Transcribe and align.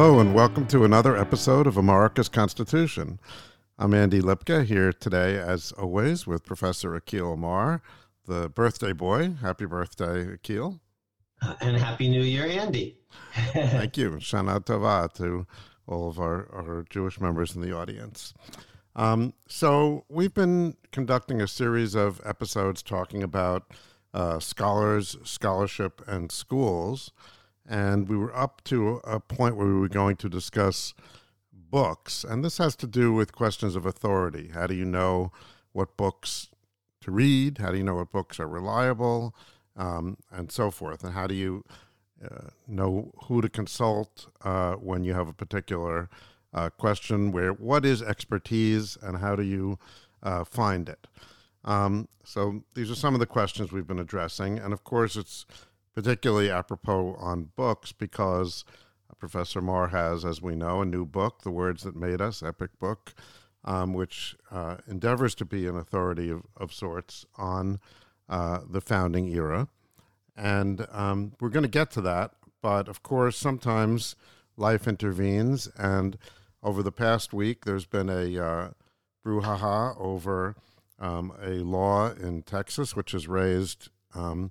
Hello, 0.00 0.18
and 0.18 0.34
welcome 0.34 0.66
to 0.68 0.86
another 0.86 1.14
episode 1.14 1.66
of 1.66 1.76
America's 1.76 2.30
Constitution. 2.30 3.20
I'm 3.78 3.92
Andy 3.92 4.22
Lipka 4.22 4.64
here 4.64 4.94
today, 4.94 5.36
as 5.36 5.72
always, 5.72 6.26
with 6.26 6.42
Professor 6.42 6.98
Akhil 6.98 7.34
Amar, 7.34 7.82
the 8.24 8.48
birthday 8.48 8.94
boy. 8.94 9.34
Happy 9.42 9.66
birthday, 9.66 10.24
Akhil. 10.24 10.80
Uh, 11.42 11.54
and 11.60 11.76
Happy 11.76 12.08
New 12.08 12.22
Year, 12.22 12.46
Andy. 12.46 12.96
Thank 13.52 13.98
you. 13.98 14.12
Shana 14.12 14.64
Tova 14.64 15.12
to 15.16 15.46
all 15.86 16.08
of 16.08 16.18
our, 16.18 16.48
our 16.50 16.82
Jewish 16.88 17.20
members 17.20 17.54
in 17.54 17.60
the 17.60 17.76
audience. 17.76 18.32
Um, 18.96 19.34
so, 19.48 20.06
we've 20.08 20.32
been 20.32 20.78
conducting 20.92 21.42
a 21.42 21.46
series 21.46 21.94
of 21.94 22.22
episodes 22.24 22.82
talking 22.82 23.22
about 23.22 23.70
uh, 24.14 24.38
scholars, 24.38 25.18
scholarship, 25.24 26.00
and 26.08 26.32
schools 26.32 27.12
and 27.70 28.08
we 28.08 28.16
were 28.16 28.36
up 28.36 28.62
to 28.64 29.00
a 29.04 29.20
point 29.20 29.56
where 29.56 29.68
we 29.68 29.78
were 29.78 29.88
going 29.88 30.16
to 30.16 30.28
discuss 30.28 30.92
books. 31.52 32.24
And 32.24 32.44
this 32.44 32.58
has 32.58 32.74
to 32.76 32.86
do 32.88 33.12
with 33.12 33.32
questions 33.32 33.76
of 33.76 33.86
authority. 33.86 34.50
How 34.52 34.66
do 34.66 34.74
you 34.74 34.84
know 34.84 35.30
what 35.72 35.96
books 35.96 36.50
to 37.00 37.12
read? 37.12 37.58
How 37.58 37.70
do 37.70 37.78
you 37.78 37.84
know 37.84 37.94
what 37.94 38.10
books 38.10 38.40
are 38.40 38.48
reliable? 38.48 39.36
Um, 39.76 40.16
and 40.32 40.50
so 40.50 40.72
forth. 40.72 41.04
And 41.04 41.14
how 41.14 41.28
do 41.28 41.34
you 41.34 41.64
uh, 42.22 42.48
know 42.66 43.12
who 43.26 43.40
to 43.40 43.48
consult 43.48 44.26
uh, 44.42 44.72
when 44.74 45.04
you 45.04 45.14
have 45.14 45.28
a 45.28 45.32
particular 45.32 46.10
uh, 46.52 46.70
question 46.70 47.30
where 47.30 47.52
what 47.52 47.86
is 47.86 48.02
expertise 48.02 48.98
and 49.00 49.18
how 49.18 49.36
do 49.36 49.44
you 49.44 49.78
uh, 50.24 50.42
find 50.42 50.88
it? 50.88 51.06
Um, 51.64 52.08
so 52.24 52.64
these 52.74 52.90
are 52.90 52.96
some 52.96 53.14
of 53.14 53.20
the 53.20 53.26
questions 53.26 53.70
we've 53.70 53.86
been 53.86 54.00
addressing. 54.00 54.58
And 54.58 54.72
of 54.72 54.82
course, 54.82 55.14
it's 55.14 55.46
particularly 55.94 56.50
apropos 56.50 57.16
on 57.18 57.50
books 57.56 57.92
because 57.92 58.64
Professor 59.20 59.58
Amar 59.58 59.88
has, 59.88 60.24
as 60.24 60.40
we 60.40 60.56
know, 60.56 60.80
a 60.80 60.86
new 60.86 61.04
book, 61.04 61.42
The 61.42 61.50
Words 61.50 61.82
That 61.82 61.94
Made 61.94 62.20
Us, 62.20 62.42
epic 62.42 62.70
book, 62.80 63.12
um, 63.64 63.92
which 63.92 64.34
uh, 64.50 64.78
endeavors 64.88 65.34
to 65.36 65.44
be 65.44 65.66
an 65.66 65.76
authority 65.76 66.30
of, 66.30 66.42
of 66.56 66.72
sorts 66.72 67.26
on 67.36 67.78
uh, 68.28 68.60
the 68.68 68.80
founding 68.80 69.28
era. 69.28 69.68
And 70.36 70.86
um, 70.90 71.32
we're 71.38 71.50
going 71.50 71.64
to 71.64 71.68
get 71.68 71.90
to 71.92 72.00
that. 72.00 72.32
But 72.62 72.88
of 72.88 73.02
course, 73.02 73.36
sometimes 73.36 74.16
life 74.56 74.88
intervenes. 74.88 75.68
And 75.76 76.16
over 76.62 76.82
the 76.82 76.92
past 76.92 77.34
week, 77.34 77.66
there's 77.66 77.86
been 77.86 78.08
a 78.08 78.42
uh, 78.42 78.70
brouhaha 79.24 80.00
over 80.00 80.56
um, 80.98 81.32
a 81.42 81.56
law 81.58 82.10
in 82.10 82.42
Texas, 82.42 82.96
which 82.96 83.12
has 83.12 83.28
raised 83.28 83.90
um, 84.14 84.50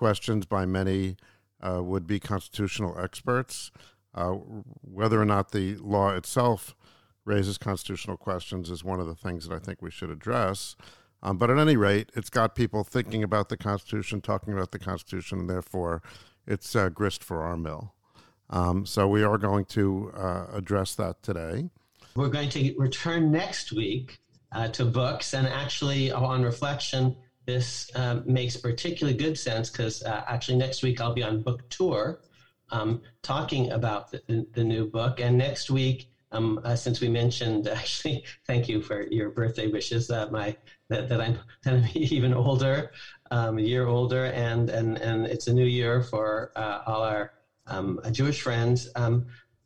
questions 0.00 0.46
by 0.46 0.64
many 0.64 1.14
uh, 1.60 1.82
would 1.82 2.06
be 2.06 2.18
constitutional 2.18 2.98
experts. 2.98 3.70
Uh, 4.14 4.30
whether 4.80 5.20
or 5.20 5.26
not 5.26 5.52
the 5.52 5.76
law 5.76 6.08
itself 6.16 6.74
raises 7.26 7.58
constitutional 7.58 8.16
questions 8.16 8.70
is 8.70 8.82
one 8.82 8.98
of 8.98 9.06
the 9.06 9.14
things 9.14 9.46
that 9.46 9.54
I 9.54 9.58
think 9.58 9.82
we 9.82 9.90
should 9.90 10.08
address. 10.08 10.74
Um, 11.22 11.36
but 11.36 11.50
at 11.50 11.58
any 11.58 11.76
rate, 11.76 12.08
it's 12.14 12.30
got 12.30 12.54
people 12.54 12.82
thinking 12.82 13.22
about 13.22 13.50
the 13.50 13.58
Constitution, 13.58 14.22
talking 14.22 14.54
about 14.54 14.72
the 14.72 14.78
Constitution, 14.78 15.40
and 15.40 15.50
therefore 15.50 16.02
it's 16.46 16.74
uh, 16.74 16.88
grist 16.88 17.22
for 17.22 17.42
our 17.42 17.58
mill. 17.58 17.92
Um, 18.48 18.86
so 18.86 19.06
we 19.06 19.22
are 19.22 19.36
going 19.36 19.66
to 19.66 20.12
uh, 20.16 20.46
address 20.54 20.94
that 20.94 21.22
today. 21.22 21.68
We're 22.16 22.30
going 22.30 22.48
to 22.48 22.74
return 22.78 23.30
next 23.30 23.70
week 23.70 24.18
uh, 24.52 24.68
to 24.68 24.86
books, 24.86 25.34
and 25.34 25.46
actually, 25.46 26.10
on 26.10 26.42
reflection, 26.42 27.16
this 27.50 27.90
um, 27.94 28.22
makes 28.26 28.56
particularly 28.56 29.16
good 29.16 29.36
sense 29.36 29.70
because 29.70 30.02
uh, 30.02 30.22
actually 30.28 30.56
next 30.56 30.82
week 30.82 31.00
I'll 31.00 31.12
be 31.12 31.24
on 31.24 31.42
book 31.42 31.62
tour 31.68 32.20
um, 32.70 33.00
talking 33.22 33.72
about 33.72 34.10
the, 34.10 34.20
the, 34.28 34.46
the, 34.52 34.64
new 34.64 34.86
book. 34.86 35.18
And 35.18 35.36
next 35.36 35.68
week, 35.70 36.06
um, 36.30 36.60
uh, 36.64 36.76
since 36.76 37.00
we 37.00 37.08
mentioned, 37.08 37.66
actually, 37.82 38.24
thank 38.46 38.68
you 38.68 38.80
for 38.80 39.04
your 39.10 39.30
birthday 39.30 39.66
wishes. 39.66 40.06
That 40.06 40.30
my 40.30 40.54
that, 40.88 41.08
that 41.08 41.20
I'm 41.20 41.36
that 41.64 41.74
I'm 41.74 41.88
even 41.94 42.32
older, 42.32 42.90
um, 43.32 43.58
a 43.58 43.62
year 43.62 43.86
older, 43.86 44.26
and 44.26 44.70
and 44.70 44.98
and 44.98 45.26
it's 45.26 45.48
a 45.48 45.52
new 45.52 45.66
year 45.66 46.02
for 46.02 46.50
uh, 46.54 46.78
all 46.86 47.02
our 47.02 47.32
um, 47.66 47.98
Jewish 48.12 48.40
friends. 48.40 48.88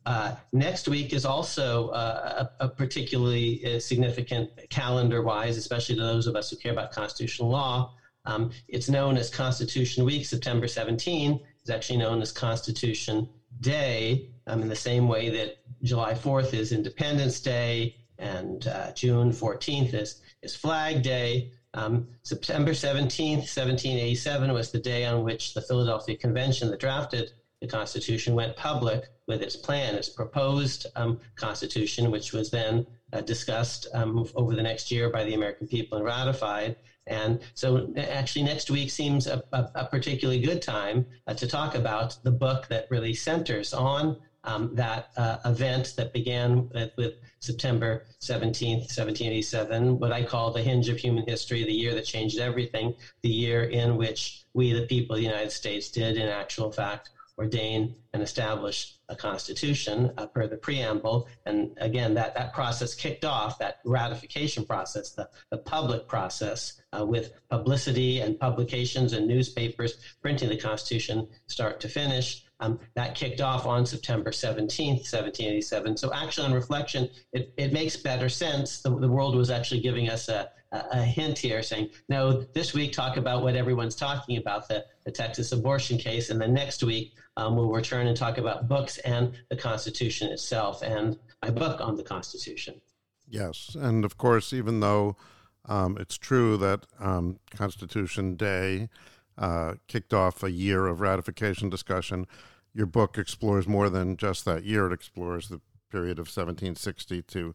Uh, 0.05 0.35
next 0.53 0.87
week 0.87 1.13
is 1.13 1.25
also 1.25 1.87
uh, 1.89 2.45
a, 2.59 2.65
a, 2.65 2.69
particularly 2.69 3.59
uh, 3.65 3.79
significant 3.79 4.49
calendar 4.69 5.23
wise, 5.23 5.57
especially 5.57 5.95
to 5.95 6.01
those 6.01 6.27
of 6.27 6.35
us 6.35 6.49
who 6.49 6.55
care 6.55 6.71
about 6.71 6.91
constitutional 6.91 7.49
law. 7.49 7.91
Um, 8.25 8.51
it's 8.67 8.87
known 8.87 9.17
as 9.17 9.29
Constitution 9.29 10.05
Week. 10.05 10.25
September 10.25 10.67
17 10.67 11.39
is 11.63 11.69
actually 11.69 11.97
known 11.97 12.21
as 12.21 12.31
Constitution 12.31 13.27
Day 13.61 14.27
um, 14.47 14.61
in 14.61 14.67
the 14.67 14.75
same 14.75 15.07
way 15.07 15.29
that 15.29 15.55
July 15.81 16.13
4th 16.13 16.53
is 16.53 16.71
Independence 16.71 17.39
Day 17.39 17.95
and 18.19 18.67
uh, 18.67 18.91
June 18.91 19.31
14th 19.31 19.93
is, 19.93 20.21
is 20.41 20.55
Flag 20.55 21.01
Day. 21.01 21.49
Um, 21.73 22.07
September 22.23 22.71
17th, 22.71 23.43
1787 23.51 24.53
was 24.53 24.71
the 24.71 24.79
day 24.79 25.05
on 25.05 25.23
which 25.23 25.53
the 25.53 25.61
Philadelphia 25.61 26.15
Convention 26.15 26.69
that 26.69 26.79
drafted 26.79 27.31
the 27.59 27.67
Constitution 27.67 28.33
went 28.35 28.55
public 28.55 29.09
with 29.27 29.41
its 29.41 29.55
plan, 29.55 29.95
its 29.95 30.09
proposed 30.09 30.85
um, 30.95 31.19
Constitution, 31.35 32.11
which 32.11 32.33
was 32.33 32.49
then 32.49 32.85
uh, 33.13 33.21
discussed 33.21 33.87
um, 33.93 34.25
over 34.35 34.55
the 34.55 34.61
next 34.61 34.91
year 34.91 35.09
by 35.09 35.23
the 35.23 35.33
American 35.33 35.67
people 35.67 35.97
and 35.97 36.05
ratified. 36.05 36.75
And 37.07 37.41
so, 37.53 37.93
actually, 37.97 38.43
next 38.43 38.69
week 38.69 38.89
seems 38.89 39.27
a, 39.27 39.43
a, 39.51 39.69
a 39.75 39.85
particularly 39.85 40.41
good 40.41 40.61
time 40.61 41.05
uh, 41.27 41.33
to 41.35 41.45
talk 41.47 41.75
about 41.75 42.15
the 42.23 42.31
book 42.31 42.67
that 42.67 42.87
really 42.89 43.13
centers 43.13 43.73
on 43.73 44.17
um, 44.43 44.73
that 44.75 45.07
uh, 45.17 45.37
event 45.45 45.93
that 45.97 46.13
began 46.13 46.67
with, 46.73 46.91
with, 46.97 47.13
September 47.41 48.03
17th, 48.23 48.89
1787, 48.89 49.99
what 49.99 50.11
I 50.11 50.23
call 50.23 50.51
the 50.51 50.63
hinge 50.63 50.89
of 50.89 50.97
human 50.97 51.23
history, 51.27 51.63
the 51.63 51.71
year 51.71 51.93
that 51.93 52.05
changed 52.05 52.39
everything, 52.39 52.91
the 53.21 53.29
year 53.29 53.65
in 53.65 53.97
which 53.97 54.45
we, 54.55 54.71
the 54.71 54.87
people 54.87 55.15
of 55.15 55.19
the 55.19 55.27
United 55.27 55.51
States, 55.51 55.89
did, 55.89 56.17
in 56.17 56.27
actual 56.27 56.71
fact, 56.71 57.11
ordain 57.37 57.93
and 58.13 58.23
establish 58.23 58.94
a 59.09 59.15
constitution 59.15 60.11
uh, 60.17 60.25
per 60.25 60.47
the 60.47 60.57
preamble. 60.57 61.27
And 61.45 61.71
again, 61.77 62.13
that, 62.15 62.33
that 62.35 62.53
process 62.53 62.93
kicked 62.93 63.25
off, 63.25 63.59
that 63.59 63.79
ratification 63.85 64.65
process, 64.65 65.11
the, 65.11 65.29
the 65.51 65.57
public 65.57 66.07
process 66.07 66.81
uh, 66.97 67.05
with 67.05 67.33
publicity 67.49 68.21
and 68.21 68.39
publications 68.39 69.13
and 69.13 69.27
newspapers 69.27 69.97
printing 70.21 70.49
the 70.49 70.57
Constitution 70.57 71.27
start 71.47 71.79
to 71.81 71.87
finish. 71.87 72.44
Um, 72.61 72.79
that 72.93 73.15
kicked 73.15 73.41
off 73.41 73.65
on 73.65 73.85
September 73.85 74.31
17th, 74.31 75.03
1787. 75.03 75.97
So, 75.97 76.13
actually, 76.13 76.47
on 76.47 76.53
reflection, 76.53 77.09
it, 77.33 77.53
it 77.57 77.73
makes 77.73 77.97
better 77.97 78.29
sense. 78.29 78.81
The, 78.81 78.97
the 78.97 79.09
world 79.09 79.35
was 79.35 79.49
actually 79.49 79.81
giving 79.81 80.09
us 80.09 80.29
a, 80.29 80.49
a 80.71 81.01
hint 81.01 81.37
here 81.37 81.61
saying, 81.61 81.89
no, 82.09 82.41
this 82.53 82.73
week 82.73 82.93
talk 82.93 83.17
about 83.17 83.43
what 83.43 83.55
everyone's 83.55 83.95
talking 83.95 84.37
about, 84.37 84.67
the, 84.67 84.85
the 85.05 85.11
Texas 85.11 85.51
abortion 85.51 85.97
case, 85.97 86.29
and 86.29 86.39
then 86.39 86.53
next 86.53 86.83
week 86.83 87.13
um, 87.37 87.55
we'll 87.55 87.71
return 87.71 88.07
and 88.07 88.17
talk 88.17 88.37
about 88.37 88.67
books 88.67 88.97
and 88.99 89.33
the 89.49 89.55
Constitution 89.55 90.31
itself 90.31 90.81
and 90.81 91.17
my 91.41 91.49
book 91.49 91.81
on 91.81 91.95
the 91.95 92.03
Constitution. 92.03 92.79
Yes, 93.27 93.75
and 93.79 94.05
of 94.05 94.17
course, 94.17 94.53
even 94.53 94.79
though 94.79 95.17
um, 95.65 95.97
it's 95.99 96.17
true 96.17 96.57
that 96.57 96.85
um, 96.99 97.39
Constitution 97.51 98.35
Day 98.35 98.89
uh, 99.37 99.75
kicked 99.87 100.13
off 100.13 100.43
a 100.43 100.51
year 100.51 100.87
of 100.87 101.01
ratification 101.01 101.69
discussion, 101.69 102.27
your 102.73 102.85
book 102.85 103.17
explores 103.17 103.67
more 103.67 103.89
than 103.89 104.17
just 104.17 104.45
that 104.45 104.63
year. 104.63 104.87
It 104.87 104.93
explores 104.93 105.49
the 105.49 105.61
period 105.91 106.19
of 106.19 106.27
1760 106.27 107.21
to 107.21 107.45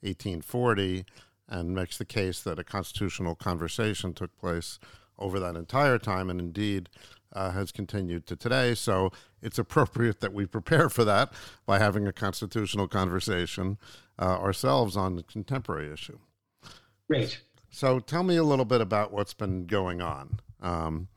1840 0.00 1.04
and 1.48 1.74
makes 1.74 1.98
the 1.98 2.04
case 2.04 2.40
that 2.40 2.58
a 2.58 2.64
constitutional 2.64 3.34
conversation 3.34 4.14
took 4.14 4.36
place 4.38 4.78
over 5.18 5.38
that 5.38 5.56
entire 5.56 5.98
time 5.98 6.30
and 6.30 6.40
indeed 6.40 6.88
uh, 7.32 7.50
has 7.50 7.70
continued 7.70 8.26
to 8.26 8.36
today. 8.36 8.74
So 8.74 9.12
it's 9.42 9.58
appropriate 9.58 10.20
that 10.20 10.32
we 10.32 10.46
prepare 10.46 10.88
for 10.88 11.04
that 11.04 11.32
by 11.66 11.78
having 11.78 12.06
a 12.06 12.12
constitutional 12.12 12.88
conversation 12.88 13.78
uh, 14.18 14.38
ourselves 14.38 14.96
on 14.96 15.16
the 15.16 15.22
contemporary 15.22 15.92
issue. 15.92 16.18
Great. 17.08 17.40
So 17.70 18.00
tell 18.00 18.22
me 18.22 18.36
a 18.36 18.44
little 18.44 18.64
bit 18.64 18.80
about 18.80 19.12
what's 19.12 19.34
been 19.34 19.66
going 19.66 20.00
on. 20.00 20.40
Um, 20.60 21.08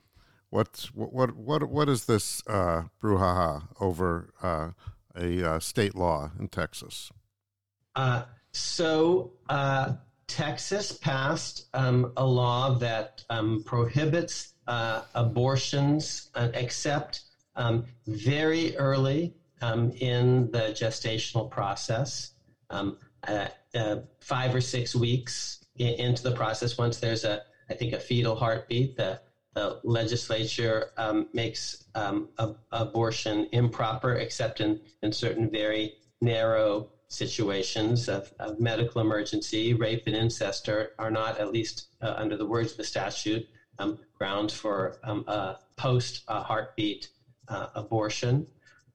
what's 0.53 0.93
what 0.93 1.35
what 1.35 1.63
what 1.63 1.89
is 1.89 2.05
this 2.05 2.43
uh, 2.47 2.83
brouhaha 3.01 3.63
over 3.81 4.29
uh, 4.43 4.69
a 5.15 5.53
uh, 5.53 5.59
state 5.59 5.95
law 5.95 6.31
in 6.39 6.47
Texas? 6.47 7.11
Uh, 7.95 8.23
so 8.51 9.33
uh, 9.49 9.93
Texas 10.27 10.91
passed 10.91 11.67
um, 11.73 12.13
a 12.17 12.25
law 12.25 12.75
that 12.75 13.23
um, 13.29 13.63
prohibits 13.65 14.53
uh, 14.67 15.01
abortions 15.15 16.29
except 16.35 17.21
um, 17.55 17.85
very 18.07 18.77
early 18.77 19.33
um, 19.61 19.91
in 19.99 20.51
the 20.51 20.69
gestational 20.79 21.49
process, 21.49 22.31
um, 22.69 22.97
five 24.19 24.53
or 24.53 24.61
six 24.61 24.95
weeks 24.95 25.65
into 25.77 26.23
the 26.23 26.31
process. 26.31 26.77
Once 26.77 26.99
there's 26.99 27.23
a, 27.23 27.41
I 27.69 27.73
think, 27.73 27.93
a 27.93 27.99
fetal 27.99 28.35
heartbeat, 28.35 28.95
the, 28.95 29.19
the 29.53 29.79
legislature 29.83 30.91
um, 30.97 31.27
makes 31.33 31.83
a, 31.95 32.21
abortion 32.71 33.47
improper 33.51 34.15
except 34.15 34.61
in, 34.61 34.79
in 35.01 35.11
certain 35.11 35.49
very 35.49 35.93
narrow 36.21 36.89
situations 37.13 38.09
of, 38.09 38.33
of 38.39 38.59
medical 38.59 38.99
emergency, 38.99 39.73
rape 39.73 40.03
and 40.07 40.15
incest 40.15 40.67
are, 40.67 40.91
are 40.97 41.11
not, 41.11 41.39
at 41.39 41.51
least 41.51 41.85
uh, 42.01 42.13
under 42.17 42.35
the 42.35 42.45
words 42.45 42.71
of 42.71 42.77
the 42.77 42.83
statute, 42.83 43.47
um, 43.79 43.99
grounds 44.17 44.53
for 44.53 44.97
um, 45.03 45.23
a 45.27 45.55
post 45.77 46.23
uh, 46.27 46.41
heartbeat 46.41 47.09
uh, 47.47 47.67
abortion. 47.75 48.47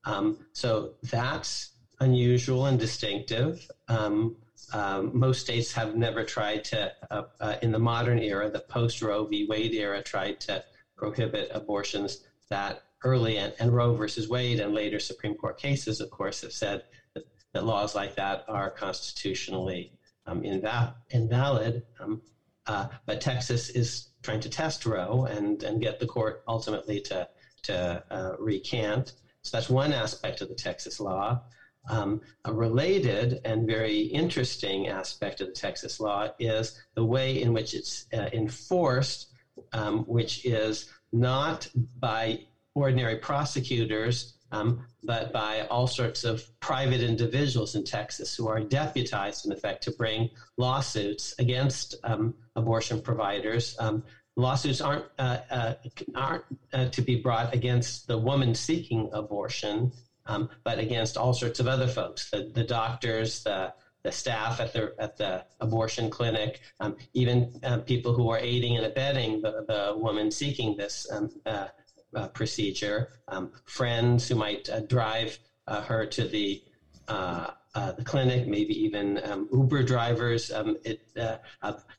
Um, 0.04 0.38
so 0.52 0.94
that's 1.04 1.70
unusual 2.00 2.66
and 2.66 2.78
distinctive. 2.78 3.68
Um, 3.88 4.36
um, 4.72 5.10
most 5.12 5.40
states 5.40 5.72
have 5.72 5.94
never 5.96 6.24
tried 6.24 6.64
to, 6.64 6.92
uh, 7.10 7.22
uh, 7.40 7.56
in 7.62 7.72
the 7.72 7.78
modern 7.78 8.18
era, 8.18 8.50
the 8.50 8.62
post 8.68 9.00
Roe 9.02 9.24
v. 9.24 9.46
Wade 9.48 9.74
era, 9.74 10.02
tried 10.02 10.40
to 10.40 10.62
prohibit 10.96 11.50
abortions 11.52 12.18
that 12.50 12.82
early. 13.04 13.38
And, 13.38 13.54
and 13.58 13.74
Roe 13.74 13.94
versus 13.94 14.28
Wade 14.28 14.60
and 14.60 14.74
later 14.74 14.98
Supreme 14.98 15.34
Court 15.34 15.58
cases, 15.58 16.00
of 16.00 16.10
course, 16.10 16.42
have 16.42 16.52
said 16.52 16.82
that, 17.14 17.24
that 17.54 17.64
laws 17.64 17.94
like 17.94 18.16
that 18.16 18.44
are 18.48 18.70
constitutionally 18.70 19.92
um, 20.26 20.42
inval- 20.42 20.94
invalid. 21.10 21.82
Um, 22.00 22.20
uh, 22.66 22.88
but 23.06 23.20
Texas 23.20 23.70
is 23.70 24.08
trying 24.22 24.40
to 24.40 24.48
test 24.50 24.84
Roe 24.84 25.26
and, 25.30 25.62
and 25.62 25.80
get 25.80 25.98
the 25.98 26.06
court 26.06 26.42
ultimately 26.46 27.00
to, 27.00 27.26
to 27.62 28.02
uh, 28.10 28.32
recant. 28.38 29.12
So 29.42 29.56
that's 29.56 29.70
one 29.70 29.92
aspect 29.92 30.42
of 30.42 30.48
the 30.48 30.54
Texas 30.54 31.00
law. 31.00 31.40
Um, 31.88 32.20
a 32.44 32.52
related 32.52 33.40
and 33.44 33.66
very 33.66 34.00
interesting 34.00 34.88
aspect 34.88 35.40
of 35.40 35.48
the 35.48 35.52
Texas 35.52 36.00
law 36.00 36.28
is 36.38 36.80
the 36.94 37.04
way 37.04 37.40
in 37.40 37.52
which 37.52 37.74
it's 37.74 38.06
uh, 38.12 38.28
enforced, 38.32 39.28
um, 39.72 40.04
which 40.04 40.44
is 40.44 40.90
not 41.12 41.68
by 41.98 42.40
ordinary 42.74 43.16
prosecutors, 43.16 44.34
um, 44.52 44.84
but 45.04 45.32
by 45.32 45.66
all 45.70 45.86
sorts 45.86 46.24
of 46.24 46.48
private 46.60 47.02
individuals 47.02 47.74
in 47.74 47.84
Texas 47.84 48.34
who 48.34 48.48
are 48.48 48.60
deputized, 48.60 49.46
in 49.46 49.52
effect, 49.52 49.82
to 49.84 49.90
bring 49.92 50.30
lawsuits 50.56 51.34
against 51.38 51.96
um, 52.04 52.34
abortion 52.56 53.00
providers. 53.00 53.76
Um, 53.78 54.02
lawsuits 54.36 54.80
aren't 54.80 55.04
uh, 55.18 55.38
uh, 55.50 55.74
aren't 56.14 56.44
uh, 56.72 56.86
to 56.86 57.02
be 57.02 57.16
brought 57.20 57.52
against 57.52 58.06
the 58.06 58.16
woman 58.16 58.54
seeking 58.54 59.10
abortion, 59.12 59.92
um, 60.28 60.48
but 60.64 60.78
against 60.78 61.16
all 61.16 61.32
sorts 61.32 61.58
of 61.58 61.66
other 61.66 61.88
folks, 61.88 62.30
the, 62.30 62.50
the 62.54 62.64
doctors, 62.64 63.42
the 63.42 63.72
the 64.04 64.12
staff 64.12 64.60
at 64.60 64.72
the 64.72 64.92
at 64.98 65.16
the 65.16 65.44
abortion 65.60 66.08
clinic, 66.08 66.60
um, 66.80 66.94
even 67.14 67.50
uh, 67.64 67.78
people 67.78 68.12
who 68.12 68.30
are 68.30 68.38
aiding 68.38 68.76
and 68.76 68.86
abetting 68.86 69.40
the, 69.40 69.64
the 69.66 69.92
woman 69.96 70.30
seeking 70.30 70.76
this 70.76 71.06
um, 71.10 71.28
uh, 71.46 71.66
uh, 72.14 72.28
procedure, 72.28 73.08
um, 73.28 73.50
friends 73.64 74.28
who 74.28 74.34
might 74.34 74.68
uh, 74.70 74.80
drive 74.88 75.38
uh, 75.66 75.82
her 75.82 76.06
to 76.06 76.24
the 76.24 76.62
uh, 77.08 77.92
the 77.96 78.02
clinic, 78.02 78.48
maybe 78.48 78.74
even 78.82 79.20
um, 79.24 79.46
Uber 79.52 79.84
drivers. 79.84 80.50
Um, 80.50 80.76
it, 80.84 81.00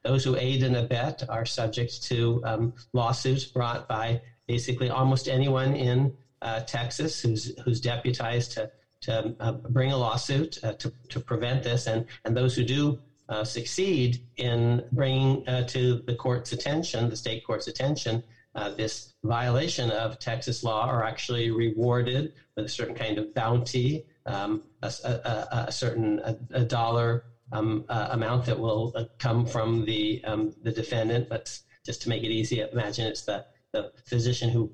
those 0.04 0.24
who 0.26 0.36
aid 0.36 0.64
and 0.64 0.76
abet 0.76 1.24
are 1.30 1.46
subject 1.46 2.04
to 2.04 2.42
um, 2.44 2.74
lawsuits 2.94 3.46
brought 3.46 3.88
by 3.88 4.20
basically 4.48 4.90
almost 4.90 5.30
anyone 5.30 5.74
in 5.74 6.12
uh, 6.42 6.60
Texas, 6.62 7.20
who's 7.22 7.52
who's 7.64 7.80
deputized 7.80 8.52
to 8.54 8.70
to 9.02 9.34
uh, 9.40 9.52
bring 9.52 9.92
a 9.92 9.98
lawsuit 9.98 10.58
uh, 10.64 10.74
to 10.74 10.92
to 11.10 11.20
prevent 11.20 11.64
this, 11.64 11.88
and 11.88 12.06
and 12.26 12.36
those 12.36 12.56
who 12.56 12.64
do 12.64 13.00
uh, 13.30 13.44
succeed 13.44 14.20
in 14.38 14.82
bringing 14.92 15.48
uh, 15.48 15.64
to 15.64 16.02
the 16.08 16.16
court's 16.16 16.52
attention, 16.52 17.10
the 17.10 17.16
state 17.16 17.46
court's 17.46 17.68
attention, 17.68 18.24
uh, 18.56 18.70
this 18.70 19.14
violation 19.24 19.92
of 19.92 20.18
Texas 20.18 20.64
law 20.64 20.88
are 20.88 21.04
actually 21.04 21.52
rewarded 21.52 22.34
with 22.56 22.66
a 22.66 22.70
certain 22.70 22.96
kind 22.96 23.20
of 23.20 23.32
bounty, 23.36 24.04
um, 24.26 24.64
a, 24.82 24.92
a, 25.04 25.66
a, 25.68 25.72
certain 25.72 26.20
a, 26.24 26.36
a 26.52 26.64
dollar 26.64 27.24
um, 27.52 27.86
amount 27.90 28.46
that 28.46 28.58
will 28.58 28.94
come 29.20 29.46
from 29.46 29.86
the 29.86 30.24
um, 30.24 30.52
the 30.64 30.72
defendant. 30.72 31.30
But 31.30 31.58
just 31.86 32.02
to 32.02 32.10
make 32.10 32.24
it 32.24 32.32
easy, 32.32 32.62
imagine 32.62 33.06
it's 33.06 33.24
the 33.24 33.46
the 33.72 33.92
physician 34.06 34.50
who 34.50 34.72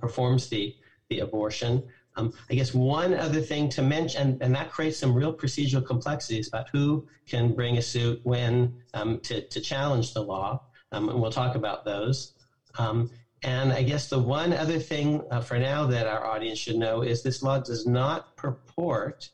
performs 0.00 0.48
the 0.48 0.74
the 1.10 1.20
abortion. 1.20 1.82
Um, 2.16 2.32
I 2.50 2.54
guess 2.54 2.72
one 2.72 3.12
other 3.14 3.40
thing 3.40 3.68
to 3.70 3.82
mention, 3.82 4.20
and, 4.22 4.42
and, 4.42 4.54
that 4.54 4.70
creates 4.70 4.98
some 4.98 5.14
real 5.14 5.32
procedural 5.32 5.84
complexities 5.84 6.48
about 6.48 6.68
who 6.72 7.06
can 7.28 7.54
bring 7.54 7.76
a 7.76 7.82
suit 7.82 8.20
when 8.24 8.72
um, 8.94 9.20
to, 9.20 9.42
to 9.42 9.60
challenge 9.60 10.12
the 10.12 10.22
law, 10.22 10.60
um, 10.92 11.08
and 11.08 11.20
we'll 11.20 11.30
talk 11.30 11.54
about 11.54 11.84
those. 11.84 12.32
Um, 12.78 13.10
and 13.42 13.72
I 13.72 13.82
guess 13.82 14.08
the 14.08 14.18
one 14.18 14.52
other 14.52 14.78
thing 14.78 15.22
uh, 15.30 15.40
for 15.40 15.58
now 15.58 15.86
that 15.86 16.06
our 16.06 16.26
audience 16.26 16.58
should 16.58 16.76
know 16.76 17.02
is 17.02 17.22
this 17.22 17.42
law 17.42 17.58
does 17.58 17.86
not 17.86 18.36
purport 18.36 19.30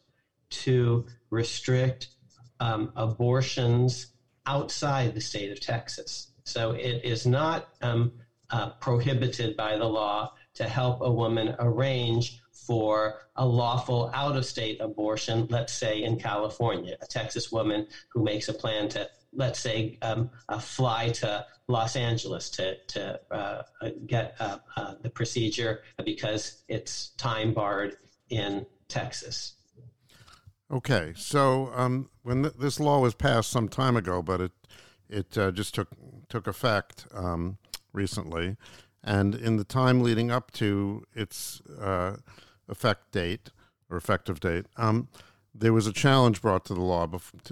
to 0.50 1.06
restrict 1.30 2.08
um, 2.60 2.92
abortions 2.94 4.06
outside 4.46 5.14
the 5.14 5.20
state 5.20 5.50
of 5.50 5.60
Texas. 5.60 6.28
So 6.44 6.70
it 6.72 7.00
is 7.04 7.26
not 7.26 7.68
um, 7.82 8.12
uh, 8.50 8.70
prohibited 8.80 9.56
by 9.56 9.76
the 9.76 9.86
law 9.86 10.30
to 10.56 10.68
help 10.68 11.00
a 11.00 11.10
woman 11.10 11.54
arrange 11.58 12.40
for 12.52 13.20
a 13.36 13.46
lawful 13.46 14.10
out 14.14 14.36
of 14.36 14.44
state 14.44 14.80
abortion, 14.80 15.46
let's 15.50 15.72
say 15.72 16.02
in 16.02 16.18
California, 16.18 16.96
a 17.00 17.06
Texas 17.06 17.52
woman 17.52 17.86
who 18.08 18.24
makes 18.24 18.48
a 18.48 18.52
plan 18.52 18.88
to, 18.88 19.08
let's 19.32 19.60
say, 19.60 19.98
um, 20.02 20.28
uh, 20.48 20.58
fly 20.58 21.10
to 21.10 21.46
Los 21.68 21.94
Angeles 21.94 22.50
to, 22.50 22.76
to 22.88 23.20
uh, 23.30 23.62
get 24.06 24.34
uh, 24.40 24.58
uh 24.76 24.94
the 25.02 25.10
procedure 25.10 25.82
because 26.04 26.64
it's 26.68 27.10
time 27.10 27.52
barred 27.52 27.96
in 28.30 28.66
Texas. 28.88 29.54
Okay, 30.70 31.12
so 31.16 31.70
um, 31.74 32.10
when 32.22 32.42
th- 32.42 32.54
this 32.58 32.80
law 32.80 33.00
was 33.00 33.14
passed 33.14 33.50
some 33.50 33.68
time 33.68 33.96
ago, 33.96 34.22
but 34.22 34.40
it 34.40 34.52
it 35.08 35.38
uh, 35.38 35.52
just 35.52 35.74
took 35.74 35.88
took 36.28 36.46
effect 36.46 37.06
um, 37.14 37.58
recently. 37.92 38.56
And 39.06 39.36
in 39.36 39.56
the 39.56 39.64
time 39.64 40.02
leading 40.02 40.32
up 40.32 40.50
to 40.52 41.04
its 41.14 41.62
uh, 41.80 42.16
effect 42.68 43.12
date 43.12 43.50
or 43.88 43.96
effective 43.96 44.40
date, 44.40 44.66
um, 44.76 45.08
there 45.54 45.72
was 45.72 45.86
a 45.86 45.92
challenge 45.92 46.42
brought 46.42 46.64
to 46.66 46.74
the 46.74 46.82
law, 46.82 47.08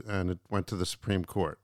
and 0.07 0.31
it 0.31 0.39
went 0.51 0.67
to 0.67 0.77
the 0.77 0.85
Supreme 0.85 1.25
Court. 1.25 1.61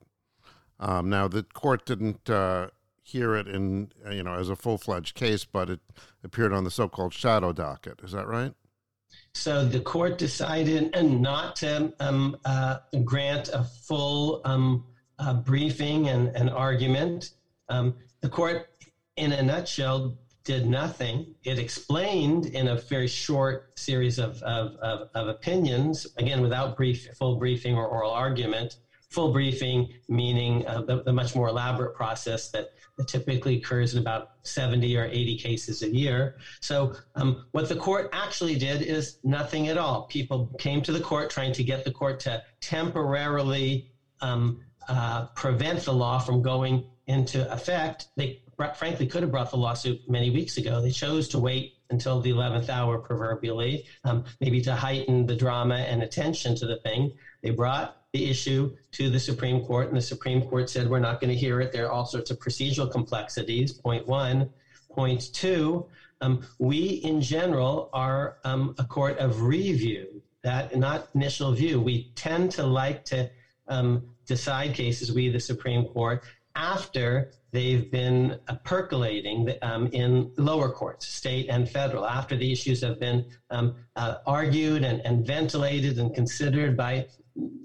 Um, 0.78 1.10
now, 1.10 1.26
the 1.26 1.42
court 1.42 1.84
didn't 1.84 2.30
uh, 2.30 2.68
hear 3.02 3.34
it 3.34 3.48
in 3.48 3.90
you 4.10 4.22
know 4.22 4.34
as 4.34 4.48
a 4.48 4.56
full 4.56 4.78
fledged 4.78 5.14
case, 5.14 5.44
but 5.44 5.68
it 5.68 5.80
appeared 6.22 6.52
on 6.52 6.64
the 6.64 6.70
so-called 6.70 7.12
shadow 7.12 7.52
docket. 7.52 8.00
Is 8.02 8.12
that 8.12 8.28
right? 8.28 8.54
So 9.34 9.64
the 9.64 9.80
court 9.80 10.18
decided 10.18 10.94
not 11.20 11.56
to 11.56 11.92
um, 12.00 12.36
uh, 12.44 12.78
grant 13.04 13.48
a 13.48 13.64
full 13.64 14.40
um, 14.44 14.84
uh, 15.18 15.34
briefing 15.34 16.08
and, 16.08 16.28
and 16.36 16.48
argument. 16.48 17.32
Um, 17.68 17.96
the 18.20 18.28
court 18.28 18.68
in 19.16 19.32
a 19.32 19.42
nutshell, 19.42 20.16
did 20.44 20.66
nothing. 20.66 21.34
It 21.44 21.58
explained 21.58 22.46
in 22.46 22.68
a 22.68 22.76
very 22.76 23.06
short 23.06 23.78
series 23.78 24.18
of, 24.18 24.42
of, 24.42 24.74
of, 24.76 25.08
of 25.14 25.28
opinions, 25.28 26.06
again, 26.16 26.40
without 26.40 26.76
brief, 26.76 27.06
full 27.18 27.36
briefing 27.36 27.74
or 27.76 27.86
oral 27.86 28.10
argument. 28.10 28.76
Full 29.10 29.32
briefing 29.32 29.88
meaning 30.08 30.64
uh, 30.68 30.82
the, 30.82 31.02
the, 31.02 31.12
much 31.12 31.34
more 31.34 31.48
elaborate 31.48 31.94
process 31.94 32.50
that, 32.50 32.68
typically 33.06 33.56
occurs 33.56 33.94
in 33.94 33.98
about 33.98 34.28
70 34.42 34.94
or 34.94 35.06
80 35.06 35.38
cases 35.38 35.82
a 35.82 35.88
year. 35.88 36.34
So, 36.60 36.94
um, 37.14 37.46
what 37.52 37.66
the 37.66 37.74
court 37.74 38.10
actually 38.12 38.58
did 38.58 38.82
is 38.82 39.16
nothing 39.24 39.68
at 39.68 39.78
all. 39.78 40.02
People 40.02 40.50
came 40.58 40.82
to 40.82 40.92
the 40.92 41.00
court 41.00 41.30
trying 41.30 41.54
to 41.54 41.64
get 41.64 41.82
the 41.82 41.90
court 41.90 42.20
to 42.20 42.42
temporarily 42.60 43.86
um, 44.20 44.60
uh, 44.86 45.26
prevent 45.34 45.80
the 45.80 45.94
law 45.94 46.18
from 46.18 46.42
going 46.42 46.84
into 47.06 47.50
effect. 47.50 48.08
They 48.16 48.42
frankly 48.76 49.06
could 49.06 49.22
have 49.22 49.30
brought 49.30 49.50
the 49.50 49.56
lawsuit 49.56 50.00
many 50.06 50.30
weeks 50.30 50.56
ago. 50.56 50.80
They 50.80 50.90
chose 50.90 51.28
to 51.28 51.38
wait 51.38 51.72
until 51.90 52.20
the 52.20 52.30
11th 52.30 52.68
hour, 52.68 52.98
proverbially, 52.98 53.84
um, 54.04 54.24
maybe 54.40 54.60
to 54.62 54.74
heighten 54.74 55.26
the 55.26 55.34
drama 55.34 55.76
and 55.76 56.02
attention 56.02 56.54
to 56.56 56.66
the 56.66 56.76
thing. 56.76 57.10
They 57.42 57.50
brought 57.50 57.96
the 58.12 58.28
issue 58.28 58.74
to 58.92 59.08
the 59.08 59.18
Supreme 59.18 59.60
Court, 59.60 59.88
and 59.88 59.96
the 59.96 60.02
Supreme 60.02 60.42
Court 60.42 60.68
said, 60.68 60.88
We're 60.88 60.98
not 60.98 61.20
going 61.20 61.30
to 61.30 61.36
hear 61.36 61.60
it. 61.60 61.72
There 61.72 61.86
are 61.86 61.90
all 61.90 62.04
sorts 62.04 62.30
of 62.30 62.38
procedural 62.38 62.90
complexities. 62.90 63.72
Point 63.72 64.06
one. 64.06 64.48
Point 64.92 65.32
two, 65.32 65.86
um, 66.20 66.42
we 66.58 67.00
in 67.04 67.20
general 67.20 67.88
are 67.92 68.34
um, 68.42 68.74
a 68.78 68.84
court 68.84 69.18
of 69.18 69.42
review, 69.42 70.20
that 70.42 70.76
not 70.76 71.08
initial 71.14 71.52
view. 71.52 71.80
We 71.80 72.08
tend 72.16 72.50
to 72.52 72.64
like 72.64 73.04
to 73.04 73.30
um, 73.68 74.04
decide 74.26 74.74
cases, 74.74 75.12
we, 75.12 75.28
the 75.28 75.40
Supreme 75.40 75.84
Court, 75.84 76.24
after 76.60 77.30
they've 77.52 77.90
been 77.90 78.36
uh, 78.48 78.54
percolating 78.64 79.52
um, 79.62 79.88
in 79.88 80.30
lower 80.36 80.70
courts, 80.70 81.06
state 81.06 81.48
and 81.48 81.68
federal, 81.68 82.06
after 82.06 82.36
the 82.36 82.52
issues 82.52 82.82
have 82.82 83.00
been 83.00 83.24
um, 83.50 83.74
uh, 83.96 84.16
argued 84.26 84.84
and, 84.84 85.00
and, 85.04 85.26
ventilated 85.26 85.98
and 85.98 86.14
considered 86.14 86.76
by 86.76 87.06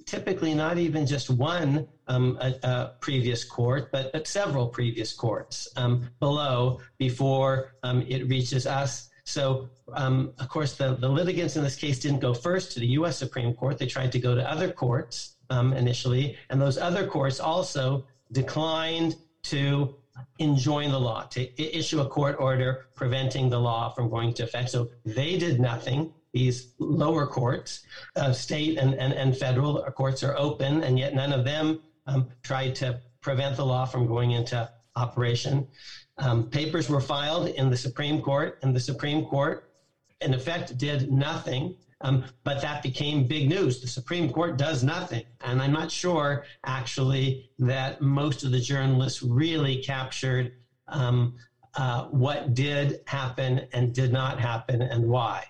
typically 0.05 0.53
not 0.53 0.77
even 0.77 1.05
just 1.05 1.29
one 1.29 1.85
um, 2.07 2.37
a, 2.39 2.53
a 2.63 2.91
previous 3.01 3.43
court, 3.43 3.89
but, 3.91 4.11
but 4.13 4.27
several 4.27 4.67
previous 4.67 5.13
courts 5.13 5.67
um, 5.75 6.07
below 6.19 6.79
before 6.97 7.71
um, 7.83 8.01
it 8.07 8.27
reaches 8.27 8.65
us 8.65 9.09
So, 9.25 9.67
um, 9.93 10.31
of 10.37 10.47
course, 10.47 10.75
the, 10.75 10.95
the 10.95 11.09
litigants 11.09 11.55
in 11.55 11.63
this 11.63 11.75
case 11.75 11.97
didn't 11.99 12.19
go 12.19 12.33
first 12.33 12.71
to 12.73 12.79
the 12.79 12.87
U.S. 12.99 13.17
Supreme 13.17 13.53
Court. 13.53 13.77
They 13.77 13.87
tried 13.87 14.11
to 14.11 14.19
go 14.19 14.35
to 14.35 14.49
other 14.49 14.71
courts 14.71 15.35
um, 15.49 15.73
initially, 15.73 16.37
and 16.49 16.61
those 16.61 16.77
other 16.77 17.05
courts 17.07 17.39
also 17.39 18.05
declined 18.35 19.15
to 19.43 19.95
enjoin 20.39 20.91
the 20.91 20.99
law, 20.99 21.23
to 21.23 21.77
issue 21.79 22.01
a 22.01 22.07
court 22.07 22.35
order 22.39 22.85
preventing 22.95 23.49
the 23.49 23.59
law 23.59 23.89
from 23.89 24.09
going 24.09 24.29
into 24.29 24.43
effect. 24.43 24.69
So 24.69 24.89
they 25.05 25.37
did 25.37 25.59
nothing. 25.59 26.13
These 26.33 26.73
lower 26.79 27.25
courts, 27.25 27.85
uh, 28.17 28.33
state 28.33 28.77
and, 28.77 28.93
and, 28.93 29.13
and 29.13 29.35
federal 29.35 29.81
courts 29.91 30.21
are 30.21 30.35
open, 30.37 30.83
and 30.83 30.99
yet 30.99 31.15
none 31.15 31.31
of 31.31 31.45
them 31.45 31.79
um, 32.07 32.29
tried 32.43 32.75
to 32.75 33.01
prevent 33.21 33.55
the 33.55 33.65
law 33.65 33.85
from 33.85 34.05
going 34.05 34.31
into 34.31 34.69
operation. 34.97 35.67
Um, 36.17 36.49
papers 36.49 36.89
were 36.89 37.01
filed 37.01 37.47
in 37.47 37.69
the 37.69 37.77
Supreme 37.77 38.21
Court, 38.21 38.59
and 38.61 38.75
the 38.75 38.79
Supreme 38.91 39.25
Court, 39.25 39.69
in 40.21 40.33
effect, 40.33 40.77
did 40.77 41.11
nothing. 41.11 41.75
Um, 42.01 42.25
but 42.43 42.61
that 42.61 42.83
became 42.83 43.25
big 43.25 43.49
news. 43.49 43.81
The 43.81 43.87
Supreme 43.87 44.31
Court 44.31 44.57
does 44.57 44.83
nothing. 44.83 45.23
And 45.41 45.61
I'm 45.61 45.71
not 45.71 45.89
sure, 45.89 46.45
actually, 46.65 47.49
that 47.59 48.01
most 48.01 48.43
of 48.43 48.51
the 48.51 48.59
journalists 48.59 49.23
really 49.23 49.81
captured 49.81 50.53
um, 50.87 51.35
uh, 51.75 52.05
what 52.05 52.53
did 52.53 53.01
happen 53.07 53.67
and 53.73 53.93
did 53.93 54.11
not 54.11 54.39
happen 54.39 54.81
and 54.81 55.07
why. 55.07 55.45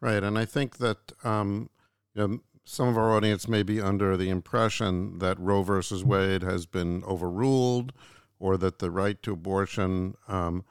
Right. 0.00 0.22
And 0.22 0.38
I 0.38 0.44
think 0.44 0.78
that 0.78 1.12
um, 1.24 1.70
you 2.14 2.26
know, 2.26 2.38
some 2.64 2.88
of 2.88 2.96
our 2.96 3.12
audience 3.12 3.46
may 3.46 3.62
be 3.62 3.80
under 3.80 4.16
the 4.16 4.30
impression 4.30 5.18
that 5.18 5.38
Roe 5.38 5.62
versus 5.62 6.04
Wade 6.04 6.42
has 6.42 6.66
been 6.66 7.04
overruled 7.04 7.92
or 8.38 8.56
that 8.56 8.78
the 8.78 8.90
right 8.90 9.22
to 9.22 9.32
abortion, 9.32 10.14
um, 10.28 10.64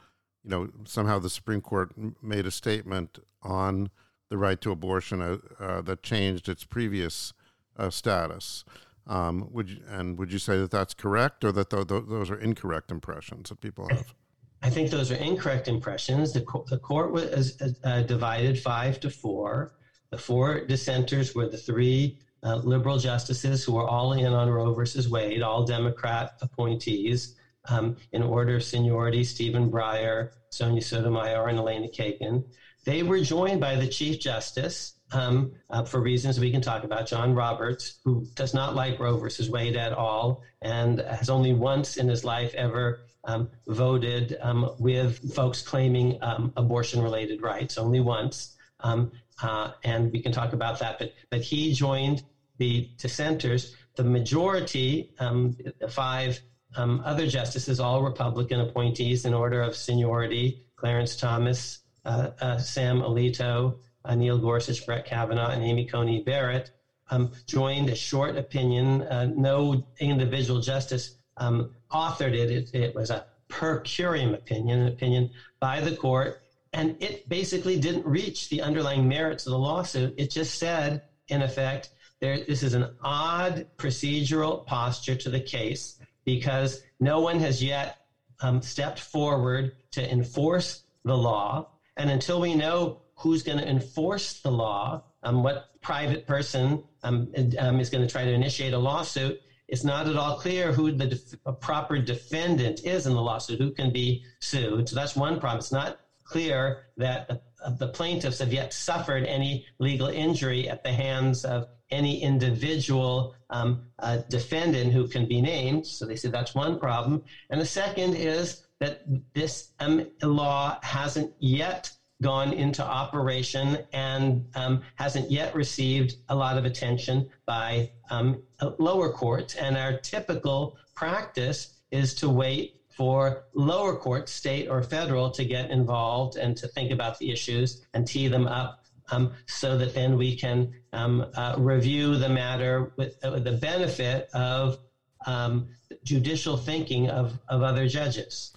you 0.44 0.50
know, 0.50 0.70
somehow 0.86 1.20
the 1.20 1.30
Supreme 1.30 1.62
Court 1.62 1.94
made 2.22 2.46
a 2.46 2.52
statement 2.52 3.20
on 3.42 3.90
the 4.34 4.38
right 4.40 4.60
to 4.62 4.72
abortion 4.72 5.22
uh, 5.22 5.38
uh, 5.60 5.80
that 5.82 6.02
changed 6.02 6.50
its 6.50 6.64
previous 6.64 7.34
uh, 7.78 7.92
status. 7.92 8.66
Um, 9.06 9.48
would 9.52 9.70
you, 9.70 9.78
and 9.88 10.18
would 10.18 10.34
you 10.34 10.40
say 10.40 10.58
that 10.58 10.72
that's 10.72 10.96
correct, 10.96 11.44
or 11.44 11.52
that 11.52 11.70
th- 11.70 11.88
th- 11.88 12.06
those 12.10 12.32
are 12.32 12.40
incorrect 12.40 12.90
impressions 12.90 13.50
that 13.50 13.62
people 13.62 13.88
have? 13.90 14.16
I 14.64 14.72
think 14.72 14.90
those 14.90 15.12
are 15.12 15.16
incorrect 15.18 15.68
impressions. 15.68 16.34
The, 16.34 16.42
co- 16.42 16.66
the 16.68 16.80
court 16.80 17.12
was 17.12 17.62
uh, 17.84 18.02
divided 18.02 18.60
five 18.60 19.00
to 19.02 19.12
four. 19.12 19.76
The 20.10 20.18
four 20.18 20.66
dissenters 20.66 21.36
were 21.36 21.48
the 21.48 21.58
three 21.58 22.18
uh, 22.42 22.56
liberal 22.56 22.98
justices 22.98 23.64
who 23.64 23.74
were 23.74 23.88
all 23.88 24.14
in 24.14 24.34
on 24.34 24.50
Roe 24.50 24.74
versus 24.74 25.10
Wade, 25.10 25.44
all 25.44 25.64
Democrat 25.64 26.38
appointees 26.42 27.36
um, 27.70 27.98
in 28.14 28.24
order 28.24 28.56
of 28.56 28.64
seniority 28.64 29.24
Stephen 29.24 29.70
Breyer, 29.70 30.32
Sonia 30.50 30.82
Sotomayor, 30.82 31.50
and 31.50 31.60
Elena 31.60 31.88
Kagan. 31.88 32.44
They 32.86 33.04
were 33.04 33.22
joined 33.22 33.62
by 33.62 33.76
the 33.76 33.88
Chief 33.88 34.20
Justice, 34.20 34.96
um, 35.12 35.54
uh, 35.70 35.84
for 35.84 36.02
reasons 36.02 36.40
we 36.40 36.52
can 36.52 36.62
talk 36.62 36.84
about, 36.84 37.08
John 37.08 37.34
Roberts, 37.34 38.00
who 38.04 38.26
does 38.36 38.54
not 38.54 38.76
like 38.76 39.00
Roe 39.00 39.18
versus 39.18 39.50
Wade 39.50 39.78
at 39.78 39.94
all 39.94 40.42
and 40.62 41.00
has 41.00 41.30
only 41.30 41.54
once 41.54 41.98
in 41.98 42.08
his 42.08 42.24
life 42.24 42.54
ever 42.56 43.02
um, 43.26 43.50
voted 43.68 44.38
um, 44.42 44.70
with 44.80 45.34
folks 45.34 45.62
claiming 45.62 46.18
um, 46.22 46.52
abortion 46.58 47.02
related 47.02 47.42
rights, 47.42 47.78
only 47.78 48.02
once. 48.02 48.56
Um, 48.82 49.12
uh, 49.42 49.72
and 49.84 50.12
we 50.12 50.22
can 50.22 50.32
talk 50.32 50.54
about 50.54 50.80
that. 50.80 51.00
But, 51.00 51.14
but 51.30 51.42
he 51.42 51.74
joined 51.74 52.24
the 52.58 52.90
dissenters. 52.98 53.76
The 53.96 54.04
majority, 54.04 55.12
um, 55.20 55.56
the 55.80 55.88
five 55.88 56.42
other 56.76 57.28
justices, 57.28 57.80
all 57.80 58.02
Republican 58.02 58.60
appointees 58.60 59.26
in 59.26 59.34
order 59.34 59.62
of 59.62 59.76
seniority 59.76 60.64
Clarence 60.84 61.16
Thomas, 61.16 61.80
Sam 62.06 63.02
Alito, 63.02 63.78
uh, 64.06 64.16
Neil 64.16 64.38
Gorsuch, 64.38 64.86
Brett 64.86 65.06
Kavanaugh, 65.06 65.52
and 65.52 65.64
Amy 65.64 65.86
Coney 65.86 66.22
Barrett, 66.22 66.72
um, 67.10 67.32
joined 67.48 67.90
a 67.90 67.96
short 67.96 68.38
opinion. 68.38 69.04
Uh, 69.04 69.26
no 69.36 69.86
individual 70.00 70.60
justice 70.60 71.18
um, 71.38 71.72
authored 71.92 72.34
it. 72.34 72.50
it. 72.50 72.74
It 72.74 72.96
was 72.96 73.10
a 73.10 73.26
per 73.48 73.82
curiam 73.82 74.34
opinion, 74.34 74.80
an 74.82 74.88
opinion 74.88 75.30
by 75.60 75.80
the 75.80 75.96
court. 75.96 76.42
And 76.74 76.96
it 77.00 77.30
basically 77.30 77.80
didn't 77.80 78.06
reach 78.06 78.50
the 78.50 78.62
underlying 78.62 79.08
merits 79.08 79.46
of 79.46 79.52
the 79.52 79.60
lawsuit. 79.60 80.16
It 80.18 80.32
just 80.32 80.58
said, 80.58 81.04
in 81.28 81.44
effect, 81.44 81.90
there, 82.20 82.40
this 82.44 82.64
is 82.64 82.74
an 82.74 82.96
odd 83.02 83.68
procedural 83.78 84.66
posture 84.66 85.16
to 85.16 85.30
the 85.30 85.40
case 85.40 86.00
because 86.26 86.82
no 87.00 87.20
one 87.20 87.40
has 87.40 87.62
yet 87.62 87.98
um, 88.42 88.62
stepped 88.62 89.00
forward 89.00 89.74
to 89.92 90.12
enforce 90.12 90.84
the 91.04 91.16
law. 91.16 91.68
And 91.98 92.10
until 92.10 92.40
we 92.40 92.56
know 92.56 93.02
who's 93.18 93.44
going 93.44 93.60
to 93.60 93.68
enforce 93.70 94.42
the 94.42 94.52
law, 94.52 95.04
um, 95.24 95.44
what 95.44 95.66
private 95.82 96.26
person 96.26 96.84
um, 97.04 97.32
um, 97.60 97.80
is 97.80 97.90
going 97.90 98.06
to 98.06 98.12
try 98.12 98.26
to 98.26 98.32
initiate 98.32 98.74
a 98.74 98.78
lawsuit, 98.78 99.38
it's 99.68 99.84
not 99.84 100.08
at 100.08 100.18
all 100.18 100.38
clear 100.38 100.72
who 100.72 100.92
the 100.92 101.08
def- 101.08 101.60
proper 101.62 101.98
defendant 101.98 102.82
is 102.84 103.06
in 103.06 103.14
the 103.14 103.22
lawsuit, 103.22 103.60
who 103.60 103.72
can 103.72 103.92
be 103.92 104.22
sued. 104.42 104.90
So 104.90 104.96
that's 104.96 105.16
one 105.16 105.40
problem. 105.40 105.60
It's 105.60 105.72
not 105.72 105.98
clear 106.24 106.84
that 106.98 107.28
the, 107.28 107.40
the 107.78 107.88
plaintiffs 107.88 108.40
have 108.40 108.52
yet 108.52 108.74
suffered 108.74 109.26
any 109.26 109.66
legal 109.80 110.08
injury 110.08 110.68
at 110.68 110.84
the 110.84 110.92
hands 110.92 111.46
of 111.46 111.66
any 111.92 112.22
individual 112.22 113.34
um, 113.50 113.84
uh, 114.00 114.18
defendant 114.30 114.92
who 114.92 115.08
can 115.08 115.28
be 115.28 115.42
named. 115.42 115.86
So 115.86 116.06
they 116.06 116.16
say 116.16 116.30
that's 116.30 116.56
one 116.56 116.80
problem. 116.80 117.22
And 117.50 117.62
the 117.62 117.66
second 117.66 118.16
is 118.16 118.63
that 118.80 119.02
this 119.34 119.70
um, 119.80 120.02
law 120.22 120.78
hasn't 120.82 121.32
yet 121.40 121.90
gone 122.22 122.54
into 122.54 122.84
operation 122.84 123.78
and 123.92 124.46
um, 124.56 124.82
hasn't 124.96 125.30
yet 125.30 125.54
received 125.54 126.16
a 126.30 126.36
lot 126.36 126.58
of 126.58 126.66
attention 126.66 127.28
by 127.46 127.90
um, 128.10 128.42
lower 128.80 129.10
courts. 129.10 129.56
And 129.56 129.78
our 129.78 129.94
typical 130.00 130.76
practice 130.96 131.68
is 131.92 132.14
to 132.16 132.30
wait 132.30 132.74
for 132.90 133.44
lower 133.54 133.96
courts, 133.96 134.32
state 134.32 134.68
or 134.68 134.82
federal, 134.82 135.30
to 135.32 135.44
get 135.44 135.70
involved 135.70 136.36
and 136.36 136.56
to 136.58 136.68
think 136.68 136.92
about 136.92 137.18
the 137.18 137.32
issues 137.32 137.82
and 137.94 138.06
tee 138.06 138.28
them 138.28 138.48
up 138.48 138.78
um, 139.12 139.32
so 139.48 139.76
that 139.78 139.94
then 139.94 140.16
we 140.18 140.36
can 140.36 140.70
um, 140.94 141.26
uh, 141.36 141.56
review 141.58 142.18
the 142.18 142.30
matter 142.30 142.92
with, 142.96 143.16
uh, 143.24 143.40
the 143.40 143.54
benefit 143.54 144.28
of 144.34 144.78
um, 145.26 145.68
judicial 146.04 146.56
thinking 146.58 147.10
of, 147.10 147.40
of 147.50 147.62
other 147.62 147.88
judges. 147.88 148.52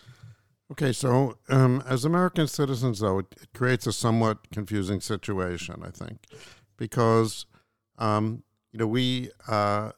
Okay, 0.73 0.93
so 0.93 1.39
um, 1.49 1.83
as 1.87 2.05
American 2.05 2.49
citizens, 2.49 2.99
though, 2.99 3.21
it, 3.21 3.27
it, 3.41 3.49
creates 3.55 3.87
a 3.87 3.93
somewhat 3.93 4.51
confusing 4.51 5.01
situation, 5.01 5.77
I 5.85 5.91
think, 5.91 6.27
because 6.77 7.47
um, 7.99 8.43
you 8.73 8.81
know 8.81 8.87
we 8.89 9.31
uh, 9.47 9.93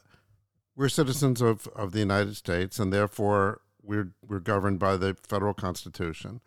we're 0.76 0.90
citizens 0.90 1.40
of, 1.40 1.68
of 1.68 1.92
the 1.92 2.00
United 2.00 2.36
States, 2.36 2.78
and 2.78 2.92
therefore 2.92 3.62
we're 3.82 4.10
we're 4.26 4.40
governed 4.40 4.78
by 4.78 4.98
the 4.98 5.16
federal 5.26 5.54
Constitution, 5.54 6.40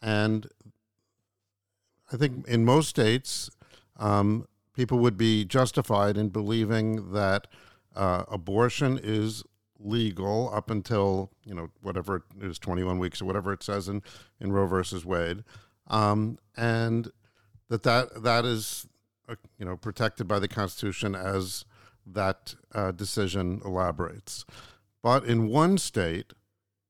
and 0.00 0.48
I 2.12 2.16
think 2.16 2.46
in 2.46 2.64
most 2.64 2.88
states, 2.88 3.50
um, 3.96 4.46
people 4.72 5.00
would 5.00 5.16
be 5.16 5.44
justified 5.44 6.16
in 6.16 6.28
believing 6.28 7.12
that 7.12 7.48
uh, 7.96 8.22
abortion 8.30 9.00
is 9.02 9.42
legal 9.78 10.50
up 10.52 10.70
until 10.70 11.30
you 11.44 11.54
know 11.54 11.70
whatever 11.80 12.16
it 12.16 12.22
is 12.44 12.58
21 12.58 12.98
weeks 12.98 13.22
or 13.22 13.26
whatever 13.26 13.52
it 13.52 13.62
says 13.62 13.88
in 13.88 14.02
in 14.40 14.52
Roe 14.52 14.66
versus 14.66 15.04
Wade 15.04 15.44
um, 15.86 16.38
and 16.56 17.10
that 17.68 17.84
that 17.84 18.22
that 18.22 18.44
is 18.44 18.86
uh, 19.28 19.36
you 19.58 19.64
know 19.64 19.76
protected 19.76 20.26
by 20.26 20.38
the 20.38 20.48
constitution 20.48 21.14
as 21.14 21.64
that 22.04 22.54
uh, 22.74 22.90
decision 22.90 23.60
elaborates 23.64 24.44
but 25.02 25.24
in 25.24 25.48
one 25.48 25.78
state 25.78 26.32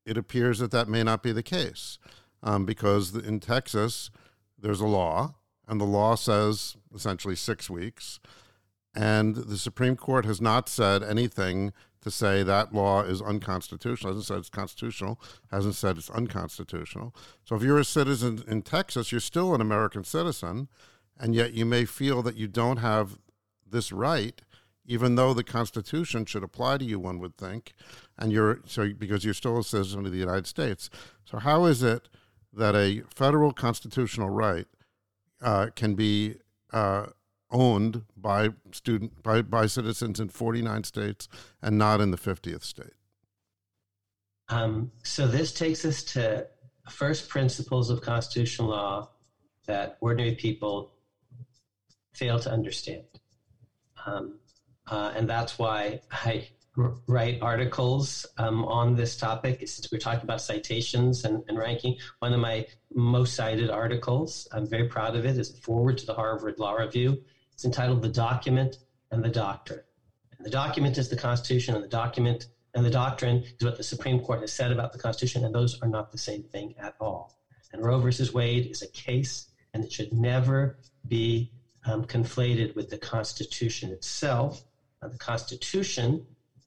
it 0.05 0.17
appears 0.17 0.57
that 0.59 0.71
that 0.71 0.87
may 0.87 1.03
not 1.03 1.21
be 1.21 1.31
the 1.31 1.43
case 1.43 1.99
um, 2.41 2.65
because 2.65 3.15
in 3.15 3.39
Texas 3.39 4.09
there's 4.57 4.81
a 4.81 4.87
law, 4.87 5.35
and 5.67 5.79
the 5.79 5.85
law 5.85 6.15
says 6.15 6.75
essentially 6.93 7.35
six 7.35 7.69
weeks. 7.69 8.19
And 8.95 9.35
the 9.35 9.57
Supreme 9.57 9.95
Court 9.95 10.25
has 10.25 10.41
not 10.41 10.67
said 10.67 11.03
anything 11.03 11.71
to 12.01 12.11
say 12.11 12.43
that 12.43 12.73
law 12.73 13.01
is 13.01 13.21
unconstitutional. 13.21 14.13
Hasn't 14.13 14.25
said 14.25 14.37
it's 14.37 14.49
constitutional, 14.49 15.19
hasn't 15.51 15.75
said 15.75 15.97
it's 15.97 16.09
unconstitutional. 16.09 17.13
So 17.43 17.55
if 17.55 17.63
you're 17.63 17.79
a 17.79 17.85
citizen 17.85 18.43
in 18.47 18.61
Texas, 18.61 19.11
you're 19.11 19.21
still 19.21 19.53
an 19.53 19.61
American 19.61 20.03
citizen, 20.03 20.69
and 21.19 21.35
yet 21.35 21.53
you 21.53 21.65
may 21.65 21.85
feel 21.85 22.21
that 22.23 22.37
you 22.37 22.47
don't 22.47 22.77
have 22.77 23.17
this 23.69 23.91
right, 23.91 24.41
even 24.85 25.15
though 25.15 25.33
the 25.33 25.43
Constitution 25.43 26.25
should 26.25 26.43
apply 26.43 26.77
to 26.79 26.85
you, 26.85 26.99
one 26.99 27.19
would 27.19 27.37
think, 27.37 27.73
and 28.17 28.31
you're 28.31 28.61
so 28.65 28.91
because 28.93 29.23
you're 29.23 29.33
still 29.33 29.59
a 29.59 29.63
citizen 29.63 30.05
of 30.05 30.11
the 30.11 30.17
United 30.17 30.47
States. 30.47 30.89
So 31.25 31.37
how 31.37 31.65
is 31.65 31.83
it 31.83 32.09
that 32.53 32.75
a 32.75 33.03
federal 33.13 33.53
constitutional 33.53 34.29
right 34.29 34.65
uh, 35.41 35.67
can 35.75 35.93
be 35.93 36.37
uh, 36.73 37.07
owned 37.51 38.03
by 38.15 38.49
student 38.71 39.23
by, 39.23 39.41
by 39.41 39.65
citizens 39.65 40.19
in 40.19 40.29
49 40.29 40.83
states 40.83 41.27
and 41.61 41.77
not 41.77 42.01
in 42.01 42.11
the 42.11 42.17
50th 42.17 42.63
state 42.63 42.93
um, 44.49 44.91
so 45.03 45.27
this 45.27 45.53
takes 45.53 45.85
us 45.85 46.03
to 46.03 46.47
first 46.89 47.29
principles 47.29 47.89
of 47.89 48.01
constitutional 48.01 48.69
law 48.69 49.09
that 49.67 49.97
ordinary 50.01 50.35
people 50.35 50.91
fail 52.13 52.39
to 52.39 52.51
understand. 52.51 53.03
Um, 54.05 54.39
uh, 54.87 55.13
and 55.15 55.29
that's 55.29 55.59
why 55.59 56.01
I 56.11 56.47
write 57.07 57.41
articles 57.41 58.25
um, 58.37 58.65
on 58.65 58.95
this 58.95 59.15
topic. 59.15 59.59
Since 59.59 59.91
we're 59.91 59.99
talking 59.99 60.23
about 60.23 60.41
citations 60.41 61.25
and, 61.25 61.43
and, 61.47 61.57
ranking, 61.57 61.97
one 62.19 62.33
of 62.33 62.39
my 62.39 62.65
most 62.93 63.35
cited 63.35 63.69
articles, 63.69 64.47
I'm 64.51 64.67
very 64.67 64.87
proud 64.87 65.15
of 65.15 65.25
it, 65.25 65.37
is 65.37 65.51
a 65.51 65.57
forward 65.57 65.97
to 65.99 66.05
the 66.05 66.13
Harvard 66.13 66.57
Law 66.57 66.73
Review. 66.73 67.21
It's 67.59 67.65
entitled 67.65 68.01
The 68.01 68.07
Document 68.07 68.77
and 69.11 69.21
the 69.21 69.27
Doctrine. 69.27 69.81
And 70.37 70.45
the 70.45 70.49
document 70.49 70.97
is 70.97 71.09
the 71.09 71.17
Constitution, 71.17 71.75
and 71.75 71.83
the 71.83 71.89
document 71.89 72.47
and 72.73 72.85
the 72.85 72.89
doctrine 72.89 73.43
is 73.43 73.65
what 73.65 73.75
the 73.75 73.83
Supreme 73.83 74.21
Court 74.21 74.39
has 74.39 74.53
said 74.53 74.71
about 74.71 74.93
the 74.93 74.97
Constitution, 74.97 75.43
and 75.43 75.53
those 75.53 75.77
are 75.81 75.89
not 75.89 76.09
the 76.09 76.17
same 76.17 76.41
thing 76.41 76.73
at 76.77 76.93
all. 77.01 77.35
And 77.73 77.83
Roe 77.83 77.99
versus 77.99 78.33
Wade 78.33 78.67
is 78.67 78.81
a 78.81 78.87
case, 78.87 79.49
and 79.73 79.83
it 79.83 79.91
should 79.91 80.13
never 80.13 80.77
be 81.05 81.51
um, 81.83 82.05
conflated 82.05 82.77
with 82.77 82.89
the 82.91 82.97
Constitution 82.97 83.91
itself. 83.91 84.63
Uh, 85.01 85.09
the 85.09 85.17
Constitution 85.17 86.23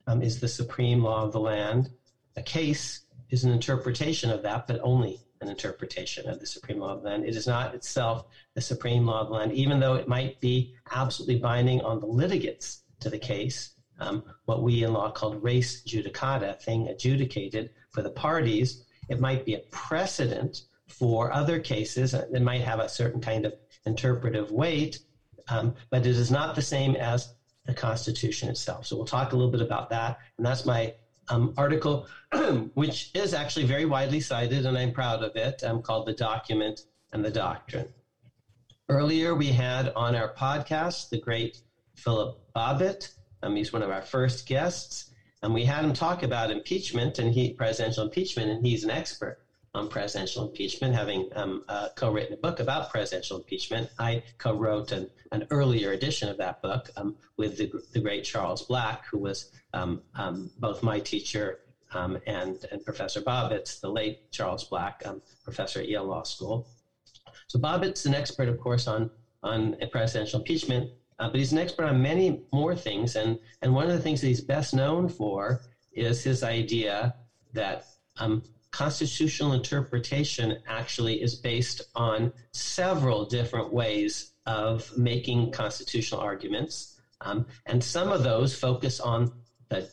um, 0.06 0.20
is 0.20 0.40
the 0.40 0.46
supreme 0.49 1.02
law 1.02 1.22
of 1.22 1.32
the 1.32 1.40
land. 1.40 1.88
A 2.37 2.42
case 2.42 3.00
is 3.30 3.44
an 3.44 3.50
interpretation 3.50 4.28
of 4.28 4.42
that, 4.42 4.66
but 4.66 4.78
only 4.82 5.20
an 5.42 5.49
interpretation 5.49 6.28
of 6.28 6.38
the 6.38 6.46
supreme 6.46 6.78
law 6.78 6.92
of 6.92 7.02
the 7.02 7.08
land. 7.08 7.25
It 7.25 7.37
is 7.37 7.46
not 7.46 7.75
itself 7.75 8.22
the 8.54 8.61
supreme 8.61 9.04
law 9.06 9.20
of 9.20 9.28
the 9.28 9.34
land, 9.34 9.52
even 9.52 9.80
though 9.80 9.94
it 9.94 10.08
might 10.08 10.38
be 10.40 10.72
absolutely 10.90 11.40
binding 11.40 11.80
on 11.82 12.00
the 12.00 12.06
litigants 12.06 12.82
to 13.00 13.11
the 13.11 13.18
case 13.18 13.70
um, 13.99 14.22
what 14.46 14.62
we 14.62 14.82
in 14.82 14.92
law 14.92 15.11
called 15.11 15.42
res 15.42 15.82
judicata, 15.87 16.61
thing 16.62 16.88
adjudicated 16.88 17.70
for 17.90 18.02
the 18.02 18.11
parties. 18.11 18.82
It 19.08 19.20
might 19.20 19.44
be 19.44 19.54
a 19.54 19.61
precedent 19.70 20.62
for 20.88 21.32
other 21.32 21.58
cases 21.58 22.14
It 22.14 22.42
might 22.42 22.62
have 22.62 22.78
a 22.78 22.88
certain 22.88 23.20
kind 23.20 23.46
of 23.46 23.54
interpretive 23.87 24.50
weight, 24.50 24.99
um, 25.49 25.75
but 25.90 26.06
it 26.06 26.16
is 26.16 26.30
not 26.30 26.54
the 26.54 26.62
same 26.62 26.96
as 26.96 27.32
the 27.64 27.75
Constitution 27.75 28.49
itself. 28.49 28.87
So 28.87 28.96
we'll 28.96 29.04
talk 29.04 29.32
a 29.32 29.37
little 29.37 29.50
bit 29.50 29.61
about 29.61 29.88
that. 29.90 30.18
And 30.37 30.46
that's 30.46 30.66
my 30.66 30.92
um, 31.28 31.52
article, 31.56 32.06
which 32.74 33.10
is 33.14 33.34
actually 33.34 33.64
very 33.64 33.84
widely 33.84 34.20
cited, 34.20 34.66
and 34.66 34.76
I'm 34.76 34.92
proud 34.92 35.22
of 35.22 35.30
it, 35.34 35.62
um, 35.62 35.80
called 35.80 36.06
The 36.06 36.12
Document 36.12 36.80
and 37.12 37.24
the 37.24 37.30
Doctrine. 37.30 37.86
Earlier, 38.88 39.34
we 39.34 39.50
had 39.50 39.92
on 39.94 40.14
our 40.14 40.32
podcast 40.34 41.08
the 41.10 41.18
great 41.18 41.56
Philip 41.96 42.36
Bobbitt, 42.56 43.08
um, 43.42 43.56
he's 43.56 43.72
one 43.72 43.82
of 43.82 43.90
our 43.90 44.02
first 44.02 44.46
guests, 44.46 45.10
and 45.42 45.52
we 45.52 45.64
had 45.64 45.84
him 45.84 45.92
talk 45.92 46.22
about 46.22 46.50
impeachment 46.50 47.18
and 47.18 47.32
he 47.32 47.52
presidential 47.52 48.04
impeachment, 48.04 48.50
and 48.50 48.64
he's 48.64 48.84
an 48.84 48.90
expert 48.90 49.36
on 49.74 49.88
presidential 49.88 50.48
impeachment, 50.48 50.94
having 50.94 51.28
um, 51.34 51.62
uh, 51.68 51.88
co-written 51.96 52.34
a 52.34 52.36
book 52.36 52.60
about 52.60 52.90
presidential 52.90 53.38
impeachment. 53.38 53.88
I 53.98 54.22
co-wrote 54.38 54.92
an, 54.92 55.08
an 55.32 55.44
earlier 55.50 55.92
edition 55.92 56.28
of 56.28 56.36
that 56.38 56.60
book 56.62 56.90
um, 56.96 57.14
with 57.38 57.56
the, 57.56 57.70
the, 57.92 58.00
great 58.00 58.22
Charles 58.22 58.62
Black, 58.62 59.06
who 59.10 59.18
was 59.18 59.50
um, 59.72 60.02
um 60.14 60.50
both 60.58 60.82
my 60.82 60.98
teacher 60.98 61.58
um, 61.94 62.18
and, 62.26 62.64
and 62.70 62.84
Professor 62.84 63.20
Bobbitt's, 63.20 63.80
the 63.80 63.90
late 63.90 64.30
Charles 64.30 64.64
Black, 64.64 65.02
um, 65.06 65.22
professor 65.42 65.80
at 65.80 65.88
Yale 65.88 66.04
Law 66.04 66.22
School. 66.22 66.66
So 67.46 67.58
Bobbitt's 67.58 68.04
an 68.04 68.14
expert, 68.14 68.48
of 68.48 68.58
course, 68.58 68.86
on 68.86 69.10
on 69.42 69.74
presidential 69.90 70.38
impeachment, 70.38 70.88
uh, 71.18 71.28
but 71.28 71.38
he's 71.38 71.52
an 71.52 71.58
expert 71.58 71.84
on 71.84 72.00
many 72.00 72.42
more 72.52 72.74
things. 72.74 73.16
And, 73.16 73.38
and 73.62 73.74
one 73.74 73.86
of 73.86 73.92
the 73.92 74.00
things 74.00 74.20
that 74.20 74.28
he's 74.28 74.40
best 74.40 74.74
known 74.74 75.08
for 75.08 75.60
is 75.92 76.22
his 76.22 76.42
idea 76.42 77.14
that 77.52 77.84
um, 78.18 78.42
constitutional 78.72 79.52
interpretation 79.52 80.56
actually 80.66 81.22
is 81.22 81.35
based 81.35 81.82
on 81.94 82.32
several 82.52 83.26
different 83.26 83.72
ways 83.72 84.32
of 84.46 84.96
making 84.96 85.52
constitutional 85.52 86.20
arguments. 86.20 86.98
Um, 87.20 87.46
and 87.66 87.85
some 87.85 88.11
of 88.11 88.22
those 88.22 88.54
focus 88.54 88.98
on 88.98 89.30
the 89.68 89.88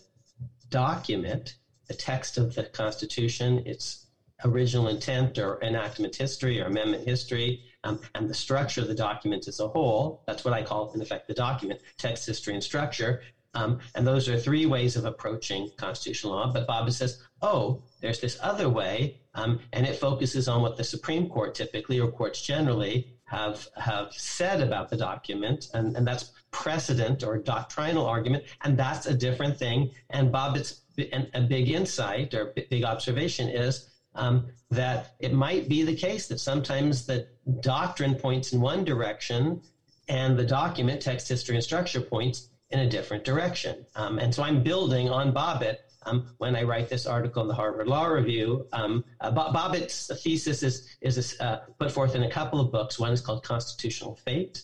document, 0.70 1.56
the 1.88 1.94
text 1.94 2.38
of 2.38 2.56
the 2.56 2.64
Constitution, 2.64 3.62
its 3.66 4.08
original 4.46 4.88
intent 4.88 5.38
or 5.38 5.62
enactment 5.62 6.16
history 6.16 6.62
or 6.62 6.66
amendment 6.66 7.06
history, 7.06 7.62
um, 7.84 8.00
and 8.16 8.30
the 8.30 8.34
structure 8.34 8.82
of 8.82 8.88
the 8.88 8.96
document 8.96 9.48
as 9.48 9.60
a 9.60 9.68
whole. 9.68 10.22
That's 10.26 10.46
what 10.46 10.54
I 10.54 10.64
call, 10.64 10.92
in 10.94 11.02
effect, 11.02 11.28
the 11.28 11.34
document 11.34 11.82
text, 11.98 12.26
history, 12.26 12.54
and 12.54 12.64
structure. 12.64 13.22
Um, 13.54 13.80
and 13.96 14.06
those 14.06 14.28
are 14.28 14.38
three 14.38 14.66
ways 14.66 14.96
of 14.96 15.06
approaching 15.06 15.70
constitutional 15.78 16.34
law. 16.34 16.52
But 16.52 16.68
Bob 16.68 16.92
says, 16.92 17.18
oh, 17.42 17.82
there's 18.02 18.20
this 18.20 18.38
other 18.42 18.70
way, 18.70 19.16
um, 19.34 19.60
and 19.74 19.86
it 19.86 19.96
focuses 19.96 20.48
on 20.48 20.62
what 20.62 20.78
the 20.78 20.84
Supreme 20.84 21.28
Court 21.28 21.56
typically 21.56 22.00
or 22.00 22.10
courts 22.10 22.42
generally 22.42 23.08
have 23.26 23.68
have 23.76 24.12
said 24.12 24.60
about 24.60 24.90
the 24.90 24.98
document, 24.98 25.68
and, 25.74 25.96
and 25.96 26.06
that's 26.06 26.32
precedent 26.52 27.24
or 27.24 27.38
doctrinal 27.38 28.06
argument, 28.06 28.44
and 28.64 28.78
that's 28.78 29.06
a 29.06 29.14
different 29.14 29.58
thing. 29.58 29.92
And 30.10 30.32
Bobbitt's 30.32 30.82
and 31.12 31.30
a 31.34 31.42
big 31.42 31.70
insight 31.70 32.34
or 32.34 32.54
big 32.70 32.84
observation 32.84 33.48
is 33.48 33.88
um, 34.16 34.48
that 34.72 35.12
it 35.20 35.32
might 35.32 35.70
be 35.70 35.84
the 35.84 35.94
case 35.94 36.28
that 36.28 36.40
sometimes 36.40 37.06
the 37.06 37.26
doctrine 37.62 38.16
points 38.16 38.52
in 38.52 38.60
one 38.60 38.84
direction 38.84 39.62
and 40.08 40.38
the 40.38 40.44
document, 40.44 41.02
text, 41.02 41.28
history, 41.28 41.56
and 41.56 41.64
structure 41.64 42.02
points 42.02 42.50
in 42.72 42.80
a 42.80 42.90
different 42.90 43.24
direction. 43.24 43.86
Um, 43.96 44.20
and 44.20 44.34
so 44.34 44.44
I'm 44.44 44.62
building 44.64 45.10
on 45.10 45.34
Bobbitt 45.34 45.78
um, 46.04 46.28
when 46.38 46.56
I 46.56 46.64
write 46.64 46.90
this 46.90 47.06
article 47.06 47.42
in 47.42 47.48
the 47.48 47.54
Harvard 47.54 47.88
Law 47.88 48.06
Review. 48.06 48.68
Um, 48.74 49.04
uh, 49.22 49.32
Bobbitt's 49.32 50.12
thesis 50.24 50.64
is, 50.64 50.98
is 51.02 51.36
uh, 51.40 51.58
put 51.80 51.92
forth 51.92 52.16
in 52.16 52.24
a 52.24 52.30
couple 52.30 52.60
of 52.60 52.72
books. 52.72 53.00
One 53.00 53.12
is 53.12 53.22
called 53.22 53.44
Constitutional 53.44 54.16
Fate, 54.16 54.64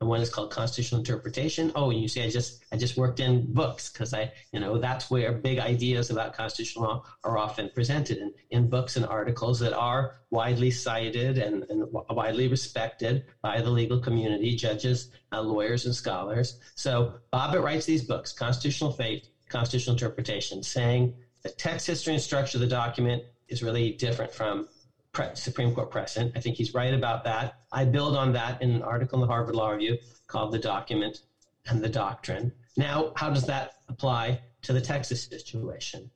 and 0.00 0.08
one 0.08 0.20
is 0.20 0.30
called 0.30 0.50
constitutional 0.50 0.98
interpretation. 0.98 1.70
Oh, 1.74 1.90
and 1.90 2.00
you 2.00 2.08
see, 2.08 2.22
I 2.22 2.28
just 2.28 2.64
I 2.72 2.76
just 2.76 2.96
worked 2.96 3.20
in 3.20 3.52
books 3.52 3.90
because 3.90 4.14
I, 4.14 4.30
you 4.52 4.60
know, 4.60 4.78
that's 4.78 5.10
where 5.10 5.32
big 5.32 5.58
ideas 5.58 6.10
about 6.10 6.32
constitutional 6.32 6.84
law 6.84 7.02
are 7.24 7.36
often 7.36 7.68
presented 7.74 8.18
in, 8.18 8.30
in 8.50 8.68
books 8.68 8.96
and 8.96 9.04
articles 9.04 9.58
that 9.60 9.72
are 9.72 10.12
widely 10.30 10.70
cited 10.70 11.38
and, 11.38 11.64
and 11.68 11.84
widely 12.10 12.48
respected 12.48 13.22
by 13.42 13.60
the 13.60 13.70
legal 13.70 13.98
community, 13.98 14.54
judges, 14.54 15.08
uh, 15.32 15.40
lawyers, 15.40 15.84
and 15.84 15.94
scholars. 15.94 16.54
So 16.76 17.14
Bobbitt 17.32 17.62
writes 17.62 17.84
these 17.84 18.02
books, 18.02 18.32
Constitutional 18.32 18.90
Fate, 18.90 19.26
Constitutional 19.48 19.94
Interpretation, 19.94 20.62
saying 20.62 21.12
the 21.42 21.50
text, 21.50 21.86
history, 21.86 22.14
and 22.14 22.22
structure 22.22 22.56
of 22.58 22.60
the 22.60 22.66
document 22.66 23.22
is 23.48 23.62
really 23.62 23.90
different 23.92 24.32
from 24.32 24.64
pre- 25.12 25.34
Supreme 25.34 25.72
Court 25.72 25.90
precedent. 25.90 26.32
I 26.36 26.40
think 26.40 26.56
he's 26.56 26.74
right 26.74 26.94
about 26.94 27.24
that. 27.24 27.54
I 27.72 27.84
build 27.84 28.16
on 28.16 28.32
that 28.32 28.60
in 28.62 28.70
an 28.70 28.82
article 28.82 29.16
in 29.16 29.20
the 29.20 29.26
Harvard 29.26 29.54
Law 29.54 29.70
Review 29.70 29.96
called 30.26 30.52
The 30.52 30.58
Document 30.58 31.20
and 31.66 31.82
the 31.82 31.88
Doctrine. 31.88 32.52
Now, 32.76 33.12
how 33.16 33.30
does 33.30 33.46
that 33.46 33.72
apply 33.88 34.40
to 34.62 34.72
the 34.72 34.80
Texas 34.80 35.24
situation? 35.24 36.10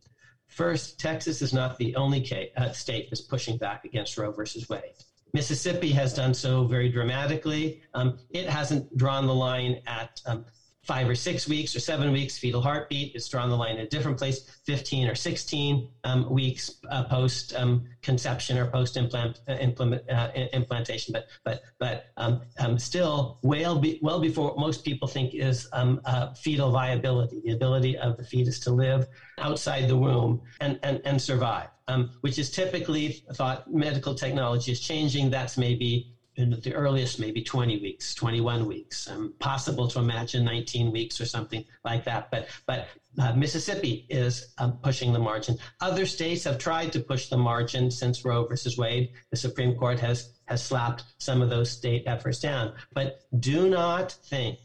First, 0.46 1.00
Texas 1.00 1.42
is 1.42 1.52
not 1.52 1.76
the 1.78 1.94
only 1.96 2.20
case, 2.20 2.50
uh, 2.56 2.70
state 2.70 3.08
that's 3.10 3.20
pushing 3.20 3.56
back 3.56 3.84
against 3.84 4.16
Roe 4.16 4.30
versus 4.30 4.68
Wade. 4.68 4.94
Mississippi 5.32 5.90
has 5.90 6.14
done 6.14 6.32
so 6.32 6.64
very 6.64 6.88
dramatically. 6.88 7.82
Um, 7.92 8.18
it 8.30 8.48
hasn't 8.48 8.96
drawn 8.96 9.26
the 9.26 9.34
line 9.34 9.80
at 9.86 10.20
um, 10.26 10.44
five 10.84 11.08
or 11.08 11.14
six 11.14 11.48
weeks 11.48 11.74
or 11.74 11.80
seven 11.80 12.12
weeks 12.12 12.38
fetal 12.38 12.60
heartbeat. 12.60 13.14
is 13.14 13.28
drawn 13.28 13.48
the 13.48 13.56
line 13.56 13.76
in 13.76 13.86
a 13.86 13.88
different 13.88 14.18
place, 14.18 14.44
15 14.66 15.08
or 15.08 15.14
16 15.14 15.88
um, 16.04 16.30
weeks 16.30 16.70
uh, 16.90 17.04
post 17.04 17.54
um, 17.54 17.84
conception 18.02 18.58
or 18.58 18.66
post 18.66 18.96
implant, 18.96 19.40
uh, 19.48 19.54
implement, 19.54 20.02
uh, 20.10 20.28
implantation, 20.52 21.12
but 21.12 21.26
but 21.44 21.60
but 21.78 22.04
um, 22.16 22.40
um 22.58 22.78
still 22.78 23.38
well 23.42 23.78
be, 23.78 23.98
well 24.02 24.20
before 24.20 24.54
most 24.56 24.84
people 24.84 25.08
think 25.08 25.34
is 25.34 25.66
um, 25.72 26.00
uh, 26.04 26.32
fetal 26.34 26.70
viability, 26.70 27.40
the 27.44 27.52
ability 27.52 27.96
of 27.96 28.16
the 28.16 28.24
fetus 28.24 28.58
to 28.60 28.70
live 28.72 29.06
outside 29.38 29.88
the 29.88 29.96
womb 29.96 30.40
and 30.60 30.78
and, 30.82 31.00
and 31.04 31.20
survive. 31.20 31.68
Um, 31.86 32.08
which 32.22 32.38
is 32.38 32.50
typically 32.50 33.22
thought 33.34 33.70
medical 33.70 34.14
technology 34.14 34.72
is 34.72 34.80
changing. 34.80 35.28
That's 35.28 35.58
maybe 35.58 36.13
in 36.36 36.50
the 36.62 36.74
earliest 36.74 37.20
maybe 37.20 37.42
20 37.42 37.80
weeks 37.80 38.14
21 38.14 38.66
weeks. 38.66 39.08
Um, 39.08 39.34
possible 39.38 39.86
to 39.88 39.98
imagine 39.98 40.44
19 40.44 40.90
weeks 40.92 41.20
or 41.20 41.26
something 41.26 41.64
like 41.84 42.04
that 42.04 42.30
but 42.30 42.48
but 42.66 42.88
uh, 43.18 43.32
mississippi 43.34 44.06
is 44.08 44.52
um, 44.58 44.78
pushing 44.82 45.12
the 45.12 45.20
margin. 45.20 45.56
Other 45.80 46.04
states 46.04 46.42
have 46.44 46.58
tried 46.58 46.92
to 46.92 47.00
push 47.00 47.28
the 47.28 47.36
margin 47.36 47.90
since 47.90 48.24
roe 48.24 48.44
versus 48.44 48.76
wade. 48.76 49.10
The 49.30 49.36
supreme 49.36 49.76
court 49.76 50.00
has 50.00 50.34
has 50.46 50.62
slapped 50.62 51.04
some 51.18 51.40
of 51.40 51.50
those 51.50 51.70
state 51.70 52.02
efforts 52.06 52.40
down. 52.40 52.74
But 52.92 53.20
do 53.40 53.68
not 53.68 54.12
think 54.12 54.58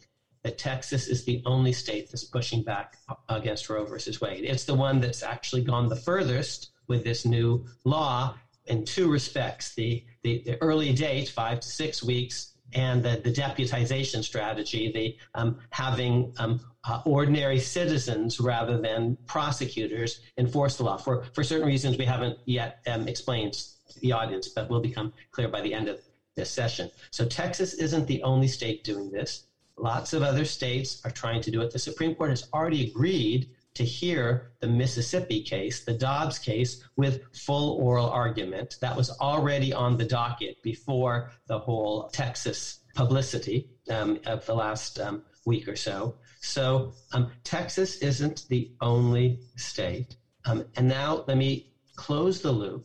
that 0.44 0.58
Texas 0.58 1.08
is 1.08 1.26
the 1.26 1.42
only 1.46 1.74
state 1.74 2.10
that's 2.10 2.24
pushing 2.24 2.64
back 2.64 2.98
against 3.28 3.70
Roe 3.70 3.86
versus 3.86 4.22
Wade. 4.22 4.46
It's 4.46 4.64
the 4.64 4.74
one 4.74 5.02
that's 5.02 5.22
actually 5.24 5.64
gone 5.64 5.90
the 5.90 5.96
furthest 5.98 6.72
with 6.88 7.04
this 7.04 7.26
new 7.26 7.66
law 7.84 8.36
in 8.70 8.86
two 8.86 9.10
respects 9.10 9.76
the, 9.76 10.04
the, 10.24 10.42
the, 10.46 10.62
early 10.62 10.94
date, 10.94 11.28
five 11.28 11.60
to 11.60 11.68
six 11.68 12.04
weeks, 12.04 12.54
and 12.74 13.02
the, 13.04 13.20
the 13.24 13.32
deputization 13.32 14.24
strategy, 14.24 14.92
the 14.94 15.16
um, 15.34 15.58
having 15.72 16.32
um, 16.38 16.60
uh, 16.84 17.02
ordinary 17.04 17.60
citizens 17.60 18.40
rather 18.40 18.80
than 18.80 19.18
prosecutors 19.26 20.20
enforce 20.38 20.78
the 20.78 20.84
law. 20.84 20.98
For, 20.98 21.24
for 21.34 21.44
certain 21.44 21.68
reasons, 21.68 21.98
we 21.98 22.06
haven't 22.06 22.38
yet 22.46 22.78
um, 22.88 23.08
explained 23.08 23.54
to 23.54 24.00
the 24.02 24.12
audience, 24.12 24.50
but 24.50 24.70
will 24.70 24.82
become 24.82 25.12
clear 25.32 25.50
by 25.50 25.62
the 25.62 25.74
end 25.74 25.88
of 25.88 26.00
this 26.36 26.52
session. 26.52 26.90
So 27.12 27.26
Texas 27.26 27.74
isn't 27.74 28.06
the 28.08 28.22
only 28.22 28.48
state 28.48 28.84
doing 28.84 29.12
this. 29.12 29.48
Lots 29.78 30.14
of 30.14 30.22
other 30.22 30.46
states 30.46 31.02
are 31.06 31.12
trying 31.12 31.42
to 31.42 31.52
do 31.52 31.62
it. 31.62 31.72
The 31.72 31.80
Supreme 31.80 32.14
Court 32.14 32.30
has 32.30 32.48
already 32.54 32.88
agreed 32.88 33.48
to 33.80 33.86
hear 33.86 34.52
the 34.60 34.68
Mississippi 34.68 35.40
case, 35.40 35.86
the 35.86 35.94
Dobbs 35.94 36.38
case, 36.38 36.84
with 36.98 37.22
full 37.34 37.82
oral 37.82 38.10
argument. 38.10 38.76
That 38.82 38.94
was 38.94 39.10
already 39.22 39.72
on 39.72 39.96
the 39.96 40.04
docket 40.04 40.58
before 40.62 41.32
the 41.48 41.60
whole 41.60 42.10
Texas 42.12 42.82
publicity 42.94 43.70
um, 43.90 44.18
of 44.26 44.46
the 44.46 44.54
last 44.54 45.00
um, 45.00 45.24
week 45.46 45.66
or 45.66 45.78
so. 45.78 46.18
So 46.42 46.92
um, 47.14 47.32
Texas 47.46 48.02
isn't 48.02 48.44
the 48.50 48.70
only 48.82 49.40
state. 49.56 50.14
Um, 50.44 50.66
and 50.76 50.86
now 50.86 51.24
let 51.26 51.38
me 51.38 51.70
close 51.96 52.42
the 52.42 52.52
loop 52.52 52.84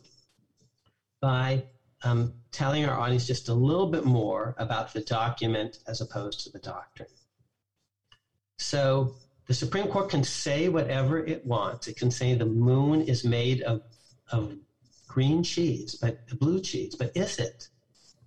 by 1.21 1.65
um, 2.05 2.31
telling 2.53 2.85
our 2.85 2.97
audience 2.97 3.27
just 3.27 3.49
a 3.49 3.53
little 3.53 3.87
bit 3.87 4.05
more 4.05 4.55
about 4.59 4.93
the 4.93 5.01
document 5.01 5.77
as 5.89 5.99
opposed 5.99 6.39
to 6.45 6.49
the 6.53 6.59
doctrine. 6.59 7.09
So 8.59 9.11
the 9.47 9.53
Supreme 9.53 9.87
Court 9.87 10.09
can 10.09 10.23
say 10.23 10.69
whatever 10.69 11.19
it 11.19 11.45
wants. 11.45 11.87
It 11.87 11.95
can 11.95 12.09
say 12.09 12.33
the 12.33 12.45
moon 12.45 13.01
is 13.01 13.23
made 13.23 13.61
of, 13.61 13.81
of 14.31 14.55
green 15.07 15.43
cheese, 15.43 15.95
but 15.95 16.17
blue 16.39 16.59
cheese, 16.59 16.95
but 16.95 17.11
is 17.15 17.37
it? 17.39 17.69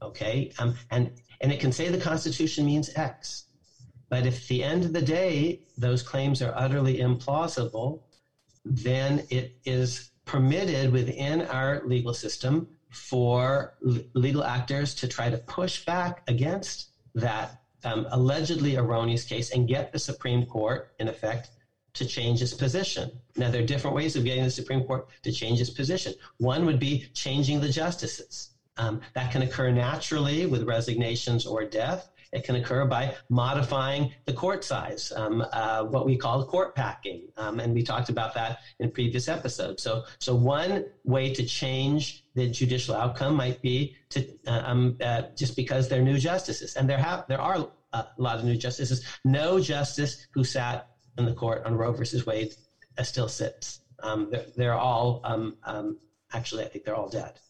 Okay, 0.00 0.52
um, 0.58 0.74
and 0.90 1.10
and 1.40 1.50
it 1.50 1.60
can 1.60 1.72
say 1.72 1.88
the 1.88 1.98
Constitution 1.98 2.64
means 2.64 2.88
X, 2.94 3.44
but 4.08 4.26
if 4.26 4.46
the 4.46 4.62
end 4.62 4.84
of 4.84 4.92
the 4.92 5.02
day 5.02 5.60
those 5.76 6.02
claims 6.02 6.40
are 6.40 6.52
utterly 6.54 6.98
implausible, 6.98 7.98
then 8.64 9.22
it 9.28 9.52
is 9.64 10.10
permitted 10.24 10.90
within 10.90 11.42
our 11.42 11.82
legal 11.84 12.12
system 12.12 12.68
for 12.90 13.74
legal 14.14 14.44
actors 14.44 14.94
to 14.94 15.06
try 15.06 15.28
to 15.30 15.38
push 15.38 15.84
back 15.84 16.22
against 16.28 16.90
that 17.14 17.56
um, 17.84 18.06
allegedly 18.10 18.76
erroneous 18.76 19.24
case 19.24 19.50
and 19.50 19.68
get 19.68 19.92
the 19.92 19.98
Supreme 19.98 20.44
Court, 20.46 20.90
in 20.98 21.08
effect, 21.08 21.50
to 21.94 22.06
change 22.06 22.42
its 22.42 22.54
position. 22.54 23.10
Now, 23.36 23.50
there 23.50 23.62
are 23.62 23.66
different 23.66 23.96
ways 23.96 24.14
of 24.16 24.24
getting 24.24 24.44
the 24.44 24.50
Supreme 24.50 24.84
Court 24.84 25.08
to 25.22 25.32
change 25.32 25.60
its 25.60 25.70
position. 25.70 26.14
One 26.38 26.64
would 26.66 26.78
be 26.78 27.08
changing 27.14 27.60
the 27.60 27.68
justices. 27.68 28.50
Um, 28.76 29.00
that 29.14 29.32
can 29.32 29.42
occur 29.42 29.70
naturally 29.72 30.46
with 30.46 30.62
resignations 30.62 31.44
or 31.44 31.64
death. 31.64 32.10
It 32.32 32.44
can 32.44 32.56
occur 32.56 32.84
by 32.84 33.16
modifying 33.28 34.12
the 34.24 34.32
court 34.32 34.62
size, 34.62 35.12
um, 35.16 35.44
uh, 35.52 35.84
what 35.84 36.04
we 36.04 36.16
call 36.16 36.44
court 36.44 36.74
packing, 36.74 37.22
um, 37.36 37.58
and 37.58 37.74
we 37.74 37.82
talked 37.82 38.08
about 38.08 38.34
that 38.34 38.58
in 38.78 38.90
previous 38.90 39.28
episodes. 39.28 39.82
So, 39.82 40.04
so 40.20 40.34
one 40.34 40.84
way 41.04 41.32
to 41.34 41.44
change 41.44 42.24
the 42.38 42.48
judicial 42.48 42.94
outcome 42.94 43.34
might 43.34 43.60
be 43.62 43.94
to 44.10 44.26
uh, 44.46 44.62
um, 44.64 44.96
uh, 45.02 45.22
just 45.36 45.56
because 45.56 45.88
they're 45.88 46.02
new 46.02 46.18
justices, 46.18 46.76
and 46.76 46.88
there 46.88 46.98
have 46.98 47.24
there 47.28 47.40
are 47.40 47.68
a 47.92 48.06
lot 48.18 48.38
of 48.38 48.44
new 48.44 48.56
justices. 48.56 49.04
No 49.24 49.60
justice 49.60 50.26
who 50.32 50.44
sat 50.44 50.88
in 51.16 51.24
the 51.24 51.32
court 51.32 51.64
on 51.64 51.76
Roe 51.76 51.92
versus 51.92 52.26
Wade 52.26 52.54
uh, 52.96 53.02
still 53.02 53.28
sits. 53.28 53.80
Um, 54.02 54.28
they're, 54.30 54.46
they're, 54.56 54.74
all 54.74 55.20
um, 55.24 55.56
um, 55.64 55.98
actually, 56.32 56.64
I 56.64 56.68
think 56.68 56.84
they're 56.84 56.94
all 56.94 57.08
dead. 57.08 57.40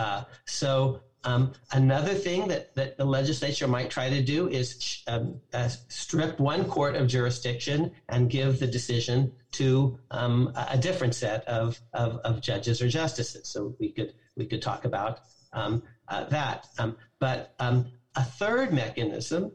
Uh, 0.00 0.24
so 0.46 1.02
um, 1.24 1.52
another 1.72 2.14
thing 2.14 2.48
that, 2.48 2.74
that 2.74 2.96
the 2.96 3.04
legislature 3.04 3.68
might 3.68 3.90
try 3.90 4.08
to 4.08 4.22
do 4.22 4.48
is 4.48 5.02
um, 5.06 5.38
uh, 5.52 5.68
strip 5.88 6.40
one 6.40 6.64
court 6.64 6.96
of 6.96 7.08
jurisdiction 7.08 7.90
and 8.08 8.30
give 8.30 8.58
the 8.58 8.66
decision 8.66 9.30
to 9.52 9.98
um, 10.10 10.52
a 10.70 10.78
different 10.78 11.14
set 11.14 11.46
of, 11.46 11.80
of, 11.92 12.16
of, 12.24 12.40
judges 12.40 12.80
or 12.80 12.88
justices. 12.88 13.48
So 13.48 13.74
we 13.78 13.90
could 13.90 14.12
we 14.36 14.46
could 14.46 14.62
talk 14.62 14.84
about 14.84 15.20
um, 15.52 15.82
uh, 16.08 16.24
that. 16.24 16.66
Um, 16.78 16.96
but 17.18 17.52
um, 17.58 17.90
a 18.14 18.22
third 18.22 18.72
mechanism, 18.72 19.50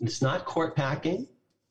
it's 0.00 0.20
not 0.20 0.44
court 0.44 0.74
packing 0.76 1.26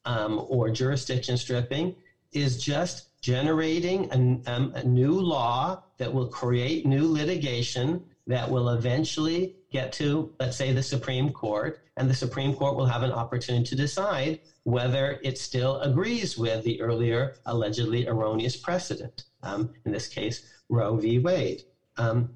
or 0.05 0.69
jurisdiction 0.69 1.35
stripping, 1.35 1.93
is 2.31 2.63
just 2.63 3.09
generating 3.21 4.39
a, 4.47 4.79
a 4.79 4.83
new 4.83 5.19
law 5.19 5.81
that 5.97 6.11
will 6.11 6.27
create 6.27 6.85
new 6.85 7.11
litigation 7.11 8.01
that 8.27 8.49
will 8.49 8.69
eventually 8.69 9.55
get 9.71 9.91
to, 9.93 10.33
let's 10.39 10.57
say, 10.57 10.73
the 10.73 10.83
Supreme 10.83 11.31
Court, 11.31 11.79
and 11.95 12.09
the 12.09 12.13
Supreme 12.13 12.53
Court 12.53 12.75
will 12.75 12.85
have 12.85 13.03
an 13.03 13.11
opportunity 13.11 13.65
to 13.65 13.75
decide 13.75 14.39
whether 14.63 15.17
it 15.23 15.37
still 15.37 15.79
agrees 15.79 16.37
with 16.37 16.63
the 16.63 16.79
earlier 16.81 17.35
allegedly 17.45 18.05
erroneous 18.07 18.57
precedent, 18.57 19.23
um, 19.43 19.73
in 19.85 19.91
this 19.91 20.07
case, 20.07 20.45
Roe 20.69 20.97
v. 20.97 21.19
Wade. 21.19 21.61
Um, 21.97 22.33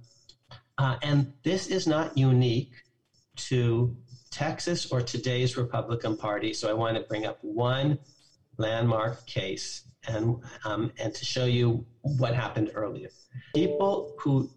uh, 0.77 0.95
and 1.03 1.33
this 1.43 1.67
is 1.67 1.85
not 1.85 2.17
unique 2.17 2.71
to 3.35 3.95
Texas 4.31 4.91
or 4.91 5.01
today's 5.01 5.57
Republican 5.57 6.15
Party. 6.15 6.53
So 6.53 6.69
I 6.69 6.73
want 6.73 6.95
to 6.95 7.03
bring 7.03 7.25
up 7.25 7.37
one 7.41 7.99
landmark 8.57 9.25
case 9.25 9.83
and, 10.07 10.37
um, 10.63 10.91
and 10.97 11.13
to 11.13 11.25
show 11.25 11.45
you 11.45 11.85
what 12.01 12.33
happened 12.33 12.71
earlier. 12.73 13.09
People 13.53 14.15
who 14.19 14.49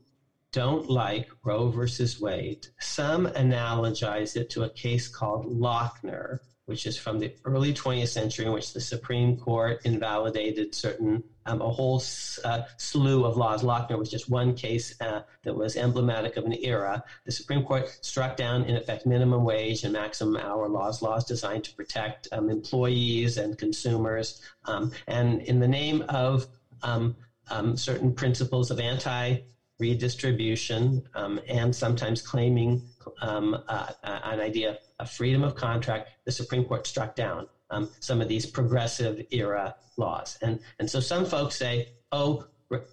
don't 0.55 0.89
like 0.89 1.29
Roe 1.43 1.69
versus 1.69 2.21
Wade. 2.21 2.69
Some 2.79 3.27
analogize 3.27 4.37
it 4.37 4.51
to 4.51 4.63
a 4.63 4.71
case 4.71 5.09
called 5.09 5.47
Lochner, 5.47 6.39
which 6.67 6.87
is 6.87 6.97
from 6.97 7.19
the 7.19 7.35
early 7.45 7.75
20th 7.75 8.07
century, 8.07 8.47
in 8.47 8.53
which 8.53 8.73
the 8.73 8.81
Supreme 8.81 9.37
Court 9.37 9.81
invalidated 9.85 10.73
certain, 10.73 11.25
um, 11.47 11.61
a 11.61 11.69
whole 11.69 12.01
uh, 12.45 12.63
slew 12.77 13.25
of 13.25 13.37
laws. 13.37 13.65
Lochner 13.65 13.99
was 13.99 14.09
just 14.09 14.31
one 14.31 14.55
case 14.55 14.95
uh, 15.01 15.23
that 15.43 15.57
was 15.57 15.75
emblematic 15.75 16.37
of 16.37 16.45
an 16.45 16.55
era. 16.63 17.03
The 17.27 17.33
Supreme 17.33 17.65
Court 17.65 17.89
struck 18.03 18.37
down, 18.37 18.63
in 18.67 18.77
effect, 18.77 19.07
minimum 19.07 19.43
wage 19.43 19.83
and 19.83 19.93
maximum 19.93 20.37
hour 20.37 20.69
laws, 20.69 21.03
laws 21.03 21.25
designed 21.25 21.65
to 21.65 21.75
protect 21.75 22.29
um, 22.31 22.49
employees 22.49 23.39
and 23.39 23.59
consumers. 23.59 24.41
Um, 24.67 24.93
and 25.09 25.43
in 25.43 25.59
the 25.59 25.69
name 25.69 26.05
of 26.09 26.47
um, 26.85 27.17
um, 27.51 27.77
certain 27.77 28.15
principles 28.15 28.71
of 28.71 28.79
anti 28.79 29.39
redistribution, 29.79 31.03
um, 31.15 31.41
and 31.49 31.75
sometimes 31.75 32.23
claiming 32.23 32.83
um, 33.21 33.57
uh, 33.69 33.93
an 34.03 34.41
idea 34.41 34.79
of 35.01 35.11
freedom 35.11 35.43
of 35.43 35.55
contract, 35.55 36.11
the 36.25 36.33
Supreme 36.33 36.65
Court 36.65 36.87
struck 36.87 37.15
down 37.15 37.47
um, 37.71 37.91
some 38.01 38.21
of 38.21 38.29
these 38.29 38.47
progressive 38.47 39.21
era 39.31 39.75
laws. 39.97 40.39
And, 40.43 40.61
and 40.79 40.89
so 40.89 41.01
some 41.01 41.25
folks 41.25 41.57
say, 41.57 41.89
oh, 42.13 42.47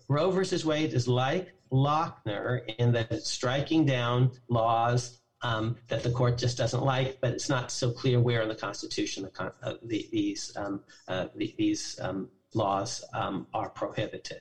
Roe 0.10 0.32
versus 0.32 0.66
Wade 0.66 0.94
is 0.94 1.08
like 1.08 1.54
Lochner 1.72 2.62
in 2.78 2.92
that 2.94 3.12
it's 3.12 3.30
striking 3.30 3.86
down 3.86 4.32
laws 4.50 5.20
um, 5.44 5.78
that 5.88 6.04
the 6.04 6.12
court 6.12 6.38
just 6.38 6.58
doesn't 6.58 6.84
like, 6.84 7.20
but 7.22 7.32
it's 7.32 7.50
not 7.50 7.72
so 7.72 7.92
clear 7.92 8.20
where 8.20 8.42
in 8.42 8.50
the 8.50 8.56
Constitution 8.56 9.24
the, 9.24 9.54
uh, 9.64 9.74
the, 9.84 10.08
these, 10.12 10.52
um, 10.56 10.84
uh, 11.08 11.28
the, 11.36 11.56
these 11.58 12.00
um, 12.02 12.30
laws 12.54 13.04
um, 13.14 13.48
are 13.54 13.70
prohibited. 13.70 14.40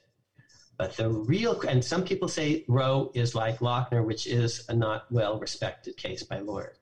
But 0.81 0.97
the 0.97 1.11
real, 1.11 1.61
and 1.69 1.85
some 1.85 2.03
people 2.03 2.27
say 2.27 2.65
Roe 2.67 3.11
is 3.13 3.35
like 3.35 3.59
Lochner, 3.59 4.03
which 4.03 4.27
is 4.27 4.65
a 4.71 4.75
not 4.75 5.03
well 5.11 5.39
respected 5.39 5.95
case 5.99 6.23
by 6.23 6.39
lawyers. 6.39 6.79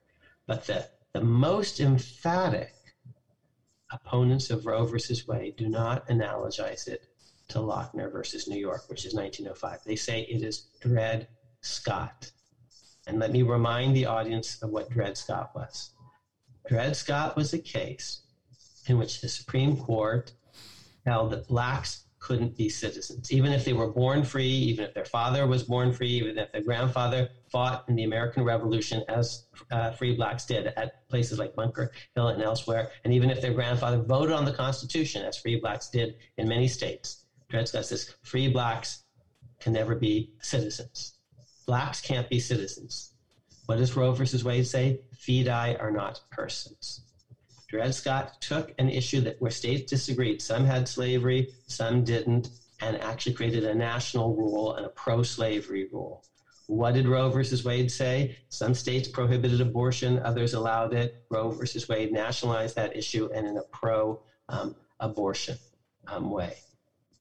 But 0.47 0.65
the, 0.65 0.87
the 1.13 1.19
most 1.19 1.81
emphatic 1.81 2.71
opponents 3.91 4.51
of 4.51 4.65
Roe 4.65 4.85
versus 4.85 5.27
Wade 5.27 5.57
do 5.57 5.67
not 5.67 6.07
analogize 6.07 6.87
it 6.87 7.07
to 7.49 7.57
Lochner 7.57 8.09
versus 8.09 8.47
New 8.47 8.57
York, 8.57 8.83
which 8.87 9.03
is 9.03 9.13
1905. 9.13 9.79
They 9.85 9.97
say 9.97 10.21
it 10.21 10.43
is 10.43 10.69
Dred 10.79 11.27
Scott. 11.59 12.31
And 13.05 13.19
let 13.19 13.31
me 13.33 13.41
remind 13.41 13.97
the 13.97 14.05
audience 14.05 14.61
of 14.61 14.69
what 14.69 14.89
Dred 14.89 15.17
Scott 15.17 15.49
was. 15.53 15.91
Dred 16.69 16.95
Scott 16.95 17.35
was 17.35 17.51
a 17.51 17.59
case 17.59 18.21
in 18.87 18.97
which 18.97 19.19
the 19.19 19.27
Supreme 19.27 19.75
Court 19.75 20.31
held 21.05 21.31
that 21.31 21.49
blacks 21.49 22.05
couldn't 22.19 22.55
be 22.55 22.69
citizens, 22.69 23.31
even 23.31 23.51
if 23.51 23.65
they 23.65 23.73
were 23.73 23.91
born 23.91 24.23
free, 24.23 24.47
even 24.47 24.85
if 24.85 24.93
their 24.93 25.05
father 25.05 25.47
was 25.47 25.63
born 25.63 25.91
free, 25.91 26.09
even 26.09 26.37
if 26.37 26.51
their 26.51 26.61
grandfather 26.61 27.27
fought 27.51 27.83
in 27.87 27.95
the 27.95 28.03
American 28.03 28.43
Revolution 28.43 29.01
as 29.07 29.45
uh, 29.71 29.91
free 29.91 30.15
blacks 30.15 30.45
did 30.45 30.71
at 30.77 30.91
places 31.09 31.39
like 31.39 31.55
Bunker 31.55 31.89
Hill 32.15 32.27
and 32.29 32.41
elsewhere, 32.41 32.89
and 33.03 33.13
even 33.13 33.29
if 33.29 33.41
their 33.41 33.53
grandfather 33.53 34.01
voted 34.01 34.35
on 34.35 34.45
the 34.45 34.51
Constitution 34.51 35.23
as 35.23 35.37
free 35.37 35.55
blacks 35.55 35.89
did 35.89 36.13
in 36.37 36.47
many 36.47 36.67
states. 36.67 37.25
Dred 37.49 37.67
Scott 37.67 37.85
says 37.85 38.13
free 38.23 38.47
blacks 38.47 39.03
can 39.59 39.73
never 39.73 39.95
be 39.95 40.29
citizens. 40.41 41.13
Blacks 41.65 42.01
can't 42.01 42.29
be 42.29 42.39
citizens. 42.39 43.11
What 43.65 43.77
does 43.77 43.95
Roe 43.95 44.11
versus 44.11 44.43
Wade 44.43 44.67
say? 44.67 44.99
Fidi 45.15 45.79
are 45.79 45.91
not 45.91 46.19
persons. 46.31 47.01
Dred 47.69 47.93
Scott 47.93 48.41
took 48.41 48.73
an 48.79 48.89
issue 48.89 49.21
that 49.21 49.39
where 49.39 49.51
states 49.51 49.89
disagreed. 49.89 50.41
Some 50.41 50.65
had 50.65 50.87
slavery, 50.87 51.49
some 51.67 52.03
didn't, 52.03 52.49
and 52.81 52.97
actually 52.97 53.33
created 53.33 53.63
a 53.63 53.75
national 53.75 54.35
rule 54.35 54.73
and 54.73 54.85
a 54.85 54.89
pro-slavery 54.89 55.87
rule. 55.91 56.23
What 56.65 56.93
did 56.93 57.07
Roe 57.07 57.29
versus 57.29 57.63
Wade 57.63 57.91
say? 57.91 58.37
Some 58.49 58.73
states 58.73 59.07
prohibited 59.07 59.61
abortion, 59.61 60.19
others 60.19 60.53
allowed 60.53 60.93
it. 60.93 61.23
Roe 61.29 61.51
versus 61.51 61.87
Wade 61.87 62.11
nationalized 62.11 62.75
that 62.75 62.95
issue 62.95 63.29
and 63.33 63.45
in 63.45 63.57
a 63.57 63.63
pro 63.71 64.19
um, 64.49 64.75
abortion 64.99 65.57
um, 66.07 66.31
way. 66.31 66.55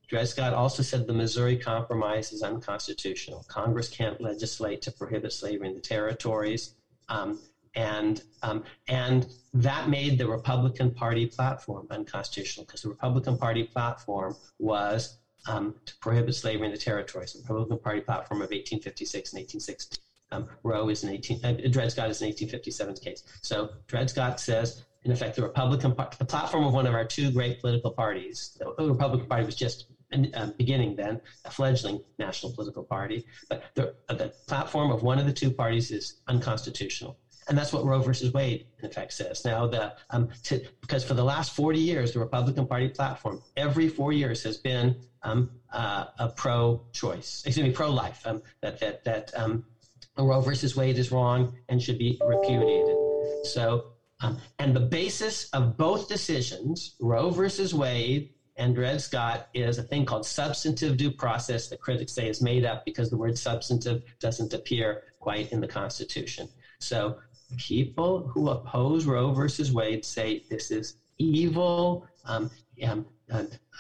Dred 0.09 0.29
Scott 0.29 0.55
also 0.55 0.83
said 0.83 1.07
the 1.07 1.13
Missouri 1.13 1.57
Compromise 1.57 2.33
is 2.33 2.43
unconstitutional. 2.43 3.45
Congress 3.49 3.89
can't 3.89 4.21
legislate 4.21 4.81
to 4.83 4.91
prohibit 4.91 5.33
slavery 5.33 5.69
in 5.69 5.75
the 5.75 5.81
territories. 5.81 6.75
Um, 7.11 7.39
and 7.79 8.23
um, 8.43 8.65
and 8.89 9.27
that 9.55 9.89
made 9.89 10.19
the 10.19 10.27
Republican 10.27 10.91
Party 10.91 11.27
platform 11.27 11.87
unconstitutional 11.91 12.67
because 12.67 12.83
the 12.83 12.89
Republican 12.89 13.39
Party 13.39 13.63
platform 13.63 14.35
was 14.59 15.19
um, 15.47 15.77
to 15.87 15.97
prohibit 15.99 16.35
slavery 16.35 16.67
in 16.67 16.73
the 16.73 16.79
territories. 16.79 17.33
The 17.33 17.41
Republican 17.41 17.79
Party 17.79 18.01
platform 18.01 18.41
of 18.41 18.51
1856 18.51 19.33
and 19.33 19.39
1860. 19.39 19.97
Um, 20.31 20.49
Roe 20.63 20.89
is 20.89 21.05
an 21.05 21.11
18, 21.11 21.45
uh, 21.45 21.53
Dred 21.71 21.91
Scott 21.93 22.11
is 22.11 22.21
an 22.21 22.27
1857 22.29 22.97
case. 22.97 23.23
So 23.43 23.71
Dred 23.87 24.11
Scott 24.11 24.41
says, 24.41 24.85
in 25.05 25.13
effect, 25.13 25.37
the 25.37 25.43
Republican, 25.43 25.95
the 26.19 26.25
platform 26.25 26.65
of 26.65 26.75
one 26.75 26.87
of 26.87 26.95
our 26.95 27.07
two 27.07 27.31
great 27.31 27.61
political 27.61 27.93
parties, 27.93 28.59
the 28.61 28.91
Republican 28.91 29.29
Party 29.29 29.47
was 29.47 29.57
just 29.57 29.87
uh, 30.35 30.51
beginning 30.59 30.97
then, 30.97 31.21
a 31.45 31.51
fledgling 31.51 32.01
national 32.19 32.53
political 32.53 32.83
party, 32.83 33.25
but 33.49 33.63
the, 33.75 33.95
the 34.09 34.33
platform 34.47 34.91
of 34.91 35.03
one 35.03 35.19
of 35.19 35.27
the 35.27 35.33
two 35.33 35.51
parties 35.51 35.91
is 35.91 36.21
unconstitutional. 36.29 37.17
And 37.49 37.57
that's 37.57 37.73
what 37.73 37.85
Roe 37.85 38.01
versus 38.01 38.33
Wade, 38.33 38.67
in 38.79 38.85
effect, 38.89 39.13
says. 39.15 39.45
Now, 39.45 39.67
the 39.67 39.95
um, 40.11 40.29
to, 40.45 40.61
because 40.83 41.03
for 41.03 41.15
the 41.15 41.25
last 41.25 41.53
40 41.55 41.79
years, 41.79 42.13
the 42.13 42.19
Republican 42.19 42.67
Party 42.67 42.89
platform, 42.89 43.43
every 43.57 43.89
four 43.89 44.13
years, 44.13 44.43
has 44.43 44.59
been 44.59 44.97
um, 45.23 45.51
uh, 45.73 46.07
a 46.19 46.29
pro-choice, 46.29 47.43
excuse 47.47 47.67
me, 47.67 47.73
pro-life. 47.73 48.27
Um, 48.27 48.43
that 48.61 48.79
that 48.81 49.03
that 49.05 49.33
um, 49.35 49.65
Roe 50.19 50.41
versus 50.41 50.77
Wade 50.77 50.99
is 50.99 51.11
wrong 51.11 51.55
and 51.69 51.83
should 51.83 51.99
be 51.99 52.21
repudiated. 52.27 52.97
So, 53.45 53.93
um, 54.21 54.39
and 54.59 54.75
the 54.75 54.81
basis 54.81 55.49
of 55.51 55.77
both 55.77 56.09
decisions, 56.09 56.97
Roe 57.01 57.31
versus 57.31 57.73
Wade 57.73 58.31
and 58.57 58.75
Dred 58.75 59.01
Scott, 59.01 59.49
is 59.55 59.79
a 59.79 59.83
thing 59.83 60.05
called 60.05 60.27
substantive 60.27 60.97
due 60.97 61.13
process 61.13 61.69
that 61.69 61.81
critics 61.81 62.13
say 62.13 62.29
is 62.29 62.43
made 62.43 62.65
up 62.65 62.85
because 62.85 63.11
the 63.11 63.17
word 63.17 63.39
substantive 63.39 64.03
doesn't 64.21 64.53
appear 64.53 65.05
quite 65.21 65.53
in 65.53 65.61
the 65.61 65.69
Constitution. 65.69 66.49
So 66.81 67.19
people 67.57 68.29
who 68.29 68.49
oppose 68.51 69.07
Roe 69.07 69.33
versus 69.33 69.73
Wade 69.73 70.05
say 70.05 70.43
this 70.51 70.71
is 70.71 70.95
evil. 71.19 72.07
Um, 72.25 72.51
um, 72.85 73.07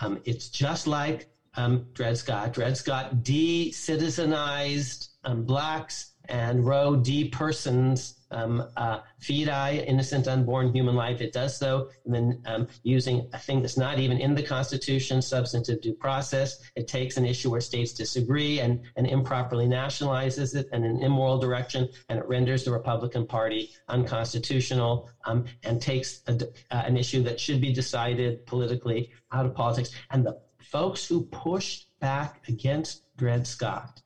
um, 0.01 0.21
it's 0.25 0.49
just 0.49 0.87
like 0.87 1.29
um, 1.55 1.87
Dred 1.95 2.17
Scott. 2.17 2.53
Dred 2.53 2.77
Scott 2.77 3.23
de-citizenized 3.23 5.11
um, 5.25 5.45
blacks 5.45 6.13
and 6.29 6.65
Roe 6.67 6.97
de-persons 6.97 8.15
um, 8.31 8.63
uh, 8.77 8.99
innocent 9.29 10.29
unborn 10.29 10.73
human 10.73 10.95
life. 10.95 11.21
It 11.21 11.33
does 11.33 11.57
so 11.57 11.89
and 12.05 12.15
then 12.15 12.41
um, 12.47 12.67
using 12.83 13.27
a 13.33 13.39
thing 13.39 13.61
that's 13.61 13.77
not 13.77 13.99
even 13.99 14.19
in 14.19 14.35
the 14.35 14.43
Constitution, 14.43 15.21
substantive 15.21 15.81
due 15.81 15.93
process. 15.95 16.57
It 16.75 16.87
takes 16.87 17.17
an 17.17 17.25
issue 17.25 17.51
where 17.51 17.61
states 17.61 17.93
disagree 17.93 18.61
and, 18.61 18.79
and 18.97 19.07
improperly 19.07 19.67
nationalizes 19.67 20.55
it 20.55 20.67
in 20.73 20.85
an 20.85 21.03
immoral 21.03 21.39
direction, 21.39 21.87
and 22.09 22.19
it 22.19 22.27
renders 22.27 22.65
the 22.65 22.71
Republican 22.71 23.25
Party 23.25 23.69
unconstitutional 23.89 25.09
um, 25.25 25.45
and 25.63 25.81
takes 25.81 26.21
a, 26.27 26.33
uh, 26.71 26.83
an 26.87 26.97
issue 26.97 27.23
that 27.23 27.39
should 27.39 27.61
be 27.61 27.71
decided 27.73 28.45
politically 28.47 29.09
out 29.33 29.45
of 29.45 29.55
politics. 29.55 29.91
And 30.11 30.25
the 30.25 30.39
folks 30.61 31.07
who 31.07 31.23
pushed 31.23 31.87
back 32.01 32.43
against 32.49 33.03
Dred 33.17 33.47
Scott 33.47 34.01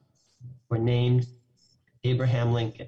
were 0.69 0.79
named 0.79 1.27
Abraham 2.05 2.53
Lincoln 2.53 2.87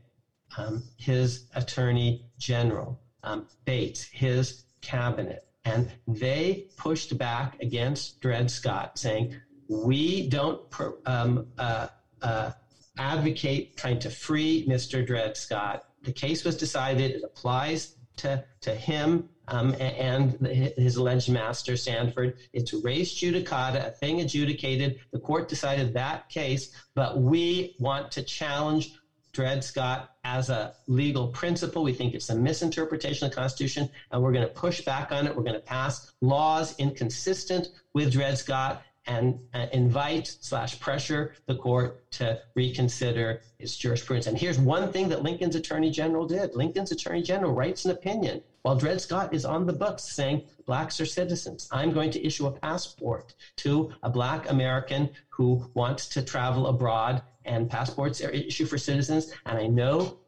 um, 0.57 0.83
his 0.97 1.47
attorney 1.55 2.25
general, 2.39 3.01
um, 3.23 3.47
Bates, 3.65 4.09
his 4.13 4.65
cabinet. 4.81 5.45
And 5.65 5.91
they 6.07 6.67
pushed 6.77 7.17
back 7.17 7.57
against 7.61 8.21
Dred 8.21 8.51
Scott, 8.51 8.99
saying, 8.99 9.35
We 9.69 10.29
don't 10.29 10.61
um, 11.07 11.47
uh, 11.57 11.87
uh, 12.21 12.51
advocate 12.99 13.77
trying 13.77 13.99
to 14.01 14.11
free 14.11 14.67
Mr. 14.69 15.05
Dred 15.05 15.37
Scott. 15.37 15.85
The 16.03 16.13
case 16.13 16.45
was 16.45 16.57
decided, 16.57 17.13
it 17.13 17.23
applies 17.25 17.97
to, 18.17 18.45
to 18.61 18.75
him 18.75 19.29
um, 19.49 19.75
and 19.81 20.39
his 20.77 20.97
alleged 20.97 21.31
master, 21.31 21.77
Sanford. 21.77 22.35
It's 22.53 22.73
res 22.73 23.15
judicata, 23.15 23.87
a 23.87 23.91
thing 23.91 24.21
adjudicated. 24.21 25.01
The 25.13 25.19
court 25.19 25.49
decided 25.49 25.95
that 25.95 26.29
case, 26.29 26.69
but 26.95 27.19
we 27.19 27.75
want 27.79 28.11
to 28.13 28.23
challenge 28.23 28.93
Dred 29.33 29.65
Scott 29.65 30.14
as 30.25 30.51
a 30.51 30.73
legal 30.87 31.29
principle. 31.29 31.83
We 31.83 31.93
think 31.93 32.15
it's 32.15 32.31
a 32.31 32.35
misinterpretation 32.35 33.27
of 33.27 33.31
the 33.31 33.37
Constitution, 33.37 33.89
and 34.11 34.23
we're 34.23 34.33
going 34.33 34.47
to 34.47 34.53
push 34.53 34.81
back 34.81 35.13
on 35.13 35.27
it. 35.27 35.37
We're 35.37 35.43
going 35.43 35.55
to 35.55 35.61
pass 35.61 36.13
laws 36.21 36.75
inconsistent 36.79 37.69
with 37.93 38.13
Dred 38.13 38.39
Scott 38.39 38.83
and 39.07 39.39
uh, 39.53 39.67
invite 39.73 40.35
slash 40.41 40.81
pressure 40.81 41.35
the 41.47 41.55
court 41.55 42.11
to 42.13 42.39
reconsider 42.55 43.41
its 43.59 43.77
jurisprudence. 43.77 44.27
And 44.27 44.39
here's 44.39 44.59
one 44.59 44.91
thing 44.91 45.09
that 45.11 45.23
Lincoln's 45.23 45.55
Attorney 45.55 45.91
General 45.91 46.27
did. 46.27 46.55
Lincoln's 46.55 46.91
Attorney 46.91 47.23
General 47.23 47.53
writes 47.53 47.85
an 47.85 47.91
opinion 47.91 48.41
while 48.63 48.77
Dred 48.77 49.01
Scott 49.01 49.35
is 49.35 49.45
on 49.45 49.67
the 49.67 49.75
books 49.75 50.05
saying 50.05 50.43
blacks 50.65 50.99
are 51.01 51.05
citizens. 51.05 51.69
I'm 51.71 51.93
going 51.93 52.11
to 52.13 52.27
issue 52.27 52.47
a 52.47 52.51
passport 52.51 53.35
to 53.59 53.93
a 54.03 54.09
black 54.09 54.49
American 54.49 55.11
who 55.29 55.69
wants 55.75 56.09
to 56.09 56.23
travel 56.23 56.67
abroad 56.67 57.23
and 57.45 57.69
passports 57.69 58.21
are 58.23 58.31
issued 58.31 58.69
for 58.69 58.79
citizens. 58.79 59.33
And 59.47 59.59
I 59.59 59.67
know 59.67 60.19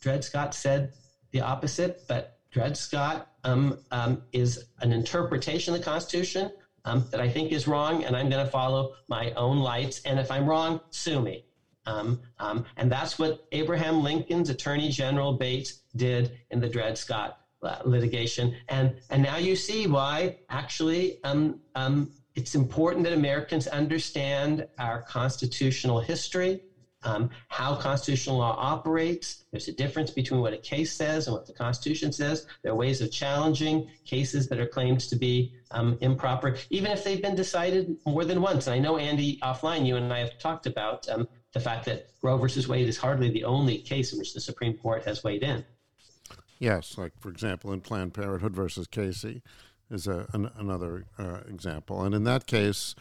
Dred 0.00 0.24
Scott 0.24 0.54
said 0.54 0.92
the 1.32 1.40
opposite, 1.40 2.02
but 2.08 2.38
Dred 2.50 2.76
Scott 2.76 3.28
um, 3.44 3.78
um, 3.90 4.22
is 4.32 4.64
an 4.80 4.92
interpretation 4.92 5.74
of 5.74 5.80
the 5.80 5.84
Constitution 5.84 6.50
um, 6.84 7.04
that 7.10 7.20
I 7.20 7.28
think 7.28 7.52
is 7.52 7.66
wrong, 7.66 8.04
and 8.04 8.16
I'm 8.16 8.28
going 8.28 8.44
to 8.44 8.50
follow 8.50 8.94
my 9.08 9.32
own 9.32 9.58
lights. 9.58 10.00
And 10.04 10.18
if 10.18 10.30
I'm 10.30 10.46
wrong, 10.46 10.80
sue 10.90 11.20
me. 11.20 11.44
Um, 11.86 12.20
um, 12.38 12.64
and 12.76 12.90
that's 12.90 13.18
what 13.18 13.46
Abraham 13.52 14.02
Lincoln's 14.02 14.48
Attorney 14.48 14.88
General 14.88 15.32
Bates 15.32 15.82
did 15.94 16.38
in 16.50 16.60
the 16.60 16.68
Dred 16.68 16.98
Scott 16.98 17.38
uh, 17.62 17.76
litigation. 17.84 18.54
And 18.68 18.94
and 19.10 19.22
now 19.22 19.36
you 19.36 19.54
see 19.54 19.86
why 19.86 20.36
actually 20.48 21.18
um, 21.24 21.60
it's 22.36 22.54
important 22.54 23.02
that 23.04 23.14
Americans 23.14 23.66
understand 23.66 24.68
our 24.78 25.02
constitutional 25.02 26.00
history, 26.00 26.60
um, 27.02 27.30
how 27.48 27.74
constitutional 27.74 28.36
law 28.36 28.54
operates. 28.58 29.44
There's 29.50 29.68
a 29.68 29.72
difference 29.72 30.10
between 30.10 30.40
what 30.40 30.52
a 30.52 30.58
case 30.58 30.92
says 30.92 31.26
and 31.26 31.34
what 31.34 31.46
the 31.46 31.54
Constitution 31.54 32.12
says. 32.12 32.46
There 32.62 32.72
are 32.72 32.76
ways 32.76 33.00
of 33.00 33.10
challenging 33.10 33.88
cases 34.04 34.48
that 34.48 34.60
are 34.60 34.66
claimed 34.66 35.00
to 35.00 35.16
be 35.16 35.54
um, 35.70 35.96
improper, 36.02 36.56
even 36.68 36.90
if 36.92 37.04
they've 37.04 37.22
been 37.22 37.36
decided 37.36 37.96
more 38.04 38.24
than 38.24 38.42
once. 38.42 38.66
And 38.66 38.74
I 38.74 38.78
know, 38.78 38.98
Andy, 38.98 39.38
offline, 39.42 39.86
you 39.86 39.96
and 39.96 40.12
I 40.12 40.18
have 40.18 40.38
talked 40.38 40.66
about 40.66 41.08
um, 41.08 41.26
the 41.54 41.60
fact 41.60 41.86
that 41.86 42.10
Roe 42.20 42.36
versus 42.36 42.68
Wade 42.68 42.88
is 42.88 42.98
hardly 42.98 43.30
the 43.30 43.44
only 43.44 43.78
case 43.78 44.12
in 44.12 44.18
which 44.18 44.34
the 44.34 44.40
Supreme 44.40 44.76
Court 44.76 45.04
has 45.04 45.24
weighed 45.24 45.42
in. 45.42 45.64
Yes, 46.58 46.96
like 46.98 47.12
for 47.18 47.30
example, 47.30 47.72
in 47.72 47.80
Planned 47.80 48.14
Parenthood 48.14 48.54
versus 48.54 48.86
Casey, 48.86 49.42
is 49.90 50.06
a, 50.06 50.26
an, 50.32 50.50
another 50.56 51.04
uh, 51.18 51.40
example. 51.48 52.02
And 52.02 52.14
in 52.14 52.24
that 52.24 52.46
case, 52.46 52.94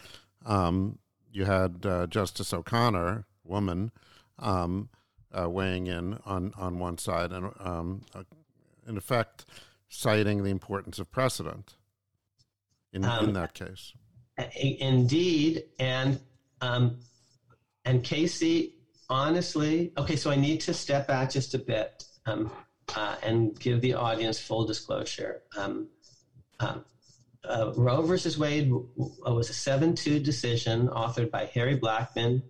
um, 0.46 1.00
you 1.32 1.46
had 1.46 1.86
uh, 1.86 2.08
Justice 2.08 2.54
O'Connor, 2.54 3.26
woman, 3.44 3.92
um, 4.40 4.90
uh, 5.32 5.50
weighing 5.50 5.88
in 5.88 6.20
on, 6.26 6.54
on 6.58 6.80
one 6.80 6.98
side 6.98 7.32
and, 7.32 7.52
um, 7.60 8.02
uh, 8.14 8.24
in 8.88 8.98
effect, 8.98 9.46
citing 9.90 10.44
the 10.44 10.50
importance 10.50 11.00
of 11.00 11.12
precedent 11.12 11.76
in, 12.94 13.04
in 13.04 13.10
um, 13.10 13.34
that 13.34 13.54
case. 13.54 13.94
Indeed. 14.62 15.64
And, 15.80 16.20
um, 16.62 17.00
and 17.84 18.04
Casey, 18.04 18.76
honestly, 19.10 19.92
okay, 19.98 20.16
so 20.16 20.32
I 20.32 20.36
need 20.36 20.62
to 20.62 20.74
step 20.74 21.08
back 21.08 21.32
just 21.32 21.54
a 21.54 21.60
bit. 21.60 22.04
Um, 22.26 22.52
uh, 22.96 23.16
and 23.24 23.60
give 23.60 23.82
the 23.82 23.94
audience 23.94 24.40
full 24.40 24.66
disclosure. 24.66 25.42
Um, 26.60 26.84
uh, 27.48 27.72
Roe 27.76 28.02
versus 28.02 28.38
Wade 28.38 28.72
was 28.96 29.50
a 29.50 29.54
7 29.54 29.94
2 29.94 30.20
decision 30.20 30.88
authored 30.88 31.30
by 31.30 31.46
Harry 31.54 31.78
Blackmun, 31.78 32.42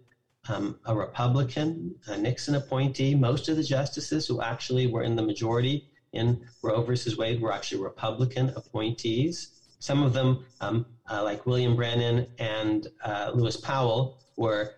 um, 0.47 0.79
a 0.85 0.95
Republican, 0.95 1.95
a 2.07 2.17
Nixon 2.17 2.55
appointee. 2.55 3.15
Most 3.15 3.49
of 3.49 3.57
the 3.57 3.63
justices 3.63 4.25
who 4.27 4.41
actually 4.41 4.87
were 4.87 5.03
in 5.03 5.15
the 5.15 5.21
majority 5.21 5.85
in 6.13 6.39
Roe 6.63 6.81
versus 6.81 7.17
Wade 7.17 7.41
were 7.41 7.51
actually 7.51 7.81
Republican 7.81 8.51
appointees. 8.55 9.49
Some 9.79 10.01
of 10.01 10.13
them, 10.13 10.45
um, 10.61 10.85
uh, 11.09 11.23
like 11.23 11.45
William 11.45 11.75
Brennan 11.75 12.27
and 12.37 12.87
uh, 13.03 13.31
Lewis 13.33 13.57
Powell, 13.57 14.17
were 14.37 14.71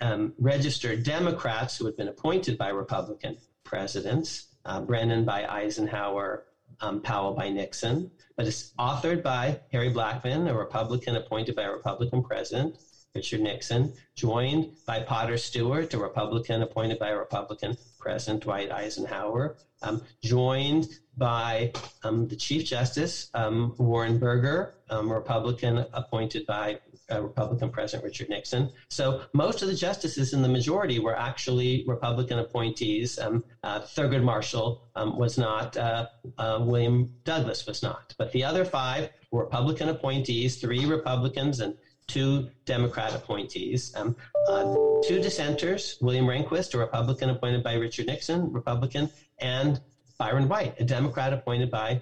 um, 0.00 0.34
registered 0.38 1.04
Democrats 1.04 1.76
who 1.76 1.86
had 1.86 1.96
been 1.96 2.08
appointed 2.08 2.58
by 2.58 2.68
Republican 2.68 3.36
presidents. 3.64 4.48
Uh, 4.64 4.80
Brennan 4.80 5.24
by 5.24 5.44
Eisenhower, 5.44 6.44
um, 6.80 7.00
Powell 7.00 7.32
by 7.32 7.48
Nixon, 7.48 8.10
but 8.36 8.46
it's 8.46 8.72
authored 8.78 9.22
by 9.22 9.60
Harry 9.70 9.92
Blackmun, 9.92 10.48
a 10.48 10.54
Republican 10.54 11.16
appointed 11.16 11.54
by 11.54 11.62
a 11.62 11.70
Republican 11.70 12.22
president, 12.22 12.76
Richard 13.14 13.40
Nixon, 13.40 13.92
joined 14.16 14.72
by 14.86 15.00
Potter 15.00 15.36
Stewart, 15.36 15.92
a 15.92 15.98
Republican 15.98 16.62
appointed 16.62 16.98
by 16.98 17.10
a 17.10 17.16
Republican 17.16 17.74
president, 17.98 18.42
Dwight 18.42 18.70
Eisenhower, 18.70 19.54
um, 19.82 20.00
joined 20.22 20.86
by 21.16 21.72
um, 22.04 22.26
the 22.26 22.36
Chief 22.36 22.64
Justice, 22.64 23.28
um, 23.34 23.74
Warren 23.78 24.18
Burger, 24.18 24.74
um, 24.88 25.12
Republican 25.12 25.84
appointed 25.92 26.46
by 26.46 26.78
uh, 27.12 27.20
Republican 27.20 27.70
President 27.70 28.04
Richard 28.04 28.28
Nixon. 28.28 28.70
So 28.88 29.22
most 29.32 29.62
of 29.62 29.68
the 29.68 29.74
justices 29.74 30.32
in 30.32 30.42
the 30.42 30.48
majority 30.48 30.98
were 30.98 31.18
actually 31.18 31.84
Republican 31.86 32.38
appointees. 32.38 33.18
Um, 33.18 33.44
uh, 33.62 33.80
Thurgood 33.80 34.22
Marshall 34.22 34.82
um, 34.96 35.18
was 35.18 35.38
not, 35.38 35.76
uh, 35.76 36.06
uh, 36.38 36.58
William 36.62 37.12
Douglas 37.24 37.66
was 37.66 37.82
not. 37.82 38.14
But 38.18 38.32
the 38.32 38.44
other 38.44 38.64
five 38.64 39.10
were 39.30 39.44
Republican 39.44 39.88
appointees, 39.88 40.56
three 40.56 40.86
Republicans 40.86 41.60
and 41.60 41.74
two 42.06 42.48
Democrat 42.64 43.14
appointees. 43.14 43.92
Um, 43.96 44.16
uh, 44.48 44.74
two 45.04 45.20
dissenters, 45.20 45.98
William 46.00 46.26
Rehnquist, 46.26 46.74
a 46.74 46.78
Republican 46.78 47.30
appointed 47.30 47.62
by 47.62 47.74
Richard 47.74 48.06
Nixon, 48.06 48.52
Republican, 48.52 49.08
and 49.38 49.80
Byron 50.18 50.48
White, 50.48 50.74
a 50.78 50.84
Democrat 50.84 51.32
appointed 51.32 51.70
by 51.70 52.00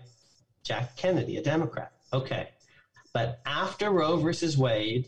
Jack 0.65 0.97
Kennedy, 0.97 1.37
a 1.37 1.43
Democrat. 1.43 1.93
Okay. 2.13 2.49
But 3.13 3.41
after 3.45 3.91
Roe 3.91 4.17
versus 4.17 4.57
Wade, 4.57 5.07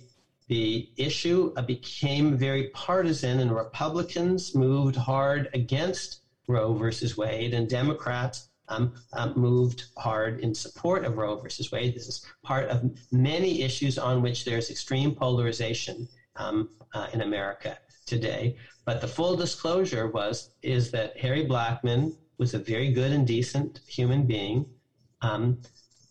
the 0.49 0.89
issue 0.97 1.53
became 1.67 2.37
very 2.37 2.69
partisan, 2.71 3.41
and 3.41 3.55
Republicans 3.55 4.55
moved 4.55 4.97
hard 4.97 5.49
against 5.55 6.21
Roe 6.49 6.75
versus 6.75 7.17
Wade, 7.17 7.55
and 7.55 7.69
Democrats 7.69 8.49
um, 8.69 8.93
um, 9.13 9.33
moved 9.37 9.85
hard 9.99 10.41
in 10.41 10.55
support 10.55 11.05
of 11.05 11.17
Roe 11.17 11.37
versus 11.37 11.71
Wade. 11.71 11.95
This 11.95 12.07
is 12.07 12.25
part 12.43 12.69
of 12.69 12.83
many 13.11 13.63
issues 13.63 13.99
on 13.99 14.23
which 14.23 14.45
there's 14.45 14.71
extreme 14.71 15.15
polarization 15.15 16.07
um, 16.37 16.69
uh, 16.95 17.07
in 17.13 17.21
America 17.21 17.77
today. 18.07 18.57
But 18.85 19.01
the 19.01 19.09
full 19.09 19.37
disclosure 19.37 20.09
was 20.09 20.51
is 20.63 20.91
that 20.91 21.17
Harry 21.19 21.45
Blackmun 21.45 22.13
was 22.39 22.55
a 22.55 22.59
very 22.59 22.91
good 22.93 23.13
and 23.13 23.27
decent 23.27 23.81
human 23.87 24.27
being. 24.27 24.67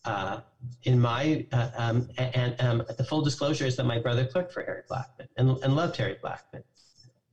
Uh, 0.03 0.41
in 0.83 0.99
my 0.99 1.45
uh, 1.51 1.69
um, 1.75 2.09
and 2.17 2.55
um, 2.59 2.83
the 2.97 3.03
full 3.03 3.21
disclosure 3.21 3.65
is 3.65 3.75
that 3.75 3.85
my 3.85 3.99
brother 3.99 4.25
clerked 4.25 4.51
for 4.51 4.63
Harry 4.63 4.81
Blackmun 4.89 5.27
and, 5.37 5.57
and 5.63 5.75
loved 5.75 5.95
Harry 5.97 6.17
Blackmun. 6.23 6.63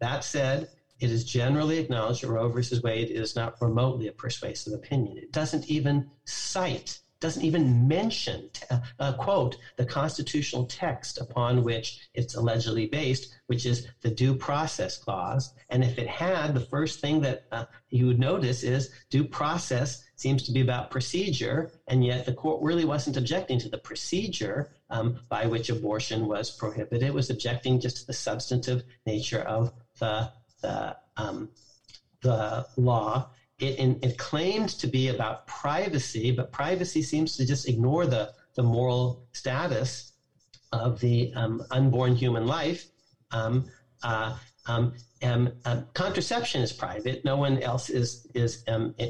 That 0.01 0.23
said, 0.23 0.69
it 1.01 1.11
is 1.11 1.25
generally 1.25 1.79
acknowledged 1.79 2.23
that 2.23 2.29
Roe 2.29 2.49
versus 2.49 2.83
Wade 2.83 3.11
is 3.11 3.37
not 3.37 3.55
remotely 3.61 4.09
a 4.09 4.13
persuasive 4.13 4.73
opinion. 4.73 5.17
It 5.17 5.33
doesn't 5.33 5.67
even 5.67 6.11
cite, 6.25 6.99
doesn't 7.21 7.43
even 7.43 7.87
mention, 7.87 8.51
uh, 8.71 8.81
uh, 8.99 9.13
quote, 9.15 9.57
the 9.77 9.85
constitutional 9.87 10.67
text 10.67 11.19
upon 11.19 11.63
which 11.63 12.09
it's 12.15 12.35
allegedly 12.35 12.87
based, 12.87 13.35
which 13.47 13.65
is 13.65 13.87
the 14.03 14.11
Due 14.11 14.35
Process 14.35 14.99
Clause. 14.99 15.55
And 15.71 15.85
if 15.85 15.99
it 15.99 16.09
had, 16.09 16.55
the 16.55 16.67
first 16.67 17.01
thing 17.01 17.21
that 17.23 17.45
uh, 17.53 17.65
you 17.91 18.07
would 18.07 18.19
notice 18.19 18.63
is 18.63 18.91
due 19.11 19.25
process 19.25 20.03
seems 20.19 20.43
to 20.43 20.53
be 20.53 20.61
about 20.61 20.91
procedure, 20.91 21.71
and 21.87 22.05
yet 22.05 22.27
the 22.27 22.33
court 22.33 22.61
really 22.61 22.85
wasn't 22.85 23.17
objecting 23.17 23.59
to 23.61 23.69
the 23.69 23.79
procedure 23.79 24.69
um, 24.91 25.21
by 25.29 25.47
which 25.47 25.71
abortion 25.71 26.27
was 26.27 26.51
prohibited. 26.51 27.03
It 27.05 27.15
was 27.15 27.31
objecting 27.31 27.79
just 27.79 27.99
to 27.99 28.07
the 28.07 28.13
substantive 28.13 28.83
nature 29.07 29.43
of 29.43 29.71
the 30.01 30.29
the 30.61 30.97
um, 31.17 31.49
the 32.21 32.67
law. 32.77 33.29
It, 33.61 33.99
it 34.03 34.19
claimed 34.19 34.69
to 34.79 34.87
be 34.87 35.09
about 35.09 35.47
privacy, 35.47 36.31
but 36.31 36.53
privacy 36.53 37.03
seems 37.03 37.37
to 37.37 37.47
just 37.47 37.69
ignore 37.69 38.07
the 38.07 38.31
the 38.55 38.63
moral 38.63 39.21
status 39.33 40.13
of 40.73 41.01
the 41.01 41.33
um, 41.35 41.63
unborn 41.71 42.15
human 42.15 42.47
life. 42.47 42.87
Um, 43.31 43.65
uh, 44.03 44.35
um, 44.67 44.93
um, 45.23 45.49
um, 45.65 45.87
contraception 45.95 46.61
is 46.61 46.73
private; 46.73 47.25
no 47.25 47.37
one 47.37 47.59
else 47.59 47.89
is 47.89 48.27
is 48.35 48.63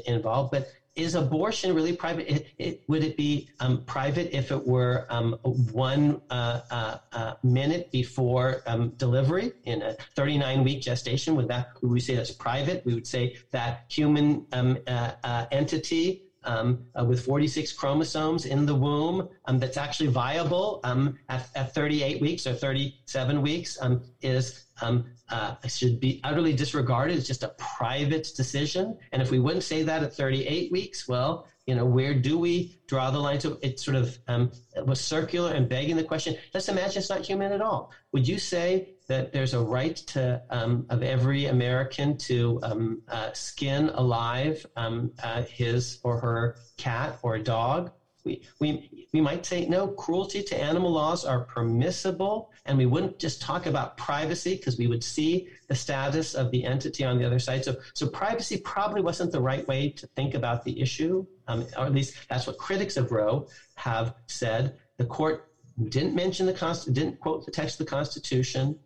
involved. 0.05 0.51
But 0.51 0.67
is 0.99 1.15
abortion 1.15 1.73
really 1.73 1.93
private? 1.93 2.29
It, 2.29 2.47
it, 2.57 2.81
would 2.87 3.03
it 3.03 3.15
be 3.15 3.47
um, 3.59 3.83
private 3.85 4.35
if 4.35 4.51
it 4.51 4.67
were 4.67 5.05
um, 5.09 5.35
one 5.71 6.21
uh, 6.29 6.59
uh, 6.69 6.97
uh, 7.11 7.33
minute 7.43 7.89
before 7.91 8.61
um, 8.65 8.91
delivery 8.97 9.53
in 9.63 9.81
a 9.81 9.95
39 10.15 10.63
week 10.63 10.81
gestation? 10.81 11.35
Would 11.35 11.47
that 11.47 11.67
would 11.81 11.91
we 11.91 11.99
say 11.99 12.15
that's 12.15 12.31
private? 12.31 12.83
We 12.85 12.93
would 12.93 13.07
say 13.07 13.35
that 13.51 13.83
human 13.87 14.45
um, 14.51 14.77
uh, 14.87 15.11
uh, 15.23 15.45
entity 15.51 16.21
um, 16.43 16.85
uh, 16.99 17.03
with 17.03 17.23
46 17.25 17.73
chromosomes 17.73 18.45
in 18.45 18.65
the 18.65 18.75
womb 18.75 19.27
um, 19.45 19.59
that's 19.59 19.77
actually 19.77 20.07
viable 20.07 20.79
um, 20.83 21.15
at, 21.27 21.49
at, 21.55 21.73
38 21.73 22.21
weeks 22.21 22.47
or 22.47 22.53
37 22.53 23.41
weeks 23.41 23.77
um, 23.81 24.01
is 24.21 24.65
um, 24.81 25.05
uh, 25.29 25.55
should 25.67 25.99
be 25.99 26.19
utterly 26.23 26.53
disregarded. 26.53 27.17
It's 27.17 27.27
just 27.27 27.43
a 27.43 27.51
private 27.57 28.29
decision. 28.35 28.97
And 29.11 29.21
if 29.21 29.31
we 29.31 29.39
wouldn't 29.39 29.63
say 29.63 29.83
that 29.83 30.03
at 30.03 30.13
38 30.13 30.71
weeks, 30.71 31.07
well, 31.07 31.45
you 31.65 31.75
know, 31.75 31.85
where 31.85 32.15
do 32.15 32.37
we 32.37 32.79
draw 32.87 33.11
the 33.11 33.19
line? 33.19 33.39
So 33.39 33.59
it 33.61 33.79
sort 33.79 33.95
of 33.95 34.17
um, 34.27 34.51
was 34.85 34.99
circular 34.99 35.51
and 35.51 35.69
begging 35.69 35.95
the 35.95 36.03
question. 36.03 36.35
Let's 36.53 36.67
imagine 36.67 36.97
it's 36.97 37.09
not 37.09 37.21
human 37.21 37.51
at 37.51 37.61
all. 37.61 37.91
Would 38.11 38.27
you 38.27 38.39
say 38.39 38.95
that 39.07 39.31
there's 39.31 39.53
a 39.53 39.59
right 39.59 39.95
to 40.07 40.41
um, 40.49 40.85
of 40.89 41.03
every 41.03 41.45
American 41.45 42.17
to 42.17 42.59
um, 42.63 43.01
uh, 43.07 43.29
skin 43.33 43.89
alive 43.93 44.65
um, 44.75 45.11
uh, 45.21 45.43
his 45.43 45.99
or 46.03 46.17
her 46.19 46.55
cat 46.77 47.19
or 47.21 47.37
dog? 47.37 47.91
We, 48.59 49.07
we, 49.11 49.21
might 49.21 49.45
say 49.45 49.65
no, 49.67 49.87
cruelty 49.87 50.41
to 50.43 50.61
animal 50.61 50.91
laws 50.91 51.25
are 51.25 51.41
permissible, 51.45 52.51
and 52.65 52.77
we 52.77 52.85
wouldn't 52.85 53.19
just 53.19 53.41
talk 53.41 53.65
about 53.65 53.97
privacy 53.97 54.55
because 54.55 54.77
we 54.77 54.87
would 54.87 55.03
see 55.03 55.47
the 55.67 55.75
status 55.75 56.35
of 56.35 56.51
the 56.51 56.63
entity 56.65 57.03
on 57.03 57.17
the 57.17 57.25
other 57.25 57.39
side. 57.39 57.63
So, 57.63 57.75
so 57.93 58.07
privacy 58.07 58.57
probably 58.57 59.01
wasn't 59.01 59.31
the 59.31 59.41
right 59.41 59.67
way 59.67 59.89
to 59.91 60.07
think 60.15 60.33
about 60.33 60.63
the 60.63 60.79
issue, 60.79 61.25
um, 61.47 61.65
or 61.77 61.85
at 61.85 61.93
least 61.93 62.15
that's 62.29 62.47
what 62.47 62.57
critics 62.57 62.97
of 62.97 63.11
Roe 63.11 63.47
have 63.75 64.15
said. 64.27 64.77
The 64.97 65.05
court 65.05 65.49
didn't 65.89 66.15
mention 66.15 66.45
the 66.45 66.53
Const- 66.53 66.93
didn't 66.93 67.19
quote 67.19 67.45
the 67.45 67.51
text 67.51 67.79
of 67.79 67.85
the 67.85 67.89
Constitution, 67.89 68.77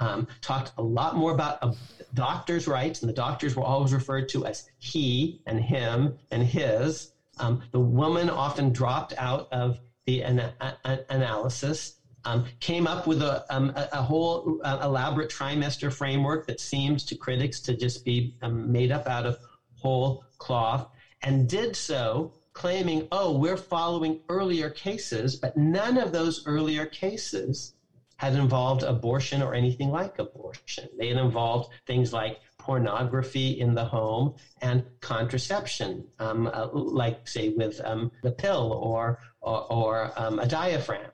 um, 0.00 0.28
talked 0.40 0.72
a 0.78 0.82
lot 0.82 1.16
more 1.16 1.32
about 1.32 1.58
a 1.62 1.74
doctor's 2.14 2.66
rights, 2.68 3.00
and 3.02 3.08
the 3.08 3.14
doctors 3.14 3.56
were 3.56 3.64
always 3.64 3.92
referred 3.92 4.28
to 4.30 4.46
as 4.46 4.68
he 4.78 5.40
and 5.46 5.60
him 5.60 6.18
and 6.30 6.42
his. 6.42 7.12
Um, 7.38 7.62
the 7.72 7.80
woman 7.80 8.30
often 8.30 8.72
dropped 8.72 9.14
out 9.16 9.46
of 9.50 9.78
the 10.06 10.20
a- 10.20 10.98
analysis. 11.08 11.94
Um, 12.24 12.44
came 12.60 12.86
up 12.86 13.06
with 13.06 13.22
a, 13.22 13.44
um, 13.48 13.70
a, 13.76 13.88
a 13.92 14.02
whole 14.02 14.58
uh, 14.64 14.78
elaborate 14.82 15.30
trimester 15.30 15.90
framework 15.92 16.46
that 16.46 16.60
seems 16.60 17.04
to 17.04 17.14
critics 17.16 17.60
to 17.60 17.74
just 17.74 18.04
be 18.04 18.32
um, 18.42 18.70
made 18.72 18.90
up 18.90 19.06
out 19.06 19.24
of 19.24 19.38
whole 19.76 20.24
cloth, 20.38 20.86
and 21.22 21.48
did 21.48 21.76
so 21.76 22.32
claiming, 22.54 23.06
oh, 23.12 23.32
we're 23.38 23.56
following 23.56 24.18
earlier 24.28 24.68
cases, 24.68 25.36
but 25.36 25.56
none 25.56 25.96
of 25.96 26.10
those 26.10 26.42
earlier 26.44 26.84
cases 26.86 27.72
had 28.16 28.34
involved 28.34 28.82
abortion 28.82 29.40
or 29.40 29.54
anything 29.54 29.90
like 29.90 30.18
abortion. 30.18 30.88
They 30.98 31.08
had 31.08 31.18
involved 31.18 31.68
things 31.86 32.12
like 32.12 32.40
pornography 32.68 33.58
in 33.58 33.74
the 33.74 33.84
home 33.86 34.34
and 34.60 34.84
contraception, 35.00 36.04
um, 36.18 36.50
uh, 36.52 36.68
like 36.70 37.26
say 37.26 37.48
with 37.48 37.80
um, 37.82 38.10
the 38.22 38.30
pill 38.30 38.78
or 38.82 39.18
or, 39.40 39.72
or 39.72 40.12
um, 40.16 40.38
a 40.38 40.46
diaphragm, 40.46 41.10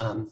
um, 0.00 0.28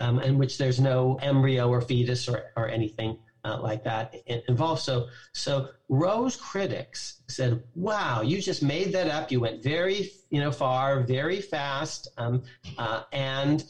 um, 0.00 0.18
in 0.20 0.38
which 0.38 0.56
there's 0.56 0.80
no 0.80 1.18
embryo 1.20 1.68
or 1.68 1.82
fetus 1.82 2.26
or, 2.26 2.44
or 2.56 2.66
anything 2.70 3.18
uh, 3.44 3.58
like 3.60 3.84
that 3.84 4.14
involved. 4.48 4.80
So 4.80 5.08
so 5.34 5.68
Roe's 5.90 6.36
critics 6.36 7.20
said, 7.28 7.62
"Wow, 7.74 8.22
you 8.22 8.40
just 8.40 8.62
made 8.62 8.92
that 8.94 9.08
up. 9.08 9.30
You 9.30 9.40
went 9.40 9.62
very 9.62 10.10
you 10.30 10.40
know 10.40 10.50
far, 10.50 11.02
very 11.02 11.42
fast." 11.42 12.08
Um, 12.16 12.44
uh, 12.78 13.02
and 13.12 13.62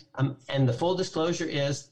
and 0.48 0.68
the 0.68 0.72
full 0.72 0.94
disclosure 0.94 1.46
is. 1.46 1.90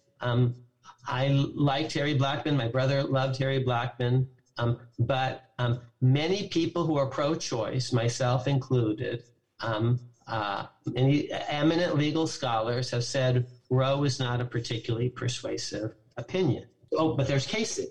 I 1.09 1.28
liked 1.54 1.92
Harry 1.92 2.18
Blackmun. 2.18 2.56
My 2.56 2.66
brother 2.66 3.04
loved 3.04 3.37
Harry 3.38 3.62
Blackmun. 3.62 4.26
Um, 4.59 4.79
but 4.99 5.51
um, 5.59 5.81
many 6.01 6.49
people 6.49 6.85
who 6.87 6.97
are 6.97 7.07
pro 7.07 7.35
choice, 7.35 7.92
myself 7.92 8.48
included, 8.48 9.25
um, 9.61 10.00
uh, 10.27 10.67
many 10.87 11.31
eminent 11.31 11.96
legal 11.96 12.27
scholars 12.27 12.90
have 12.90 13.04
said 13.04 13.46
Roe 13.71 14.04
is 14.04 14.19
not 14.19 14.40
a 14.40 14.44
particularly 14.44 15.09
persuasive 15.09 15.94
opinion. 16.17 16.67
Oh, 16.92 17.15
but 17.15 17.29
there's 17.29 17.46
Casey. 17.46 17.88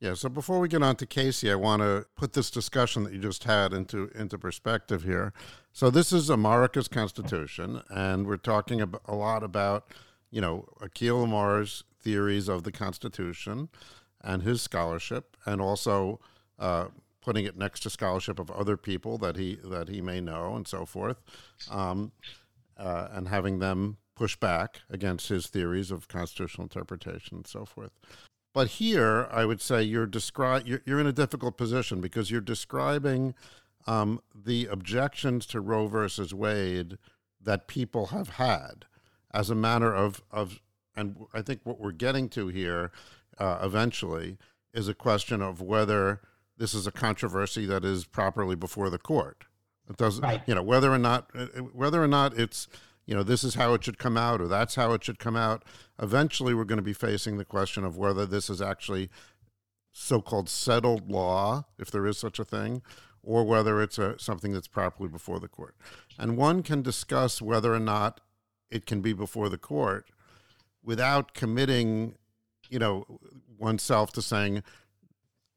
Yeah, 0.00 0.14
so 0.14 0.28
before 0.28 0.60
we 0.60 0.68
get 0.68 0.82
on 0.82 0.94
to 0.96 1.06
Casey, 1.06 1.50
I 1.50 1.56
want 1.56 1.82
to 1.82 2.06
put 2.14 2.32
this 2.32 2.50
discussion 2.50 3.02
that 3.02 3.12
you 3.12 3.18
just 3.18 3.44
had 3.44 3.72
into 3.72 4.10
into 4.14 4.38
perspective 4.38 5.02
here. 5.02 5.32
So 5.72 5.90
this 5.90 6.12
is 6.12 6.30
Amarica's 6.30 6.86
Constitution, 6.86 7.82
and 7.90 8.26
we're 8.26 8.36
talking 8.36 8.80
a 8.80 9.14
lot 9.14 9.42
about, 9.42 9.92
you 10.30 10.40
know, 10.40 10.68
Akhil 10.80 11.24
Amar's 11.24 11.82
theories 12.00 12.48
of 12.48 12.62
the 12.62 12.70
Constitution 12.70 13.68
and 14.22 14.42
his 14.42 14.62
scholarship, 14.62 15.36
and 15.46 15.60
also 15.60 16.20
uh, 16.58 16.86
putting 17.20 17.44
it 17.44 17.56
next 17.56 17.80
to 17.80 17.90
scholarship 17.90 18.38
of 18.38 18.50
other 18.50 18.76
people 18.76 19.18
that 19.18 19.36
he 19.36 19.58
that 19.64 19.88
he 19.88 20.00
may 20.00 20.20
know 20.20 20.54
and 20.54 20.66
so 20.66 20.84
forth, 20.84 21.20
um, 21.70 22.12
uh, 22.76 23.08
and 23.12 23.28
having 23.28 23.58
them 23.58 23.98
push 24.14 24.36
back 24.36 24.80
against 24.90 25.28
his 25.28 25.46
theories 25.46 25.90
of 25.90 26.08
constitutional 26.08 26.64
interpretation 26.64 27.36
and 27.36 27.46
so 27.46 27.64
forth. 27.64 27.92
But 28.52 28.68
here, 28.68 29.28
I 29.30 29.44
would 29.44 29.60
say 29.60 29.82
you're 29.82 30.06
descri- 30.06 30.66
you're, 30.66 30.82
you're 30.84 30.98
in 30.98 31.06
a 31.06 31.12
difficult 31.12 31.56
position 31.56 32.00
because 32.00 32.30
you're 32.30 32.40
describing 32.40 33.34
um, 33.86 34.20
the 34.34 34.66
objections 34.66 35.46
to 35.46 35.60
Roe 35.60 35.86
versus 35.86 36.34
Wade 36.34 36.98
that 37.40 37.68
people 37.68 38.06
have 38.06 38.30
had 38.30 38.86
as 39.32 39.50
a 39.50 39.54
matter 39.54 39.94
of 39.94 40.22
of 40.30 40.60
and 40.96 41.16
I 41.32 41.42
think 41.42 41.60
what 41.62 41.80
we're 41.80 41.92
getting 41.92 42.28
to 42.30 42.48
here 42.48 42.90
uh, 43.38 43.58
eventually 43.62 44.38
is 44.74 44.88
a 44.88 44.94
question 44.94 45.42
of 45.42 45.60
whether 45.60 46.20
this 46.56 46.74
is 46.74 46.86
a 46.86 46.92
controversy 46.92 47.66
that 47.66 47.84
is 47.84 48.04
properly 48.04 48.56
before 48.56 48.90
the 48.90 48.98
court. 48.98 49.44
It 49.88 49.96
doesn't, 49.96 50.22
right. 50.22 50.42
you 50.46 50.54
know, 50.54 50.62
whether 50.62 50.92
or 50.92 50.98
not 50.98 51.30
uh, 51.34 51.46
uh, 51.56 51.60
whether 51.72 52.02
or 52.02 52.08
not 52.08 52.38
it's 52.38 52.68
you 53.06 53.14
know 53.14 53.22
this 53.22 53.42
is 53.42 53.54
how 53.54 53.72
it 53.74 53.84
should 53.84 53.98
come 53.98 54.16
out 54.16 54.40
or 54.40 54.48
that's 54.48 54.74
how 54.74 54.92
it 54.92 55.04
should 55.04 55.18
come 55.18 55.36
out. 55.36 55.64
Eventually, 56.00 56.52
we're 56.52 56.64
going 56.64 56.78
to 56.78 56.82
be 56.82 56.92
facing 56.92 57.38
the 57.38 57.44
question 57.44 57.84
of 57.84 57.96
whether 57.96 58.26
this 58.26 58.50
is 58.50 58.60
actually 58.60 59.08
so-called 59.92 60.48
settled 60.48 61.10
law, 61.10 61.64
if 61.78 61.90
there 61.90 62.06
is 62.06 62.18
such 62.18 62.38
a 62.38 62.44
thing, 62.44 62.82
or 63.22 63.44
whether 63.44 63.82
it's 63.82 63.98
a, 63.98 64.18
something 64.18 64.52
that's 64.52 64.68
properly 64.68 65.08
before 65.08 65.40
the 65.40 65.48
court. 65.48 65.74
And 66.18 66.36
one 66.36 66.62
can 66.62 66.82
discuss 66.82 67.42
whether 67.42 67.74
or 67.74 67.80
not 67.80 68.20
it 68.70 68.86
can 68.86 69.00
be 69.00 69.12
before 69.12 69.48
the 69.48 69.58
court 69.58 70.10
without 70.82 71.34
committing, 71.34 72.14
you 72.68 72.78
know, 72.78 73.06
oneself 73.58 74.12
to 74.12 74.22
saying, 74.22 74.62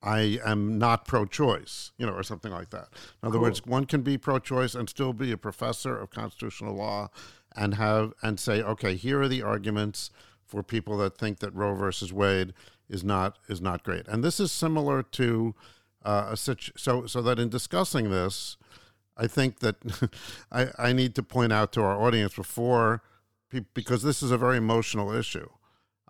I 0.03 0.39
am 0.43 0.79
not 0.79 1.05
pro 1.05 1.25
choice, 1.25 1.91
you 1.97 2.05
know, 2.05 2.13
or 2.13 2.23
something 2.23 2.51
like 2.51 2.71
that. 2.71 2.89
In 3.21 3.27
other 3.27 3.33
cool. 3.33 3.41
words, 3.41 3.65
one 3.65 3.85
can 3.85 4.01
be 4.01 4.17
pro 4.17 4.39
choice 4.39 4.73
and 4.73 4.89
still 4.89 5.13
be 5.13 5.31
a 5.31 5.37
professor 5.37 5.97
of 5.97 6.09
constitutional 6.09 6.75
law 6.75 7.09
and 7.55 7.75
have 7.75 8.13
and 8.21 8.39
say, 8.39 8.61
okay, 8.63 8.95
here 8.95 9.21
are 9.21 9.27
the 9.27 9.43
arguments 9.43 10.09
for 10.45 10.63
people 10.63 10.97
that 10.97 11.17
think 11.17 11.39
that 11.39 11.53
Roe 11.53 11.75
versus 11.75 12.11
Wade 12.11 12.53
is 12.89 13.03
not 13.03 13.37
is 13.47 13.61
not 13.61 13.83
great. 13.83 14.07
And 14.07 14.23
this 14.23 14.39
is 14.39 14.51
similar 14.51 15.03
to 15.03 15.55
uh, 16.03 16.29
a 16.31 16.37
situ- 16.37 16.73
so 16.75 17.05
so 17.05 17.21
that 17.21 17.39
in 17.39 17.49
discussing 17.49 18.09
this, 18.09 18.57
I 19.17 19.27
think 19.27 19.59
that 19.59 19.75
I, 20.51 20.69
I 20.77 20.93
need 20.93 21.15
to 21.15 21.23
point 21.23 21.53
out 21.53 21.71
to 21.73 21.81
our 21.83 22.01
audience 22.01 22.35
before 22.35 23.03
because 23.73 24.01
this 24.01 24.23
is 24.23 24.31
a 24.31 24.37
very 24.37 24.57
emotional 24.57 25.11
issue, 25.11 25.49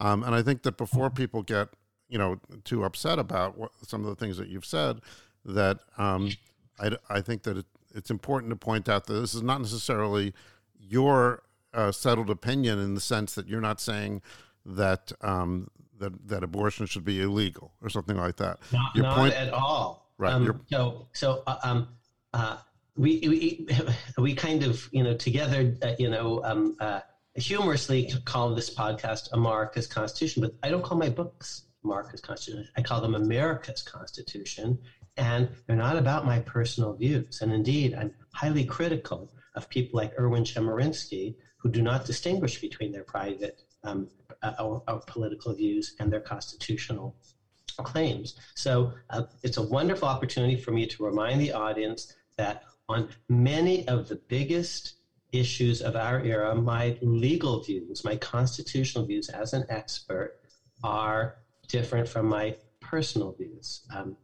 um, 0.02 0.24
and 0.24 0.34
I 0.34 0.41
think 0.41 0.64
that 0.64 0.78
before 0.78 1.10
people 1.10 1.43
get 1.43 1.70
you 2.10 2.18
know 2.18 2.39
too 2.66 2.84
upset 2.84 3.20
about 3.20 3.58
what, 3.58 3.72
some 3.88 4.02
of 4.02 4.08
the 4.08 4.16
things 4.16 4.38
that 4.38 4.49
you've 4.49 4.66
said, 4.66 4.99
that 5.45 5.80
um, 5.97 6.32
I, 6.80 6.91
I 7.10 7.22
think 7.22 7.43
that 7.43 7.58
it, 7.58 7.66
it's 7.93 8.10
important 8.10 8.49
to 8.49 8.56
point 8.56 8.89
out 8.89 9.06
that 9.06 9.14
this 9.14 9.36
is 9.36 9.43
not 9.43 9.62
necessarily 9.62 10.34
your 10.80 11.43
uh, 11.74 11.91
settled 11.91 12.30
opinion 12.30 12.80
in 12.80 12.95
the 12.95 13.02
sense 13.02 13.36
that 13.36 13.47
you're 13.47 13.62
not 13.62 13.80
saying 13.80 14.22
that 14.66 15.12
um, 15.22 15.70
that 15.99 16.28
that 16.28 16.43
abortion 16.43 16.88
should 16.88 17.06
be 17.06 17.22
illegal 17.22 17.72
or 17.82 17.89
something 17.89 18.18
like 18.18 18.38
that. 18.38 18.60
Not, 18.74 18.95
not 18.95 19.18
point, 19.18 19.34
at 19.36 19.54
all. 19.54 20.10
Right. 20.18 20.34
Um, 20.34 20.62
so 20.68 21.08
so 21.14 21.43
uh, 21.45 21.58
um, 21.64 21.88
uh, 22.34 22.58
we, 22.97 23.20
we 23.24 23.68
we 24.18 24.34
kind 24.34 24.64
of 24.64 24.89
you 24.91 25.04
know 25.04 25.16
together 25.16 25.78
uh, 25.84 25.93
you 25.97 26.10
know 26.10 26.41
um, 26.43 26.76
uh, 26.80 27.02
humorously 27.36 28.12
call 28.26 28.54
this 28.54 28.74
podcast 28.74 29.32
Amarica's 29.32 29.88
Constitution, 29.88 30.42
but 30.42 30.52
I 30.64 30.70
don't 30.70 30.84
call 30.84 30.98
my 30.98 31.10
books 31.10 31.64
Amarica's 31.84 32.22
Constitution. 32.22 32.68
I 32.76 32.82
call 32.82 33.02
them 33.02 33.16
America's 33.16 33.82
Constitution, 33.82 34.78
and 35.18 35.50
they're 35.66 35.76
not 35.76 35.98
about 35.98 36.26
my 36.26 36.40
personal 36.40 36.94
views. 36.94 37.40
And 37.42 37.52
indeed, 37.52 37.96
I'm 37.98 38.12
highly 38.34 38.66
critical 38.66 39.32
of 39.56 39.70
people 39.70 39.98
like 39.98 40.14
Erwin 40.18 40.44
Chemerinsky 40.44 41.36
who 41.58 41.70
do 41.70 41.82
not 41.82 42.06
distinguish 42.06 42.60
between 42.60 42.92
their 42.92 43.04
private 43.04 43.62
um, 43.84 44.08
uh, 44.42 44.54
or, 44.60 44.82
or 44.88 45.02
political 45.08 45.54
views 45.54 45.94
and 46.00 46.12
their 46.12 46.20
constitutional 46.20 47.16
claims. 47.78 48.34
So 48.56 48.94
uh, 49.10 49.24
it's 49.44 49.58
a 49.58 49.62
wonderful 49.62 50.08
opportunity 50.08 50.56
for 50.56 50.72
me 50.72 50.86
to 50.88 51.04
remind 51.04 51.40
the 51.40 51.52
audience 51.52 52.14
that 52.38 52.64
on 52.90 53.10
many 53.30 53.88
of 53.88 54.08
the 54.08 54.20
biggest 54.28 54.94
issues 55.32 55.82
of 55.82 55.96
our 55.96 56.22
era, 56.22 56.54
my 56.56 56.98
legal 57.02 57.62
views, 57.64 58.04
my 58.04 58.16
constitutional 58.18 59.06
views 59.06 59.30
as 59.30 59.54
an 59.54 59.66
expert 59.70 60.36
are 60.84 61.36
different 61.68 62.08
from 62.08 62.28
my 62.28 62.56
personal 62.82 63.34
views. 63.34 63.82
Um, 63.94 64.18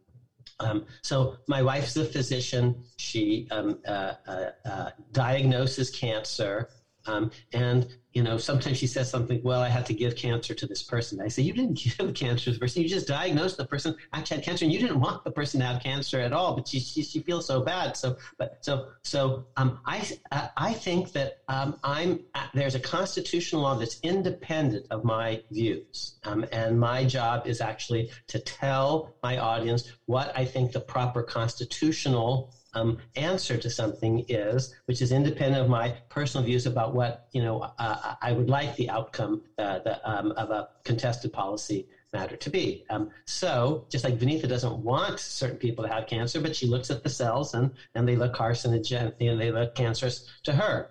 um, 0.59 0.85
so 1.03 1.37
my 1.47 1.61
wife's 1.61 1.95
a 1.97 2.03
physician. 2.03 2.83
She 2.97 3.47
um, 3.51 3.79
uh, 3.87 4.13
uh, 4.27 4.49
uh 4.65 4.89
diagnoses 5.11 5.89
cancer 5.89 6.67
um, 7.07 7.31
and 7.53 7.87
you 8.17 8.23
know, 8.23 8.37
sometimes 8.39 8.77
she 8.77 8.87
says 8.87 9.11
something. 9.11 9.39
Well, 9.43 9.61
I 9.61 9.69
had 9.69 9.85
to 9.85 9.93
give 9.93 10.15
cancer 10.15 10.55
to 10.55 10.65
this 10.65 10.81
person. 10.81 11.21
I 11.21 11.27
say, 11.27 11.43
you 11.43 11.53
didn't 11.53 11.77
give 11.97 12.15
cancer 12.15 12.45
to 12.45 12.51
the 12.53 12.59
person. 12.59 12.81
You 12.81 12.89
just 12.89 13.07
diagnosed 13.07 13.57
the 13.57 13.65
person 13.65 13.95
actually 14.11 14.37
had 14.37 14.45
cancer, 14.45 14.65
and 14.65 14.73
you 14.73 14.79
didn't 14.79 14.99
want 14.99 15.23
the 15.23 15.29
person 15.29 15.59
to 15.59 15.67
have 15.67 15.83
cancer 15.83 16.19
at 16.19 16.33
all. 16.33 16.55
But 16.55 16.67
she 16.67 16.79
she, 16.79 17.03
she 17.03 17.19
feels 17.19 17.45
so 17.45 17.61
bad. 17.61 17.95
So, 17.95 18.17
but 18.39 18.57
so 18.61 18.87
so 19.03 19.45
um, 19.55 19.79
I 19.85 20.09
I 20.57 20.73
think 20.73 21.11
that 21.11 21.33
um, 21.47 21.77
I'm 21.83 22.23
there's 22.55 22.73
a 22.73 22.79
constitutional 22.79 23.61
law 23.61 23.75
that's 23.75 23.99
independent 24.01 24.87
of 24.89 25.03
my 25.03 25.43
views, 25.51 26.17
um, 26.23 26.43
and 26.51 26.79
my 26.79 27.05
job 27.05 27.45
is 27.45 27.61
actually 27.61 28.09
to 28.29 28.39
tell 28.39 29.13
my 29.21 29.37
audience 29.37 29.91
what 30.07 30.35
I 30.35 30.43
think 30.45 30.71
the 30.71 30.79
proper 30.79 31.21
constitutional 31.21 32.49
um, 32.77 32.97
answer 33.15 33.57
to 33.57 33.69
something 33.69 34.23
is, 34.27 34.73
which 34.85 35.01
is 35.01 35.11
independent 35.11 35.61
of 35.63 35.69
my 35.69 35.97
personal 36.09 36.45
views 36.45 36.65
about 36.65 36.93
what 36.93 37.23
you 37.31 37.41
know 37.41 37.69
uh, 37.79 38.13
I 38.21 38.31
would 38.31 38.49
like 38.49 38.75
the 38.75 38.89
outcome 38.89 39.41
uh, 39.57 39.79
the, 39.79 39.99
um, 40.09 40.31
of 40.33 40.51
a 40.51 40.67
contested 40.85 41.33
policy 41.33 41.87
matter 42.13 42.35
to 42.37 42.49
be. 42.49 42.83
Um, 42.89 43.09
so, 43.25 43.85
just 43.91 44.03
like 44.03 44.19
Vinita 44.19 44.47
doesn't 44.47 44.77
want 44.77 45.19
certain 45.19 45.57
people 45.57 45.83
to 45.83 45.91
have 45.91 46.05
cancer, 46.07 46.39
but 46.39 46.55
she 46.55 46.67
looks 46.67 46.89
at 46.89 47.03
the 47.03 47.09
cells 47.09 47.53
and 47.53 47.71
and 47.95 48.07
they 48.07 48.15
look 48.15 48.33
carcinogenic, 48.35 49.13
and 49.19 49.39
they 49.39 49.51
look 49.51 49.73
cancerous 49.75 50.27
to 50.43 50.53
her, 50.53 50.89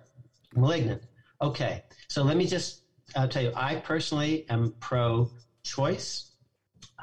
malignant. 0.55 1.01
Okay, 1.41 1.81
so 2.09 2.23
let 2.23 2.35
me 2.35 2.47
just 2.47 2.83
uh, 3.15 3.27
tell 3.27 3.43
you, 3.43 3.51
I 3.55 3.75
personally 3.75 4.45
am 4.49 4.73
pro-choice. 4.79 6.31